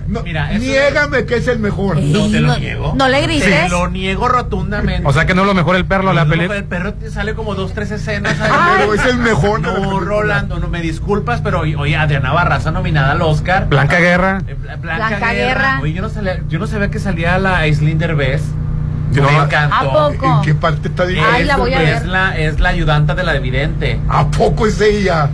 No, 0.07 0.23
Mira, 0.23 0.51
eso 0.51 0.59
niégame 0.61 1.25
que 1.25 1.35
es 1.35 1.47
el 1.49 1.59
mejor. 1.59 1.97
No 1.97 2.29
te 2.29 2.39
lo 2.39 2.47
no- 2.47 2.57
niego. 2.57 2.93
no 2.97 3.07
le 3.09 3.21
grites. 3.21 3.63
Te 3.63 3.69
lo 3.69 3.89
niego 3.89 4.27
rotundamente. 4.29 5.07
O 5.07 5.11
sea 5.11 5.25
que 5.25 5.34
no 5.35 5.41
es 5.41 5.47
lo 5.47 5.53
mejor 5.53 5.75
el 5.75 5.85
perro, 5.85 6.13
la 6.13 6.23
No, 6.23 6.31
película. 6.31 6.57
El 6.57 6.63
perro 6.63 6.93
te 6.93 7.09
sale 7.11 7.34
como 7.35 7.55
dos, 7.55 7.73
tres 7.73 7.91
escenas. 7.91 8.35
Pero 8.77 8.93
es 8.93 9.05
el 9.05 9.17
mejor 9.17 9.59
la 9.61 9.73
No. 9.79 9.99
Rolando, 9.99 10.59
no 10.59 10.67
me 10.69 10.81
disculpas, 10.81 11.41
pero 11.41 11.59
oye, 11.61 11.95
Adriana 11.97 12.31
Barraza 12.31 12.71
nominada 12.71 13.11
al 13.11 13.21
Oscar. 13.21 13.67
Blanca 13.67 13.99
Guerra. 13.99 14.41
Eh, 14.47 14.55
Bla- 14.61 14.77
Blanca 14.77 15.34
Guerra. 15.34 15.79
Oye, 15.81 15.93
yo 15.93 16.01
no, 16.01 16.09
sabía, 16.09 16.41
yo 16.47 16.57
no 16.59 16.67
sabía 16.67 16.89
que 16.89 16.99
salía 16.99 17.38
la 17.38 17.57
Aislinn 17.57 17.97
Derbez. 17.97 18.41
Sí, 19.13 19.21
me 19.21 19.31
no, 19.31 19.43
encantó. 19.43 19.75
¿A 19.75 20.09
poco? 20.11 20.35
¿En 20.38 20.41
qué 20.41 20.53
parte 20.55 20.88
está 20.89 21.05
diciendo? 21.05 21.31
Ay, 21.34 21.45
la 21.45 21.57
voy 21.57 21.73
a 21.73 21.97
es. 21.97 22.05
La, 22.05 22.38
es 22.38 22.59
la 22.59 22.69
ayudanta 22.69 23.15
de 23.15 23.23
la 23.23 23.35
evidente. 23.35 23.99
¿A 24.09 24.29
poco 24.29 24.67
es 24.67 24.79
ella? 24.81 25.29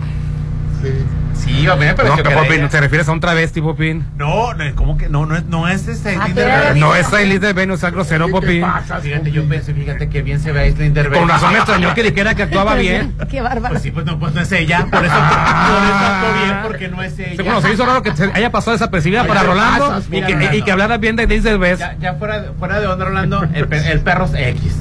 Sí. 0.82 0.90
Sí, 1.34 1.66
a 1.66 1.74
mí 1.74 1.80
me 1.80 1.90
No, 1.90 1.94
pareció 1.96 2.22
que 2.22 2.30
Popín. 2.30 2.68
¿te 2.68 2.80
refieres 2.80 3.08
a 3.08 3.12
un 3.12 3.20
travesti, 3.20 3.60
Popín? 3.60 4.06
No, 4.16 4.54
no, 4.54 4.64
¿cómo 4.74 4.96
que 4.96 5.08
no? 5.08 5.26
No 5.26 5.36
es, 5.36 5.44
no 5.44 5.68
es 5.68 5.86
este 5.88 6.16
Ah, 6.18 6.28
pero 6.34 6.74
No, 6.76 6.94
es 6.94 7.10
de 7.10 7.52
Venus, 7.52 7.80
sea 7.80 7.90
grosero, 7.90 8.26
¿Qué 8.26 8.32
Popín. 8.32 8.60
pasa? 8.62 8.98
Fíjate, 9.00 9.30
yo 9.30 9.46
pensé, 9.48 9.74
fíjate 9.74 10.08
que 10.08 10.22
bien 10.22 10.40
se 10.40 10.52
ve 10.52 10.60
Aislinn 10.60 10.94
Derbez. 10.94 11.18
Con 11.18 11.28
razón 11.28 11.52
me 11.52 11.58
extrañó 11.58 11.92
que 11.94 12.02
dijera 12.02 12.34
que 12.34 12.42
actuaba 12.44 12.74
bien. 12.76 13.14
Qué 13.30 13.40
bárbaro. 13.42 13.72
Pues 13.74 13.82
sí, 13.82 13.90
pues 13.90 14.06
no, 14.06 14.18
pues 14.18 14.32
no 14.34 14.40
es 14.40 14.52
ella. 14.52 14.86
Por 14.90 15.04
eso, 15.04 15.14
Ah. 15.16 15.68
por 15.70 15.84
eso 15.84 16.04
actuó 16.06 16.44
bien, 16.44 16.58
porque 16.62 16.88
no 16.88 17.02
es 17.02 17.18
ella. 17.18 17.36
Sí, 17.36 17.42
bueno, 17.42 17.60
se 17.60 17.72
hizo 17.72 17.84
raro 17.86 18.02
que 18.02 18.14
se 18.16 18.30
haya 18.32 18.50
pasado 18.50 18.72
desapercibida 18.72 19.22
Ay, 19.22 19.28
para 19.28 19.40
¿qué 19.40 19.46
Rolando 19.46 19.88
pasas, 19.88 20.06
y 20.06 20.10
mira, 20.10 20.26
que, 20.26 20.32
Rolando? 20.34 20.56
y 20.56 20.62
que 20.62 20.72
hablara 20.72 20.96
bien 20.98 21.16
de 21.16 21.26
Daisy 21.26 21.42
Derbez. 21.44 21.78
Ya, 21.78 21.96
ya 22.00 22.14
fuera, 22.14 22.40
de- 22.40 22.52
fuera 22.52 22.80
de 22.80 22.86
onda, 22.86 23.04
Rolando, 23.04 23.46
el, 23.54 23.68
pe- 23.68 23.90
el 23.92 24.00
perro 24.00 24.24
es 24.26 24.34
X. 24.34 24.72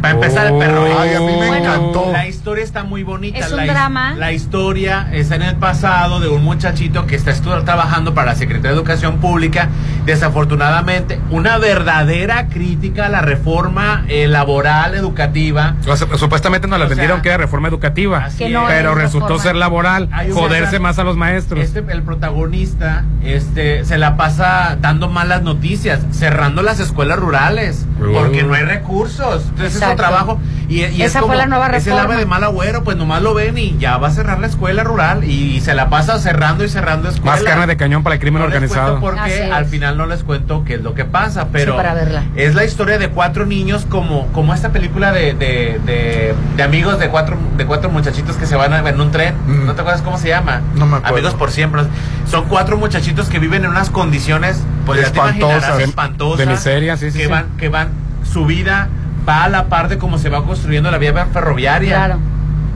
Para 0.00 0.14
empezar, 0.14 0.46
el 0.46 0.58
perro 0.58 0.86
X. 0.86 0.96
Ay, 0.98 1.14
a 1.14 1.20
mí 1.20 1.26
me 1.26 1.46
Bueno. 1.48 1.54
encantó. 1.56 2.10
La 2.12 2.26
historia 2.26 2.64
está 2.64 2.84
muy 2.84 3.02
bonita. 3.02 3.38
Es 3.38 3.50
un 3.50 3.58
la, 3.58 3.66
drama. 3.66 4.14
La 4.16 4.32
historia 4.32 5.08
está 5.12 5.36
en 5.36 5.42
el 5.42 5.56
pasado 5.56 6.20
de 6.20 6.28
un 6.28 6.42
muchachito 6.44 7.06
que 7.06 7.16
está 7.16 7.32
trabajando 7.64 8.14
para 8.14 8.32
la 8.32 8.34
Secretaría 8.36 8.70
de 8.70 8.76
Educación 8.76 9.18
Pública. 9.18 9.68
Desafortunadamente, 10.06 11.18
una 11.30 11.56
verdadera 11.58 12.48
crítica 12.48 13.06
a 13.06 13.08
la 13.08 13.20
reforma 13.22 14.04
eh, 14.08 14.26
laboral 14.28 14.94
educativa. 14.94 15.76
O 15.88 15.96
sea, 15.96 16.06
Supuestamente 16.18 16.66
nos 16.68 16.78
la 16.78 16.86
sea, 16.86 16.88
vendieron 16.96 17.22
que 17.22 17.28
era 17.28 17.38
reforma 17.38 17.68
educativa, 17.68 18.28
Que 18.36 18.48
no 18.50 18.64
pero 18.66 18.90
es 18.92 18.98
resultó 18.98 19.28
reforma. 19.28 19.42
ser 19.42 19.56
laboral, 19.56 20.08
Hay 20.12 20.30
joderse 20.32 20.78
más 20.78 20.98
a 20.98 21.04
los 21.04 21.16
maestros. 21.16 21.60
Este, 21.60 21.84
el 21.90 22.02
protagonista 22.02 23.04
este, 23.22 23.84
se 23.84 23.98
la 23.98 24.16
pasa 24.16 24.76
dando 24.80 25.08
malas 25.08 25.42
noticias, 25.42 26.00
cerrando 26.10 26.62
las 26.62 26.80
escuelas 26.80 27.18
rurales, 27.18 27.86
Uh. 28.00 28.12
porque 28.14 28.42
no 28.42 28.54
hay 28.54 28.62
recursos. 28.64 29.44
Entonces 29.50 29.82
trabajo. 29.96 30.38
Y, 30.68 30.84
y 30.84 31.02
es 31.02 31.10
Esa 31.10 31.22
fue 31.22 31.34
la 31.36 31.46
nueva 31.46 31.66
Es 31.68 31.86
el 31.86 31.92
reforma. 31.92 32.02
ave 32.14 32.16
de 32.16 32.26
mal 32.26 32.44
agüero, 32.44 32.84
pues 32.84 32.96
nomás 32.96 33.22
lo 33.22 33.34
ven 33.34 33.58
y 33.58 33.76
ya 33.78 33.96
va 33.98 34.08
a 34.08 34.10
cerrar 34.12 34.38
la 34.38 34.46
escuela 34.46 34.84
rural 34.84 35.24
y, 35.24 35.60
se 35.60 35.74
la 35.74 35.88
pasa 35.90 36.18
cerrando 36.20 36.64
y 36.64 36.68
cerrando 36.68 37.08
escuelas. 37.08 37.40
Más 37.42 37.48
carne 37.50 37.66
de 37.66 37.76
cañón 37.76 38.02
para 38.04 38.14
el 38.14 38.20
crimen 38.20 38.40
No 38.42 38.48
les 38.48 38.54
organizado. 38.54 38.92
Así 38.96 39.00
porque 39.00 39.44
es. 39.46 39.52
al 39.52 39.66
final 39.66 39.96
no 39.98 40.06
les 40.06 40.22
cuento 40.22 40.62
qué 40.64 40.74
es 40.74 40.82
lo 40.82 40.94
que 40.94 41.04
pasa, 41.04 41.48
pero 41.52 41.72
Sí, 41.72 41.76
para 41.76 41.94
verla. 41.94 42.22
es 42.36 42.54
la 42.54 42.64
historia 42.64 42.98
de 42.98 43.08
cuatro 43.08 43.46
niños 43.46 43.84
como, 43.88 44.28
como 44.28 44.54
esta 44.54 44.70
película 44.70 45.10
de, 45.12 45.34
de, 45.34 45.80
de, 45.84 46.34
de 46.56 46.62
amigos 46.62 46.98
de 47.00 47.08
cuatro, 47.08 47.36
de 47.56 47.66
cuatro 47.66 47.90
muchachitos 47.90 48.36
que 48.36 48.46
se 48.46 48.54
van 48.56 48.72
a- 48.72 48.88
en 48.88 49.00
un 49.00 49.10
tren. 49.10 49.34
Mm. 49.46 49.66
¿No 49.66 49.74
te 49.74 49.80
acuerdas 49.80 50.02
cómo 50.02 50.18
se 50.18 50.28
llama? 50.28 50.60
No 50.76 50.86
me 50.86 50.96
acuerdo. 50.98 51.16
Amigos 51.16 51.34
por 51.34 51.50
siempre. 51.50 51.82
Son 52.30 52.44
cuatro 52.44 52.76
muchachitos 52.76 53.28
que 53.28 53.38
viven 53.40 53.64
en 53.64 53.70
unas 53.70 53.90
condiciones 53.90 54.62
pues 54.86 55.00
ya 55.00 55.06
te 55.12 55.18
Espantosas. 55.18 55.80
espantosas. 55.80 56.38
de 56.38 56.46
miseria, 56.46 56.96
sí, 56.96 57.10
sí, 57.10 57.18
que 57.18 57.24
sí. 57.24 57.30
van, 57.30 57.46
que 57.58 57.68
van, 57.68 57.88
su 58.24 58.46
vida 58.46 58.88
va 59.28 59.44
a 59.44 59.48
la 59.48 59.66
par 59.66 59.88
de 59.88 59.98
cómo 59.98 60.18
se 60.18 60.28
va 60.28 60.44
construyendo 60.44 60.90
la 60.90 60.98
vía 60.98 61.26
ferroviaria. 61.32 61.94
Claro. 61.96 62.18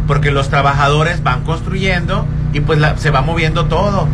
Porque 0.07 0.31
los 0.31 0.49
trabajadores 0.51 1.23
van 1.23 1.43
construyendo 1.45 2.27
y 2.53 2.61
pues 2.61 2.79
la- 2.79 2.97
se 2.99 3.11
va 3.11 3.23
moviendo 3.23 3.67
todo. 3.67 4.07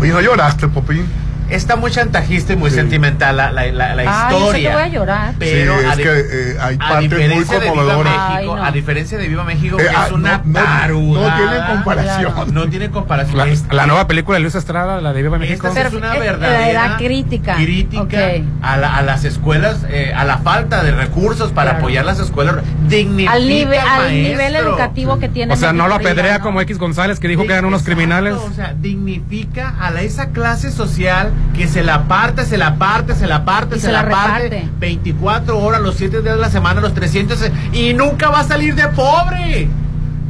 Oye, 0.00 0.12
¿no 0.12 0.20
lloraste, 0.20 0.68
Popín? 0.68 1.06
Está 1.54 1.76
muy 1.76 1.90
chantajista 1.90 2.52
y 2.52 2.56
muy 2.56 2.70
sentimental 2.70 3.36
la, 3.36 3.50
la, 3.52 3.66
la, 3.72 3.94
la 3.94 4.26
Ay, 4.26 4.32
yo 4.32 4.38
sé 4.38 4.44
historia. 4.44 4.68
que 4.70 4.74
voy 4.76 4.82
a 4.84 4.88
llorar. 4.88 5.34
Pero 5.38 5.78
Sí, 5.78 5.84
a 5.86 5.90
es 5.92 5.96
que, 5.98 6.20
eh, 6.20 6.56
hay 6.60 6.76
partes 6.76 6.96
muy 6.96 7.08
diferencia 7.08 7.54
de 7.54 7.60
Viva 7.60 7.74
conmovedoras. 7.74 8.12
México, 8.12 8.32
Ay, 8.34 8.46
no. 8.46 8.64
a 8.64 8.70
diferencia 8.72 9.18
de 9.18 9.28
Viva 9.28 9.44
México, 9.44 9.76
Eh, 9.78 9.82
que 9.82 9.88
ah, 9.96 10.04
es 10.06 10.12
una 10.12 10.38
no, 10.38 10.42
no, 10.44 10.52
taruda. 10.52 11.28
no 11.30 11.36
tiene 11.36 11.66
comparación. 11.66 12.54
No 12.54 12.68
tiene 12.68 12.90
comparación. 12.90 13.38
La, 13.38 13.46
Esta- 13.46 13.74
la 13.74 13.86
nueva 13.86 14.06
película 14.06 14.36
de 14.36 14.42
Luis 14.42 14.54
Estrada, 14.54 15.00
la 15.00 15.12
de 15.12 15.22
Viva 15.22 15.38
México. 15.38 15.68
Esta 15.68 15.82
es 15.82 15.92
una 15.94 16.16
eh, 16.16 16.20
verdadera 16.20 16.68
era 16.70 16.96
crítica. 16.96 17.54
crítica 17.56 18.02
Ok. 18.02 18.14
a, 18.62 18.76
la- 18.76 18.96
a 18.96 19.02
las 19.02 19.24
escuelas, 19.24 19.84
eh, 19.88 20.12
a 20.16 20.24
la 20.24 20.38
falta 20.38 20.82
de 20.82 20.92
recursos 20.92 21.52
para 21.52 21.70
Claro. 21.72 21.78
apoyar 21.78 22.04
las 22.04 22.18
escuelas. 22.18 22.56
Dignifica 22.88 23.32
Al, 23.32 23.48
nivel, 23.48 23.78
al 23.78 24.12
nivel 24.12 24.56
educativo 24.56 25.18
que 25.18 25.28
tiene 25.28 25.54
O 25.54 25.56
sea, 25.56 25.72
no 25.72 25.88
lo 25.88 25.94
apedrea 25.94 26.40
como 26.40 26.60
X 26.60 26.78
González 26.78 27.20
que 27.20 27.28
dijo 27.28 27.42
que 27.46 27.52
eran 27.52 27.64
unos 27.64 27.80
Exacto, 27.82 27.96
criminales. 27.96 28.34
O 28.34 28.52
sea, 28.52 28.74
dignifica 28.78 29.74
a 29.80 29.90
la, 29.90 30.02
esa 30.02 30.30
clase 30.30 30.70
social 30.70 31.30
que 31.54 31.68
se 31.68 31.82
la 31.82 32.04
parte, 32.04 32.46
se 32.46 32.56
la 32.56 32.76
parte, 32.76 33.14
se 33.14 33.26
la 33.26 33.44
parte, 33.44 33.76
se, 33.76 33.82
se 33.82 33.92
la, 33.92 34.02
la 34.02 34.10
parte. 34.10 34.48
reparte. 34.48 34.68
24 34.78 35.58
horas, 35.58 35.80
los 35.80 35.96
7 35.96 36.22
días 36.22 36.34
de 36.34 36.40
la 36.40 36.50
semana, 36.50 36.80
los 36.80 36.94
300 36.94 37.50
y 37.72 37.92
nunca 37.94 38.30
va 38.30 38.40
a 38.40 38.44
salir 38.44 38.74
de 38.74 38.88
pobre. 38.88 39.68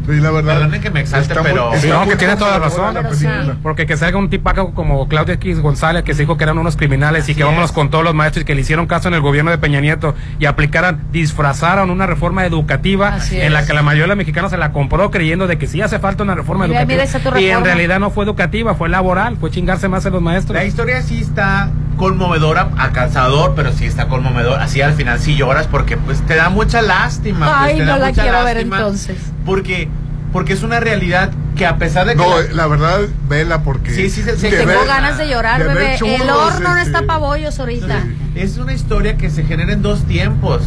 Sí, 0.07 0.20
la 0.20 0.31
verdad. 0.31 0.55
Perdonen 0.55 0.81
que 0.81 0.91
me 0.91 1.01
exalte, 1.01 1.35
muy- 1.35 1.43
pero- 1.45 1.70
Sí, 1.77 1.89
no, 1.89 2.07
que 2.09 2.16
tiene 2.16 2.37
toda 2.37 2.59
la 2.59 2.69
conmovedora 2.69 2.93
razón. 3.03 3.05
la 3.05 3.09
película. 3.37 3.57
Porque 3.62 3.87
que 3.87 3.97
salga 3.97 4.19
un 4.19 4.31
tipaco 4.31 4.73
como 4.74 5.07
Claudio 5.09 5.35
X 5.35 5.61
González 5.61 6.03
que 6.03 6.15
se 6.15 6.23
dijo 6.23 6.37
que 6.37 6.45
eran 6.45 6.59
unos 6.59 6.77
criminales 6.77 7.29
y 7.29 7.35
que 7.35 7.45
vámonos 7.45 7.70
es. 7.70 7.73
con 7.73 7.91
todos 7.91 8.03
los 8.05 8.15
maestros 8.15 8.43
y 8.43 8.45
que 8.45 8.55
le 8.55 8.62
hicieron 8.62 8.87
caso 8.87 9.09
en 9.09 9.15
el 9.15 9.20
gobierno 9.20 9.51
de 9.51 9.59
Peña 9.59 9.81
Nieto 9.81 10.15
y 10.39 10.47
aplicaran, 10.47 11.01
disfrazaron 11.12 11.91
una 11.91 12.07
reforma 12.07 12.45
educativa 12.47 13.09
Así 13.15 13.41
en 13.41 13.53
la 13.53 13.65
que 13.65 13.73
la 13.74 13.83
mayoría 13.83 14.05
de 14.05 14.09
los 14.09 14.16
mexicanos 14.16 14.51
se 14.51 14.57
la 14.59 14.73
compró 14.73 15.11
creyendo 15.11 15.47
de 15.47 15.59
que 15.59 15.66
sí 15.66 15.81
hace 15.81 15.99
falta 15.99 16.23
una 16.24 16.35
reforma 16.35 16.66
Mira, 16.66 16.81
educativa. 16.83 17.03
mira, 17.05 17.05
esa 17.05 17.19
tu 17.33 17.39
y 17.39 17.49
en 17.49 17.65
realidad 17.65 18.01
no 18.01 18.11
fue 18.11 18.24
educativa, 18.24 18.74
fue 18.74 18.89
laboral, 18.89 19.37
fue 19.39 19.51
chingarse 19.51 19.89
más 19.89 20.05
en 20.07 20.12
los 20.12 20.23
maestros. 20.23 20.55
La 20.57 20.65
historia 20.65 21.01
sí 21.03 21.20
está 21.20 21.70
conmovedora, 21.97 22.69
alcanzador, 22.79 23.53
pero 23.55 23.73
sí 23.73 23.87
está 23.87 24.09
conmovedor. 24.09 24.61
Así 24.61 24.81
al 24.83 24.95
final 24.95 25.19
sí 25.19 25.37
lloras 25.37 25.66
porque 25.69 25.97
pues 25.97 26.20
te 26.23 26.35
da 26.35 26.49
mucha 26.49 26.83
lástima. 26.83 27.47
pues, 27.47 27.59
Ay, 27.59 27.79
te 27.79 27.85
no 27.85 27.93
da 27.93 27.99
la 27.99 28.09
mucha 28.09 28.23
quiero 28.23 28.45
ver 28.45 28.57
lástima 28.57 28.77
entonces. 28.79 29.16
Porque, 29.44 29.89
porque 30.32 30.52
es 30.52 30.62
una 30.62 30.81
realidad 30.81 31.31
que 31.56 31.66
a 31.66 31.77
pesar 31.77 32.06
de 32.06 32.12
que... 32.12 32.19
No, 32.19 32.40
la- 32.40 32.52
la 32.52 32.66
verdad, 32.66 33.01
vela 33.28 33.62
porque. 33.62 33.90
Sí, 33.90 34.09
sí, 34.10 34.23
sí, 34.23 34.48
tengo 34.51 34.66
ver- 34.66 34.86
ganas 34.86 35.19
de 35.19 35.28
llorar, 35.28 35.60
de 35.62 35.69
bebé. 35.69 35.97
El 35.97 36.31
horno 36.31 36.60
no 36.70 36.77
este, 36.77 36.82
está 36.90 37.02
para 37.06 37.19
bollos 37.19 37.59
ahorita. 37.60 38.05
Es 38.35 38.56
una 38.59 38.73
historia 38.73 39.16
que 39.16 39.28
se 39.31 39.44
genera 39.44 39.73
en 39.73 39.82
dos 39.82 40.05
tiempos. 40.05 40.62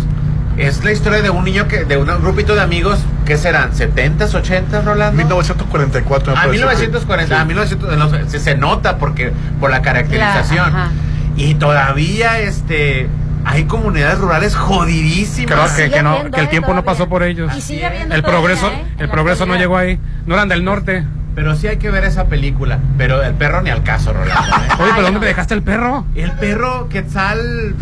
Es 0.58 0.84
la 0.86 0.92
historia 0.94 1.22
de 1.22 1.30
un 1.30 1.44
niño 1.44 1.68
que, 1.68 1.84
de 1.84 1.98
un 1.98 2.06
grupito 2.22 2.56
de 2.56 2.62
amigos, 2.62 3.00
¿qué 3.26 3.36
serán? 3.36 3.72
¿70s, 3.74 4.30
80s, 4.42 4.84
Rolando? 4.86 5.18
1944. 5.18 6.34
me 6.34 6.40
A 6.40 6.44
parece 6.44 6.52
que- 6.52 6.66
1940, 6.66 7.36
sí. 7.36 7.42
a 7.42 7.46
1900, 7.46 7.94
en 7.94 8.00
los- 8.00 8.32
se, 8.32 8.40
se 8.40 8.56
nota 8.56 8.98
porque 8.98 9.34
por 9.60 9.70
la 9.72 9.82
caracterización. 9.82 10.72
La- 10.72 10.92
y 11.36 11.56
todavía 11.56 12.40
este 12.40 13.10
hay 13.46 13.66
comunidades 13.66 14.18
rurales 14.20 14.56
jodidísimas. 14.56 15.74
Creo 15.74 15.92
que, 15.92 16.04
no, 16.04 16.32
que 16.32 16.40
el 16.40 16.48
eh, 16.48 16.50
tiempo 16.50 16.74
no 16.74 16.84
pasó 16.84 17.08
por 17.08 17.24
ellos. 17.24 17.56
Y 17.56 17.62
sigue 17.62 17.86
habiendo 17.86 18.16
El 18.16 18.22
todavía, 18.22 18.40
progreso, 18.40 18.68
¿eh? 18.70 18.84
el 18.98 19.10
progreso 19.10 19.46
no 19.46 19.56
llegó 19.56 19.78
ahí. 19.78 20.00
No 20.26 20.34
eran 20.34 20.50
del 20.50 20.64
norte. 20.64 21.04
Pero 21.36 21.56
sí 21.56 21.68
hay 21.68 21.78
que 21.78 21.92
ver 21.92 22.06
esa 22.06 22.26
película. 22.26 22.80
Pero 22.98 23.22
el 23.22 23.34
perro 23.36 23.62
ni 23.62 23.70
al 23.70 23.84
caso, 23.84 24.14
Rolando. 24.14 24.42
¿eh? 24.42 24.60
Oye, 24.60 24.68
pero 24.78 24.94
Ay, 24.96 25.02
¿dónde 25.04 25.12
no. 25.12 25.20
me 25.20 25.26
dejaste 25.28 25.54
el 25.54 25.62
perro? 25.62 26.06
El 26.16 26.32
perro 26.32 26.90
Quetzal 26.90 27.76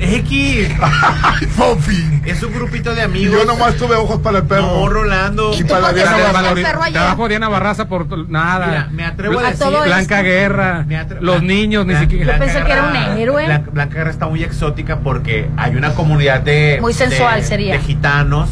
X. 0.00 0.68
Ay, 1.22 1.46
Fofi. 1.46 2.20
Es 2.24 2.42
un 2.42 2.52
grupito 2.52 2.94
de 2.94 3.00
Y 3.00 3.04
amigos. 3.04 3.38
yo 3.38 3.44
nomás 3.44 3.76
tuve 3.76 3.96
ojos 3.96 4.18
para 4.20 4.38
el 4.38 4.44
perro. 4.44 4.62
No, 4.62 4.88
Rolando. 4.88 5.52
Y 5.58 5.64
para 5.64 5.80
la 5.80 5.86
por 5.88 5.94
qué 5.94 6.00
Diana 6.02 6.32
Barraza. 6.32 6.90
Trabajo 6.92 7.28
Diana 7.28 7.48
Barraza 7.48 7.88
por 7.88 8.28
nada. 8.30 8.66
Mira, 8.66 8.88
me 8.92 9.04
atrevo 9.04 9.38
a 9.38 9.46
A 9.46 9.50
decir. 9.50 9.66
Blanca 9.68 10.16
esto. 10.20 10.24
Guerra, 10.24 10.86
los 11.20 11.42
niños, 11.42 11.86
ni 11.86 11.94
siquiera. 11.96 12.34
Yo 12.34 12.38
pensé 12.38 12.62
que 12.64 12.72
era 12.72 12.84
un 12.84 12.96
héroe. 13.18 13.46
Blan- 13.46 13.70
Blanca 13.72 13.94
Guerra 13.94 14.10
está 14.10 14.26
muy 14.26 14.42
exótica 14.42 14.98
porque 15.00 15.48
hay 15.56 15.76
una 15.76 15.94
comunidad 15.94 16.40
de. 16.40 16.78
Muy 16.80 16.92
sensual 16.94 17.40
de- 17.40 17.46
sería. 17.46 17.72
De 17.74 17.80
gitanos 17.80 18.48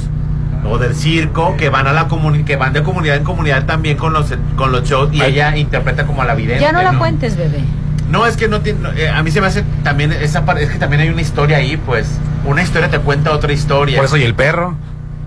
o 0.69 0.77
del 0.77 0.95
circo 0.95 1.57
que 1.57 1.69
van 1.71 1.87
a 1.87 1.93
la 1.93 2.09
comuni- 2.09 2.45
que 2.45 2.57
van 2.57 2.73
de 2.73 2.83
comunidad 2.83 3.17
en 3.17 3.25
comunidad 3.25 3.65
también 3.65 3.97
con 3.97 4.13
los 4.13 4.35
con 4.57 4.73
los 4.73 4.83
shows 4.89 5.09
y 5.15 5.21
Ay. 5.23 5.33
ella 5.33 5.57
interpreta 5.57 6.05
como 6.05 6.21
a 6.23 6.25
la 6.25 6.35
vidente. 6.35 6.61
Ya 6.61 6.73
no 6.73 6.83
la 6.83 6.99
cuentes, 6.99 7.37
bebé. 7.37 7.61
No, 8.11 8.27
es 8.27 8.37
que 8.37 8.49
no 8.49 8.61
tiene. 8.61 8.81
no, 8.81 8.93
eh, 8.93 9.09
a 9.09 9.23
mí 9.23 9.31
se 9.31 9.41
me 9.41 9.47
hace 9.49 9.65
también 9.85 10.13
esa 10.13 10.45
parte. 10.45 10.63
Es 10.65 10.71
que 10.71 10.79
también 10.79 11.03
hay 11.03 11.09
una 11.11 11.21
historia 11.23 11.59
ahí, 11.59 11.77
pues. 11.77 12.07
Una 12.45 12.63
historia 12.63 12.89
te 12.91 12.99
cuenta 13.01 13.33
otra 13.33 13.53
historia. 13.53 13.97
Por 13.97 14.07
eso, 14.07 14.17
¿y 14.17 14.23
el 14.23 14.35
perro? 14.35 14.77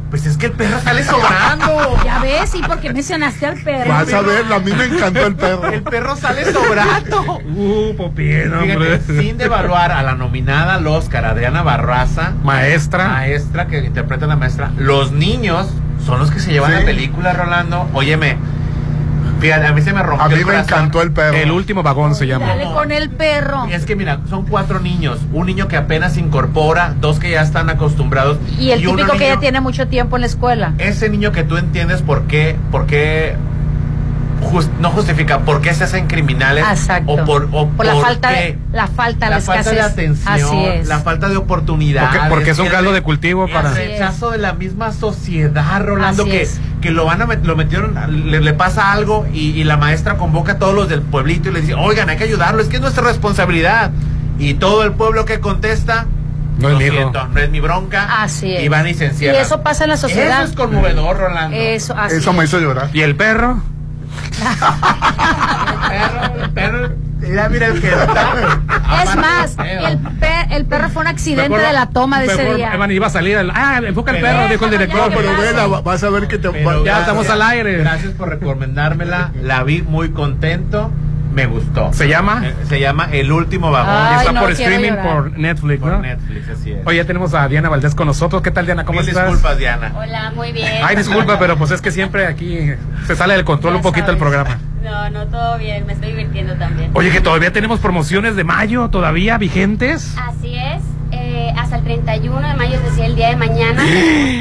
Pues 0.09 0.25
es 0.25 0.35
que 0.35 0.47
el 0.47 0.51
perro 0.51 0.77
sale 0.81 1.03
sobrando. 1.05 1.97
Ya 2.03 2.19
ves, 2.19 2.53
¿y 2.55 2.61
por 2.61 2.79
qué 2.79 2.91
mencionaste 2.91 3.45
al 3.45 3.57
perro? 3.61 3.89
Vas 3.89 4.11
a 4.11 4.21
ver, 4.21 4.51
a 4.51 4.59
mí 4.59 4.71
me 4.73 4.85
encantó 4.85 5.25
el 5.27 5.35
perro. 5.35 5.67
El 5.69 5.83
perro 5.83 6.15
sale 6.17 6.51
sobrando. 6.51 7.39
Uh, 7.45 7.93
Fíjate, 8.15 8.51
hombre. 8.53 8.99
sin 9.01 9.37
devaluar 9.37 9.91
a 9.91 10.01
la 10.03 10.15
nominada 10.15 10.75
al 10.75 10.87
Oscar, 10.87 11.23
Adriana 11.25 11.61
Barraza, 11.61 12.33
Maestra. 12.43 13.07
maestra 13.07 13.67
que 13.67 13.79
interpreta 13.79 14.25
a 14.25 14.27
la 14.27 14.35
maestra, 14.35 14.71
los 14.77 15.11
niños 15.13 15.69
son 16.05 16.19
los 16.19 16.31
que 16.31 16.39
se 16.39 16.51
llevan 16.51 16.71
Sí. 16.71 16.79
la 16.79 16.85
película, 16.85 17.33
Rolando. 17.33 17.87
Óyeme, 17.93 18.35
fíjate, 19.41 19.67
a 19.67 19.73
mí 19.73 19.81
se 19.81 19.91
me 19.93 20.01
rompió 20.03 20.25
A 20.25 20.27
mí 20.29 20.33
el 20.35 20.39
me 20.41 20.45
corazón. 20.45 20.63
encantó 20.77 21.01
el 21.01 21.11
perro. 21.11 21.35
El 21.37 21.51
último 21.51 21.83
vagón 21.83 22.15
se 22.15 22.27
llama. 22.27 22.47
Dale 22.47 22.63
con 22.65 22.91
el 22.91 23.09
perro. 23.09 23.65
Es 23.69 23.85
que 23.85 23.95
mira, 23.95 24.19
son 24.29 24.45
cuatro 24.45 24.79
niños, 24.79 25.19
un 25.33 25.47
niño 25.47 25.67
que 25.67 25.75
apenas 25.77 26.13
se 26.13 26.19
incorpora, 26.21 26.93
dos 27.01 27.19
que 27.19 27.31
ya 27.31 27.41
están 27.41 27.69
acostumbrados 27.69 28.37
Y 28.57 28.71
el 28.71 28.87
uno 28.87 28.97
típico 28.97 29.13
que 29.17 29.23
niño- 29.25 29.35
ya 29.35 29.39
tiene 29.39 29.59
mucho 29.61 29.87
tiempo 29.87 30.15
en 30.15 30.21
la 30.21 30.27
escuela. 30.27 30.73
ese 30.77 31.09
niño 31.09 31.31
que 31.31 31.43
tú 31.43 31.57
entiendes 31.57 32.01
por 32.01 32.23
qué, 32.23 32.55
por 32.71 32.85
qué 32.85 33.35
no 34.79 34.89
justifica 34.89 35.39
por 35.41 35.61
qué 35.61 35.71
se 35.73 35.83
hacen 35.83 36.07
criminales 36.07 36.65
Exacto. 36.69 37.11
o 37.13 37.25
por, 37.25 37.47
o 37.51 37.67
Por 37.69 37.85
la 37.85 37.95
falta 37.97 38.29
qué. 38.29 38.35
de 38.41 38.57
la 38.73 38.87
falta, 38.87 39.29
la, 39.29 39.35
la 39.37 39.41
falta 39.41 39.71
de 39.71 39.81
atención, 39.81 40.33
Así 40.33 40.65
es. 40.65 40.87
la 40.87 40.99
falta 40.99 41.29
de 41.29 41.37
oportunidad. 41.37 42.09
Porque, 42.09 42.27
porque 42.29 42.49
es 42.51 42.59
un 42.59 42.67
caldo 42.67 42.91
de 42.91 43.01
cultivo 43.01 43.45
el 43.45 43.51
para. 43.53 43.69
Así 43.69 43.77
rechazo 43.81 44.31
de 44.31 44.39
la 44.39 44.53
misma 44.53 44.91
sociedad, 44.93 45.81
Rolando, 45.85 46.23
Así 46.23 46.31
que, 46.31 46.41
es. 46.41 46.59
Que 46.81 46.91
lo 46.91 47.05
van 47.05 47.21
a 47.21 47.27
met- 47.27 47.43
lo 47.43 47.55
metieron, 47.55 47.95
le, 48.29 48.41
le 48.41 48.53
pasa 48.53 48.91
algo 48.91 49.25
y, 49.33 49.51
y 49.51 49.63
la 49.63 49.77
maestra 49.77 50.17
convoca 50.17 50.53
a 50.53 50.57
todos 50.59 50.73
los 50.75 50.89
del 50.89 51.01
pueblito 51.01 51.49
y 51.49 51.53
les 51.53 51.61
dice, 51.63 51.75
oigan, 51.75 52.09
hay 52.09 52.17
que 52.17 52.23
ayudarlo, 52.25 52.61
es 52.61 52.67
que 52.67 52.75
es 52.77 52.81
nuestra 52.81 53.03
responsabilidad. 53.03 53.91
Y 54.39 54.55
todo 54.55 54.83
el 54.83 54.91
pueblo 54.93 55.23
que 55.25 55.39
contesta, 55.39 56.07
No 56.57 56.67
es 56.69 56.73
lo 56.73 56.79
siento, 56.79 57.27
no 57.27 57.39
es 57.39 57.49
mi 57.51 57.59
bronca. 57.59 58.23
Así 58.23 58.53
es. 58.55 58.63
Y 58.63 58.67
van 58.67 58.87
y 58.87 58.93
se 58.95 59.11
Y 59.19 59.27
eso 59.27 59.61
pasa 59.61 59.83
en 59.83 59.91
la 59.91 59.97
sociedad. 59.97 60.41
Eso 60.43 60.51
es 60.51 60.57
conmovedor, 60.57 61.17
Rolando. 61.17 61.55
Eso, 61.55 61.93
así 61.95 62.15
Eso 62.17 62.33
me 62.33 62.43
es. 62.43 62.49
hizo 62.49 62.59
llorar. 62.59 62.89
¿Y 62.93 63.01
el 63.01 63.15
perro? 63.15 63.61
Perro, 65.89 66.43
el 66.43 66.49
perro, 66.51 66.89
mira, 67.19 67.49
mira 67.49 67.67
el 67.67 67.81
que 67.81 67.87
está. 67.89 68.33
Es 69.03 69.15
más, 69.15 69.55
el, 69.59 69.97
pe- 70.19 70.47
el 70.55 70.65
perro 70.65 70.89
fue 70.89 71.01
un 71.03 71.07
accidente 71.07 71.49
Mejor- 71.49 71.65
de 71.67 71.73
la 71.73 71.85
toma 71.89 72.19
de 72.19 72.27
ese 72.27 72.55
día. 72.55 72.73
Evan, 72.73 72.91
iba 72.91 73.07
a 73.07 73.09
salir. 73.09 73.37
el- 73.37 73.51
ah, 73.51 73.79
enfoca 73.83 74.11
el 74.11 74.21
Pero- 74.21 74.37
perro, 74.37 74.49
dijo 74.49 74.65
el 74.65 74.71
director. 74.71 75.09
ya, 75.11 75.15
Pero 75.17 75.37
vela, 75.37 75.67
vas 75.81 76.03
a 76.03 76.09
ver 76.09 76.27
que 76.27 76.37
te 76.37 76.49
Pero 76.49 76.63
Ya 76.63 76.83
gracias- 76.83 76.99
estamos 77.01 77.29
al 77.29 77.41
aire. 77.41 77.77
Gracias 77.77 78.13
por 78.13 78.29
recomendármela. 78.29 79.31
La 79.41 79.63
vi 79.63 79.81
muy 79.81 80.09
contento. 80.11 80.91
Me 81.33 81.45
gustó. 81.45 81.93
¿Se 81.93 82.07
llama? 82.07 82.41
Eh, 82.45 82.53
Se 82.67 82.79
llama 82.79 83.07
El 83.11 83.31
último 83.31 83.71
vagón. 83.71 83.93
Ay, 83.95 84.17
está 84.19 84.31
no, 84.33 84.41
por 84.41 84.51
streaming 84.51 84.89
llorar. 84.91 85.13
por 85.13 85.37
Netflix, 85.39 85.79
Por 85.81 85.91
¿no? 85.91 85.99
Netflix, 85.99 86.49
así 86.49 86.71
es. 86.71 86.85
Oye, 86.85 86.97
ya 86.97 87.05
tenemos 87.05 87.33
a 87.33 87.47
Diana 87.47 87.69
Valdés 87.69 87.95
con 87.95 88.07
nosotros. 88.07 88.41
¿Qué 88.41 88.51
tal, 88.51 88.65
Diana? 88.65 88.83
¿Cómo 88.83 88.99
Mil 88.99 89.07
estás? 89.07 89.25
disculpas, 89.27 89.57
Diana. 89.57 89.93
Hola, 89.95 90.31
muy 90.35 90.51
bien. 90.51 90.67
Ay, 90.83 90.95
disculpa, 90.95 91.39
pero 91.39 91.57
pues 91.57 91.71
es 91.71 91.81
que 91.81 91.91
siempre 91.91 92.25
aquí 92.27 92.71
se 93.07 93.15
sale 93.15 93.35
del 93.35 93.45
control 93.45 93.73
Ya 93.73 93.77
un 93.77 93.83
poquito 93.83 94.11
el 94.11 94.17
programa. 94.17 94.59
No, 94.83 95.09
no, 95.09 95.27
todo 95.27 95.57
bien, 95.57 95.85
me 95.85 95.93
estoy 95.93 96.09
divirtiendo 96.09 96.55
también. 96.55 96.91
Oye, 96.95 97.11
que 97.11 97.21
todavía 97.21 97.53
tenemos 97.53 97.79
promociones 97.79 98.35
de 98.35 98.43
mayo, 98.43 98.89
todavía 98.89 99.37
vigentes. 99.37 100.15
Así 100.17 100.55
es, 100.55 100.81
eh, 101.21 101.53
hasta 101.57 101.77
el 101.77 101.83
31 101.83 102.47
de 102.47 102.53
mayo, 102.55 102.75
es 102.75 102.83
decir, 102.83 103.05
el 103.05 103.15
día 103.15 103.29
de 103.29 103.35
mañana, 103.35 103.81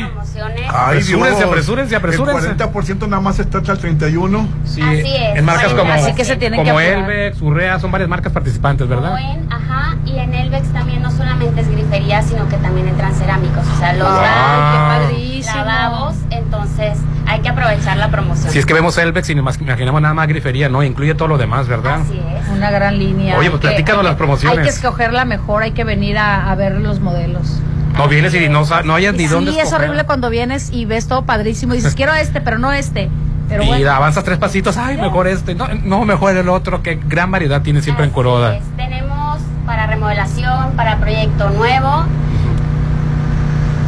promociones. 0.08 0.60
Ay, 0.68 0.98
Apresúrense, 0.98 1.44
apresúrense, 1.44 1.96
apresúrense. 1.96 2.46
El 2.48 2.56
40% 2.56 3.08
nada 3.08 3.20
más 3.20 3.38
está 3.38 3.58
hasta 3.58 3.72
el 3.72 3.78
31. 3.78 4.48
Sí, 4.64 4.80
Así 4.82 5.14
es. 5.16 5.38
en 5.38 5.44
marcas 5.44 5.72
como, 5.74 5.92
Así 5.92 6.12
que 6.14 6.24
se 6.24 6.36
tienen 6.36 6.58
como 6.64 6.78
que 6.78 7.32
Urrea, 7.40 7.78
son 7.80 7.90
varias 7.90 8.08
marcas 8.08 8.32
participantes, 8.32 8.88
¿verdad? 8.88 9.10
Buen, 9.12 9.52
ajá, 9.52 9.96
y 10.06 10.18
en 10.18 10.34
Elvex 10.34 10.68
también 10.72 11.02
no 11.02 11.10
solamente 11.10 11.60
es 11.60 11.70
grifería, 11.70 12.22
sino 12.22 12.48
que 12.48 12.56
también 12.56 12.88
entran 12.88 13.14
cerámicos, 13.14 13.64
o 13.66 13.78
sea, 13.78 13.92
los 13.94 14.08
Ah. 14.08 14.20
Ay, 14.20 15.00
baños, 15.00 15.10
qué 15.10 15.12
padrísimo. 15.14 15.64
lavabos, 15.64 16.14
entonces 16.30 16.98
hay 17.30 17.40
que 17.40 17.48
aprovechar 17.48 17.96
la 17.96 18.10
promoción. 18.10 18.52
Si 18.52 18.58
es 18.58 18.66
que 18.66 18.74
vemos 18.74 18.98
Elbex 18.98 19.30
y 19.30 19.34
nos 19.36 19.60
imaginamos 19.60 20.02
nada 20.02 20.14
más 20.14 20.26
grifería, 20.26 20.68
¿no? 20.68 20.82
Incluye 20.82 21.14
todo 21.14 21.28
lo 21.28 21.38
demás, 21.38 21.68
¿verdad? 21.68 22.00
Así 22.00 22.18
es. 22.18 22.48
Una 22.48 22.70
gran 22.70 22.98
línea. 22.98 23.36
Oye, 23.36 23.50
pues 23.50 23.60
platícanos 23.60 24.04
las 24.04 24.16
promociones. 24.16 24.58
Hay 24.58 24.64
que 24.64 24.70
escoger 24.70 25.12
la 25.12 25.24
mejor, 25.24 25.62
hay 25.62 25.72
que 25.72 25.84
venir 25.84 26.18
a, 26.18 26.50
a 26.50 26.54
ver 26.56 26.72
los 26.80 27.00
modelos. 27.00 27.60
No 27.96 28.08
vienes 28.08 28.34
y 28.34 28.48
no, 28.48 28.64
no 28.84 28.94
hayas 28.94 29.14
ni 29.14 29.24
sí, 29.24 29.28
dónde 29.28 29.50
es 29.52 29.58
escoger. 29.58 29.80
horrible 29.80 30.04
cuando 30.04 30.30
vienes 30.30 30.70
y 30.72 30.84
ves 30.86 31.06
todo 31.06 31.24
padrísimo 31.24 31.74
y 31.74 31.78
dices, 31.78 31.94
quiero 31.94 32.14
este, 32.14 32.40
pero 32.40 32.58
no 32.58 32.72
este. 32.72 33.08
Pero 33.48 33.64
y 33.64 33.66
bueno. 33.66 33.90
avanzas 33.90 34.22
tres 34.24 34.38
pasitos, 34.38 34.76
ay, 34.76 34.96
mejor 34.96 35.26
este, 35.26 35.54
no, 35.54 35.68
no 35.82 36.04
mejor 36.04 36.36
el 36.36 36.48
otro, 36.48 36.82
que 36.82 37.00
gran 37.04 37.30
variedad 37.30 37.62
tiene 37.62 37.82
siempre 37.82 38.04
en 38.04 38.10
Coroda. 38.12 38.56
es. 38.56 38.62
Tenemos 38.76 39.40
para 39.66 39.86
remodelación, 39.86 40.72
para 40.76 40.98
proyecto 40.98 41.50
nuevo, 41.50 42.04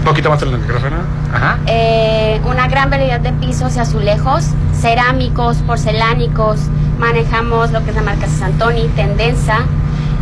Un 0.02 0.08
poquito 0.08 0.30
más 0.30 0.42
en 0.42 0.48
el 0.48 0.58
micrófono. 0.58 0.96
Ajá. 1.32 1.58
eh, 1.66 2.40
una 2.44 2.66
gran 2.66 2.90
variedad 2.90 3.20
de 3.20 3.30
pisos 3.34 3.76
y 3.76 3.78
azulejos, 3.78 4.46
cerámicos, 4.74 5.58
porcelánicos, 5.58 6.58
manejamos 6.98 7.70
lo 7.70 7.84
que 7.84 7.90
es 7.90 7.96
la 7.96 8.02
marca 8.02 8.26
Santoni, 8.26 8.88
Tendenza, 8.96 9.58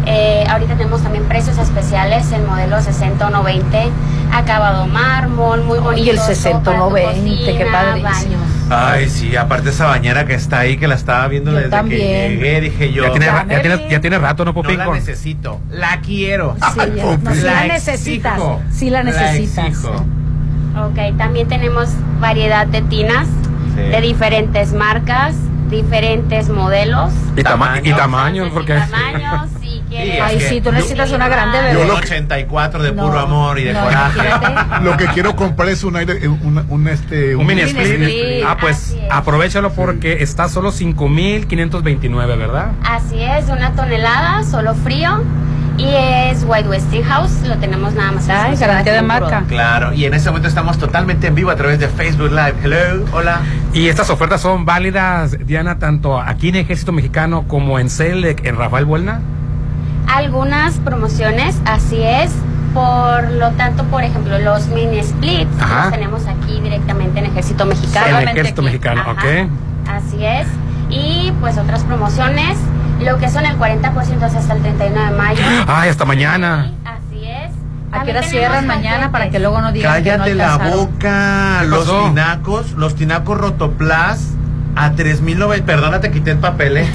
Eh, 0.07 0.45
ahorita 0.49 0.77
tenemos 0.77 1.03
también 1.03 1.25
precios 1.25 1.59
especiales, 1.59 2.33
el 2.33 2.43
modelo 2.43 2.81
60 2.81 3.27
o 3.27 3.31
90, 3.31 3.79
acabado 4.33 4.87
mármol, 4.87 5.63
muy 5.63 5.79
bonito. 5.79 6.07
Y 6.07 6.11
el 6.11 6.19
60 6.19 6.71
o 6.71 6.77
90, 6.91 7.13
qué 7.57 7.65
baños. 7.71 8.11
Ay, 8.71 9.09
sí, 9.11 9.37
aparte 9.37 9.71
esa 9.71 9.87
bañera 9.87 10.25
que 10.27 10.35
está 10.35 10.61
ahí, 10.61 10.77
que 10.79 10.89
la 10.89 10.95
estaba 10.95 11.27
viendo 11.29 11.51
Yo 11.51 11.57
desde 11.59 11.71
también. 11.71 12.01
que 12.01 12.37
llegué, 12.37 12.61
dije 12.61 12.93
yo. 12.93 13.03
Ya 13.05 13.11
tiene, 13.11 13.27
Ya, 13.27 13.33
ya 13.49 13.61
tiene- 13.61 13.77
Mary. 13.77 13.89
ya 13.91 14.01
tiene 14.01 14.19
rato, 14.19 14.45
¿no, 14.45 14.51
No 14.53 14.55
Popín? 14.55 14.79
la 14.79 14.85
Con- 14.87 14.95
necesito, 14.95 15.61
la 15.71 16.01
quiero. 16.01 16.57
Sí, 16.75 16.81
ya. 16.97 17.05
No, 17.23 17.35
sí 17.35 17.41
la 17.43 17.53
exijo. 17.67 17.73
necesitas, 17.75 18.41
sí 18.71 18.91
la 18.91 19.03
necesitas. 19.03 19.67
exijo. 19.67 19.93
Ok, 20.79 21.17
también 21.19 21.49
tenemos 21.49 21.91
variedad 22.21 22.67
de 22.67 22.81
tinas 22.83 23.27
Sí. 23.75 23.83
de 23.83 24.01
diferentes 24.01 24.73
marcas, 24.73 25.35
diferentes 25.69 26.49
modelos. 26.49 27.13
Y, 27.37 27.43
tama- 27.43 27.79
y 27.79 27.91
Tamaños. 27.91 27.97
tamaños, 27.99 28.49
porque... 28.53 28.75
Tamaños, 28.75 29.49
si 29.51 29.55
quieres. 29.57 29.60
Ay, 29.97 30.41
sí, 30.41 30.61
tú 30.61 30.71
necesitas 30.73 31.11
una 31.13 31.29
grande 31.29 31.59
Yo 31.73 31.81
bebé. 31.81 31.91
un 31.93 31.99
84 31.99 32.83
de 32.83 32.93
No, 32.93 33.07
puro 33.07 33.19
amor 33.19 33.59
y 33.59 33.65
de 33.65 33.73
no, 33.75 33.81
coraje. 33.83 34.21
Lo 34.83 34.97
que 34.97 35.07
quiero 35.09 35.35
comprar 35.37 35.69
es 35.69 35.83
un 35.85 35.97
aire, 35.97 36.29
un, 36.29 36.65
un, 36.69 36.89
este, 36.89 37.35
Un 37.37 37.47
mini 37.47 37.63
mini 37.65 37.71
split. 37.71 38.03
split. 38.03 38.45
Ah, 38.47 38.57
pues 38.61 38.97
aprovechalo 39.11 39.73
porque 39.73 40.23
está 40.23 40.49
solo 40.49 40.71
5,529, 40.73 42.37
¿verdad? 42.37 42.73
Así 42.85 43.21
es, 43.23 43.49
una 43.49 43.73
tonelada, 43.73 44.45
solo 44.45 44.75
frío. 44.75 45.23
Y 45.79 45.87
es 45.95 46.45
White 46.47 46.69
Westinghouse, 46.69 47.41
lo 47.49 47.57
tenemos 47.57 47.95
nada 47.95 48.13
más. 48.13 48.29
Ay, 48.29 48.55
garantía 48.57 48.93
de 48.93 49.01
marca. 49.03 49.45
Claro, 49.49 49.95
y 49.95 50.05
en 50.05 50.13
este 50.13 50.29
momento 50.29 50.47
estamos 50.49 50.77
totalmente 50.77 51.29
en 51.29 51.35
vivo 51.35 51.51
a 51.51 51.57
través 51.57 51.79
de 51.79 51.89
Facebook 51.89 52.31
Live. 52.33 52.55
Hello, 52.63 53.07
hola. 53.13 53.41
Y 53.73 53.89
estas 53.89 54.11
ofertas 54.11 54.43
son 54.43 54.67
válidas, 54.67 55.39
Diana, 55.47 55.79
tanto 55.79 56.21
aquí 56.21 56.51
en 56.51 56.57
Ejército 56.57 56.93
Mexicano 56.93 57.45
como 57.49 57.79
en 57.79 57.89
CELEC, 57.89 58.45
en 58.45 58.57
Rafael 58.57 58.85
Buelna. 58.85 59.21
Algunas 60.13 60.75
promociones, 60.79 61.57
así 61.65 62.03
es. 62.03 62.33
Por 62.75 63.31
lo 63.33 63.51
tanto, 63.53 63.85
por 63.85 64.03
ejemplo, 64.05 64.39
los 64.39 64.67
mini 64.69 65.03
splits 65.03 65.51
Ajá. 65.61 65.83
los 65.85 65.93
tenemos 65.93 66.27
aquí 66.27 66.61
directamente 66.61 67.19
en 67.21 67.27
Ejército 67.27 67.65
Mexicano. 67.67 68.19
En 68.19 68.29
Ejército 68.29 68.61
aquí. 68.61 68.67
Mexicano, 68.67 69.01
Ajá. 69.03 69.13
ok. 69.13 69.25
Así 69.89 70.25
es. 70.25 70.47
Y 70.89 71.33
pues 71.41 71.59
otras 71.59 71.83
promociones, 71.85 72.59
lo 73.01 73.19
que 73.19 73.29
son 73.29 73.47
el 73.47 73.57
40% 73.57 74.27
es 74.27 74.35
hasta 74.35 74.55
el 74.55 74.63
39 74.63 75.11
de 75.11 75.17
mayo. 75.17 75.43
Ay, 75.67 75.91
hasta 75.91 76.05
mañana. 76.05 76.73
Así 76.85 77.25
es. 77.25 77.51
¿A 77.93 78.03
qué 78.05 78.11
hora 78.11 78.23
cierran 78.23 78.67
mañana 78.67 79.11
para 79.11 79.31
que 79.31 79.39
luego 79.39 79.61
no 79.61 79.73
digan 79.73 80.03
que 80.03 80.11
no 80.13 80.25
Cállate 80.25 80.35
la 80.35 80.57
boca. 80.59 81.59
¿Qué 81.61 81.67
Los 81.67 82.05
tinacos, 82.05 82.73
los 82.73 82.95
tinacos 82.95 83.39
rotoplas 83.39 84.35
a 84.77 84.93
3090. 84.93 85.67
Perdona, 85.67 86.01
te 86.01 86.11
quité 86.11 86.33
el 86.33 86.39
papel, 86.39 86.77
eh. 86.79 86.87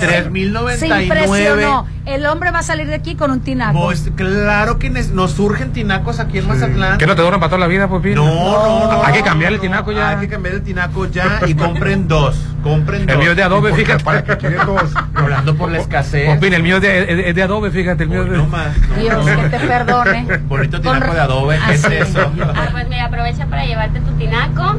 Se 0.00 0.06
3099. 0.22 1.04
impresionó. 1.04 1.86
El 2.06 2.24
hombre 2.24 2.50
va 2.50 2.60
a 2.60 2.62
salir 2.62 2.86
de 2.86 2.94
aquí 2.94 3.16
con 3.16 3.30
un 3.30 3.40
tinaco. 3.40 3.78
Pues 3.84 4.10
claro 4.16 4.78
que 4.78 4.88
nos 4.88 5.32
surgen 5.32 5.72
tinacos 5.72 6.20
aquí 6.20 6.38
en 6.38 6.48
Mazatlán. 6.48 6.96
¿Que 6.96 7.06
no 7.06 7.14
te 7.14 7.20
duran 7.22 7.38
para 7.38 7.50
toda 7.50 7.60
la 7.60 7.66
vida, 7.66 7.86
Popín? 7.86 8.14
No, 8.14 8.24
no, 8.24 8.92
no. 8.92 9.04
Hay 9.04 9.12
que 9.12 9.22
cambiar 9.22 9.52
el 9.52 9.60
tinaco 9.60 9.92
ya. 9.92 10.10
Hay 10.10 10.16
que 10.20 10.28
cambiar 10.28 10.54
el 10.54 10.62
tinaco 10.62 11.04
ya 11.06 11.40
y 11.46 11.54
compren 11.54 12.08
dos. 12.08 12.36
Compren 12.62 13.04
dos. 13.06 13.12
El 13.14 13.20
mío 13.20 13.30
es 13.32 13.36
de 13.36 13.42
adobe, 13.42 13.74
fíjate. 13.74 14.02
para 14.04 14.24
que 14.24 14.36
quieren 14.38 14.64
dos. 14.64 14.90
Hablando 15.14 15.54
por 15.54 15.70
la 15.70 15.78
escasez. 15.80 16.34
Popín, 16.34 16.54
el 16.54 16.62
mío 16.62 16.76
es 16.76 16.82
de, 16.82 17.28
es- 17.28 17.34
de 17.34 17.42
adobe, 17.42 17.70
fíjate. 17.70 18.04
El 18.04 18.08
mío 18.08 18.22
es 18.24 18.30
de... 18.30 18.36
No 18.38 18.46
más. 18.46 18.68
no, 18.88 18.94
Dios, 18.96 19.26
no. 19.26 19.42
que 19.42 19.48
te 19.50 19.58
perdone. 19.66 20.38
Bonito 20.48 20.80
tinaco 20.80 21.12
de 21.12 21.20
adobe. 21.20 21.58
¿Qué 21.66 21.74
es 21.74 21.84
eso? 21.84 22.32
Ah, 22.54 22.68
pues 22.72 22.88
mira, 22.88 23.04
aprovecha 23.04 23.44
para 23.46 23.66
llevarte 23.66 24.00
tu 24.00 24.12
tinaco. 24.12 24.76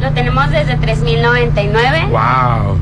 Lo 0.00 0.10
tenemos 0.10 0.50
desde 0.50 0.76
3099. 1.70 2.08
Wow. 2.10 2.78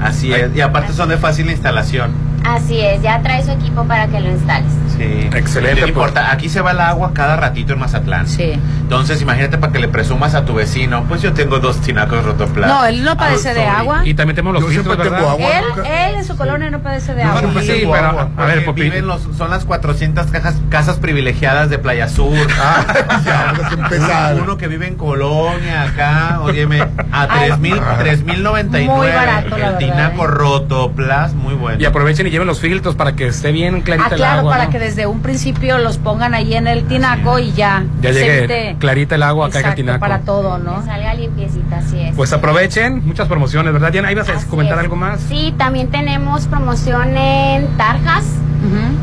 Así 0.00 0.32
es. 0.32 0.54
Y 0.54 0.60
aparte 0.60 0.92
son 0.92 1.08
de 1.08 1.18
fácil 1.18 1.50
instalación. 1.50 2.27
Así 2.44 2.80
es, 2.80 3.02
ya 3.02 3.20
trae 3.22 3.44
su 3.44 3.50
equipo 3.50 3.84
para 3.84 4.06
que 4.08 4.20
lo 4.20 4.30
instales. 4.30 4.72
Sí. 4.96 5.28
Excelente, 5.34 5.74
No 5.76 5.80
pues. 5.86 5.88
importa, 5.90 6.32
aquí 6.32 6.48
se 6.48 6.60
va 6.60 6.72
el 6.72 6.80
agua 6.80 7.12
cada 7.14 7.36
ratito 7.36 7.72
en 7.74 7.78
Mazatlán. 7.78 8.26
Sí. 8.26 8.58
Entonces, 8.80 9.20
imagínate 9.22 9.58
para 9.58 9.72
que 9.72 9.78
le 9.78 9.88
presumas 9.88 10.34
a 10.34 10.44
tu 10.44 10.54
vecino, 10.54 11.04
pues 11.08 11.22
yo 11.22 11.32
tengo 11.34 11.58
dos 11.60 11.80
tinacos 11.80 12.24
rotoplas. 12.24 12.68
No, 12.68 12.84
él 12.86 13.04
no 13.04 13.16
padece 13.16 13.54
de 13.54 13.64
agua. 13.64 14.00
Y 14.04 14.14
también 14.14 14.34
tenemos 14.34 14.54
los 14.54 14.62
Yo 14.62 14.68
filtros, 14.82 14.96
tengo 15.00 15.16
agua. 15.16 15.46
Él, 15.46 15.64
él 15.86 16.14
en 16.16 16.24
su 16.24 16.36
colonia 16.36 16.70
no 16.70 16.80
padece 16.80 17.14
de 17.14 17.22
agua. 17.22 17.40
siempre 17.40 17.62
Sí, 17.62 17.80
tengo 17.80 17.92
pero, 17.92 18.06
agua, 18.08 18.28
a 18.36 18.44
ver, 18.46 18.72
viven 18.72 19.06
los, 19.06 19.22
son 19.36 19.50
las 19.50 19.64
400 19.64 20.26
cajas, 20.28 20.56
casas 20.70 20.96
privilegiadas 20.96 21.70
de 21.70 21.78
Playa 21.78 22.08
Sur. 22.08 22.28
Ah, 22.60 22.84
ya, 23.24 23.52
vamos 23.52 23.66
a 23.66 23.74
empezar. 23.74 24.34
Uno 24.42 24.56
que 24.58 24.68
vive 24.68 24.86
en 24.86 24.94
Colonia, 24.96 25.82
acá, 25.84 26.40
óyeme, 26.42 26.80
a 27.12 27.22
Ay. 27.30 27.48
3000, 27.50 27.80
3099. 28.00 28.86
Muy 28.94 29.06
barato, 29.08 29.48
la 29.50 29.56
el 29.56 29.62
verdad, 29.62 29.78
tinaco 29.78 30.24
¿eh? 30.24 30.28
rotoplas, 30.28 31.34
muy 31.34 31.54
bueno. 31.54 31.80
Y 31.80 31.84
aprovechen 31.84 32.26
y 32.28 32.30
lleven 32.30 32.46
los 32.46 32.60
filtros 32.60 32.94
para 32.94 33.14
que 33.16 33.26
esté 33.28 33.50
bien 33.52 33.80
clarita 33.80 34.08
Ah, 34.10 34.12
el 34.14 34.16
claro, 34.16 34.38
agua. 34.40 34.52
para 34.52 34.64
¿no? 34.66 34.70
que 34.70 34.78
desde 34.78 35.06
un 35.06 35.20
principio 35.20 35.78
los 35.78 35.98
pongan 35.98 36.34
ahí 36.34 36.54
en 36.54 36.66
el 36.66 36.84
tinaco 36.84 37.38
y 37.38 37.52
ya. 37.52 37.84
Ya 38.00 38.10
llegue 38.10 38.46
evite- 38.46 38.78
clarita 38.78 39.14
el 39.16 39.22
agua, 39.22 39.46
caiga 39.46 39.58
el 39.58 39.64
Exacto, 39.64 39.76
tinaco. 39.82 40.00
para 40.00 40.18
todo, 40.20 40.58
Que 40.58 40.64
¿no? 40.64 40.84
salga 40.84 41.14
limpiecita, 41.14 41.78
así 41.78 42.00
es. 42.00 42.14
Pues 42.16 42.32
aprovechen, 42.32 43.04
muchas 43.06 43.28
promociones, 43.28 43.72
¿verdad, 43.72 43.90
Diana? 43.92 44.12
¿Ibas 44.12 44.28
a 44.28 44.34
Así 44.34 44.46
comentar 44.46 44.78
es. 44.78 44.84
algo 44.84 44.96
más? 44.96 45.20
Sí, 45.28 45.54
también 45.58 45.88
tenemos 45.90 46.46
promoción 46.46 47.16
en 47.16 47.66
tarjas. 47.76 48.24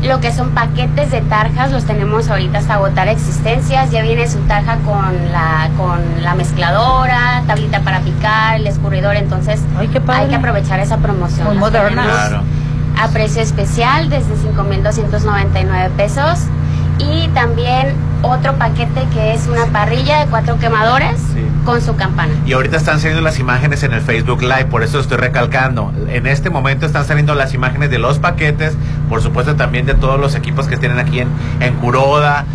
Lo 0.02 0.20
que 0.20 0.32
son 0.32 0.50
paquetes 0.50 1.10
de 1.10 1.22
tarjas 1.22 1.72
los 1.72 1.84
tenemos 1.84 2.28
ahorita 2.28 2.58
hasta 2.58 2.74
agotar 2.74 3.08
existencias. 3.08 3.90
Ya 3.90 4.02
viene 4.02 4.28
su 4.28 4.38
tarja 4.40 4.76
con 4.84 5.32
la 5.32 5.70
con 5.78 5.98
la 6.22 6.34
mezcladora, 6.34 7.42
tablita 7.46 7.80
para 7.80 8.00
picar, 8.00 8.56
el 8.56 8.66
escurridor. 8.66 9.16
Entonces 9.16 9.60
Ay, 9.78 9.88
qué 9.88 10.00
padre. 10.00 10.24
hay 10.24 10.28
que 10.28 10.34
aprovechar 10.36 10.78
esa 10.80 10.98
promoción. 10.98 11.58
Moderna. 11.58 12.04
Claro. 12.04 12.42
A 12.96 13.08
precio 13.08 13.42
especial 13.42 14.08
desde 14.08 14.34
5.299 14.36 15.90
pesos. 15.90 16.40
Y 16.98 17.28
también 17.28 17.94
otro 18.22 18.54
paquete 18.54 19.02
que 19.12 19.34
es 19.34 19.46
una 19.48 19.66
parrilla 19.66 20.20
de 20.20 20.26
cuatro 20.30 20.58
quemadores 20.58 21.18
Sí. 21.34 21.44
con 21.66 21.82
su 21.82 21.94
campana. 21.94 22.32
Y 22.46 22.54
ahorita 22.54 22.78
están 22.78 22.98
saliendo 23.00 23.20
las 23.20 23.38
imágenes 23.38 23.82
en 23.82 23.92
el 23.92 24.00
Facebook 24.00 24.40
Live, 24.40 24.64
por 24.66 24.82
eso 24.82 24.98
estoy 24.98 25.18
recalcando. 25.18 25.92
En 26.08 26.26
este 26.26 26.48
momento 26.48 26.86
están 26.86 27.04
saliendo 27.04 27.34
las 27.34 27.52
imágenes 27.52 27.90
de 27.90 27.98
los 27.98 28.18
paquetes, 28.18 28.72
por 29.10 29.20
supuesto 29.20 29.56
también 29.56 29.84
de 29.84 29.92
todos 29.94 30.18
los 30.18 30.34
equipos 30.34 30.68
que 30.68 30.78
tienen 30.78 30.98
aquí 30.98 31.20
en, 31.20 31.28
en 31.60 31.74
Curoda. 31.74 32.46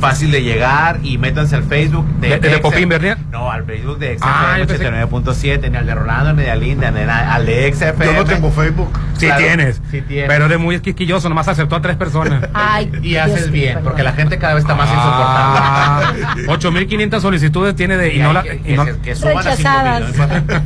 Fácil 0.00 0.30
de 0.30 0.42
llegar 0.42 1.00
y 1.02 1.18
métanse 1.18 1.56
al 1.56 1.64
Facebook 1.64 2.06
¿De- 2.20 2.38
de 2.38 2.56
Exa- 2.56 2.60
Popín 2.60 2.88
Bernier? 2.88 3.18
No, 3.32 3.50
al 3.50 3.64
Facebook 3.64 3.98
de 3.98 4.16
Ah, 4.20 4.56
XFM 4.60 5.02
89.7, 5.04 5.70
ni 5.70 5.76
al 5.76 5.86
de 5.86 5.94
Rolando, 5.94 6.32
ni 6.34 6.42
de 6.44 6.50
Alinda, 6.50 6.90
ni 6.90 7.00
al 7.00 7.44
de 7.46 7.72
XFM. 7.72 8.06
Yo 8.06 8.12
no 8.12 8.24
tengo 8.24 8.50
Facebook. 8.52 8.90
Sí 9.18 9.26
Claro, 9.26 9.40
tienes. 9.44 9.80
sí 9.90 10.00
tienes. 10.02 10.28
Pero 10.28 10.44
eres 10.46 10.58
muy 10.60 10.78
quisquilloso, 10.80 11.28
nomás 11.28 11.48
aceptó 11.48 11.74
a 11.76 11.82
tres 11.82 11.96
personas. 11.96 12.48
Ay, 12.54 12.90
Y 13.02 13.08
Dios 13.10 13.24
haces 13.26 13.50
bien, 13.50 13.80
porque 13.82 14.02
la 14.04 14.12
gente 14.12 14.38
cada 14.38 14.54
vez 14.54 14.62
está 14.62 14.74
más 14.76 14.88
Ah, 14.92 16.12
insoportable. 16.14 16.48
8500 16.48 17.22
solicitudes 17.22 17.74
tiene 17.74 17.96
de 17.96 18.14
y 18.14 18.18
Y 18.18 18.22
no 18.22 18.32
la 18.32 18.42
que, 18.44 18.60
y 18.64 18.74
no- 18.74 18.84
que 18.84 18.92
se- 18.92 19.00
que 19.00 19.14
suban 19.16 19.46
a. 19.46 20.00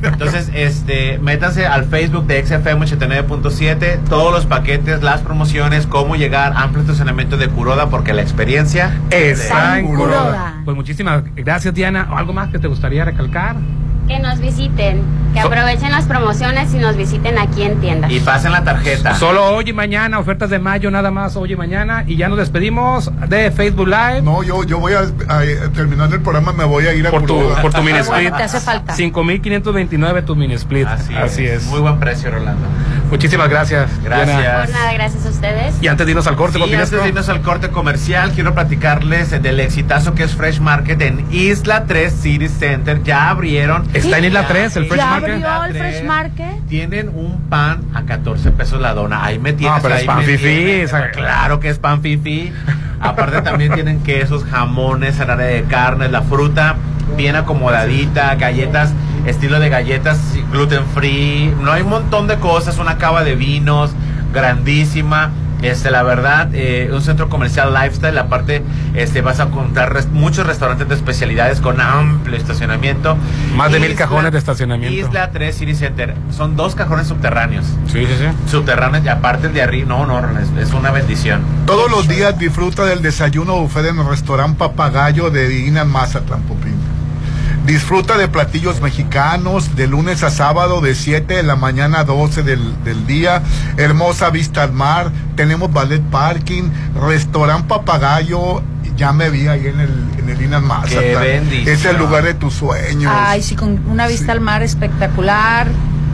Entonces, 0.04 0.50
este, 0.54 1.18
métanse 1.18 1.66
al 1.66 1.84
Facebook 1.86 2.26
de 2.26 2.44
XFM 2.44 2.80
89.7, 2.84 3.98
todos 4.08 4.32
los 4.32 4.46
paquetes, 4.46 5.02
las 5.02 5.20
promociones, 5.20 5.86
cómo 5.86 6.16
llegar, 6.16 6.52
amplio 6.56 6.82
estacionamiento 6.82 7.36
de 7.36 7.48
Curoda, 7.48 7.88
porque 7.88 8.12
la 8.12 8.22
experiencia 8.22 8.98
Curoda. 9.86 10.54
Pues 10.64 10.76
muchísimas 10.76 11.22
gracias, 11.34 11.74
Diana. 11.74 12.08
¿Algo 12.14 12.32
más 12.32 12.50
que 12.50 12.58
te 12.58 12.68
gustaría 12.68 13.04
recalcar? 13.04 13.56
Que 14.08 14.18
nos 14.18 14.40
visiten, 14.40 15.00
que 15.32 15.40
So- 15.40 15.46
aprovechen 15.46 15.92
las 15.92 16.06
promociones 16.06 16.74
y 16.74 16.78
nos 16.78 16.96
visiten 16.96 17.38
aquí 17.38 17.62
en 17.62 17.80
tienda. 17.80 18.10
y 18.10 18.18
pasen 18.18 18.50
la 18.50 18.64
tarjeta. 18.64 19.14
Solo 19.14 19.54
hoy 19.54 19.70
y 19.70 19.72
mañana, 19.72 20.18
ofertas 20.18 20.50
de 20.50 20.58
mayo, 20.58 20.90
nada 20.90 21.12
más 21.12 21.36
hoy 21.36 21.52
y 21.52 21.56
mañana. 21.56 22.02
Y 22.08 22.16
ya 22.16 22.28
nos 22.28 22.36
despedimos 22.38 23.12
de 23.28 23.52
Facebook 23.52 23.86
Live. 23.86 24.22
No, 24.22 24.42
yo, 24.42 24.64
yo 24.64 24.80
voy 24.80 24.94
a, 24.94 25.00
a- 25.28 25.68
terminando 25.72 26.16
el 26.16 26.22
programa, 26.22 26.52
me 26.52 26.64
voy 26.64 26.86
a 26.88 26.94
ir 26.94 27.06
a 27.06 27.10
Por 27.12 27.26
tu, 27.26 27.38
por 27.62 27.72
tu 27.72 27.80
mini 27.82 27.98
Qué 28.00 28.08
bueno, 28.08 28.16
split. 28.28 28.36
te 28.36 28.42
hace 28.42 28.60
falta. 28.60 28.92
5.529 28.94 30.24
tu 30.24 30.34
mini 30.34 30.54
split. 30.54 30.86
Así, 30.88 31.46
es. 31.46 31.66
Muy 31.66 31.78
buen 31.80 32.00
precio, 32.00 32.28
Rolando. 32.32 32.66
Muchísimas 33.12 33.50
gracias. 33.50 33.90
Gracias. 34.02 34.38
Diana. 34.38 34.60
Por 34.64 34.70
nada, 34.70 34.92
gracias 34.94 35.26
a 35.26 35.28
ustedes. 35.28 35.74
Y 35.82 35.86
antes 35.88 36.06
de 36.06 36.12
irnos 36.12 36.26
al 36.26 36.34
corte, 36.36 36.58
Sí, 36.58 36.74
antes 36.74 36.90
de 36.90 37.08
irnos 37.08 37.28
al 37.28 37.42
corte 37.42 37.68
comercial, 37.68 38.32
quiero 38.32 38.54
platicarles 38.54 39.30
del 39.42 39.60
exitazo 39.60 40.14
que 40.14 40.22
es 40.24 40.34
Fresh 40.34 40.60
Market 40.60 41.00
en 41.02 41.26
Isla 41.30 41.84
3 41.84 42.10
City 42.10 42.48
Center. 42.48 43.02
Ya 43.02 43.28
abrieron. 43.28 43.86
Está 43.92 44.16
en 44.16 44.24
Isla 44.24 44.46
3, 44.46 44.76
el 44.78 44.86
Fresh 44.86 44.98
¿Ya 44.98 45.06
Market. 45.06 45.44
abrió 45.44 45.64
el 45.66 45.72
Fresh 45.76 45.92
3. 45.96 46.04
Market? 46.06 46.66
Tienen 46.68 47.08
un 47.10 47.38
pan 47.50 47.82
a 47.92 48.02
14 48.04 48.50
pesos 48.50 48.80
la 48.80 48.94
dona. 48.94 49.22
Ahí 49.24 49.38
me 49.38 49.52
tienes. 49.52 49.76
No, 49.76 49.82
pero 49.82 49.94
es 49.94 50.04
pan 50.04 50.22
esa- 50.22 51.10
Claro 51.10 51.60
que 51.60 51.68
es 51.68 51.78
pan 51.78 52.00
fifi. 52.00 52.50
Aparte 53.02 53.42
también 53.42 53.74
tienen 53.74 54.00
quesos, 54.02 54.44
jamones, 54.44 55.18
área 55.18 55.36
de 55.36 55.64
carnes, 55.64 56.10
la 56.10 56.22
fruta 56.22 56.76
bien 57.16 57.34
acomodadita, 57.34 58.34
galletas, 58.36 58.92
estilo 59.26 59.58
de 59.58 59.68
galletas 59.68 60.18
gluten 60.52 60.86
free. 60.94 61.52
No 61.60 61.72
hay 61.72 61.82
un 61.82 61.90
montón 61.90 62.28
de 62.28 62.36
cosas, 62.38 62.78
una 62.78 62.98
cava 62.98 63.24
de 63.24 63.34
vinos 63.34 63.90
grandísima. 64.32 65.32
Este, 65.62 65.90
la 65.90 66.02
verdad, 66.02 66.48
eh, 66.52 66.90
un 66.92 67.00
centro 67.02 67.28
comercial 67.28 67.72
lifestyle, 67.72 68.18
aparte, 68.18 68.62
este, 68.94 69.20
vas 69.22 69.38
a 69.40 69.44
encontrar 69.44 69.92
res- 69.94 70.08
muchos 70.08 70.46
restaurantes 70.46 70.88
de 70.88 70.94
especialidades 70.96 71.60
con 71.60 71.80
amplio 71.80 72.36
estacionamiento. 72.36 73.16
Más 73.54 73.70
de 73.72 73.78
mil 73.80 73.94
cajones 73.94 74.32
de 74.32 74.38
estacionamiento. 74.38 74.94
Isla 75.08 75.30
3 75.30 75.54
City 75.56 75.74
Center, 75.74 76.14
son 76.30 76.56
dos 76.56 76.74
cajones 76.74 77.06
subterráneos. 77.06 77.64
Sí, 77.86 78.06
sí, 78.06 78.12
sí. 78.18 78.50
Subterráneos 78.50 79.04
y 79.04 79.08
aparte 79.08 79.46
el 79.46 79.54
de 79.54 79.62
arriba, 79.62 79.88
no, 79.88 80.04
no, 80.06 80.38
es, 80.38 80.48
es 80.58 80.74
una 80.74 80.90
bendición. 80.90 81.42
Todos 81.66 81.90
los 81.90 82.08
días 82.08 82.36
disfruta 82.38 82.84
del 82.84 83.00
desayuno 83.00 83.54
buffet 83.60 83.86
en 83.86 83.98
el 84.00 84.06
restaurante 84.06 84.58
Papagayo 84.58 85.30
de 85.30 85.58
Inan 85.60 85.88
Mazatlán, 85.88 86.42
Popín. 86.42 86.74
Disfruta 87.66 88.18
de 88.18 88.26
platillos 88.26 88.80
mexicanos 88.80 89.76
de 89.76 89.86
lunes 89.86 90.24
a 90.24 90.30
sábado 90.30 90.80
de 90.80 90.96
7 90.96 91.34
de 91.34 91.42
la 91.44 91.54
mañana 91.54 92.00
a 92.00 92.04
12 92.04 92.42
del, 92.42 92.82
del 92.82 93.06
día. 93.06 93.40
Hermosa 93.76 94.30
vista 94.30 94.64
al 94.64 94.72
mar. 94.72 95.12
Tenemos 95.36 95.72
ballet 95.72 96.02
parking, 96.02 96.64
restaurante 97.00 97.68
Papagayo. 97.68 98.62
Ya 98.96 99.12
me 99.12 99.30
vi 99.30 99.46
ahí 99.46 99.68
en 99.68 99.80
el, 99.80 99.90
en 100.18 100.28
el 100.28 100.36
bendición. 100.38 101.68
Es 101.68 101.84
el 101.84 101.96
lugar 101.98 102.24
de 102.24 102.34
tus 102.34 102.52
sueños. 102.54 103.12
Ay, 103.14 103.42
sí, 103.42 103.54
con 103.54 103.78
una 103.88 104.06
vista 104.08 104.32
al 104.32 104.40
mar 104.40 104.62
espectacular. 104.62 105.68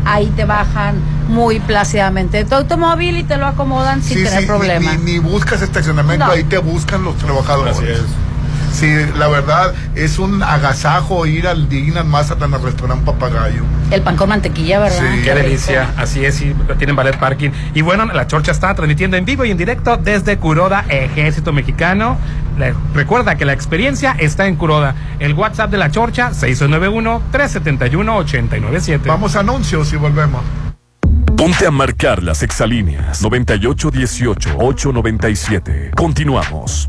Ahí 0.05 0.27
te 0.37 0.45
bajan 0.45 0.97
muy 1.29 1.61
plácidamente 1.61 2.39
de 2.39 2.45
tu 2.45 2.55
automóvil 2.55 3.17
y 3.17 3.25
te 3.25 3.37
lo 3.37 3.47
acomodan 3.47 4.03
sin 4.03 4.19
Sí, 4.19 4.25
tener 4.25 4.41
sí, 4.43 4.47
problema. 4.47 4.93
Ni, 4.93 4.97
ni- 4.99 5.13
ni 5.15 5.19
buscas 5.19 5.61
estacionamiento, 5.63 6.27
No. 6.27 6.33
ahí 6.33 6.45
te 6.45 6.59
buscan 6.59 7.03
los 7.05 7.17
trabajadores. 7.17 7.77
Así 7.77 7.87
es. 7.87 8.01
Sí, 8.73 8.93
la 9.19 9.29
verdad, 9.29 9.73
es 9.95 10.19
un 10.19 10.43
agasajo 10.43 11.27
ir 11.27 11.47
al 11.49 11.69
Dignas 11.69 12.05
Mazatlán 12.05 12.53
al 12.55 12.63
restaurante 12.63 13.05
Papagayo. 13.07 13.63
El 13.91 14.03
pan 14.03 14.17
con 14.17 14.29
mantequilla, 14.29 14.79
¿verdad? 14.79 14.99
Qué 15.25 15.35
rico. 15.35 15.47
delicia, 15.47 15.91
así 15.97 16.25
es, 16.25 16.41
y 16.43 16.55
tienen 16.79 16.95
ballet 16.95 17.19
parking. 17.19 17.51
Y 17.75 17.83
bueno, 17.83 18.07
la 18.07 18.27
Chorcha 18.27 18.53
está 18.53 18.75
transmitiendo 18.75 19.17
en 19.17 19.25
vivo 19.25 19.45
y 19.45 19.51
en 19.51 19.57
directo 19.57 19.97
desde 19.97 20.37
Curoda, 20.37 20.85
Ejército 20.89 21.53
Mexicano. 21.53 22.17
Le- 22.59 22.75
recuerda 22.95 23.37
que 23.37 23.45
la 23.45 23.53
experiencia 23.53 24.15
está 24.19 24.47
en 24.47 24.57
Curoda. 24.57 24.95
El 25.19 25.35
WhatsApp 25.35 25.71
de 25.71 25.79
la 25.79 25.91
Chorcha, 25.91 26.31
691-371-897. 26.33 29.01
Vamos 29.07 29.37
a 29.37 29.41
anuncios 29.41 29.93
y 29.93 29.97
volvemos. 29.97 30.43
Ponte 31.37 31.67
a 31.67 31.71
marcar 31.71 32.23
las 32.23 32.43
exalíneas 32.43 33.23
9818-897. 33.23 35.91
Continuamos. 35.95 36.89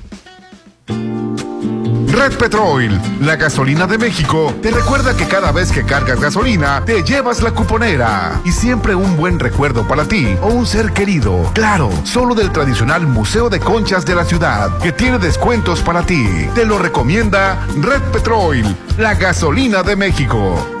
Red 2.21 2.37
Petrol, 2.37 3.01
la 3.19 3.35
gasolina 3.35 3.87
de 3.87 3.97
México, 3.97 4.53
te 4.61 4.69
recuerda 4.69 5.17
que 5.17 5.25
cada 5.25 5.51
vez 5.51 5.71
que 5.71 5.83
cargas 5.83 6.19
gasolina, 6.21 6.85
te 6.85 7.01
llevas 7.01 7.41
la 7.41 7.49
cuponera. 7.49 8.39
Y 8.45 8.51
siempre 8.51 8.93
un 8.93 9.17
buen 9.17 9.39
recuerdo 9.39 9.87
para 9.87 10.05
ti 10.05 10.37
o 10.39 10.49
un 10.49 10.67
ser 10.67 10.93
querido. 10.93 11.49
Claro, 11.55 11.89
solo 12.03 12.35
del 12.35 12.51
tradicional 12.51 13.07
Museo 13.07 13.49
de 13.49 13.59
Conchas 13.59 14.05
de 14.05 14.13
la 14.13 14.23
ciudad, 14.23 14.77
que 14.83 14.91
tiene 14.91 15.17
descuentos 15.17 15.81
para 15.81 16.05
ti. 16.05 16.47
Te 16.53 16.63
lo 16.63 16.77
recomienda 16.77 17.65
Red 17.75 18.03
Petrol, 18.13 18.63
la 18.99 19.15
gasolina 19.15 19.81
de 19.81 19.95
México. 19.95 20.80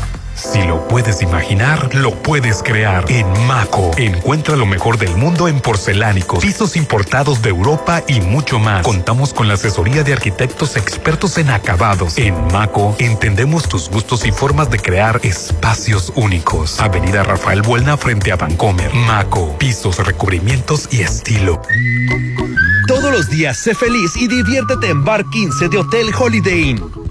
Si 0.41 0.63
lo 0.63 0.87
puedes 0.87 1.21
imaginar, 1.21 1.93
lo 1.93 2.15
puedes 2.15 2.63
crear. 2.63 3.05
En 3.09 3.27
Maco, 3.45 3.91
encuentra 3.95 4.55
lo 4.55 4.65
mejor 4.65 4.97
del 4.97 5.15
mundo 5.15 5.47
en 5.47 5.59
porcelánicos, 5.59 6.43
pisos 6.43 6.75
importados 6.75 7.43
de 7.43 7.49
Europa 7.49 8.03
y 8.07 8.21
mucho 8.21 8.57
más. 8.57 8.83
Contamos 8.83 9.35
con 9.35 9.47
la 9.47 9.53
asesoría 9.53 10.03
de 10.03 10.13
arquitectos 10.13 10.77
expertos 10.77 11.37
en 11.37 11.51
acabados. 11.51 12.17
En 12.17 12.33
Maco, 12.47 12.95
entendemos 12.97 13.69
tus 13.69 13.87
gustos 13.87 14.25
y 14.25 14.31
formas 14.31 14.71
de 14.71 14.79
crear 14.79 15.19
espacios 15.21 16.11
únicos. 16.15 16.79
Avenida 16.79 17.21
Rafael 17.21 17.61
Buelna 17.61 17.95
frente 17.95 18.31
a 18.31 18.35
Vancomer. 18.35 18.91
Maco, 18.95 19.55
pisos, 19.59 19.99
recubrimientos 19.99 20.89
y 20.91 21.01
estilo. 21.01 21.61
Todos 22.87 23.11
los 23.11 23.29
días 23.29 23.57
sé 23.57 23.75
feliz 23.75 24.17
y 24.17 24.27
diviértete 24.27 24.89
en 24.89 25.03
Bar 25.03 25.23
15 25.29 25.69
de 25.69 25.77
Hotel 25.77 26.11
Holiday 26.17 26.71
Inn. 26.71 27.10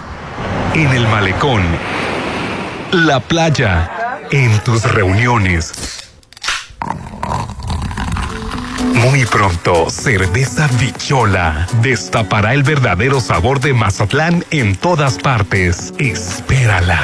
en 0.73 0.89
el 0.89 1.07
malecón, 1.07 1.61
la 2.91 3.21
playa, 3.21 4.19
en 4.31 4.59
tus 4.65 4.83
reuniones. 4.83 5.71
Muy 8.83 9.25
pronto, 9.25 9.89
Cerveza 9.89 10.67
Bichola 10.79 11.67
destapará 11.81 12.53
el 12.53 12.63
verdadero 12.63 13.19
sabor 13.19 13.59
de 13.59 13.73
Mazatlán 13.73 14.45
en 14.51 14.75
todas 14.75 15.17
partes. 15.17 15.93
Espérala. 15.97 17.01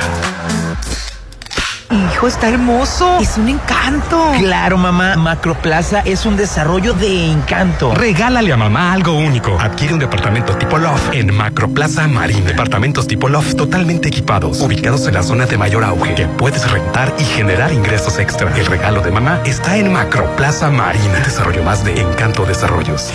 Hijo, 1.91 2.27
está 2.27 2.49
hermoso. 2.49 3.19
Es 3.19 3.37
un 3.37 3.47
encanto. 3.49 4.31
Claro, 4.39 4.77
mamá. 4.77 5.15
Macroplaza 5.15 5.99
es 5.99 6.25
un 6.25 6.35
desarrollo 6.35 6.93
de 6.93 7.31
encanto. 7.31 7.93
Regálale 7.93 8.51
a 8.51 8.57
mamá 8.57 8.93
algo 8.93 9.13
único. 9.13 9.57
Adquiere 9.59 9.93
un 9.93 9.99
departamento 9.99 10.55
tipo 10.57 10.77
loft 10.77 11.13
en 11.13 11.33
Macroplaza 11.35 12.07
Marín. 12.07 12.45
Departamentos 12.45 13.07
tipo 13.07 13.29
loft 13.29 13.55
totalmente 13.55 14.07
equipados, 14.07 14.61
ubicados 14.61 15.07
en 15.07 15.13
la 15.13 15.23
zona 15.23 15.45
de 15.45 15.57
mayor 15.57 15.83
auge, 15.83 16.15
que 16.15 16.25
puedes 16.25 16.69
rentar 16.71 17.13
y 17.19 17.23
generar 17.23 17.71
ingresos 17.71 18.17
extra. 18.17 18.55
El 18.57 18.65
regalo 18.65 19.01
de 19.01 19.11
mamá 19.11 19.39
está 19.45 19.77
en 19.77 19.93
Macroplaza 19.93 20.69
Marín. 20.71 21.11
Desarrollo 21.23 21.63
más 21.63 21.83
de 21.85 22.01
Encanto 22.01 22.45
Desarrollos. 22.45 23.11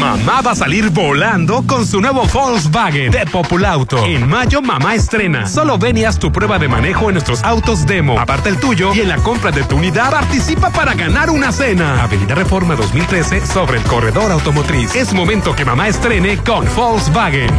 Mamá 0.00 0.40
va 0.42 0.52
a 0.52 0.54
salir 0.54 0.90
volando 0.90 1.64
con 1.66 1.86
su 1.86 2.00
nuevo 2.00 2.24
Volkswagen 2.32 3.10
de 3.10 3.26
Populauto. 3.26 4.04
En 4.06 4.28
mayo, 4.28 4.62
mamá 4.62 4.94
estrena. 4.94 5.46
Solo 5.46 5.76
ven 5.76 5.98
y 5.98 6.04
haz 6.04 6.18
tu 6.18 6.30
prueba 6.30 6.58
de 6.58 6.68
manejo 6.68 7.08
en 7.08 7.14
nuestros 7.14 7.42
autos 7.42 7.84
demo. 7.98 8.18
Aparta 8.18 8.48
el 8.48 8.58
tuyo 8.58 8.94
y 8.94 9.00
en 9.00 9.08
la 9.08 9.16
compra 9.16 9.50
de 9.50 9.64
tu 9.64 9.76
unidad 9.76 10.10
participa 10.10 10.70
para 10.70 10.94
ganar 10.94 11.30
una 11.30 11.50
cena. 11.50 12.02
Avenida 12.02 12.34
Reforma 12.34 12.76
2013 12.76 13.44
sobre 13.44 13.78
el 13.78 13.84
corredor 13.84 14.30
automotriz. 14.30 14.94
Es 14.94 15.12
momento 15.12 15.54
que 15.54 15.64
mamá 15.64 15.88
estrene 15.88 16.38
con 16.38 16.64
Volkswagen. 16.76 17.50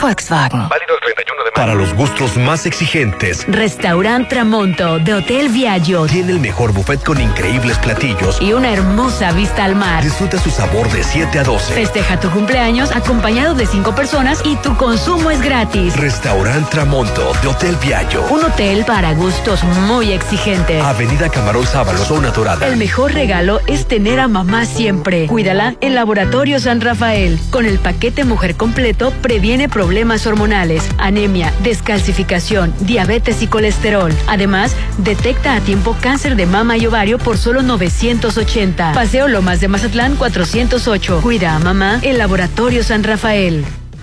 Volkswagen. 0.00 0.68
Válido 0.68 0.94
el 0.94 1.14
31 1.14 1.44
de 1.44 1.50
Para 1.52 1.74
los 1.74 1.92
gustos 1.94 2.36
más 2.36 2.64
exigentes, 2.64 3.44
Restaurant 3.48 4.28
Tramonto 4.28 4.98
de 5.00 5.14
Hotel 5.14 5.48
Viaggio 5.48 6.06
tiene 6.06 6.32
el 6.32 6.40
mejor 6.40 6.72
buffet 6.72 7.02
con 7.04 7.20
increíbles 7.20 7.76
platillos. 7.78 8.40
y 8.40 8.52
una 8.52 8.70
hermosa 8.72 9.32
vista 9.32 9.64
al 9.64 9.74
mar. 9.76 10.02
Disfruta 10.02 10.38
su 10.38 10.50
sabor 10.50 10.88
de 10.90 11.02
7 11.02 11.38
a 11.40 11.42
12. 11.44 11.74
Festeja 11.74 12.18
tu 12.20 12.30
cumpleaños 12.30 12.90
acompañado 12.94 13.54
de 13.54 13.66
cinco 13.66 13.94
personas 13.94 14.40
y 14.44 14.56
tu 14.56 14.76
consumo 14.76 15.30
es 15.30 15.40
gratis. 15.42 15.96
Restaurant 15.96 16.68
Tramonto 16.70 17.32
de 17.42 17.48
Hotel 17.48 17.76
Viaggio. 17.82 18.24
Un 18.30 18.44
hotel 18.44 18.84
para 18.86 19.12
gustos 19.14 19.62
muy 19.64 20.12
exigentes. 20.12 20.82
Avenida 20.82 21.28
Camarón 21.28 21.66
Sábalo, 21.66 21.98
zona 22.04 22.30
dorada. 22.30 22.66
El 22.66 22.76
mejor 22.76 23.12
regalo 23.12 23.60
es 23.66 23.86
tener 23.86 24.20
a 24.20 24.28
mamá 24.28 24.64
siempre. 24.64 25.26
Cuídala 25.26 25.74
en 25.80 25.94
Laboratorio 25.94 26.58
San 26.60 26.80
Rafael. 26.80 27.38
Con 27.50 27.66
el 27.66 27.78
paquete 27.78 28.24
Mujer 28.24 28.54
Completo 28.56 29.12
previene 29.20 29.68
problemas 29.68 29.79
hormonales, 30.26 30.88
anemia, 30.98 31.52
descalcificación, 31.62 32.74
diabetes 32.80 33.42
y 33.42 33.46
colesterol. 33.46 34.12
Además, 34.26 34.76
detecta 34.98 35.54
a 35.54 35.60
tiempo 35.60 35.96
cáncer 36.00 36.36
de 36.36 36.46
mama 36.46 36.76
y 36.76 36.86
ovario 36.86 37.18
por 37.18 37.38
solo 37.38 37.62
980. 37.62 38.92
Paseo 38.92 39.28
Lomas 39.28 39.60
de 39.60 39.68
Mazatlán 39.68 40.16
408. 40.16 41.20
Cuida 41.22 41.56
a 41.56 41.58
mamá 41.58 42.00
en 42.02 42.18
Laboratorio 42.18 42.82
San 42.84 43.04
Rafael. 43.04 43.64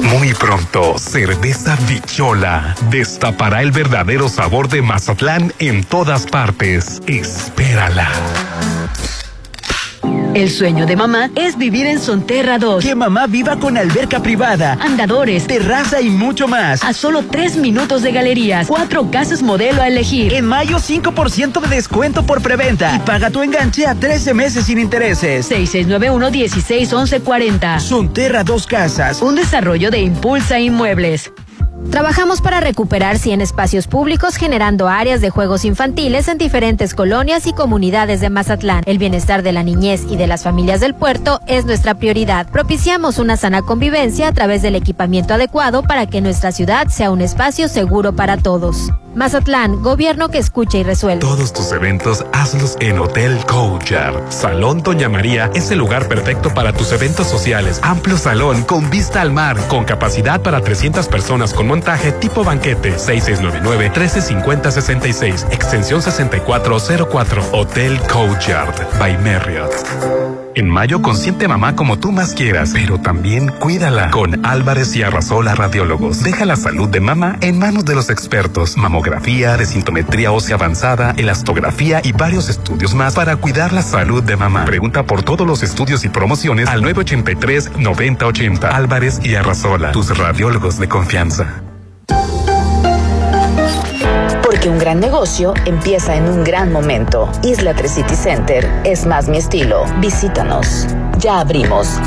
Muy 0.00 0.32
pronto, 0.34 0.98
Cerveza 0.98 1.76
Bichola 1.88 2.74
destapará 2.90 3.62
el 3.62 3.72
verdadero 3.72 4.28
sabor 4.28 4.68
de 4.68 4.82
Mazatlán 4.82 5.52
en 5.58 5.84
todas 5.84 6.26
partes. 6.26 7.02
Espérala. 7.06 8.10
El 10.34 10.50
sueño 10.50 10.86
de 10.86 10.96
mamá 10.96 11.28
es 11.34 11.58
vivir 11.58 11.84
en 11.86 12.00
Sonterra 12.00 12.58
2. 12.58 12.82
Que 12.82 12.94
mamá 12.94 13.26
viva 13.26 13.58
con 13.58 13.76
alberca 13.76 14.22
privada, 14.22 14.78
Andadores, 14.80 15.46
terraza 15.46 16.00
y 16.00 16.08
mucho 16.08 16.48
más. 16.48 16.82
a 16.82 16.94
solo 16.94 17.22
tres 17.30 17.56
minutos 17.56 18.00
de 18.02 18.12
galerías, 18.12 18.66
cuatro 18.66 19.10
casas 19.10 19.42
modelo 19.42 19.82
a 19.82 19.88
elegir. 19.88 20.32
En 20.32 20.46
mayo 20.46 20.78
5% 20.78 21.60
de 21.60 21.68
descuento 21.68 22.24
por 22.24 22.40
preventa 22.40 22.96
y 22.96 23.00
paga 23.00 23.28
tu 23.30 23.42
enganche 23.42 23.86
a 23.86 23.94
13 23.94 24.32
meses 24.32 24.64
sin 24.64 24.78
intereses. 24.78 25.50
6691-161140. 25.50 27.78
Sonterra 27.80 28.42
Dos 28.42 28.66
Casas. 28.66 29.20
Un 29.20 29.34
desarrollo 29.36 29.90
de 29.90 30.00
Impulsa 30.00 30.58
Inmuebles. 30.58 31.30
Trabajamos 31.90 32.40
para 32.40 32.60
recuperar 32.60 33.18
100 33.18 33.40
espacios 33.40 33.86
públicos 33.86 34.36
generando 34.36 34.88
áreas 34.88 35.20
de 35.20 35.30
juegos 35.30 35.64
infantiles 35.64 36.28
en 36.28 36.38
diferentes 36.38 36.94
colonias 36.94 37.46
y 37.46 37.52
comunidades 37.52 38.20
de 38.20 38.30
Mazatlán. 38.30 38.82
El 38.86 38.98
bienestar 38.98 39.42
de 39.42 39.52
la 39.52 39.62
niñez 39.62 40.04
y 40.08 40.16
de 40.16 40.26
las 40.26 40.42
familias 40.42 40.80
del 40.80 40.94
puerto 40.94 41.40
es 41.46 41.64
nuestra 41.64 41.94
prioridad. 41.94 42.48
Propiciamos 42.50 43.18
una 43.18 43.36
sana 43.36 43.62
convivencia 43.62 44.28
a 44.28 44.32
través 44.32 44.62
del 44.62 44.76
equipamiento 44.76 45.34
adecuado 45.34 45.82
para 45.82 46.06
que 46.06 46.20
nuestra 46.20 46.52
ciudad 46.52 46.88
sea 46.88 47.10
un 47.10 47.20
espacio 47.20 47.68
seguro 47.68 48.14
para 48.14 48.36
todos. 48.36 48.90
Mazatlán, 49.14 49.82
gobierno 49.82 50.28
que 50.28 50.38
escucha 50.38 50.78
y 50.78 50.84
resuelve. 50.84 51.20
Todos 51.20 51.52
tus 51.52 51.72
eventos 51.72 52.24
hazlos 52.32 52.76
en 52.80 52.98
Hotel 52.98 53.38
Courtyard. 53.46 54.30
Salón 54.30 54.82
Doña 54.82 55.08
María 55.08 55.50
es 55.54 55.70
el 55.70 55.78
lugar 55.78 56.08
perfecto 56.08 56.52
para 56.54 56.72
tus 56.72 56.92
eventos 56.92 57.26
sociales. 57.26 57.80
Amplio 57.82 58.16
salón 58.16 58.62
con 58.62 58.88
vista 58.90 59.20
al 59.20 59.32
mar, 59.32 59.56
con 59.68 59.84
capacidad 59.84 60.40
para 60.40 60.60
300 60.60 61.08
personas 61.08 61.52
con 61.54 61.66
montaje 61.66 62.12
tipo 62.12 62.44
banquete. 62.44 62.96
6699-135066, 62.96 65.52
extensión 65.52 66.02
6404. 66.02 67.42
Hotel 67.52 68.00
Courtyard 68.10 68.98
by 68.98 69.18
Marriott. 69.18 70.41
En 70.54 70.68
mayo 70.68 71.00
consiente 71.00 71.48
mamá 71.48 71.74
como 71.74 71.98
tú 71.98 72.12
más 72.12 72.34
quieras, 72.34 72.72
pero 72.74 72.98
también 72.98 73.48
cuídala. 73.48 74.10
Con 74.10 74.44
Álvarez 74.44 74.94
y 74.96 75.02
Arrasola 75.02 75.54
Radiólogos. 75.54 76.22
Deja 76.22 76.44
la 76.44 76.56
salud 76.56 76.88
de 76.90 77.00
mamá 77.00 77.38
en 77.40 77.58
manos 77.58 77.86
de 77.86 77.94
los 77.94 78.10
expertos. 78.10 78.76
Mamografía, 78.76 79.56
desintometría 79.56 80.30
ósea 80.30 80.56
avanzada, 80.56 81.14
elastografía 81.16 82.02
y 82.04 82.12
varios 82.12 82.50
estudios 82.50 82.94
más 82.94 83.14
para 83.14 83.36
cuidar 83.36 83.72
la 83.72 83.82
salud 83.82 84.22
de 84.22 84.36
mamá. 84.36 84.66
Pregunta 84.66 85.04
por 85.04 85.22
todos 85.22 85.46
los 85.46 85.62
estudios 85.62 86.04
y 86.04 86.10
promociones 86.10 86.68
al 86.68 86.82
983-9080. 86.82 88.64
Álvarez 88.64 89.20
y 89.24 89.36
Arrasola, 89.36 89.92
tus 89.92 90.16
radiólogos 90.16 90.78
de 90.78 90.88
confianza. 90.88 91.62
Porque 94.62 94.70
un 94.70 94.78
gran 94.78 95.00
negocio 95.00 95.54
empieza 95.66 96.14
en 96.14 96.28
un 96.28 96.44
gran 96.44 96.70
momento. 96.70 97.28
Isla 97.42 97.74
3 97.74 97.90
City 97.90 98.14
Center 98.14 98.64
es 98.84 99.04
más 99.06 99.28
mi 99.28 99.38
estilo. 99.38 99.82
Visítanos. 99.98 100.86
Ya 101.18 101.40
abrimos. 101.40 101.98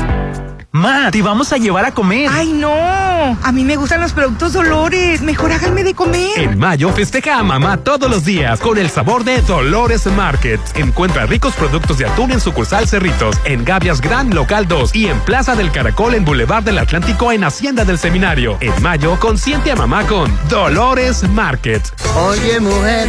Ma, 0.76 1.10
te 1.10 1.22
vamos 1.22 1.54
a 1.54 1.56
llevar 1.56 1.86
a 1.86 1.94
comer. 1.94 2.28
¡Ay, 2.30 2.52
no! 2.52 2.68
A 2.70 3.50
mí 3.50 3.64
me 3.64 3.76
gustan 3.76 4.02
los 4.02 4.12
productos 4.12 4.52
Dolores. 4.52 5.22
Mejor 5.22 5.50
háganme 5.50 5.82
de 5.82 5.94
comer. 5.94 6.32
En 6.36 6.58
mayo 6.58 6.92
festeja 6.92 7.38
a 7.38 7.42
mamá 7.42 7.78
todos 7.78 8.10
los 8.10 8.26
días 8.26 8.60
con 8.60 8.76
el 8.76 8.90
sabor 8.90 9.24
de 9.24 9.40
Dolores 9.40 10.04
Market. 10.04 10.60
Encuentra 10.74 11.24
ricos 11.24 11.54
productos 11.54 11.96
de 11.96 12.04
atún 12.04 12.30
en 12.30 12.40
sucursal 12.40 12.86
Cerritos, 12.86 13.36
en 13.46 13.64
Gavias 13.64 14.02
Gran 14.02 14.34
Local 14.34 14.68
2 14.68 14.94
y 14.94 15.06
en 15.06 15.18
Plaza 15.20 15.56
del 15.56 15.72
Caracol 15.72 16.14
en 16.14 16.26
Boulevard 16.26 16.64
del 16.64 16.76
Atlántico 16.76 17.32
en 17.32 17.44
Hacienda 17.44 17.86
del 17.86 17.98
Seminario. 17.98 18.58
En 18.60 18.82
mayo 18.82 19.18
consiente 19.18 19.72
a 19.72 19.76
mamá 19.76 20.06
con 20.06 20.30
Dolores 20.50 21.26
Market. 21.30 21.82
Oye, 22.16 22.60
mujer. 22.60 23.08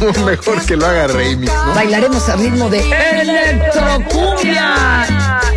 Mejor 0.24 0.64
que 0.64 0.76
lo 0.76 0.86
haga 0.86 1.08
Remix, 1.08 1.52
¿no? 1.52 1.74
Bailaremos 1.74 2.26
al 2.28 2.40
ritmo 2.40 2.70
de 2.70 2.80
Electrocumbia. 3.20 4.79
Shot. 4.80 5.49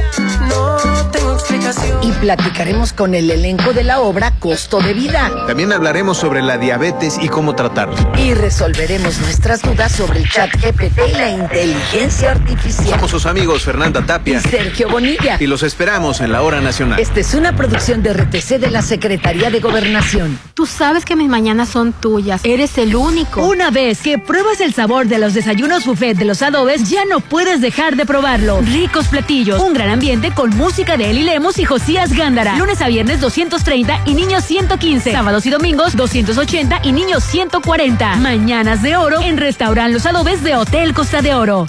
Y 2.02 2.12
platicaremos 2.12 2.92
con 2.92 3.16
el 3.16 3.32
elenco 3.32 3.72
de 3.72 3.84
la 3.84 4.02
obra 4.02 4.32
Costo 4.40 4.82
de 4.82 4.94
Vida. 4.94 5.32
También 5.48 5.72
hablaremos 5.72 6.18
sobre 6.18 6.42
la 6.42 6.58
diabetes 6.58 7.18
y 7.22 7.30
cómo 7.30 7.56
tratarla. 7.56 7.96
Y 8.18 8.34
resolveremos 8.34 9.20
nuestras 9.20 9.62
dudas 9.62 9.94
sobre 9.94 10.20
el 10.20 10.30
chat 10.30 10.50
GPT 10.52 11.00
y 11.10 11.12
la 11.14 11.30
inteligencia 11.30 12.32
artificial. 12.32 12.90
Somos 12.90 13.12
sus 13.12 13.26
amigos 13.26 13.64
Fernanda 13.64 14.06
Tapia. 14.06 14.42
Sergio 14.42 14.90
Bonilla. 14.90 15.38
Y 15.40 15.48
los 15.48 15.64
esperamos 15.64 16.20
en 16.20 16.34
la 16.34 16.42
hora 16.42 16.60
nacional. 16.60 17.00
Esta 17.00 17.22
es 17.22 17.34
una 17.34 17.56
producción 17.56 18.04
de 18.04 18.14
RTC 18.14 18.60
de 18.60 18.70
la 18.70 18.82
Secretaría 18.82 19.50
de 19.50 19.62
Gobernación. 19.62 20.38
Tú 20.56 20.66
sabes 20.66 21.06
que 21.06 21.16
mis 21.16 21.30
mañanas 21.30 21.70
son 21.70 21.94
tuyas. 21.94 22.42
Eres 22.44 22.78
el 22.78 22.96
único. 22.96 23.46
Una 23.46 23.72
vez 23.72 24.02
que 24.02 24.18
pruebas 24.18 24.60
el 24.60 24.74
sabor 24.74 25.08
de 25.08 25.18
los 25.18 25.34
desayunos 25.34 25.86
buffet 25.86 26.18
de 26.18 26.26
los 26.26 26.42
adobes, 26.42 26.90
ya 26.90 27.06
no 27.06 27.22
puedes 27.22 27.62
dejar 27.62 27.96
de 27.96 28.06
probarlo. 28.06 28.60
Ricos 28.62 29.08
platillos, 29.08 29.62
un 29.62 29.74
gran 29.74 29.90
ambiente 29.90 30.32
con 30.34 30.50
música 30.58 30.98
de 30.98 31.10
Eli 31.10 31.24
Lemos 31.24 31.54
y 31.58 31.63
Josías 31.66 32.14
Gándara. 32.14 32.58
Lunes 32.58 32.82
a 32.82 32.88
viernes 32.88 33.20
230 33.22 34.02
y 34.06 34.14
niños 34.14 34.44
115. 34.44 35.12
Sábados 35.12 35.46
y 35.46 35.50
domingos 35.50 35.96
280 35.96 36.82
y 36.84 36.92
niños 36.92 37.24
140. 37.24 38.16
Mañanas 38.18 38.82
de 38.82 38.96
oro 38.96 39.22
en 39.22 39.38
Restaurant 39.38 39.94
Los 39.94 40.06
Adobes 40.06 40.44
de 40.44 40.56
Hotel 40.56 40.94
Costa 40.94 41.22
de 41.22 41.34
Oro. 41.34 41.66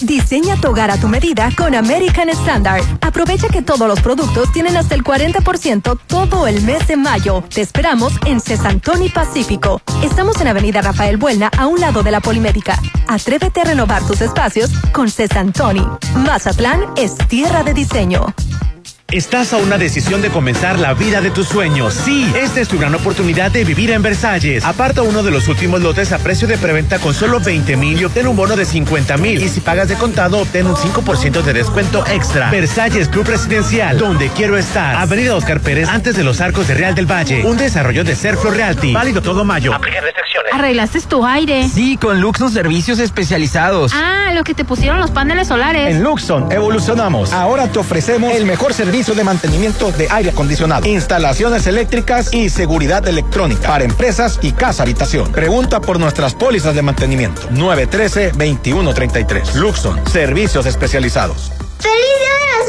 Diseña 0.00 0.56
tu 0.56 0.68
hogar 0.68 0.90
a 0.90 0.98
tu 0.98 1.08
medida 1.08 1.50
con 1.56 1.74
American 1.74 2.28
Standard. 2.28 2.82
Aprovecha 3.00 3.48
que 3.48 3.62
todos 3.62 3.86
los 3.86 4.00
productos 4.00 4.52
tienen 4.52 4.76
hasta 4.76 4.94
el 4.94 5.04
40% 5.04 5.98
todo 6.06 6.46
el 6.46 6.62
mes 6.62 6.86
de 6.88 6.96
mayo. 6.96 7.42
Te 7.42 7.60
esperamos 7.60 8.12
en 8.26 8.40
Cesantoni 8.40 9.08
Pacífico. 9.08 9.80
Estamos 10.02 10.40
en 10.40 10.48
Avenida 10.48 10.82
Rafael 10.82 11.16
Buelna, 11.16 11.50
a 11.56 11.66
un 11.66 11.80
lado 11.80 12.02
de 12.02 12.10
la 12.10 12.20
Polimédica. 12.20 12.78
Atrévete 13.06 13.60
a 13.60 13.64
renovar 13.64 14.04
tus 14.06 14.20
espacios 14.20 14.70
con 14.92 15.08
Cesantoni. 15.08 15.86
Mazatlán 16.16 16.84
es 16.96 17.16
tierra 17.28 17.62
de 17.62 17.74
diseño. 17.74 18.26
Estás 19.12 19.52
a 19.52 19.58
una 19.58 19.78
decisión 19.78 20.22
de 20.22 20.30
comenzar 20.30 20.80
la 20.80 20.92
vida 20.92 21.20
de 21.20 21.30
tus 21.30 21.46
sueños. 21.46 21.94
Sí, 21.94 22.32
esta 22.34 22.60
es 22.60 22.66
tu 22.66 22.78
gran 22.80 22.94
oportunidad 22.96 23.52
de 23.52 23.62
vivir 23.64 23.92
en 23.92 24.02
Versalles. 24.02 24.64
Aparta 24.64 25.02
uno 25.02 25.22
de 25.22 25.30
los 25.30 25.46
últimos 25.46 25.80
lotes 25.82 26.10
a 26.12 26.18
precio 26.18 26.48
de 26.48 26.58
preventa 26.58 26.98
con 26.98 27.14
solo 27.14 27.38
20 27.38 27.76
mil 27.76 28.00
y 28.00 28.04
obtén 28.04 28.26
un 28.26 28.34
bono 28.34 28.56
de 28.56 28.64
50 28.64 29.16
mil. 29.18 29.40
Y 29.40 29.48
si 29.48 29.60
pagas 29.60 29.88
de 29.88 29.94
contado, 29.94 30.38
obtén 30.38 30.66
un 30.66 30.74
5% 30.74 31.42
de 31.42 31.52
descuento 31.52 32.04
extra. 32.08 32.50
Versalles 32.50 33.08
Club 33.08 33.28
Residencial, 33.28 33.98
donde 33.98 34.30
quiero 34.30 34.56
estar. 34.56 34.96
Avenida 34.96 35.36
Oscar 35.36 35.60
Pérez, 35.60 35.88
antes 35.88 36.16
de 36.16 36.24
los 36.24 36.40
arcos 36.40 36.66
de 36.66 36.74
Real 36.74 36.96
del 36.96 37.06
Valle. 37.06 37.44
Un 37.44 37.56
desarrollo 37.56 38.02
de 38.02 38.16
Serflo 38.16 38.50
Realty. 38.50 38.92
Válido 38.92 39.22
todo 39.22 39.44
mayo. 39.44 39.72
Aplica 39.74 40.00
restricciones. 40.00 40.52
Arreglaste 40.52 41.00
tu 41.02 41.24
aire. 41.24 41.68
Sí, 41.68 41.98
con 41.98 42.20
Luxon 42.20 42.50
Servicios 42.50 42.98
Especializados. 42.98 43.92
Ah, 43.94 44.32
lo 44.34 44.42
que 44.42 44.54
te 44.54 44.64
pusieron 44.64 44.98
los 44.98 45.12
paneles 45.12 45.46
solares. 45.46 45.94
En 45.94 46.02
Luxon 46.02 46.50
evolucionamos. 46.50 47.32
Ahora 47.32 47.68
te 47.68 47.78
ofrecemos 47.78 48.34
el 48.34 48.44
mejor 48.44 48.74
servicio 48.74 48.93
de 48.94 49.24
mantenimiento 49.24 49.90
de 49.90 50.06
aire 50.08 50.30
acondicionado, 50.30 50.86
instalaciones 50.86 51.66
eléctricas 51.66 52.32
y 52.32 52.48
seguridad 52.48 53.04
electrónica 53.08 53.66
para 53.66 53.82
empresas 53.82 54.38
y 54.40 54.52
casa 54.52 54.84
habitación. 54.84 55.32
Pregunta 55.32 55.80
por 55.80 55.98
nuestras 55.98 56.32
pólizas 56.32 56.76
de 56.76 56.82
mantenimiento. 56.82 57.42
913-2133. 57.50 59.54
Luxon, 59.54 60.00
servicios 60.06 60.66
especializados. 60.66 61.50
¡Feliz 61.80 61.96
Día 62.20 62.34
de 62.38 62.46
las 62.56 62.68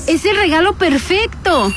Madres! 0.00 0.08
Es 0.08 0.24
el 0.24 0.38
regalo 0.38 0.72
perfecto. 0.72 1.74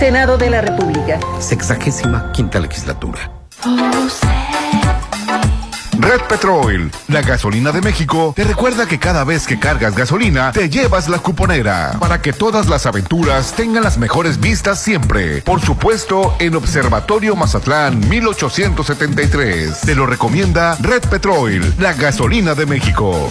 Senado 0.00 0.38
de 0.38 0.48
la 0.48 0.62
República. 0.62 1.20
Sexagésima 1.40 2.32
quinta 2.32 2.58
legislatura. 2.58 3.30
Red 5.98 6.22
Petrol, 6.26 6.90
la 7.08 7.20
gasolina 7.20 7.70
de 7.70 7.82
México, 7.82 8.32
te 8.34 8.44
recuerda 8.44 8.86
que 8.86 8.98
cada 8.98 9.24
vez 9.24 9.46
que 9.46 9.58
cargas 9.58 9.94
gasolina, 9.94 10.52
te 10.52 10.70
llevas 10.70 11.10
la 11.10 11.18
cuponera 11.18 11.98
para 12.00 12.22
que 12.22 12.32
todas 12.32 12.66
las 12.66 12.86
aventuras 12.86 13.52
tengan 13.52 13.84
las 13.84 13.98
mejores 13.98 14.40
vistas 14.40 14.80
siempre. 14.80 15.42
Por 15.42 15.60
supuesto, 15.60 16.34
en 16.38 16.54
Observatorio 16.54 17.36
Mazatlán 17.36 18.00
1873. 18.08 19.82
Te 19.82 19.94
lo 19.94 20.06
recomienda 20.06 20.78
Red 20.80 21.02
Petrol, 21.10 21.74
la 21.78 21.92
gasolina 21.92 22.54
de 22.54 22.64
México. 22.64 23.30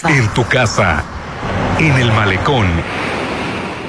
En 0.10 0.27
tu 0.34 0.45
casa, 0.45 1.02
en 1.80 1.93
el 1.93 2.11
malecón, 2.11 2.68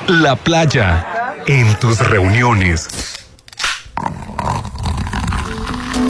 la 0.07 0.37
playa, 0.37 1.35
en 1.49 1.75
tus 1.81 1.99
reuniones. 1.99 3.19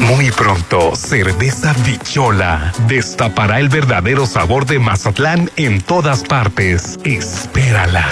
Muy 0.01 0.31
pronto, 0.31 0.95
Cerveza 0.95 1.73
Bichola 1.87 2.71
destapará 2.87 3.61
el 3.61 3.71
verdadero 3.71 4.27
sabor 4.27 4.67
de 4.67 4.79
Mazatlán 4.79 5.51
en 5.57 5.81
todas 5.81 6.23
partes. 6.23 6.99
Espérala. 7.05 8.07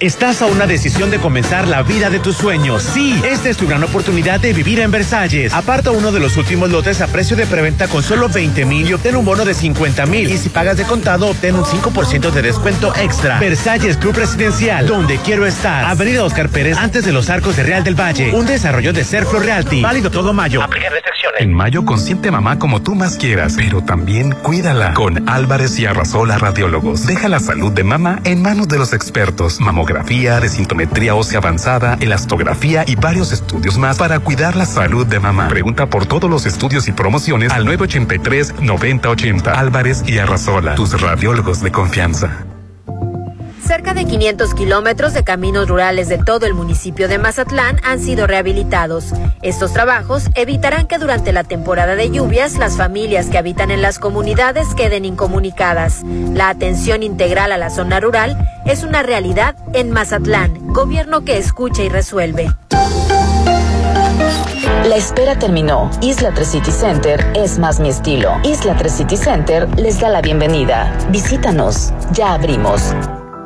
Estás 0.00 0.42
a 0.42 0.46
una 0.46 0.66
decisión 0.66 1.10
de 1.10 1.18
comenzar 1.18 1.68
la 1.68 1.82
vida 1.82 2.10
de 2.10 2.18
tus 2.18 2.36
sueños. 2.36 2.82
Sí, 2.82 3.20
esta 3.24 3.48
es 3.48 3.56
tu 3.56 3.66
gran 3.66 3.82
oportunidad 3.84 4.40
de 4.40 4.52
vivir 4.52 4.80
en 4.80 4.90
Versalles. 4.90 5.52
Aparta 5.54 5.92
uno 5.92 6.10
de 6.10 6.20
los 6.20 6.36
últimos 6.36 6.70
lotes 6.70 7.00
a 7.00 7.06
precio 7.06 7.36
de 7.36 7.46
preventa 7.46 7.86
con 7.88 8.02
solo 8.02 8.28
20 8.28 8.64
mil 8.64 8.88
y 8.88 8.92
obtén 8.92 9.16
un 9.16 9.24
bono 9.24 9.44
de 9.44 9.54
50 9.54 10.06
mil. 10.06 10.30
Y 10.30 10.38
si 10.38 10.48
pagas 10.48 10.76
de 10.76 10.84
contado, 10.84 11.28
obtén 11.28 11.54
un 11.54 11.64
5% 11.64 12.30
de 12.30 12.42
descuento 12.42 12.94
extra. 12.96 13.38
Versalles 13.38 13.96
Club 13.96 14.16
Residencial, 14.16 14.86
donde 14.86 15.18
quiero 15.18 15.46
estar. 15.46 15.84
Avenida 15.84 16.24
Oscar 16.24 16.48
Pérez, 16.48 16.76
antes 16.76 17.04
de 17.04 17.12
los 17.12 17.30
arcos 17.30 17.56
de 17.56 17.62
Real 17.62 17.84
del 17.84 17.98
Valle. 17.98 18.32
Un 18.32 18.46
desarrollo 18.46 18.92
de 18.92 19.04
Serflo 19.04 19.38
Realty. 19.38 19.80
Válido 19.80 20.10
todo 20.10 20.32
mayo. 20.32 20.62
Aplica 20.62 20.90
restricciones. 20.90 21.04
restricciones. 21.04 21.40
En 21.40 21.52
mayo 21.52 21.84
consiente 21.84 22.30
mamá 22.30 22.58
como 22.58 22.82
tú 22.82 22.94
más 22.94 23.16
quieras, 23.16 23.54
pero 23.56 23.82
también 23.82 24.32
cuídala. 24.32 24.94
Con 24.94 25.28
Álvarez 25.28 25.78
y 25.78 25.86
Arrasola 25.86 26.38
Radiólogos. 26.38 27.06
Deja 27.06 27.28
la 27.28 27.40
salud 27.40 27.72
de 27.72 27.84
mamá 27.84 28.20
en 28.24 28.42
manos 28.42 28.68
de 28.68 28.78
los 28.78 28.92
expertos. 28.92 29.60
Mamografía, 29.60 29.84
desintometría 30.02 31.14
ósea 31.14 31.38
avanzada, 31.38 31.96
elastografía 32.00 32.84
y 32.86 32.96
varios 32.96 33.32
estudios 33.32 33.78
más 33.78 33.98
para 33.98 34.18
cuidar 34.18 34.56
la 34.56 34.66
salud 34.66 35.06
de 35.06 35.20
mamá. 35.20 35.48
Pregunta 35.48 35.86
por 35.86 36.06
todos 36.06 36.30
los 36.30 36.46
estudios 36.46 36.88
y 36.88 36.92
promociones 36.92 37.52
al 37.52 37.64
983 37.64 38.60
9080. 38.60 39.52
Álvarez 39.52 40.02
y 40.06 40.18
Arrasola, 40.18 40.74
tus 40.74 41.00
radiólogos 41.00 41.62
de 41.62 41.72
confianza. 41.72 42.44
Cerca 43.66 43.94
de 43.94 44.04
500 44.04 44.52
kilómetros 44.52 45.14
de 45.14 45.24
caminos 45.24 45.68
rurales 45.68 46.10
de 46.10 46.18
todo 46.18 46.44
el 46.44 46.52
municipio 46.52 47.08
de 47.08 47.16
Mazatlán 47.16 47.80
han 47.82 47.98
sido 47.98 48.26
rehabilitados. 48.26 49.14
Estos 49.40 49.72
trabajos 49.72 50.24
evitarán 50.34 50.86
que 50.86 50.98
durante 50.98 51.32
la 51.32 51.44
temporada 51.44 51.94
de 51.96 52.10
lluvias 52.10 52.58
las 52.58 52.76
familias 52.76 53.30
que 53.30 53.38
habitan 53.38 53.70
en 53.70 53.80
las 53.80 53.98
comunidades 53.98 54.74
queden 54.74 55.06
incomunicadas. 55.06 56.02
La 56.04 56.50
atención 56.50 57.02
integral 57.02 57.52
a 57.52 57.58
la 57.58 57.70
zona 57.70 58.00
rural 58.00 58.36
es 58.66 58.84
una 58.84 59.02
realidad 59.02 59.56
en 59.72 59.90
Mazatlán, 59.92 60.72
gobierno 60.74 61.24
que 61.24 61.38
escucha 61.38 61.82
y 61.82 61.88
resuelve. 61.88 62.54
La 64.84 64.96
espera 64.96 65.38
terminó. 65.38 65.90
Isla 66.02 66.32
3 66.34 66.46
City 66.46 66.70
Center 66.70 67.26
es 67.34 67.58
más 67.58 67.80
mi 67.80 67.88
estilo. 67.88 68.30
Isla 68.44 68.76
3 68.76 68.92
City 68.92 69.16
Center 69.16 69.66
les 69.78 70.00
da 70.00 70.10
la 70.10 70.20
bienvenida. 70.20 70.94
Visítanos. 71.10 71.94
Ya 72.12 72.34
abrimos. 72.34 72.94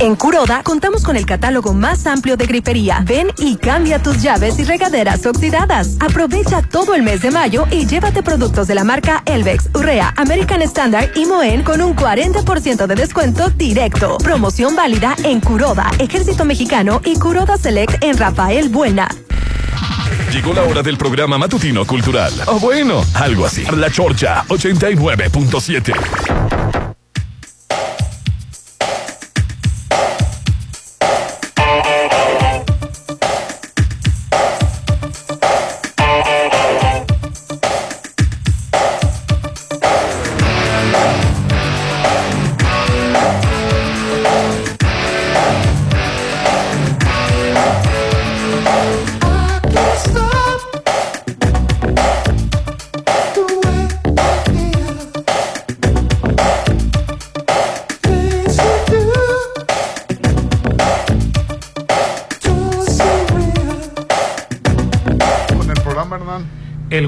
En 0.00 0.14
Curoda 0.14 0.62
contamos 0.62 1.02
con 1.02 1.16
el 1.16 1.26
catálogo 1.26 1.74
más 1.74 2.06
amplio 2.06 2.36
de 2.36 2.46
grifería. 2.46 3.02
Ven 3.04 3.32
y 3.36 3.56
cambia 3.56 4.00
tus 4.00 4.22
llaves 4.22 4.56
y 4.60 4.64
regaderas 4.64 5.26
oxidadas. 5.26 5.96
Aprovecha 5.98 6.62
todo 6.62 6.94
el 6.94 7.02
mes 7.02 7.22
de 7.22 7.32
mayo 7.32 7.66
y 7.72 7.84
llévate 7.84 8.22
productos 8.22 8.68
de 8.68 8.76
la 8.76 8.84
marca 8.84 9.24
Elvex, 9.26 9.70
Urrea, 9.74 10.14
American 10.16 10.62
Standard 10.62 11.10
y 11.16 11.26
Moen 11.26 11.64
con 11.64 11.82
un 11.82 11.96
40% 11.96 12.86
de 12.86 12.94
descuento 12.94 13.50
directo. 13.50 14.18
Promoción 14.18 14.76
válida 14.76 15.16
en 15.24 15.40
Curoda, 15.40 15.90
Ejército 15.98 16.44
Mexicano 16.44 17.00
y 17.04 17.18
Curoda 17.18 17.58
Select 17.58 18.00
en 18.04 18.16
Rafael 18.16 18.68
Buena. 18.68 19.08
Llegó 20.32 20.54
la 20.54 20.62
hora 20.62 20.82
del 20.82 20.96
programa 20.96 21.38
matutino 21.38 21.84
cultural. 21.84 22.32
O 22.46 22.60
bueno, 22.60 23.04
algo 23.14 23.46
así. 23.46 23.64
La 23.74 23.90
Chorcha 23.90 24.44
89.7. 24.46 26.87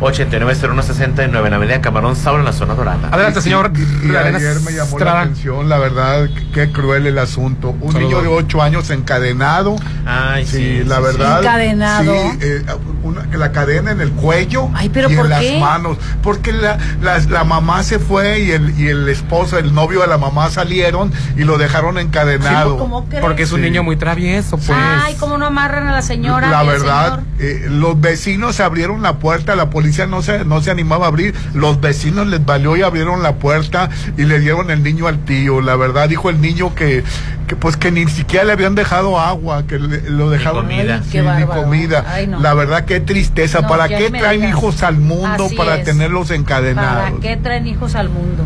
669-689-0169 0.00 1.24
en 1.24 1.32
la 1.50 1.56
Avenida 1.56 1.80
Camarón 1.80 2.16
Saura 2.16 2.40
en 2.40 2.44
la 2.46 2.52
zona 2.52 2.74
dorada. 2.74 3.08
Adelante, 3.10 3.40
señor. 3.40 3.72
Y 3.76 4.14
ayer 4.14 4.60
me 4.60 4.72
llamó 4.72 4.98
la 4.98 5.20
atención, 5.22 5.68
la 5.68 5.78
verdad, 5.78 6.28
qué 6.52 6.70
cruel 6.72 7.06
el 7.06 7.18
asunto. 7.18 7.70
Un 7.80 7.92
Saludos. 7.92 8.12
niño 8.12 8.22
de 8.22 8.28
8 8.28 8.62
años 8.62 8.90
encadenado. 8.90 9.76
Ay, 10.06 10.46
sí, 10.46 10.80
sí, 10.80 10.84
la 10.84 11.00
verdad. 11.00 11.40
sí. 11.40 11.46
Encadenado. 11.46 12.12
Sí, 12.14 12.38
eh, 12.42 12.62
una- 13.02 13.24
la 13.34 13.52
cadena 13.52 13.90
en 13.92 14.00
el 14.00 14.12
cuello 14.12 14.70
Ay, 14.74 14.88
¿pero 14.88 15.10
y 15.10 15.16
por 15.16 15.26
en 15.26 15.30
las 15.30 15.40
qué? 15.42 15.58
manos. 15.58 15.98
Porque 16.22 16.52
la, 16.52 16.78
la, 17.02 17.18
la 17.18 17.44
mamá 17.44 17.82
se 17.82 17.98
fue 17.98 18.40
y 18.40 18.50
el, 18.52 18.78
y 18.78 18.88
el 18.88 19.08
esposo, 19.08 19.58
el 19.58 19.74
novio 19.74 20.00
de 20.02 20.06
la 20.06 20.18
mamá 20.18 20.48
salieron 20.50 21.12
y 21.36 21.44
lo 21.44 21.58
dejaron 21.58 21.98
encadenado. 21.98 22.78
¿Cómo 22.78 23.06
crees? 23.08 23.22
Porque 23.22 23.42
es 23.42 23.52
un 23.52 23.60
Sí. 23.60 23.66
niño 23.70 23.82
muy 23.82 23.96
travieso, 23.96 24.56
pues. 24.56 24.70
Ay, 24.72 25.14
¿cómo 25.18 25.36
no 25.38 25.46
amarran 25.46 25.88
a 25.88 25.92
la 25.94 26.02
señora? 26.02 26.50
La 26.50 26.62
verdad, 26.62 27.20
eh, 27.38 27.66
los 27.70 28.00
vecinos 28.00 28.60
abrieron 28.60 29.02
la 29.02 29.14
puerta, 29.18 29.56
la 29.56 29.70
policía 29.70 30.06
no 30.06 30.20
se, 30.22 30.44
no 30.44 30.60
se 30.60 30.70
animaba 30.70 31.06
a 31.06 31.08
abrir, 31.08 31.34
los 31.54 31.80
vecinos 31.80 32.26
les 32.26 32.44
valió 32.44 32.76
y 32.76 32.82
abrieron 32.82 33.22
la 33.22 33.36
puerta 33.36 33.88
y 34.18 34.24
le 34.24 34.38
dieron 34.40 34.70
el 34.70 34.82
niño 34.82 35.06
al 35.06 35.18
tío. 35.24 35.60
La 35.60 35.76
verdad, 35.76 36.08
dijo 36.08 36.28
el 36.30 36.40
niño 36.40 36.74
que, 36.74 37.02
que 37.46 37.56
pues 37.56 37.76
que 37.76 37.90
ni 37.90 38.06
siquiera 38.08 38.44
le 38.44 38.52
habían 38.52 38.74
dejado 38.74 39.18
agua, 39.18 39.66
que 39.66 39.78
le- 39.78 40.10
lo 40.10 40.28
dejaron 40.30 40.66
comida. 40.66 41.02
Sí, 41.04 41.10
Qué 41.12 41.22
ni 41.22 41.44
comida. 41.46 42.04
Ay, 42.08 42.26
no. 42.26 42.40
La 42.40 42.54
verdad, 42.54 42.84
qué 42.84 43.00
tristeza. 43.00 43.60
No, 43.62 43.68
¿Para 43.68 43.88
que 43.88 43.96
qué 43.96 44.10
traen 44.10 44.40
digas. 44.42 44.50
hijos 44.58 44.82
al 44.82 44.98
mundo 44.98 45.46
Así 45.46 45.54
para 45.56 45.76
es. 45.76 45.84
tenerlos 45.84 46.28
¿Para 46.28 46.40
encadenados? 46.40 47.20
qué 47.20 47.36
traen 47.36 47.66
hijos 47.66 47.94
al 47.94 48.08
mundo? 48.08 48.44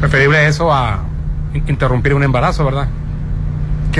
Preferible 0.00 0.46
eso 0.46 0.72
a 0.72 1.00
in- 1.54 1.64
interrumpir 1.68 2.14
un 2.14 2.22
embarazo, 2.22 2.64
¿verdad? 2.64 2.88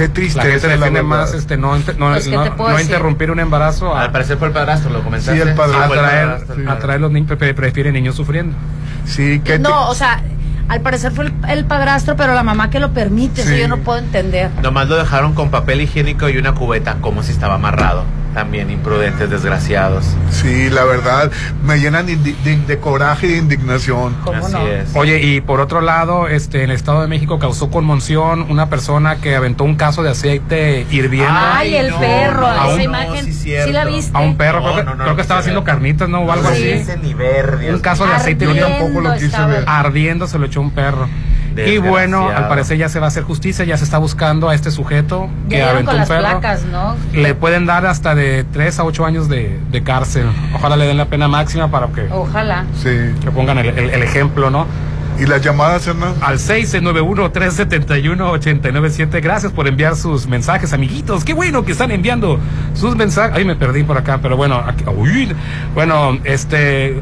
Qué 0.09 0.31
La 0.35 0.43
gente 0.43 0.61
tristeza. 0.61 0.67
la 0.69 0.73
defiende 0.75 0.91
verdad. 1.03 1.03
más 1.09 1.35
este, 1.35 1.57
no, 1.57 1.77
no, 1.77 1.83
Pues, 1.85 2.25
¿qué 2.29 2.37
no- 2.37 2.45
no 2.71 2.81
interrumpir 2.81 3.31
un 3.31 3.41
embarazo 3.41 3.95
a, 3.95 4.03
Al 4.03 4.13
parecer 4.13 4.37
fue 4.39 4.49
el 4.49 4.55
padrastro, 4.55 4.91
lo 4.91 5.03
comentaste. 5.03 5.41
Sí, 5.43 5.49
el 5.49 5.55
padrastro. 5.55 5.83
a 5.85 5.87
fue 5.89 5.97
el 5.97 6.03
traer, 6.03 6.29
padrastro. 6.29 6.71
a 6.73 6.79
traer 6.79 7.01
los 7.01 7.11
niños, 7.13 7.37
pre- 7.39 7.55
prefiere 7.55 7.93
niños 7.93 8.15
sufriendo. 8.17 8.57
Sí, 9.07 9.41
qué 9.45 9.59
No, 9.59 9.89
o 9.89 9.95
sea, 9.95 10.23
al 10.69 10.81
parecer 10.83 11.11
fue 11.13 11.27
el, 11.27 11.33
el 11.49 11.65
padrastro, 11.65 12.17
pero 12.17 12.33
la 12.35 12.43
mamá 12.43 12.71
que 12.71 12.79
lo 12.81 12.91
permite, 12.93 13.43
eso 13.43 13.51
Sí. 13.51 13.59
yo 13.59 13.69
no 13.69 13.79
puedo 13.79 13.99
entender. 13.99 14.51
Nomás 14.63 14.89
lo 14.89 14.97
dejaron 14.97 15.35
con 15.35 15.51
papel 15.51 15.81
higiénico 15.81 16.29
y 16.29 16.37
una 16.39 16.53
cubeta, 16.55 16.97
como 17.01 17.23
si 17.23 17.33
estaba 17.33 17.55
amarrado. 17.57 18.05
También 18.35 18.71
imprudentes, 18.71 19.29
desgraciados. 19.29 20.05
Sí, 20.31 20.71
la 20.71 20.85
verdad, 20.85 21.31
me 21.65 21.79
llenan 21.81 22.07
de, 22.07 22.17
de- 22.17 22.57
de 22.67 22.79
coraje 22.79 23.27
y 23.27 23.31
de 23.33 23.37
indignación. 23.39 24.15
Así 24.35 24.57
es. 24.71 24.91
Oye, 24.95 25.21
y 25.21 25.41
por 25.41 25.61
otro 25.61 25.81
lado, 25.81 26.29
este, 26.29 26.63
en 26.63 26.71
el 26.71 26.77
Estado 26.77 27.03
de 27.03 27.09
México 27.09 27.39
causó 27.39 27.71
conmoción 27.71 28.47
una 28.51 28.69
persona 28.71 29.17
que 29.17 29.35
aventó 29.35 29.65
un 29.65 29.75
caso 29.75 30.03
de 30.03 30.11
aceite 30.11 30.87
hirviendo. 30.91 31.33
Ay, 31.37 31.75
el 31.75 31.93
perro, 31.95 32.47
a 32.47 32.55
esa 32.67 32.75
un- 32.75 32.81
imagen. 32.81 33.33
Sí, 33.33 33.53
la 33.73 33.85
viste. 33.85 34.17
A 34.17 34.21
un 34.21 34.37
perro, 34.37 34.63
creo 34.63 34.77
que, 34.77 34.83
No, 34.85 34.91
no, 34.91 34.97
no, 34.97 35.03
creo 35.05 35.15
que 35.15 35.17
no 35.17 35.23
estaba 35.23 35.41
haciendo 35.41 35.61
ver. 35.63 35.75
carnitas, 35.75 36.09
¿no? 36.09 36.21
O 36.21 36.31
algo 36.33 36.45
No 36.45 36.51
así. 36.51 36.83
ni 37.03 37.15
ver, 37.15 37.59
Dios 37.59 37.75
Un 37.75 37.81
caso 37.81 38.07
de 38.07 38.13
aceite. 38.15 38.45
Yo 38.47 38.55
tampoco 38.55 39.01
lo 39.01 39.15
quise 39.15 39.45
ver. 39.45 39.65
Ardiendo 39.67 40.27
se 40.27 40.39
lo 40.39 40.47
echó 40.47 40.61
un 40.61 40.71
perro. 40.71 41.09
Y 41.57 41.79
bueno, 41.79 42.29
al 42.29 42.47
parecer 42.49 42.77
ya 42.79 42.89
se 42.89 42.99
va 43.01 43.07
a 43.07 43.09
hacer 43.09 43.23
justicia, 43.25 43.65
ya 43.65 43.77
se 43.77 43.85
está 43.85 43.99
buscando 43.99 44.49
a 44.49 44.55
este 44.55 44.71
sujeto 44.71 45.29
que 45.49 45.59
Ya 45.59 45.71
aventó 45.71 45.87
con 45.93 45.95
un 45.95 46.01
las 46.01 46.09
perro. 46.09 46.21
placas, 46.23 46.65
¿no? 46.65 46.97
Le 47.13 47.35
pueden 47.35 47.67
dar 47.67 47.87
hasta 47.87 48.15
de 48.15 48.45
3 48.53 48.79
a 48.79 48.85
8 48.85 49.05
años 49.07 49.29
de, 49.29 49.59
de 49.71 49.83
cárcel. 49.83 50.27
Ojalá 50.55 50.77
le 50.77 50.87
den 50.87 50.97
la 50.97 51.07
pena 51.07 51.29
máxima 51.29 51.71
para 51.71 51.89
que, 51.89 52.07
Ojalá. 52.11 52.65
Sí. 52.83 52.91
que 53.23 53.31
pongan 53.31 53.59
el, 53.59 53.67
el- 53.71 53.91
el 53.91 54.03
ejemplo, 54.03 54.51
¿no? 54.51 54.67
¿Y 55.19 55.27
las 55.27 55.43
llamadas, 55.43 55.87
Hernán? 55.87 56.15
Al 56.23 56.39
691-371-897. 56.39 59.21
Gracias 59.23 59.53
por 59.53 59.69
enviar 59.69 59.97
sus 59.97 60.27
mensajes, 60.27 60.73
amiguitos. 60.73 61.25
Qué 61.25 61.35
bueno 61.35 61.65
que 61.65 61.73
están 61.73 61.91
enviando 61.91 62.39
sus 62.75 62.97
mensajes. 62.97 63.33
Ay, 63.37 63.45
me 63.45 63.57
perdí 63.57 63.83
por 63.83 63.99
acá, 63.99 64.19
pero 64.23 64.37
bueno. 64.37 64.63
aquí- 64.67 64.85
uy. 64.97 65.35
bueno, 65.75 66.19
este. 66.25 67.01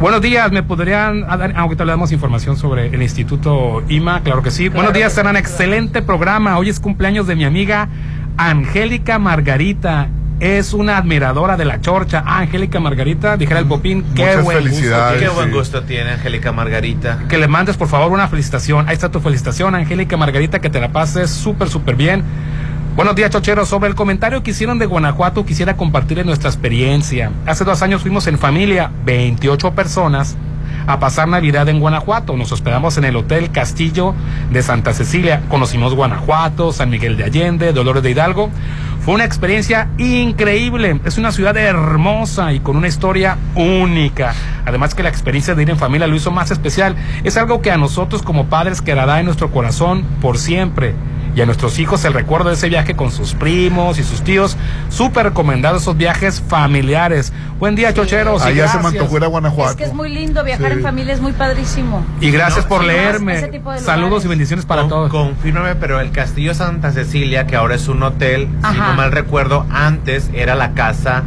Buenos 0.00 0.20
días, 0.20 0.50
¿me 0.50 0.62
podrían 0.62 1.20
dar, 1.22 1.54
aunque 1.56 1.76
le 1.76 1.90
damos 1.90 2.10
información 2.12 2.56
sobre 2.56 2.88
el 2.88 3.00
Instituto 3.00 3.82
IMA? 3.88 4.20
Claro 4.22 4.42
que 4.42 4.50
sí. 4.50 4.68
Buenos 4.68 4.92
días, 4.92 5.12
serán 5.12 5.36
excelente 5.36 6.02
programa. 6.02 6.58
Hoy 6.58 6.68
es 6.68 6.80
cumpleaños 6.80 7.26
de 7.26 7.36
mi 7.36 7.44
amiga 7.44 7.88
Angélica 8.36 9.18
Margarita. 9.18 10.08
Es 10.40 10.74
una 10.74 10.98
admiradora 10.98 11.56
de 11.56 11.64
la 11.64 11.80
chorcha. 11.80 12.24
Ah, 12.26 12.40
Angélica 12.40 12.80
Margarita, 12.80 13.36
dijera 13.36 13.60
el 13.60 13.66
Popín, 13.66 14.02
qué 14.14 14.22
Muchas 14.22 14.44
buen 14.44 14.56
gusto 14.58 14.62
felicidades, 14.62 15.18
tiene. 15.18 15.32
Qué 15.32 15.38
buen 15.38 15.52
gusto 15.52 15.82
tiene 15.84 16.10
Angélica 16.10 16.52
Margarita. 16.52 17.20
Que 17.28 17.38
le 17.38 17.46
mandes 17.46 17.76
por 17.76 17.86
favor 17.86 18.10
una 18.10 18.26
felicitación. 18.26 18.88
Ahí 18.88 18.94
está 18.94 19.10
tu 19.10 19.20
felicitación, 19.20 19.76
Angélica 19.76 20.16
Margarita, 20.16 20.58
que 20.58 20.70
te 20.70 20.80
la 20.80 20.88
pases 20.88 21.30
súper, 21.30 21.68
súper 21.68 21.94
bien. 21.94 22.24
Buenos 22.96 23.16
días, 23.16 23.30
chocheros. 23.30 23.68
Sobre 23.68 23.88
el 23.88 23.96
comentario 23.96 24.44
que 24.44 24.52
hicieron 24.52 24.78
de 24.78 24.86
Guanajuato, 24.86 25.44
quisiera 25.44 25.76
compartirles 25.76 26.26
nuestra 26.26 26.48
experiencia. 26.48 27.32
Hace 27.44 27.64
dos 27.64 27.82
años 27.82 28.02
fuimos 28.02 28.28
en 28.28 28.38
familia, 28.38 28.92
28 29.04 29.72
personas, 29.72 30.36
a 30.86 31.00
pasar 31.00 31.26
Navidad 31.26 31.68
en 31.68 31.80
Guanajuato. 31.80 32.36
Nos 32.36 32.52
hospedamos 32.52 32.96
en 32.96 33.02
el 33.02 33.16
Hotel 33.16 33.50
Castillo 33.50 34.14
de 34.52 34.62
Santa 34.62 34.94
Cecilia. 34.94 35.42
Conocimos 35.48 35.92
Guanajuato, 35.92 36.72
San 36.72 36.88
Miguel 36.88 37.16
de 37.16 37.24
Allende, 37.24 37.72
Dolores 37.72 38.04
de 38.04 38.12
Hidalgo. 38.12 38.50
Fue 39.00 39.14
una 39.14 39.24
experiencia 39.24 39.88
increíble. 39.98 41.00
Es 41.04 41.18
una 41.18 41.32
ciudad 41.32 41.56
hermosa 41.56 42.52
y 42.52 42.60
con 42.60 42.76
una 42.76 42.86
historia 42.86 43.38
única. 43.56 44.34
Además 44.66 44.94
que 44.94 45.02
la 45.02 45.08
experiencia 45.08 45.56
de 45.56 45.62
ir 45.64 45.70
en 45.70 45.78
familia 45.78 46.06
lo 46.06 46.14
hizo 46.14 46.30
más 46.30 46.52
especial. 46.52 46.94
Es 47.24 47.36
algo 47.36 47.60
que 47.60 47.72
a 47.72 47.76
nosotros 47.76 48.22
como 48.22 48.46
padres 48.46 48.80
quedará 48.82 49.18
en 49.18 49.26
nuestro 49.26 49.50
corazón 49.50 50.04
por 50.20 50.38
siempre. 50.38 50.94
Y 51.34 51.40
a 51.40 51.46
nuestros 51.46 51.78
hijos 51.80 52.04
el 52.04 52.12
recuerdo 52.14 52.48
de 52.50 52.54
ese 52.54 52.68
viaje 52.68 52.94
con 52.94 53.10
sus 53.10 53.34
primos 53.34 53.98
y 53.98 54.04
sus 54.04 54.22
tíos. 54.22 54.56
Súper 54.88 55.24
recomendado 55.26 55.78
esos 55.78 55.96
viajes 55.96 56.40
familiares. 56.46 57.32
Buen 57.58 57.74
día, 57.74 57.92
chocheros. 57.92 58.42
y 58.44 58.48
Allá 58.48 58.68
se 58.68 58.76
me 58.76 58.82
gracias. 58.82 59.02
antojó 59.02 59.16
ir 59.16 59.24
a 59.24 59.26
Guanajuato. 59.26 59.70
Es 59.72 59.76
que 59.76 59.84
es 59.84 59.92
muy 59.94 60.10
lindo 60.10 60.44
viajar 60.44 60.68
Sí. 60.72 60.76
en 60.78 60.82
familia, 60.82 61.14
es 61.14 61.20
muy 61.20 61.32
padrísimo. 61.32 62.04
Y 62.20 62.30
gracias 62.30 62.64
No, 62.66 62.68
por 62.68 62.82
sí, 62.82 62.86
leerme. 62.86 63.50
Saludos 63.80 64.24
y 64.24 64.28
bendiciones 64.28 64.64
para 64.64 64.82
Con- 64.82 64.90
todos. 64.90 65.10
Confírmame, 65.10 65.74
pero 65.74 65.98
el 66.00 66.12
Castillo 66.12 66.54
Santa 66.54 66.92
Cecilia, 66.92 67.46
que 67.48 67.56
ahora 67.56 67.74
es 67.74 67.88
un 67.88 68.02
hotel, 68.04 68.48
si 68.70 68.78
no 68.78 68.94
mal 68.94 69.10
recuerdo, 69.10 69.66
antes 69.70 70.30
era 70.34 70.54
la 70.54 70.72
casa 70.74 71.22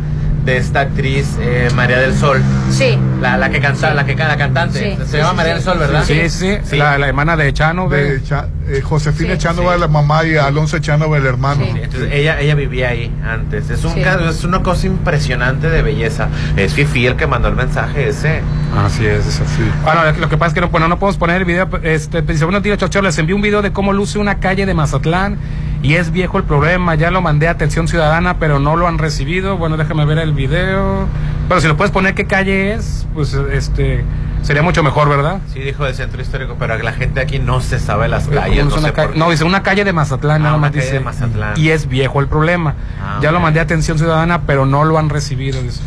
de 0.48 0.56
esta 0.58 0.80
actriz 0.80 1.36
eh, 1.42 1.68
María 1.76 2.00
del 2.00 2.16
Sol. 2.16 2.42
Sí. 2.72 2.98
La, 3.22 3.38
la 3.38 3.50
que 3.50 3.60
canta, 3.60 3.94
la 3.94 4.06
que 4.06 4.16
la 4.16 4.38
cantante. 4.38 4.80
Sí, 4.80 4.98
Se 5.06 5.12
sí, 5.12 5.18
llama 5.18 5.32
sí, 5.32 5.36
María 5.36 5.52
sí. 5.52 5.56
del 5.56 5.64
Sol, 5.64 5.78
¿verdad? 5.80 6.04
Sí, 6.06 6.30
sí, 6.30 6.58
Sí. 6.64 6.78
La, 6.78 6.98
la 6.98 7.08
hermana 7.08 7.36
de 7.36 7.52
Chano. 7.54 7.90
De 7.90 8.22
Cha- 8.24 8.48
eh, 8.70 8.82
Josefina 8.82 9.30
Sí, 9.32 9.34
Echanova, 9.36 9.74
sí. 9.76 9.80
la 9.82 9.88
mamá, 9.90 10.24
y 10.26 10.38
Alonso 10.38 10.78
Echanova, 10.78 11.18
el 11.18 11.26
hermano. 11.26 11.66
Sí, 11.66 11.72
entonces 11.84 12.10
ella, 12.14 12.40
ella 12.40 12.56
vivía 12.56 12.90
ahí 12.90 13.14
antes. 13.28 13.70
Es 13.70 13.84
un 13.84 13.94
Sí. 13.94 14.02
caso- 14.02 14.30
es 14.30 14.44
una 14.46 14.64
cosa 14.64 14.88
impresionante 14.88 15.70
de 15.70 15.82
belleza. 15.82 16.30
Es 16.56 16.74
Fifi 16.74 17.06
el 17.08 17.18
que 17.18 17.28
mandó 17.28 17.50
el 17.50 17.56
mensaje 17.56 18.08
ese. 18.08 18.42
Así 18.78 19.06
es, 19.06 19.28
es 19.28 19.42
así. 19.42 19.64
Bueno, 19.84 20.02
lo 20.18 20.30
que 20.30 20.38
pasa 20.38 20.48
es 20.50 20.54
que 20.54 20.62
no, 20.62 20.70
bueno, 20.70 20.88
no 20.88 20.98
podemos 20.98 21.18
poner 21.18 21.38
el 21.38 21.46
video. 21.46 21.68
Este, 21.84 22.22
dice, 22.22 22.46
buenos 22.46 22.64
días, 22.64 22.78
chocheros. 22.78 23.04
Les 23.06 23.18
envié 23.18 23.36
un 23.36 23.42
video 23.42 23.62
de 23.62 23.74
cómo 23.74 23.92
luce 23.92 24.18
una 24.18 24.40
calle 24.40 24.66
de 24.66 24.74
Mazatlán 24.74 25.38
y 25.84 25.96
es 25.96 26.12
viejo 26.12 26.38
el 26.38 26.44
problema. 26.44 26.96
Ya 26.96 27.12
lo 27.12 27.22
mandé 27.22 27.48
a 27.48 27.52
Atención 27.52 27.88
Ciudadana, 27.88 28.38
pero 28.40 28.60
no 28.60 28.76
lo 28.76 28.88
han 28.88 28.98
recibido. 28.98 29.58
Bueno, 29.58 29.78
déjame 29.78 30.06
ver 30.06 30.18
el 30.20 30.34
video. 30.34 31.08
Pero 31.48 31.62
si 31.62 31.68
lo 31.68 31.78
puedes 31.78 31.92
poner 31.92 32.14
qué 32.16 32.26
calle 32.26 32.74
es, 32.74 33.08
pues 33.14 33.34
este 33.34 34.04
sería 34.42 34.62
mucho 34.62 34.84
mejor, 34.84 35.10
¿verdad? 35.10 35.40
Sí, 35.54 35.60
dijo 35.60 35.84
del 35.86 35.94
centro 35.96 36.22
histórico, 36.22 36.56
pero 36.60 36.78
la 36.78 36.94
gente 36.94 37.20
aquí 37.22 37.40
no 37.40 37.60
se 37.62 37.80
sabe 37.80 38.08
las 38.08 38.28
Eh, 38.28 38.32
calles. 38.32 38.60
es 38.60 38.66
No, 38.66 38.80
sé 38.82 38.92
ca- 38.94 39.08
dice 39.30 39.44
una 39.44 39.64
calle 39.64 39.84
de 39.84 39.94
Mazatlán, 39.94 40.42
Ah, 40.42 40.46
nada 40.46 40.58
más 40.58 40.72
dice. 40.74 40.94
de 40.94 41.00
Mazatlán. 41.00 41.54
Y 41.58 41.70
es 41.70 41.88
viejo 41.88 42.20
el 42.22 42.28
problema. 42.28 42.76
Ah, 43.02 43.20
ya 43.22 43.32
lo 43.32 43.40
mandé 43.40 43.60
a 43.60 43.64
Atención 43.64 43.98
Ciudadana, 43.98 44.42
pero 44.42 44.66
no 44.66 44.84
lo 44.86 44.98
han 44.98 45.10
recibido. 45.10 45.62
dice. 45.62 45.82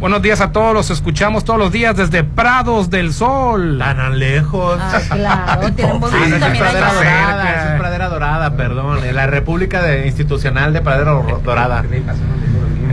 Buenos 0.00 0.20
días 0.20 0.40
a 0.42 0.52
todos, 0.52 0.74
los 0.74 0.90
escuchamos 0.90 1.44
todos 1.44 1.58
los 1.58 1.72
días 1.72 1.96
desde 1.96 2.24
Prados 2.24 2.90
del 2.90 3.14
Sol. 3.14 3.78
Tan 3.78 4.18
lejos. 4.18 4.78
Ah, 4.80 5.00
claro, 5.10 5.72
tienen 5.76 5.98
buen 6.00 6.12
gusto 6.12 6.38
también 6.38 6.62
Pradera. 6.64 6.92
Dorada, 6.92 7.72
es 7.74 7.80
Pradera 7.80 8.08
Dorada, 8.08 8.56
perdón. 8.56 9.04
En 9.04 9.14
la 9.14 9.26
República 9.26 9.80
de- 9.82 10.06
Institucional 10.06 10.72
de 10.74 10.82
Pradera 10.82 11.12
Dorada. 11.42 11.84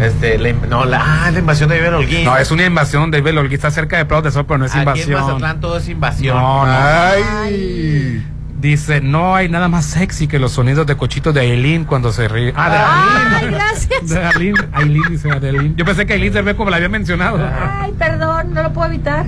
Este, 0.01 0.37
la, 0.37 0.53
no, 0.69 0.85
la, 0.85 1.25
ah, 1.25 1.31
la 1.31 1.39
invasión 1.39 1.69
de 1.69 1.77
Iber 1.77 1.93
Holguín. 1.95 2.23
No, 2.23 2.37
es 2.37 2.49
una 2.49 2.65
invasión 2.65 3.11
de 3.11 3.19
Belolguín, 3.21 3.55
está 3.55 3.71
cerca 3.71 3.97
de 3.97 4.05
Prados 4.05 4.23
del 4.23 4.31
Sol, 4.33 4.45
pero 4.47 4.57
no 4.59 4.65
es 4.65 4.71
Aquí 4.71 4.81
en 4.81 4.87
invasión. 4.87 5.21
Mazatlán 5.21 5.59
todo 5.59 5.77
es 5.77 5.89
invasión. 5.89 6.37
No, 6.37 6.65
no. 6.65 6.71
Ay. 6.71 8.25
Dice, 8.61 9.01
no 9.01 9.33
hay 9.35 9.49
nada 9.49 9.67
más 9.69 9.87
sexy 9.87 10.27
que 10.27 10.37
los 10.37 10.51
sonidos 10.51 10.85
de 10.85 10.95
cochito 10.95 11.33
de 11.33 11.39
Aileen 11.41 11.83
cuando 11.83 12.11
se 12.11 12.27
ríe. 12.27 12.53
Ah, 12.55 12.69
de 12.69 12.77
Ay, 12.77 13.33
Aileen. 13.35 13.53
gracias. 13.55 14.07
De 14.07 14.23
Aileen, 14.23 14.55
Aileen 14.71 15.03
dice 15.09 15.29
de 15.39 15.47
Aileen. 15.49 15.75
Yo 15.75 15.83
pensé 15.83 16.05
que 16.05 16.13
Aileen 16.13 16.31
se 16.31 16.41
ve 16.43 16.55
como 16.55 16.69
la 16.69 16.75
había 16.75 16.87
mencionado. 16.89 17.39
Ay, 17.41 17.91
perdón, 17.97 18.53
no 18.53 18.61
lo 18.61 18.71
puedo 18.71 18.87
evitar. 18.89 19.25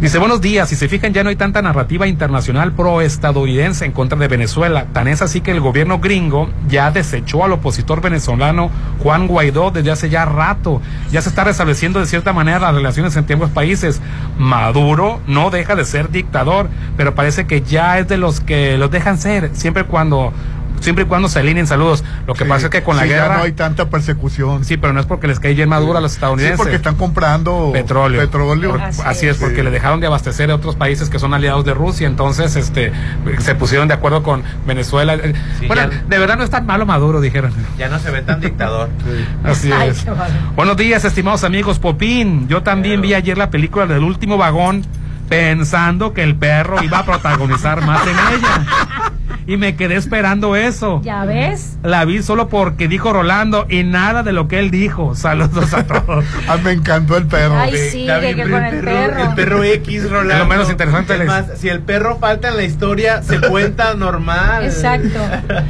Dice, 0.00 0.18
buenos 0.18 0.40
días. 0.40 0.70
Si 0.70 0.76
se 0.76 0.88
fijan, 0.88 1.12
ya 1.12 1.22
no 1.22 1.28
hay 1.28 1.36
tanta 1.36 1.60
narrativa 1.60 2.06
internacional 2.06 2.72
pro-estadounidense 2.72 3.84
en 3.84 3.92
contra 3.92 4.18
de 4.18 4.26
Venezuela. 4.26 4.86
Tan 4.94 5.06
es 5.08 5.20
así 5.20 5.42
que 5.42 5.50
el 5.50 5.60
gobierno 5.60 5.98
gringo 5.98 6.48
ya 6.66 6.90
desechó 6.90 7.44
al 7.44 7.52
opositor 7.52 8.00
venezolano 8.00 8.70
Juan 9.02 9.26
Guaidó 9.26 9.70
desde 9.70 9.90
hace 9.90 10.08
ya 10.08 10.24
rato. 10.24 10.80
Ya 11.12 11.20
se 11.20 11.28
está 11.28 11.44
restableciendo 11.44 12.00
de 12.00 12.06
cierta 12.06 12.32
manera 12.32 12.58
las 12.60 12.74
relaciones 12.74 13.14
entre 13.16 13.34
ambos 13.34 13.50
países. 13.50 14.00
Maduro 14.38 15.20
no 15.26 15.50
deja 15.50 15.76
de 15.76 15.84
ser 15.84 16.10
dictador, 16.10 16.70
pero 16.96 17.14
parece 17.14 17.46
que 17.46 17.60
ya 17.60 17.98
es 17.98 18.08
de 18.08 18.16
los 18.16 18.29
que 18.38 18.78
los 18.78 18.92
dejan 18.92 19.18
ser, 19.18 19.50
siempre 19.54 19.82
cuando 19.84 20.32
siempre 20.80 21.04
y 21.04 21.06
cuando 21.06 21.28
se 21.28 21.38
alineen 21.38 21.66
saludos. 21.66 22.02
Lo 22.26 22.32
que 22.32 22.44
Sí, 22.44 22.48
pasa 22.48 22.66
es 22.66 22.70
que 22.70 22.82
con 22.82 22.96
la 22.96 23.02
sí, 23.02 23.10
ya 23.10 23.16
guerra 23.16 23.36
no 23.36 23.42
hay 23.42 23.52
tanta 23.52 23.90
persecución. 23.90 24.64
Sí, 24.64 24.78
pero 24.78 24.94
no 24.94 25.00
es 25.00 25.04
porque 25.04 25.26
les 25.26 25.38
cae 25.38 25.52
bien 25.52 25.68
Maduro 25.68 25.98
a 25.98 26.00
los 26.00 26.12
Sí, 26.12 26.16
estadounidenses. 26.16 26.56
porque 26.56 26.76
están 26.76 26.94
comprando 26.94 27.68
petróleo. 27.70 28.18
petróleo. 28.18 28.78
Así 28.80 29.02
así, 29.04 29.26
es, 29.26 29.32
es. 29.36 29.42
porque 29.42 29.56
Sí. 29.56 29.62
le 29.62 29.70
dejaron 29.70 30.00
de 30.00 30.06
abastecer 30.06 30.50
a 30.50 30.54
otros 30.54 30.76
países 30.76 31.10
que 31.10 31.18
son 31.18 31.34
aliados 31.34 31.66
de 31.66 31.74
Rusia, 31.74 32.06
entonces 32.06 32.56
este 32.56 32.92
se 33.40 33.54
pusieron 33.56 33.88
de 33.88 33.94
acuerdo 33.94 34.22
con 34.22 34.42
Venezuela. 34.66 35.16
Eh, 35.16 35.34
Sí, 35.58 35.66
bueno, 35.66 35.82
ya- 35.90 36.02
de 36.08 36.18
verdad 36.18 36.38
no 36.38 36.44
es 36.44 36.50
tan 36.50 36.64
malo 36.64 36.86
Maduro, 36.86 37.20
dijeron. 37.20 37.52
Ya 37.76 37.90
no 37.90 37.98
se 37.98 38.10
ve 38.10 38.22
tan 38.22 38.40
dictador. 38.40 38.88
Así 39.44 39.70
Ay, 39.70 39.90
es. 39.90 40.06
Buenos 40.56 40.78
días, 40.78 41.04
estimados 41.04 41.44
amigos 41.44 41.78
Popín. 41.78 42.48
Yo 42.48 42.62
también 42.62 43.02
vi 43.02 43.12
ayer 43.12 43.36
la 43.36 43.50
película 43.50 43.84
del 43.86 44.02
último 44.02 44.38
vagón 44.38 44.86
pensando 45.30 46.12
que 46.12 46.22
el 46.22 46.34
perro 46.36 46.82
iba 46.82 46.98
a 46.98 47.04
protagonizar 47.06 47.80
más 47.86 48.02
en 48.06 48.16
ella. 48.34 49.12
Y 49.46 49.56
me 49.56 49.74
quedé 49.74 49.96
esperando 49.96 50.54
eso. 50.54 51.00
¿Ya 51.02 51.24
ves? 51.24 51.78
La 51.82 52.04
vi 52.04 52.22
solo 52.22 52.48
porque 52.48 52.86
dijo 52.86 53.12
Rolando 53.12 53.66
y 53.68 53.82
nada 53.82 54.22
de 54.22 54.32
lo 54.32 54.46
que 54.46 54.58
él 54.60 54.70
dijo. 54.70 55.16
Saludos 55.16 55.72
a 55.74 55.82
todos. 55.84 56.24
Ah, 56.46 56.56
me 56.62 56.72
encantó 56.72 57.16
el 57.16 57.26
perro. 57.26 57.56
Ay, 57.58 57.76
sí, 57.90 58.06
que, 58.06 58.36
que 58.36 58.48
con 58.48 58.62
el 58.64 58.80
perro. 58.84 59.22
El 59.24 59.34
perro 59.34 59.64
X, 59.64 60.08
Rolando. 60.10 60.34
Es 60.34 60.38
lo 60.40 60.46
menos 60.46 60.70
interesante 60.70 61.14
Es 61.14 61.18
les- 61.20 61.28
más, 61.28 61.44
si 61.56 61.68
el 61.68 61.80
perro 61.80 62.18
falta 62.18 62.48
en 62.48 62.56
la 62.58 62.62
historia, 62.64 63.22
se 63.22 63.40
cuenta 63.48 63.94
normal. 63.94 64.64
Exacto. 64.64 65.18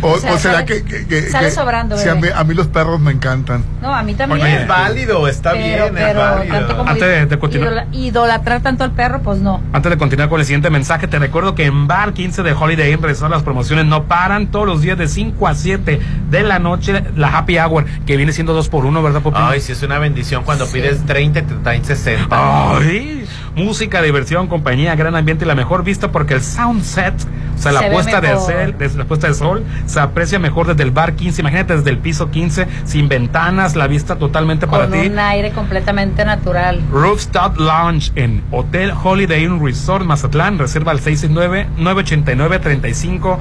O, 0.02 0.08
O 0.12 0.18
sea, 0.18 0.34
o 0.34 0.38
será 0.38 0.54
sale- 0.54 0.66
que, 0.66 0.84
que- 0.84 1.06
que- 1.06 1.30
sale 1.30 1.46
que- 1.46 1.52
sobrando, 1.52 1.96
sí, 1.96 2.08
a, 2.08 2.14
mí, 2.16 2.22
bebé. 2.22 2.34
a 2.34 2.44
mí 2.44 2.54
los 2.54 2.66
perros 2.66 3.00
me 3.00 3.12
encantan. 3.12 3.64
No, 3.80 3.94
a 3.94 4.02
mí 4.02 4.14
también. 4.14 4.46
Es 4.46 4.66
válido, 4.68 5.26
está 5.28 5.52
pero, 5.52 5.64
bien, 5.64 5.96
es 5.96 6.04
pero 6.06 6.20
válido. 6.20 6.54
tanto 6.54 6.76
como 6.76 6.90
Antes 6.90 7.08
de- 7.08 7.26
de 7.26 7.38
continuar. 7.38 7.72
idola- 7.72 7.86
idolatrar 7.92 8.60
tanto 8.62 8.84
al 8.84 8.90
perro, 8.92 9.22
pues 9.22 9.38
no. 9.38 9.49
Antes 9.72 9.90
de 9.90 9.98
continuar 9.98 10.28
con 10.28 10.40
el 10.40 10.47
siguiente 10.47 10.70
mensaje, 10.70 11.09
te 11.09 11.18
recuerdo 11.18 11.55
que 11.55 11.64
en 11.64 11.86
Bar 11.86 12.12
15 12.12 12.43
de 12.43 12.52
Holiday 12.52 12.93
Inn 12.93 13.01
las 13.31 13.43
promociones 13.43 13.86
no 13.86 14.05
paran 14.05 14.48
todos 14.48 14.66
los 14.66 14.82
días 14.82 14.98
de 14.98 15.09
5 15.09 15.48
a 15.48 15.55
7 15.55 16.01
de 16.31 16.43
la 16.43 16.59
noche, 16.59 17.02
la 17.16 17.36
Happy 17.36 17.59
Hour, 17.59 17.85
que 18.06 18.16
viene 18.16 18.32
siendo 18.32 18.52
2 18.52 18.68
por 18.68 18.85
1 18.85 19.02
¿verdad, 19.02 19.22
Popín? 19.22 19.43
Ay, 19.43 19.60
sí, 19.60 19.72
es 19.72 19.82
una 19.82 19.98
bendición 19.98 20.44
cuando 20.44 20.66
pides 20.66 21.05
30 21.06 21.39
y 21.39 21.43
te 21.43 21.55
traen 21.55 21.85
60. 21.85 22.77
Ay. 22.77 23.19
Música, 23.56 24.02
diversión, 24.02 24.47
compañía, 24.48 24.94
gran 24.97 25.14
ambiente 25.16 25.44
y 25.44 25.48
la 25.48 25.55
mejor 25.55 25.85
vista 25.85 26.10
porque 26.12 26.35
el 26.35 26.43
sound 26.43 26.82
set, 26.82 27.14
o 27.56 27.59
sea, 27.62 27.72
la 27.72 27.81
Se 27.81 27.90
puesta, 27.90 28.20
del 28.20 28.36
cel- 28.39 28.77
desde 28.77 28.98
la 28.98 29.05
puesta 29.05 29.27
del 29.27 29.36
sol, 29.36 29.64
se 29.86 30.01
aprecia 30.01 30.39
mejor 30.39 30.66
desde 30.68 30.82
el 30.82 30.90
bar 30.93 31.14
15. 31.14 31.40
Imagínate 31.43 31.77
desde 31.77 31.90
el 31.90 31.98
piso 31.98 32.31
15, 32.31 32.66
sin 32.85 33.09
ventanas, 33.09 33.77
la 33.77 33.86
vista 33.86 34.16
totalmente 34.16 34.66
para 34.66 34.86
Con 34.89 34.98
ti. 35.01 35.09
un 35.09 35.18
aire 35.18 35.51
completamente 35.51 36.24
natural. 36.24 36.81
Rooftop 36.93 37.59
Lounge 37.59 38.12
en 38.14 38.43
Hotel 38.51 38.93
Holiday 39.02 39.44
Inn 39.44 39.62
Resort 39.64 40.05
Mazatlán. 40.06 40.59
Reserva 40.59 40.93
al 40.93 41.01
669-989-3500. 41.01 43.39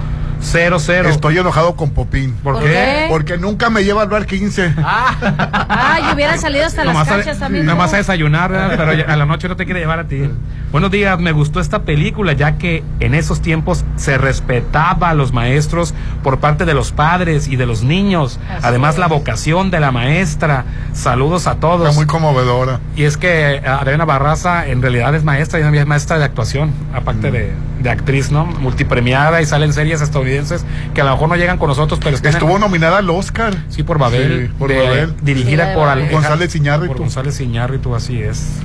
Estoy 1.10 1.38
enojado 1.38 1.76
con 1.76 1.90
Popín. 1.92 2.34
¿Por 2.36 2.54
¿Por 2.54 2.64
qué? 2.64 2.70
qué? 2.70 3.06
Porque 3.10 3.38
nunca 3.38 3.70
me 3.70 3.84
lleva 3.84 4.04
al 4.04 4.08
bar 4.08 4.26
15. 4.26 4.74
Ay, 4.78 6.04
hubieran 6.14 6.40
salido 6.40 6.66
hasta 6.66 6.86
las 6.86 7.06
canchas 7.08 7.40
también. 7.40 7.66
nomás 7.66 7.94
a 7.94 7.98
desayunar, 7.98 8.50
pero 8.78 8.92
a 9.12 9.16
la 9.18 9.26
noche 9.26 9.50
no 9.50 9.58
te 9.58 9.66
quiere 9.66 9.82
llevar 9.82 9.99
a 10.00 10.08
ti. 10.08 10.30
Buenos 10.72 10.92
días, 10.92 11.20
me 11.20 11.32
gustó 11.32 11.60
esta 11.60 11.82
película 11.84 12.34
ya 12.34 12.58
que 12.60 12.84
en 13.00 13.16
esos 13.16 13.42
tiempos 13.42 13.84
se 13.96 14.18
respetaba 14.20 15.10
a 15.10 15.14
los 15.16 15.34
maestros 15.34 15.96
por 16.24 16.40
parte 16.40 16.64
de 16.66 16.74
los 16.76 16.92
padres 16.92 17.48
y 17.48 17.56
de 17.56 17.66
los 17.66 17.82
niños. 17.84 18.40
Así 18.50 18.60
Además, 18.68 18.94
es. 18.96 19.00
la 19.00 19.08
vocación 19.08 19.72
de 19.72 19.80
la 19.80 19.92
maestra. 19.92 20.66
Saludos 20.94 21.48
a 21.48 21.56
todos. 21.56 21.88
Está 21.88 21.96
muy 21.96 22.06
conmovedora. 22.06 22.80
Y 22.96 23.04
es 23.04 23.18
que 23.18 23.56
eh, 23.56 23.62
Adriana 23.68 24.06
Barraza 24.06 24.68
en 24.68 24.82
realidad 24.82 25.16
es 25.16 25.24
maestra 25.24 25.60
y 25.60 25.78
es 25.78 25.86
maestra 25.88 26.20
de 26.20 26.26
actuación, 26.26 26.72
aparte 26.94 27.32
de, 27.32 27.52
de 27.82 27.90
actriz, 27.90 28.32
¿no? 28.32 28.46
Multipremiada 28.46 29.42
y 29.42 29.46
sale 29.48 29.66
en 29.66 29.74
series 29.74 30.02
estadounidenses 30.02 30.66
que 30.94 31.02
a 31.02 31.04
lo 31.06 31.12
mejor 31.12 31.30
no 31.30 31.36
llegan 31.36 31.58
con 31.58 31.70
nosotros, 31.70 32.00
pero 32.04 32.16
Estuvo 32.18 32.60
nominada 32.60 33.00
al 33.00 33.10
Oscar. 33.10 33.56
Sí, 33.70 33.82
por 33.82 33.98
Babel. 33.98 34.50
Sí, 34.50 34.54
por 34.60 34.70
de- 34.70 34.78
Babel. 34.82 35.16
Dirigida 35.24 35.70
Sí, 35.70 35.76
por 35.76 36.12
González 36.12 36.56
Iñárritu. 36.56 36.88
Por 36.94 36.98
González 37.02 37.40
Iñárritu, 37.42 37.96
así 37.96 38.22
es. 38.22 38.60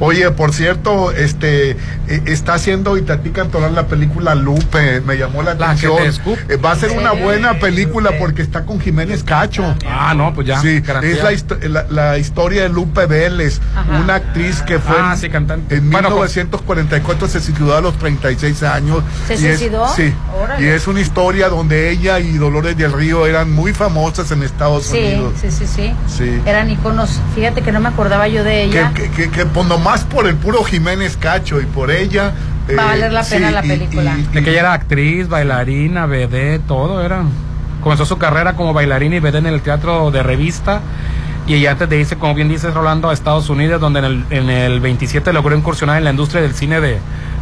Oye, 0.00 0.30
por 0.30 0.52
cierto, 0.52 1.12
este 1.12 1.72
eh, 1.72 1.76
está 2.26 2.54
haciendo 2.54 2.96
Itatí 2.96 3.30
Cantoral 3.30 3.74
la 3.74 3.86
película 3.86 4.34
Lupe, 4.34 5.00
me 5.02 5.16
llamó 5.16 5.42
la 5.42 5.56
que 5.56 5.64
atención. 5.64 5.96
Eh, 6.48 6.56
va 6.56 6.72
a 6.72 6.76
ser 6.76 6.90
una 6.92 7.12
buena 7.12 7.58
película 7.58 8.12
porque 8.18 8.42
está 8.42 8.64
con 8.64 8.80
Jiménez 8.80 9.22
Cacho. 9.24 9.74
Ah, 9.86 10.14
no, 10.14 10.32
pues 10.34 10.46
ya, 10.46 10.60
Sí, 10.60 10.80
garantía. 10.80 11.30
es 11.30 11.44
la, 11.62 11.68
la- 11.68 11.86
la 11.90 12.18
historia 12.18 12.62
de 12.62 12.68
Lupe 12.68 13.06
Vélez, 13.06 13.60
Ajá. 13.76 13.98
una 14.00 14.14
actriz 14.16 14.62
que 14.62 14.78
fue 14.78 14.96
Ah, 14.98 15.12
en- 15.14 15.18
sí, 15.20 15.28
cantante. 15.28 15.76
en 15.76 15.90
Bueno, 15.90 16.08
1944 16.10 17.28
se 17.28 17.40
suicidó 17.40 17.76
a 17.76 17.80
los 17.80 17.96
36 17.98 18.62
años. 18.62 19.02
¿Se 19.26 19.34
Y 19.34 19.46
es- 19.46 19.58
suicidó? 19.58 19.86
sí. 19.94 20.12
Órale. 20.42 20.64
Y 20.64 20.68
es 20.68 20.86
una 20.86 21.00
historia 21.00 21.48
donde 21.48 21.90
ella 21.90 22.18
y 22.20 22.32
Dolores 22.38 22.76
del 22.76 22.92
Río 22.92 23.26
eran 23.26 23.50
muy 23.52 23.72
famosas 23.72 24.30
en 24.30 24.42
Estados 24.42 24.86
Sí, 24.86 24.98
Unidos. 24.98 25.34
sí, 25.40 25.50
sí, 25.50 25.66
sí. 25.66 25.94
Sí. 26.06 26.40
Eran 26.46 26.70
iconos. 26.70 27.20
Fíjate 27.34 27.62
que 27.62 27.72
no 27.72 27.80
me 27.80 27.88
acordaba 27.88 28.28
yo 28.28 28.44
de 28.44 28.62
ella. 28.64 28.92
que, 28.94 29.10
que, 29.10 29.30
que, 29.30 29.46
pues 29.46 29.66
nomás 29.68 30.04
por 30.04 30.26
el 30.26 30.34
puro 30.36 30.64
Jiménez 30.64 31.16
Cacho 31.16 31.60
y 31.60 31.66
por 31.66 31.90
ella. 31.90 32.32
eh, 32.68 32.74
Va 32.76 32.84
a 32.84 32.86
valer 32.86 33.12
la 33.12 33.22
pena 33.22 33.50
la 33.50 33.62
película. 33.62 34.16
de 34.32 34.42
que 34.42 34.50
ella 34.50 34.60
era 34.60 34.72
actriz, 34.72 35.28
bailarina, 35.28 36.06
vedette, 36.06 36.66
todo 36.66 37.02
era. 37.04 37.22
Comenzó 37.82 38.04
su 38.04 38.18
carrera 38.18 38.54
como 38.54 38.72
bailarina 38.72 39.16
y 39.16 39.20
vedette 39.20 39.46
en 39.46 39.54
el 39.54 39.60
teatro 39.60 40.10
de 40.10 40.22
revista. 40.22 40.80
Y 41.46 41.54
ella 41.54 41.70
antes 41.72 41.88
de 41.88 41.98
irse, 42.00 42.16
como 42.16 42.34
bien 42.34 42.48
dices, 42.48 42.74
Rolando, 42.74 43.08
a 43.08 43.14
Estados 43.14 43.48
Unidos, 43.48 43.80
donde 43.80 44.00
en 44.00 44.04
el, 44.04 44.24
en 44.30 44.50
el 44.50 44.80
27 44.80 45.32
logró 45.32 45.56
incursionar 45.56 45.96
en 45.96 46.04
la 46.04 46.10
industria 46.10 46.42
del 46.42 46.52
cine 46.54 46.80
de, 46.80 46.98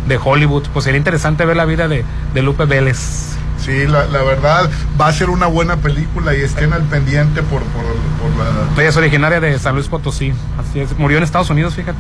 de 0.07 0.19
Hollywood. 0.23 0.65
Pues 0.73 0.85
sería 0.85 0.99
interesante 0.99 1.45
ver 1.45 1.57
la 1.57 1.65
vida 1.65 1.89
de, 1.89 2.05
de 2.33 2.43
Lupe 2.43 2.67
Vélez. 2.67 3.33
Sí, 3.59 3.87
la, 3.87 4.07
la 4.07 4.23
verdad 4.23 4.71
va 5.01 5.09
a 5.09 5.13
ser 5.13 5.31
una 5.31 5.47
buena 5.47 5.77
película 5.77 6.35
y 6.37 6.41
estén 6.43 6.73
al 6.73 6.83
pendiente 6.83 7.43
por, 7.43 7.63
por, 7.63 7.83
por 7.83 8.31
la... 8.39 8.81
Ella 8.81 8.89
es 8.91 8.97
originaria 8.97 9.41
de 9.41 9.59
San 9.59 9.75
Luis 9.75 9.89
Potosí. 9.89 10.33
Así 10.59 10.81
es. 10.81 10.97
Murió 10.99 11.19
en 11.19 11.25
Estados 11.25 11.51
Unidos, 11.51 11.75
fíjate. 11.75 11.99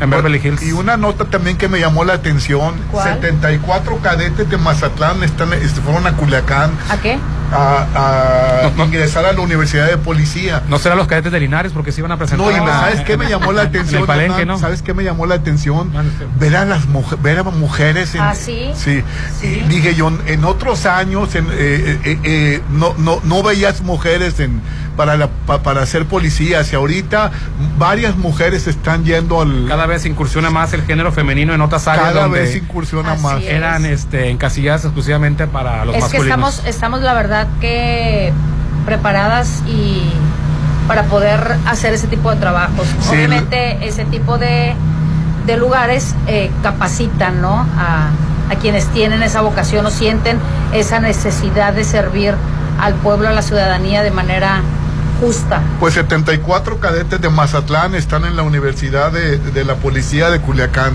En 0.00 0.10
Beverly 0.10 0.40
Hills. 0.42 0.62
Y 0.62 0.72
una 0.72 0.96
nota 0.96 1.24
también 1.24 1.56
que 1.56 1.68
me 1.68 1.80
llamó 1.80 2.04
la 2.04 2.14
atención, 2.14 2.74
¿Cuál? 2.90 3.14
74 3.14 3.98
cadetes 4.02 4.48
de 4.48 4.56
Mazatlán 4.58 5.22
están, 5.22 5.52
este, 5.54 5.80
fueron 5.80 6.06
a 6.06 6.12
Culiacán 6.12 6.70
¿A 6.90 6.96
qué? 6.98 7.18
a, 7.52 8.66
a 8.76 8.84
ingresar 8.84 9.24
a 9.24 9.32
la 9.32 9.40
Universidad 9.40 9.86
de 9.86 9.96
Policía. 9.96 10.62
No 10.68 10.78
serán 10.78 10.98
los 10.98 11.06
cadetes 11.06 11.32
de 11.32 11.40
Linares 11.40 11.72
porque 11.72 11.92
se 11.92 12.00
iban 12.00 12.12
a 12.12 12.16
presentar. 12.18 12.46
No, 12.46 12.52
y 12.52 12.68
¿sabes 12.68 13.00
qué 13.02 13.16
me 13.16 13.28
llamó 13.28 13.52
la 13.52 13.62
en 13.62 13.68
atención? 13.68 14.06
palenque? 14.06 14.44
¿no? 14.44 14.58
¿Sabes 14.58 14.82
qué 14.82 14.94
me 14.94 15.04
llamó 15.04 15.26
la 15.26 15.36
atención? 15.36 15.90
Ver 16.38 16.56
a 16.56 16.64
las 16.64 16.86
mujeres, 16.86 17.22
ver 17.22 17.38
a 17.38 17.42
mujeres 17.44 18.14
en, 18.14 18.20
¿Ah, 18.20 18.34
sí? 18.34 18.70
Sí. 18.74 19.02
Y 19.42 19.60
dije 19.68 19.94
yo, 19.94 20.12
en 20.26 20.44
otros 20.44 20.86
años 20.86 21.34
en, 21.34 21.46
eh, 21.52 21.98
eh, 22.04 22.18
eh, 22.24 22.62
no, 22.70 22.94
no, 22.98 23.20
no 23.24 23.42
veías 23.42 23.80
mujeres 23.82 24.40
en, 24.40 24.60
para, 24.96 25.16
la, 25.16 25.28
pa- 25.28 25.62
para 25.62 25.84
ser 25.86 26.06
policías 26.06 26.72
y 26.72 26.76
ahorita 26.76 27.30
varias 27.78 28.16
mujeres 28.16 28.66
están 28.66 29.04
yendo 29.04 29.42
al... 29.42 29.66
Cada 29.68 29.86
vez 29.86 30.06
incursiona 30.06 30.50
más 30.50 30.72
el 30.72 30.82
género 30.82 31.12
femenino 31.12 31.54
en 31.54 31.60
otras 31.60 31.86
áreas 31.88 32.08
Cada 32.08 32.22
donde 32.24 32.40
vez 32.40 32.56
incursiona 32.56 33.14
más. 33.16 33.42
es. 33.42 33.48
eran 33.48 33.84
este, 33.84 34.30
encasilladas 34.30 34.84
exclusivamente 34.84 35.46
para 35.46 35.84
los 35.84 35.94
es 35.94 36.04
que 36.04 36.18
masculinos. 36.18 36.54
estamos, 36.54 36.66
estamos 36.66 37.00
la 37.02 37.14
verdad 37.14 37.46
que 37.60 38.32
preparadas 38.84 39.62
y 39.66 40.02
para 40.88 41.02
poder 41.04 41.56
hacer 41.66 41.92
ese 41.94 42.06
tipo 42.06 42.30
de 42.30 42.36
trabajos. 42.36 42.86
Sí, 43.00 43.08
Obviamente 43.16 43.86
ese 43.86 44.04
tipo 44.04 44.38
de, 44.38 44.74
de 45.46 45.56
lugares 45.56 46.14
eh, 46.28 46.50
capacitan 46.62 47.42
¿no? 47.42 47.66
a, 47.76 48.10
a 48.50 48.54
quienes 48.60 48.86
tienen 48.88 49.22
esa 49.24 49.40
vocación 49.40 49.84
o 49.86 49.90
sienten 49.90 50.38
esa 50.72 51.00
necesidad 51.00 51.72
de 51.72 51.82
servir 51.82 52.34
al 52.80 52.94
pueblo, 52.94 53.28
a 53.28 53.32
la 53.32 53.42
ciudadanía 53.42 54.02
de 54.04 54.10
manera 54.12 54.60
justa. 55.20 55.62
Pues 55.80 55.94
74 55.94 56.78
cadetes 56.80 57.20
de 57.20 57.28
Mazatlán 57.28 57.94
están 57.94 58.24
en 58.24 58.36
la 58.36 58.42
Universidad 58.42 59.12
de, 59.12 59.38
de 59.38 59.64
la 59.64 59.74
Policía 59.76 60.30
de 60.30 60.40
Culiacán. 60.40 60.94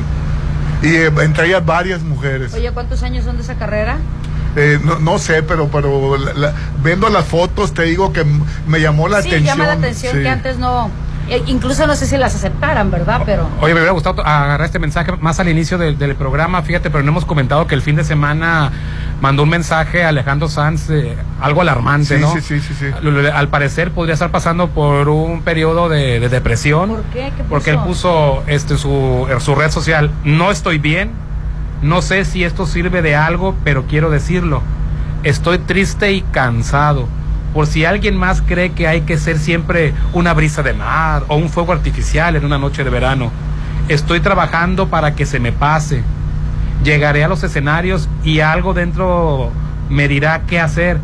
Y 0.81 0.95
eh, 0.95 1.11
entre 1.21 1.47
ellas 1.47 1.65
varias 1.65 2.01
mujeres. 2.01 2.53
Oye, 2.53 2.71
¿cuántos 2.71 3.03
años 3.03 3.25
son 3.25 3.37
de 3.37 3.43
esa 3.43 3.55
carrera? 3.55 3.97
Eh, 4.55 4.79
no, 4.83 4.99
no 4.99 5.17
sé, 5.19 5.43
pero, 5.43 5.67
pero 5.69 6.17
la- 6.17 6.33
la- 6.33 6.53
viendo 6.83 7.07
las 7.09 7.25
fotos 7.25 7.73
te 7.73 7.83
digo 7.83 8.11
que 8.11 8.25
me 8.67 8.81
llamó 8.81 9.07
la 9.07 9.21
sí, 9.21 9.29
atención. 9.29 9.57
llama 9.57 9.67
la 9.67 9.73
atención 9.73 10.13
sí. 10.15 10.21
que 10.23 10.29
antes 10.29 10.57
no, 10.57 10.89
eh, 11.31 11.41
incluso 11.47 11.87
no 11.87 11.95
sé 11.95 12.05
si 12.05 12.17
las 12.17 12.35
aceptaran, 12.35 12.91
¿verdad? 12.91 13.21
Pero 13.25 13.47
Oye, 13.61 13.73
me 13.73 13.79
hubiera 13.79 13.91
gustado 13.93 14.21
agarrar 14.25 14.61
este 14.65 14.77
mensaje 14.79 15.13
más 15.19 15.39
al 15.39 15.49
inicio 15.49 15.77
del, 15.77 15.97
del 15.97 16.15
programa, 16.15 16.61
fíjate, 16.61 16.89
pero 16.91 17.03
no 17.03 17.09
hemos 17.11 17.25
comentado 17.25 17.65
que 17.67 17.73
el 17.75 17.81
fin 17.81 17.95
de 17.95 18.03
semana 18.03 18.71
mandó 19.21 19.43
un 19.43 19.49
mensaje 19.49 20.03
a 20.03 20.09
Alejandro 20.09 20.49
Sanz, 20.49 20.89
eh, 20.89 21.15
algo 21.41 21.61
alarmante, 21.61 22.15
Sí, 22.17 22.21
¿no? 22.21 22.33
sí, 22.33 22.41
sí, 22.41 22.59
sí, 22.59 22.73
sí. 22.77 22.85
Al- 22.95 23.27
Al 23.31 23.47
parecer 23.49 23.91
podría 23.91 24.13
estar 24.13 24.31
pasando 24.31 24.69
por 24.69 25.09
un 25.09 25.41
periodo 25.41 25.89
de, 25.89 26.19
de 26.19 26.29
depresión. 26.29 26.89
¿por 26.89 27.03
qué? 27.05 27.31
¿Qué 27.35 27.43
Porque 27.49 27.69
él 27.71 27.79
puso 27.79 28.43
este, 28.47 28.77
su, 28.77 29.27
en 29.29 29.39
su 29.41 29.55
red 29.55 29.71
social, 29.71 30.11
no 30.23 30.51
estoy 30.51 30.77
bien, 30.79 31.11
no 31.81 32.01
sé 32.01 32.25
si 32.25 32.43
esto 32.43 32.65
sirve 32.65 33.01
de 33.01 33.15
algo, 33.15 33.55
pero 33.63 33.85
quiero 33.87 34.09
decirlo. 34.09 34.61
Estoy 35.23 35.59
triste 35.59 36.11
y 36.13 36.21
cansado. 36.21 37.07
Por 37.53 37.67
si 37.67 37.83
alguien 37.85 38.15
más 38.15 38.41
cree 38.41 38.71
que 38.71 38.87
hay 38.87 39.01
que 39.01 39.17
ser 39.17 39.37
siempre 39.37 39.93
una 40.13 40.33
brisa 40.33 40.63
de 40.63 40.73
mar 40.73 41.23
o 41.27 41.35
un 41.35 41.49
fuego 41.49 41.73
artificial 41.73 42.35
en 42.35 42.45
una 42.45 42.57
noche 42.57 42.83
de 42.83 42.89
verano. 42.89 43.31
Estoy 43.89 44.21
trabajando 44.21 44.87
para 44.87 45.15
que 45.15 45.25
se 45.25 45.39
me 45.39 45.51
pase. 45.51 46.03
Llegaré 46.83 47.23
a 47.23 47.27
los 47.27 47.43
escenarios 47.43 48.07
y 48.23 48.39
algo 48.39 48.73
dentro 48.73 49.51
me 49.89 50.07
dirá 50.07 50.43
qué 50.47 50.59
hacer, 50.59 50.97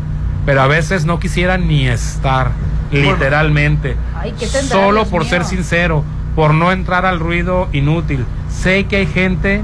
pero 0.46 0.62
a 0.62 0.66
veces 0.66 1.04
no 1.04 1.20
quisiera 1.20 1.58
ni 1.58 1.86
estar, 1.86 2.50
literalmente. 2.90 3.96
Ay, 4.18 4.32
¿qué 4.38 4.46
tendrá, 4.46 4.74
Solo 4.74 5.04
por 5.06 5.22
mío? 5.22 5.30
ser 5.30 5.44
sincero, 5.44 6.02
por 6.34 6.54
no 6.54 6.72
entrar 6.72 7.04
al 7.04 7.20
ruido 7.20 7.68
inútil. 7.72 8.24
Sé 8.48 8.84
que 8.84 8.96
hay 8.96 9.06
gente 9.06 9.60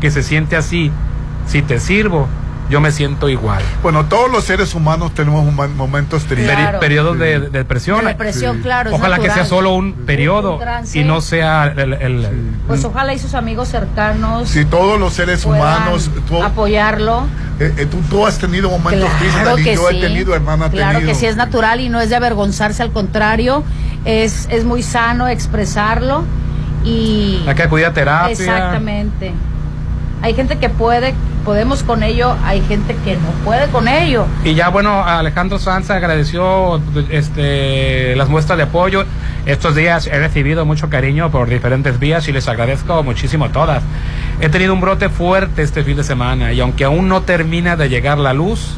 que 0.00 0.10
se 0.10 0.22
siente 0.24 0.56
así. 0.56 0.90
Si 1.46 1.62
te 1.62 1.78
sirvo, 1.78 2.26
yo 2.70 2.80
me 2.80 2.90
siento 2.92 3.28
igual. 3.28 3.62
Bueno, 3.82 4.06
todos 4.06 4.30
los 4.30 4.44
seres 4.44 4.74
humanos 4.74 5.12
tenemos 5.12 5.44
momen- 5.44 5.74
momentos 5.74 6.24
tristes. 6.24 6.50
Peri- 6.50 6.62
Claro. 6.62 6.80
periodos 6.80 7.18
de, 7.18 7.38
de 7.40 7.50
depresión. 7.50 8.00
De 8.00 8.06
depresión, 8.08 8.60
claro, 8.62 8.90
es 8.90 8.96
Ojalá 8.96 9.18
que 9.18 9.30
sea 9.30 9.44
solo 9.44 9.74
un 9.74 9.92
periodo 9.92 10.54
Un 10.54 10.60
trance. 10.60 10.98
y 10.98 11.04
no 11.04 11.20
sea 11.20 11.66
el, 11.76 11.92
el- 11.92 12.28
pues 12.66 12.82
ojalá 12.84 13.12
y 13.12 13.18
sus 13.18 13.34
amigos 13.34 13.68
cercanos 13.68 14.48
Si 14.48 14.64
todos 14.64 14.98
los 14.98 15.12
seres 15.12 15.44
humanos, 15.44 16.10
tú, 16.26 16.42
apoyarlo. 16.42 17.26
eh, 17.60 17.72
eh, 17.76 17.86
tú, 17.86 17.98
tú 18.08 18.26
has 18.26 18.38
tenido 18.38 18.70
momentos 18.70 19.10
tristes 19.18 19.42
Claro 19.42 19.58
y 19.58 19.64
que 19.64 19.74
yo 19.74 19.88
sí. 19.90 19.96
he 19.98 20.00
tenido, 20.00 20.34
hermana, 20.34 20.70
Claro 20.70 20.98
tenido. 21.00 21.12
que 21.12 21.18
sí 21.18 21.26
es 21.26 21.36
natural 21.36 21.80
y 21.80 21.88
no 21.90 22.00
es 22.00 22.08
de 22.08 22.16
avergonzarse, 22.16 22.82
al 22.82 22.92
contrario, 22.92 23.62
es, 24.06 24.48
es 24.50 24.64
muy 24.64 24.82
sano 24.82 25.28
expresarlo 25.28 26.24
y 26.84 27.42
Hay 27.46 27.54
que 27.54 27.62
acudir 27.62 27.86
a 27.86 27.92
terapia. 27.92 28.32
exactamente. 28.32 29.32
Hay 30.24 30.32
gente 30.34 30.56
que 30.56 30.70
puede, 30.70 31.12
podemos 31.44 31.82
con 31.82 32.02
ello, 32.02 32.34
hay 32.46 32.62
gente 32.62 32.96
que 33.04 33.14
no 33.16 33.28
puede 33.44 33.68
con 33.68 33.88
ello. 33.88 34.24
Y 34.42 34.54
ya 34.54 34.70
bueno, 34.70 35.04
Alejandro 35.04 35.58
Sanz 35.58 35.90
agradeció 35.90 36.80
este, 37.10 38.16
las 38.16 38.30
muestras 38.30 38.56
de 38.56 38.64
apoyo. 38.64 39.04
Estos 39.44 39.74
días 39.74 40.06
he 40.06 40.18
recibido 40.18 40.64
mucho 40.64 40.88
cariño 40.88 41.30
por 41.30 41.50
diferentes 41.50 41.98
vías 41.98 42.26
y 42.28 42.32
les 42.32 42.48
agradezco 42.48 43.02
muchísimo 43.02 43.50
todas. 43.50 43.82
He 44.40 44.48
tenido 44.48 44.72
un 44.72 44.80
brote 44.80 45.10
fuerte 45.10 45.62
este 45.62 45.84
fin 45.84 45.98
de 45.98 46.04
semana 46.04 46.54
y 46.54 46.60
aunque 46.60 46.84
aún 46.84 47.06
no 47.08 47.20
termina 47.20 47.76
de 47.76 47.90
llegar 47.90 48.16
la 48.16 48.32
luz, 48.32 48.76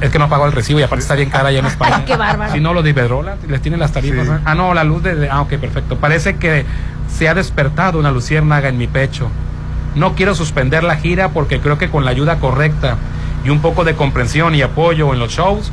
es 0.00 0.10
que 0.10 0.18
no 0.18 0.30
pagó 0.30 0.46
el 0.46 0.52
recibo 0.52 0.80
y 0.80 0.82
aparte 0.82 1.02
está 1.02 1.14
bien 1.14 1.28
cara 1.28 1.48
allá 1.50 1.58
en 1.58 1.66
España. 1.74 2.04
Qué 2.06 2.16
bárbaro. 2.16 2.52
Si 2.54 2.60
no, 2.60 2.72
lo 2.72 2.82
de 2.82 2.88
Iberdrola 2.88 3.36
les 3.46 3.60
tienen 3.60 3.80
las 3.80 3.92
tarifas. 3.92 4.26
Sí. 4.26 4.32
Ah, 4.46 4.54
no, 4.54 4.72
la 4.72 4.84
luz 4.84 5.02
de, 5.02 5.14
de- 5.14 5.28
Ah, 5.28 5.42
ok, 5.42 5.50
perfecto. 5.56 5.96
Parece 5.98 6.36
que 6.36 6.64
se 7.14 7.28
ha 7.28 7.34
despertado 7.34 7.98
una 7.98 8.10
luciérnaga 8.10 8.70
en 8.70 8.78
mi 8.78 8.86
pecho. 8.86 9.28
No 9.98 10.14
quiero 10.14 10.34
suspender 10.34 10.84
la 10.84 10.96
gira 10.96 11.30
porque 11.30 11.60
creo 11.60 11.76
que 11.76 11.90
con 11.90 12.04
la 12.04 12.12
ayuda 12.12 12.38
correcta 12.38 12.96
y 13.44 13.50
un 13.50 13.60
poco 13.60 13.84
de 13.84 13.94
comprensión 13.94 14.54
y 14.54 14.62
apoyo 14.62 15.12
en 15.12 15.18
los 15.18 15.32
shows, 15.32 15.72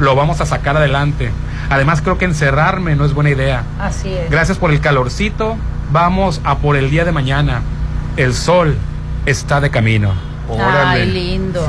lo 0.00 0.16
vamos 0.16 0.40
a 0.40 0.46
sacar 0.46 0.76
adelante. 0.76 1.30
Además 1.70 2.02
creo 2.02 2.18
que 2.18 2.24
encerrarme 2.24 2.96
no 2.96 3.04
es 3.04 3.14
buena 3.14 3.30
idea. 3.30 3.62
Así 3.80 4.12
es. 4.12 4.28
Gracias 4.28 4.58
por 4.58 4.72
el 4.72 4.80
calorcito. 4.80 5.56
Vamos 5.92 6.40
a 6.44 6.58
por 6.58 6.76
el 6.76 6.90
día 6.90 7.04
de 7.04 7.12
mañana. 7.12 7.62
El 8.16 8.34
sol 8.34 8.76
está 9.24 9.60
de 9.60 9.70
camino. 9.70 10.12
Ay, 10.58 11.06
lindo. 11.06 11.66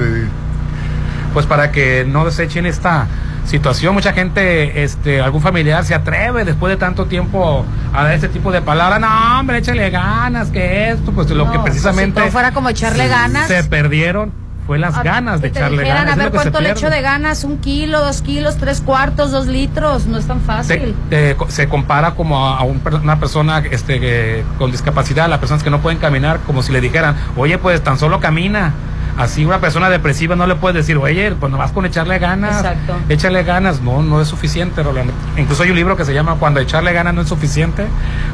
Pues 1.33 1.45
para 1.45 1.71
que 1.71 2.03
no 2.07 2.25
desechen 2.25 2.65
esta 2.65 3.07
situación, 3.45 3.93
mucha 3.93 4.13
gente, 4.13 4.83
este, 4.83 5.21
algún 5.21 5.41
familiar 5.41 5.83
se 5.85 5.93
atreve 5.95 6.45
después 6.45 6.71
de 6.71 6.77
tanto 6.77 7.05
tiempo 7.05 7.65
a 7.93 8.03
dar 8.03 8.13
este 8.13 8.27
tipo 8.29 8.51
de 8.51 8.61
palabras. 8.61 8.99
No, 8.99 9.39
hombre, 9.39 9.59
échale 9.59 9.89
ganas, 9.89 10.49
que 10.49 10.89
esto, 10.89 11.11
pues 11.11 11.29
lo 11.29 11.51
que 11.51 11.59
precisamente 11.59 12.23
si 12.23 12.29
fuera 12.29 12.51
como 12.51 12.69
echarle 12.69 13.07
ganas. 13.07 13.47
se 13.47 13.63
perdieron 13.63 14.31
fue 14.65 14.79
las 14.79 14.97
A- 14.97 15.03
ganas 15.03 15.41
de 15.41 15.51
te 15.51 15.59
echarle 15.59 15.83
dijeran, 15.83 16.05
ganas. 16.07 16.19
A 16.19 16.23
ver 16.23 16.31
cuánto 16.31 16.59
le 16.59 16.71
echo 16.71 16.89
de 16.89 17.01
ganas, 17.01 17.43
un 17.43 17.57
kilo, 17.59 18.03
dos 18.03 18.23
kilos, 18.23 18.57
tres 18.57 18.81
cuartos, 18.81 19.29
dos 19.29 19.45
litros, 19.45 20.07
no 20.07 20.17
es 20.17 20.25
tan 20.25 20.41
fácil. 20.41 20.95
te- 21.11 21.37
se 21.49 21.69
compara 21.69 22.15
como 22.15 22.47
a, 22.47 22.57
a 22.57 22.63
un 22.63 22.81
una 23.03 23.19
persona 23.19 23.59
este, 23.59 23.99
que- 23.99 24.43
con 24.57 24.71
discapacidad, 24.71 25.29
las 25.29 25.37
personas 25.37 25.61
que 25.61 25.69
no 25.69 25.81
pueden 25.81 25.99
caminar, 25.99 26.39
como 26.47 26.63
si 26.63 26.71
le 26.71 26.81
dijeran, 26.81 27.15
oye, 27.37 27.59
pues 27.59 27.83
tan 27.83 27.99
solo 27.99 28.19
camina. 28.19 28.73
Así 29.17 29.45
una 29.45 29.59
persona 29.61 29.89
depresiva 29.89 30.35
no 30.35 30.45
le 30.45 30.55
puedes 30.55 30.75
decir, 30.75 30.97
oye, 30.97 31.31
pues 31.39 31.51
nomás 31.51 31.71
con 31.71 31.85
echarle 31.85 32.19
ganas, 32.19 32.57
Exacto. 32.57 32.97
échale 33.07 33.43
ganas, 33.43 33.81
no, 33.81 34.01
no 34.03 34.21
es 34.21 34.27
suficiente, 34.27 34.83
Rolando. 34.83 35.13
Incluso 35.37 35.63
hay 35.63 35.69
un 35.69 35.77
libro 35.77 35.95
que 35.95 36.03
se 36.03 36.13
llama 36.13 36.35
Cuando 36.35 36.59
echarle 36.59 36.91
ganas 36.91 37.13
no 37.13 37.21
es 37.21 37.29
suficiente. 37.29 37.85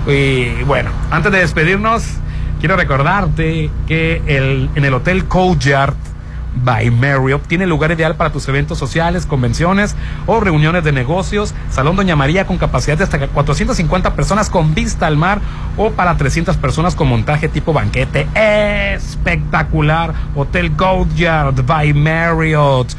Y 0.07 0.63
bueno, 0.63 0.89
antes 1.11 1.31
de 1.31 1.39
despedirnos, 1.39 2.03
quiero 2.59 2.75
recordarte 2.77 3.69
que 3.87 4.21
el, 4.25 4.69
en 4.75 4.85
el 4.85 4.93
Hotel 4.93 5.25
Courtyard 5.25 5.93
by 6.63 6.89
Marriott 6.91 7.47
tiene 7.47 7.65
lugar 7.65 7.91
ideal 7.91 8.15
para 8.15 8.31
tus 8.31 8.47
eventos 8.47 8.77
sociales, 8.77 9.25
convenciones 9.25 9.95
o 10.27 10.39
reuniones 10.39 10.83
de 10.83 10.91
negocios. 10.91 11.53
Salón 11.69 11.95
Doña 11.95 12.15
María 12.15 12.45
con 12.47 12.57
capacidad 12.57 12.97
de 12.97 13.03
hasta 13.03 13.27
450 13.27 14.13
personas 14.15 14.49
con 14.49 14.73
vista 14.73 15.07
al 15.07 15.17
mar 15.17 15.39
o 15.77 15.91
para 15.91 16.17
300 16.17 16.57
personas 16.57 16.95
con 16.95 17.07
montaje 17.07 17.49
tipo 17.49 17.73
banquete. 17.73 18.27
Espectacular. 18.93 20.13
Hotel 20.35 20.75
Courtyard 20.75 21.65
by 21.65 21.93
Marriott. 21.93 22.95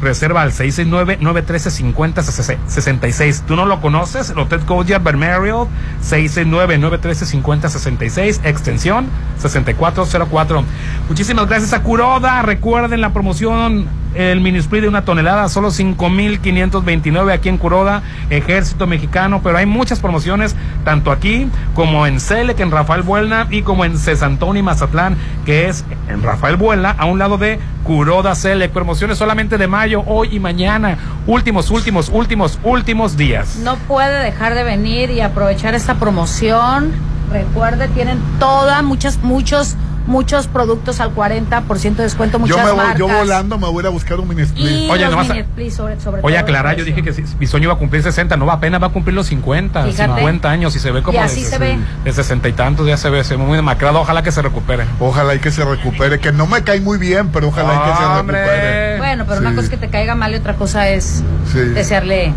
Reserva 0.00 0.42
al 0.42 0.52
669-913-5066. 0.52 3.42
¿Tú 3.46 3.56
no 3.56 3.66
lo 3.66 3.80
conoces? 3.80 4.30
El 4.30 4.38
Hotel 4.38 4.60
by 5.02 5.16
Marriott. 5.16 5.68
669-913-5066. 6.02 8.44
Extensión 8.44 9.08
6404. 9.38 10.62
Muchísimas 11.08 11.48
gracias 11.48 11.72
a 11.72 11.82
Kuroda. 11.82 12.42
Recuerden 12.42 13.00
la 13.00 13.12
promoción. 13.12 13.88
El 14.14 14.40
mini 14.40 14.58
split 14.58 14.82
de 14.82 14.88
una 14.88 15.04
tonelada, 15.04 15.48
solo 15.48 15.68
5.529 15.68 17.32
aquí 17.32 17.48
en 17.48 17.58
Kuroda, 17.58 18.02
Ejército 18.30 18.86
Mexicano, 18.86 19.40
pero 19.42 19.58
hay 19.58 19.66
muchas 19.66 19.98
promociones, 19.98 20.54
tanto 20.84 21.10
aquí 21.10 21.48
como 21.74 22.06
en 22.06 22.20
Selec, 22.20 22.60
en 22.60 22.70
Rafael 22.70 23.02
Buelna, 23.02 23.48
y 23.50 23.62
como 23.62 23.84
en 23.84 23.98
Cesantón 23.98 24.56
y 24.56 24.62
Mazatlán, 24.62 25.16
que 25.44 25.68
es 25.68 25.84
en 26.08 26.22
Rafael 26.22 26.56
Buelna, 26.56 26.90
a 26.90 27.06
un 27.06 27.18
lado 27.18 27.38
de 27.38 27.58
Kuroda 27.82 28.34
Selec. 28.34 28.70
Promociones 28.70 29.18
solamente 29.18 29.58
de 29.58 29.66
mayo, 29.66 30.04
hoy 30.06 30.28
y 30.30 30.38
mañana. 30.38 30.96
Últimos, 31.26 31.70
últimos, 31.70 32.08
últimos, 32.08 32.58
últimos 32.62 33.16
días. 33.16 33.56
No 33.64 33.76
puede 33.76 34.22
dejar 34.22 34.54
de 34.54 34.62
venir 34.62 35.10
y 35.10 35.20
aprovechar 35.20 35.74
esta 35.74 35.94
promoción. 35.94 36.92
Recuerde, 37.32 37.88
tienen 37.88 38.20
todas, 38.38 38.82
muchas, 38.84 39.18
muchos, 39.22 39.76
muchos 40.06 40.46
productos 40.48 41.00
al 41.00 41.14
40% 41.14 41.96
de 41.96 42.02
descuento, 42.02 42.38
muchas 42.38 42.56
Yo, 42.58 42.62
me 42.62 42.70
voy, 42.70 42.76
marcas. 42.76 42.98
yo 42.98 43.08
volando 43.08 43.58
me 43.58 43.68
voy 43.68 43.86
a 43.86 43.88
buscar 43.88 44.20
un 44.20 44.28
mini 44.28 44.42
split. 44.42 44.66
Y 44.66 44.90
Oye, 44.90 45.06
nomás- 45.08 45.28
sobre, 45.74 45.98
sobre 46.00 46.20
Voy 46.20 46.34
a 46.34 46.36
todo 46.40 46.44
aclarar, 46.44 46.76
yo 46.76 46.84
dije 46.84 47.02
que 47.02 47.12
si- 47.12 47.24
mi 47.38 47.46
sueño 47.46 47.64
iba 47.64 47.74
a 47.74 47.78
cumplir 47.78 48.02
60, 48.02 48.36
no 48.36 48.44
va 48.46 48.54
apenas 48.54 48.82
va 48.82 48.88
a 48.88 48.90
cumplir 48.90 49.14
los 49.14 49.26
50, 49.28 49.84
Fíjate. 49.84 50.14
50 50.14 50.50
años 50.50 50.76
y 50.76 50.78
se 50.78 50.90
ve 50.90 51.02
como 51.02 51.16
Y 51.18 51.20
así 51.22 51.42
de, 51.42 51.48
se 51.48 51.58
ve. 51.58 51.78
de 52.04 52.12
60 52.12 52.48
y 52.48 52.52
tantos, 52.52 52.86
ya 52.86 52.96
se 52.96 53.08
ve, 53.10 53.24
se 53.24 53.36
ve 53.36 53.42
muy 53.44 53.56
demacrado, 53.56 54.00
ojalá 54.00 54.22
que 54.22 54.30
se 54.32 54.42
recupere. 54.42 54.84
Ojalá 55.00 55.34
y 55.34 55.38
que 55.38 55.50
se 55.50 55.64
recupere, 55.64 56.20
que 56.20 56.32
no 56.32 56.46
me 56.46 56.62
cae 56.62 56.80
muy 56.80 56.98
bien, 56.98 57.28
pero 57.28 57.48
ojalá 57.48 57.74
y 57.74 57.90
que 57.90 57.96
se 57.96 58.04
Hombre. 58.04 58.38
recupere. 58.40 58.98
Bueno, 58.98 59.24
pero 59.26 59.36
Sí. 59.40 59.46
una 59.46 59.50
cosa 59.54 59.64
es 59.64 59.70
que 59.70 59.76
te 59.78 59.88
caiga 59.88 60.14
mal 60.14 60.32
y 60.32 60.36
otra 60.36 60.54
cosa 60.56 60.88
es 60.88 61.22
Sí. 61.52 61.58
desearle 61.60 62.26
eh, 62.26 62.32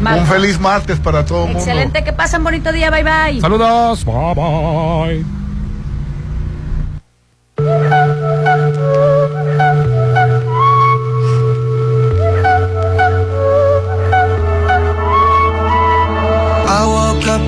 mal. 0.00 0.20
Un 0.20 0.26
feliz 0.26 0.58
martes 0.60 0.98
para 0.98 1.24
todo 1.24 1.40
el 1.42 1.52
mundo. 1.52 1.58
Excelente, 1.60 2.02
que 2.04 2.12
pasen 2.12 2.42
bonito 2.44 2.72
día, 2.72 2.90
bye 2.90 3.02
bye. 3.04 3.40
Saludos, 3.40 4.04
bye 4.04 4.34
bye. 4.34 5.35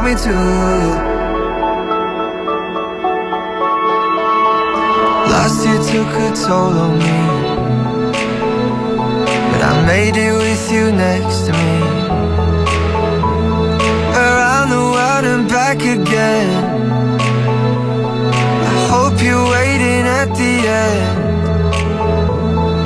for 0.00 0.08
me 0.08 0.14
too. 0.14 0.30
Last 5.32 5.64
year 5.66 5.80
took 5.90 6.12
a 6.24 6.28
toll 6.44 6.74
on 6.84 6.98
me. 6.98 7.20
But 9.50 9.62
I 9.62 9.72
made 9.86 10.16
it 10.16 10.32
with 10.32 10.72
you 10.72 10.92
next 10.92 11.46
to 11.46 11.52
me. 11.52 11.76
Around 14.24 14.68
the 14.76 14.84
world 14.94 15.24
and 15.32 15.48
back 15.48 15.78
again. 15.78 16.50
I 18.72 18.76
hope 18.92 19.22
you're 19.22 19.48
waiting 19.56 20.04
at 20.20 20.28
the 20.40 20.54
end. 20.84 21.30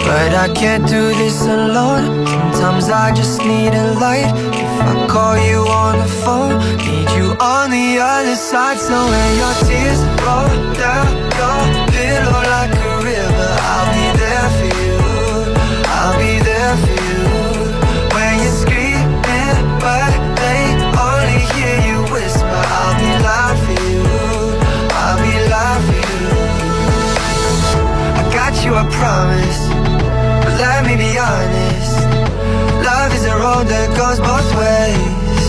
But 0.06 0.32
I 0.34 0.52
can't 0.54 0.86
do 0.86 1.14
this 1.20 1.42
alone. 1.42 2.26
Sometimes 2.54 2.88
I 2.88 3.12
just 3.14 3.38
need 3.44 3.72
a 3.74 3.94
light. 4.00 4.43
I 4.86 5.06
call 5.08 5.36
you 5.38 5.60
on 5.82 5.98
the 5.98 6.10
phone, 6.24 6.58
need 6.78 7.08
you 7.16 7.36
on 7.40 7.70
the 7.70 7.98
other 8.00 8.36
side. 8.36 8.78
So 8.78 8.96
when 9.10 9.30
your 9.40 9.54
tears 9.66 10.00
roll 10.24 10.48
down 10.76 11.06
your 11.40 11.86
pillow 11.94 12.40
like 12.56 12.74
a 12.74 12.94
river, 13.10 13.50
I'll 13.72 13.88
be 13.96 14.06
there 14.20 14.48
for 14.58 14.70
you. 14.80 14.96
I'll 15.98 16.16
be 16.20 16.34
there 16.50 16.76
for 16.84 16.96
you. 17.08 17.24
When 18.14 18.32
you're 18.42 18.58
screaming, 18.62 19.60
but 19.80 20.12
they 20.40 20.62
only 21.08 21.40
hear 21.54 21.76
you 21.88 21.98
whisper, 22.12 22.62
I'll 22.78 22.96
be 23.00 23.10
loud 23.28 23.56
for 23.64 23.78
you. 23.88 24.04
I'll 25.02 25.18
be 25.24 25.34
loud 25.54 25.80
for 25.86 26.00
you. 26.12 26.28
I 28.20 28.22
got 28.38 28.54
you, 28.64 28.72
I 28.74 28.84
promise. 29.00 29.60
But 30.44 30.54
let 30.60 30.84
me 30.86 30.94
be 30.96 31.18
honest. 31.18 32.03
A 33.24 33.36
road 33.38 33.66
that 33.68 33.88
goes 33.96 34.20
both 34.20 34.50
ways. 34.60 35.44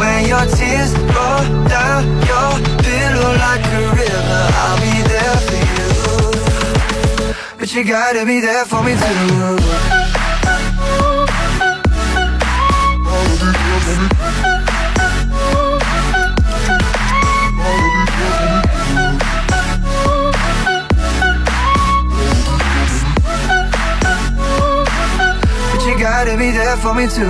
When 0.00 0.26
your 0.26 0.44
tears 0.56 0.92
roll 1.14 1.44
down 1.68 2.02
your 2.26 2.52
pillow 2.82 3.32
like 3.46 3.64
a 3.78 3.80
river, 4.02 4.42
I'll 4.62 4.78
be 4.82 4.96
there 5.12 5.38
for 5.46 5.60
you. 5.74 5.88
But 7.58 7.68
you 7.72 7.84
gotta 7.84 8.24
be 8.26 8.40
there 8.40 8.64
for 8.64 8.82
me 8.82 8.94
too. 8.96 9.97
For 26.76 26.92
me 26.92 27.08
too. 27.08 27.24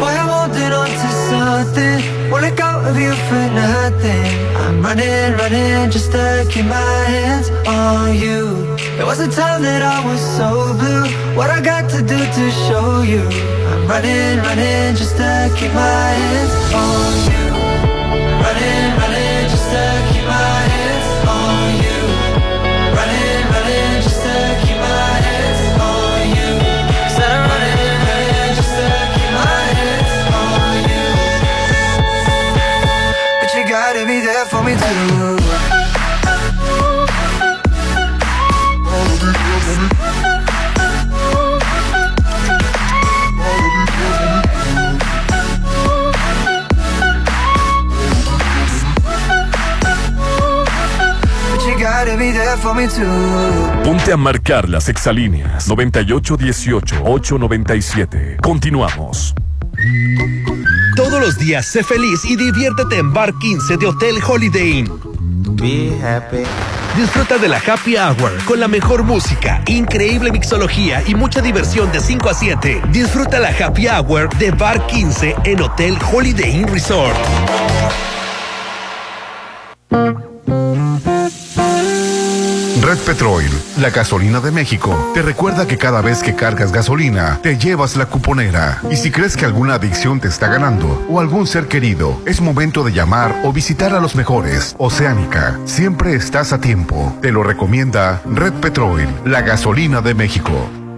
Boy, 0.00 0.14
I'm 0.20 0.28
holding 0.28 0.72
on 0.72 0.88
to 0.88 1.08
something. 1.30 2.30
Won't 2.30 2.42
let 2.42 2.56
go 2.56 2.70
of 2.88 2.96
you 2.96 3.12
for 3.28 3.44
nothing. 3.62 4.24
I'm 4.56 4.82
running, 4.82 5.32
running 5.36 5.90
just 5.90 6.12
to 6.12 6.46
keep 6.50 6.66
my 6.66 7.04
hands 7.08 7.50
on 7.66 8.14
you. 8.14 8.76
There 8.96 9.06
was 9.06 9.20
a 9.20 9.30
time 9.30 9.62
that 9.62 9.82
I 9.82 9.98
was 10.06 10.20
so 10.36 10.74
blue. 10.78 11.06
What 11.36 11.50
I 11.50 11.60
got 11.60 11.90
to 11.90 12.02
do 12.02 12.18
to 12.18 12.50
show 12.66 13.02
you? 13.02 13.24
I'm 13.70 13.88
running, 13.88 14.38
running 14.38 14.94
just 14.96 15.16
to 15.16 15.52
keep 15.58 15.72
my 15.72 16.08
hands 16.20 16.52
on 16.74 17.58
you. 17.58 17.63
Ponte 53.82 54.12
a 54.12 54.16
marcar 54.16 54.68
las 54.68 54.88
exalíneas 54.88 55.68
9818-897. 55.68 58.40
Continuamos. 58.40 59.34
Todos 60.96 61.20
los 61.20 61.38
días 61.38 61.66
sé 61.66 61.82
feliz 61.82 62.24
y 62.24 62.36
diviértete 62.36 62.98
en 62.98 63.12
Bar 63.12 63.34
15 63.38 63.76
de 63.76 63.86
Hotel 63.86 64.16
Holiday 64.26 64.78
Inn. 64.78 64.90
Be 65.56 65.92
happy. 66.02 66.44
Disfruta 66.96 67.36
de 67.38 67.48
la 67.48 67.56
Happy 67.56 67.96
Hour 67.96 68.32
con 68.44 68.60
la 68.60 68.68
mejor 68.68 69.02
música, 69.02 69.60
increíble 69.66 70.30
mixología 70.30 71.02
y 71.06 71.16
mucha 71.16 71.40
diversión 71.40 71.90
de 71.90 71.98
5 71.98 72.30
a 72.30 72.34
7. 72.34 72.82
Disfruta 72.92 73.40
la 73.40 73.48
Happy 73.48 73.88
Hour 73.88 74.28
de 74.38 74.52
Bar 74.52 74.86
15 74.86 75.34
en 75.42 75.60
Hotel 75.60 75.98
Holiday 76.12 76.60
Inn 76.60 76.68
Resort. 76.68 77.16
Petrol, 83.04 83.44
la 83.80 83.90
gasolina 83.90 84.40
de 84.40 84.50
México, 84.50 84.96
te 85.12 85.20
recuerda 85.20 85.66
que 85.66 85.76
cada 85.76 86.00
vez 86.00 86.22
que 86.22 86.34
cargas 86.34 86.72
gasolina, 86.72 87.38
te 87.42 87.58
llevas 87.58 87.96
la 87.96 88.06
cuponera. 88.06 88.80
Y 88.90 88.96
si 88.96 89.10
crees 89.10 89.36
que 89.36 89.44
alguna 89.44 89.74
adicción 89.74 90.20
te 90.20 90.28
está 90.28 90.48
ganando 90.48 91.04
o 91.10 91.20
algún 91.20 91.46
ser 91.46 91.68
querido, 91.68 92.18
es 92.24 92.40
momento 92.40 92.82
de 92.82 92.92
llamar 92.92 93.42
o 93.44 93.52
visitar 93.52 93.94
a 93.94 94.00
los 94.00 94.14
mejores. 94.14 94.74
Oceánica, 94.78 95.58
siempre 95.66 96.14
estás 96.14 96.54
a 96.54 96.60
tiempo. 96.60 97.14
Te 97.20 97.30
lo 97.30 97.42
recomienda 97.42 98.22
Red 98.24 98.54
Petrol, 98.54 99.06
la 99.26 99.42
gasolina 99.42 100.00
de 100.00 100.14
México. 100.14 100.52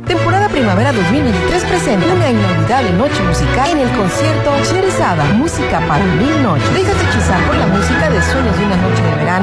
Temporada 0.07 0.49
Primavera 0.49 0.93
2023 0.93 1.65
presenta 1.65 2.07
una 2.15 2.31
inolvidable 2.31 2.93
noche 2.93 3.21
musical 3.25 3.71
en 3.71 3.79
el 3.81 3.91
concierto 3.91 4.53
Cherizada, 4.63 5.25
música 5.35 5.81
para 5.89 6.05
mil 6.05 6.43
noches. 6.45 6.73
Déjate 6.73 7.05
hechizar 7.11 7.45
por 7.45 7.57
la 7.57 7.67
música 7.67 8.09
de 8.09 8.23
Sueños 8.23 8.57
de 8.57 8.65
una 8.67 8.77
noche 8.77 9.03
de 9.03 9.15
verano 9.17 9.37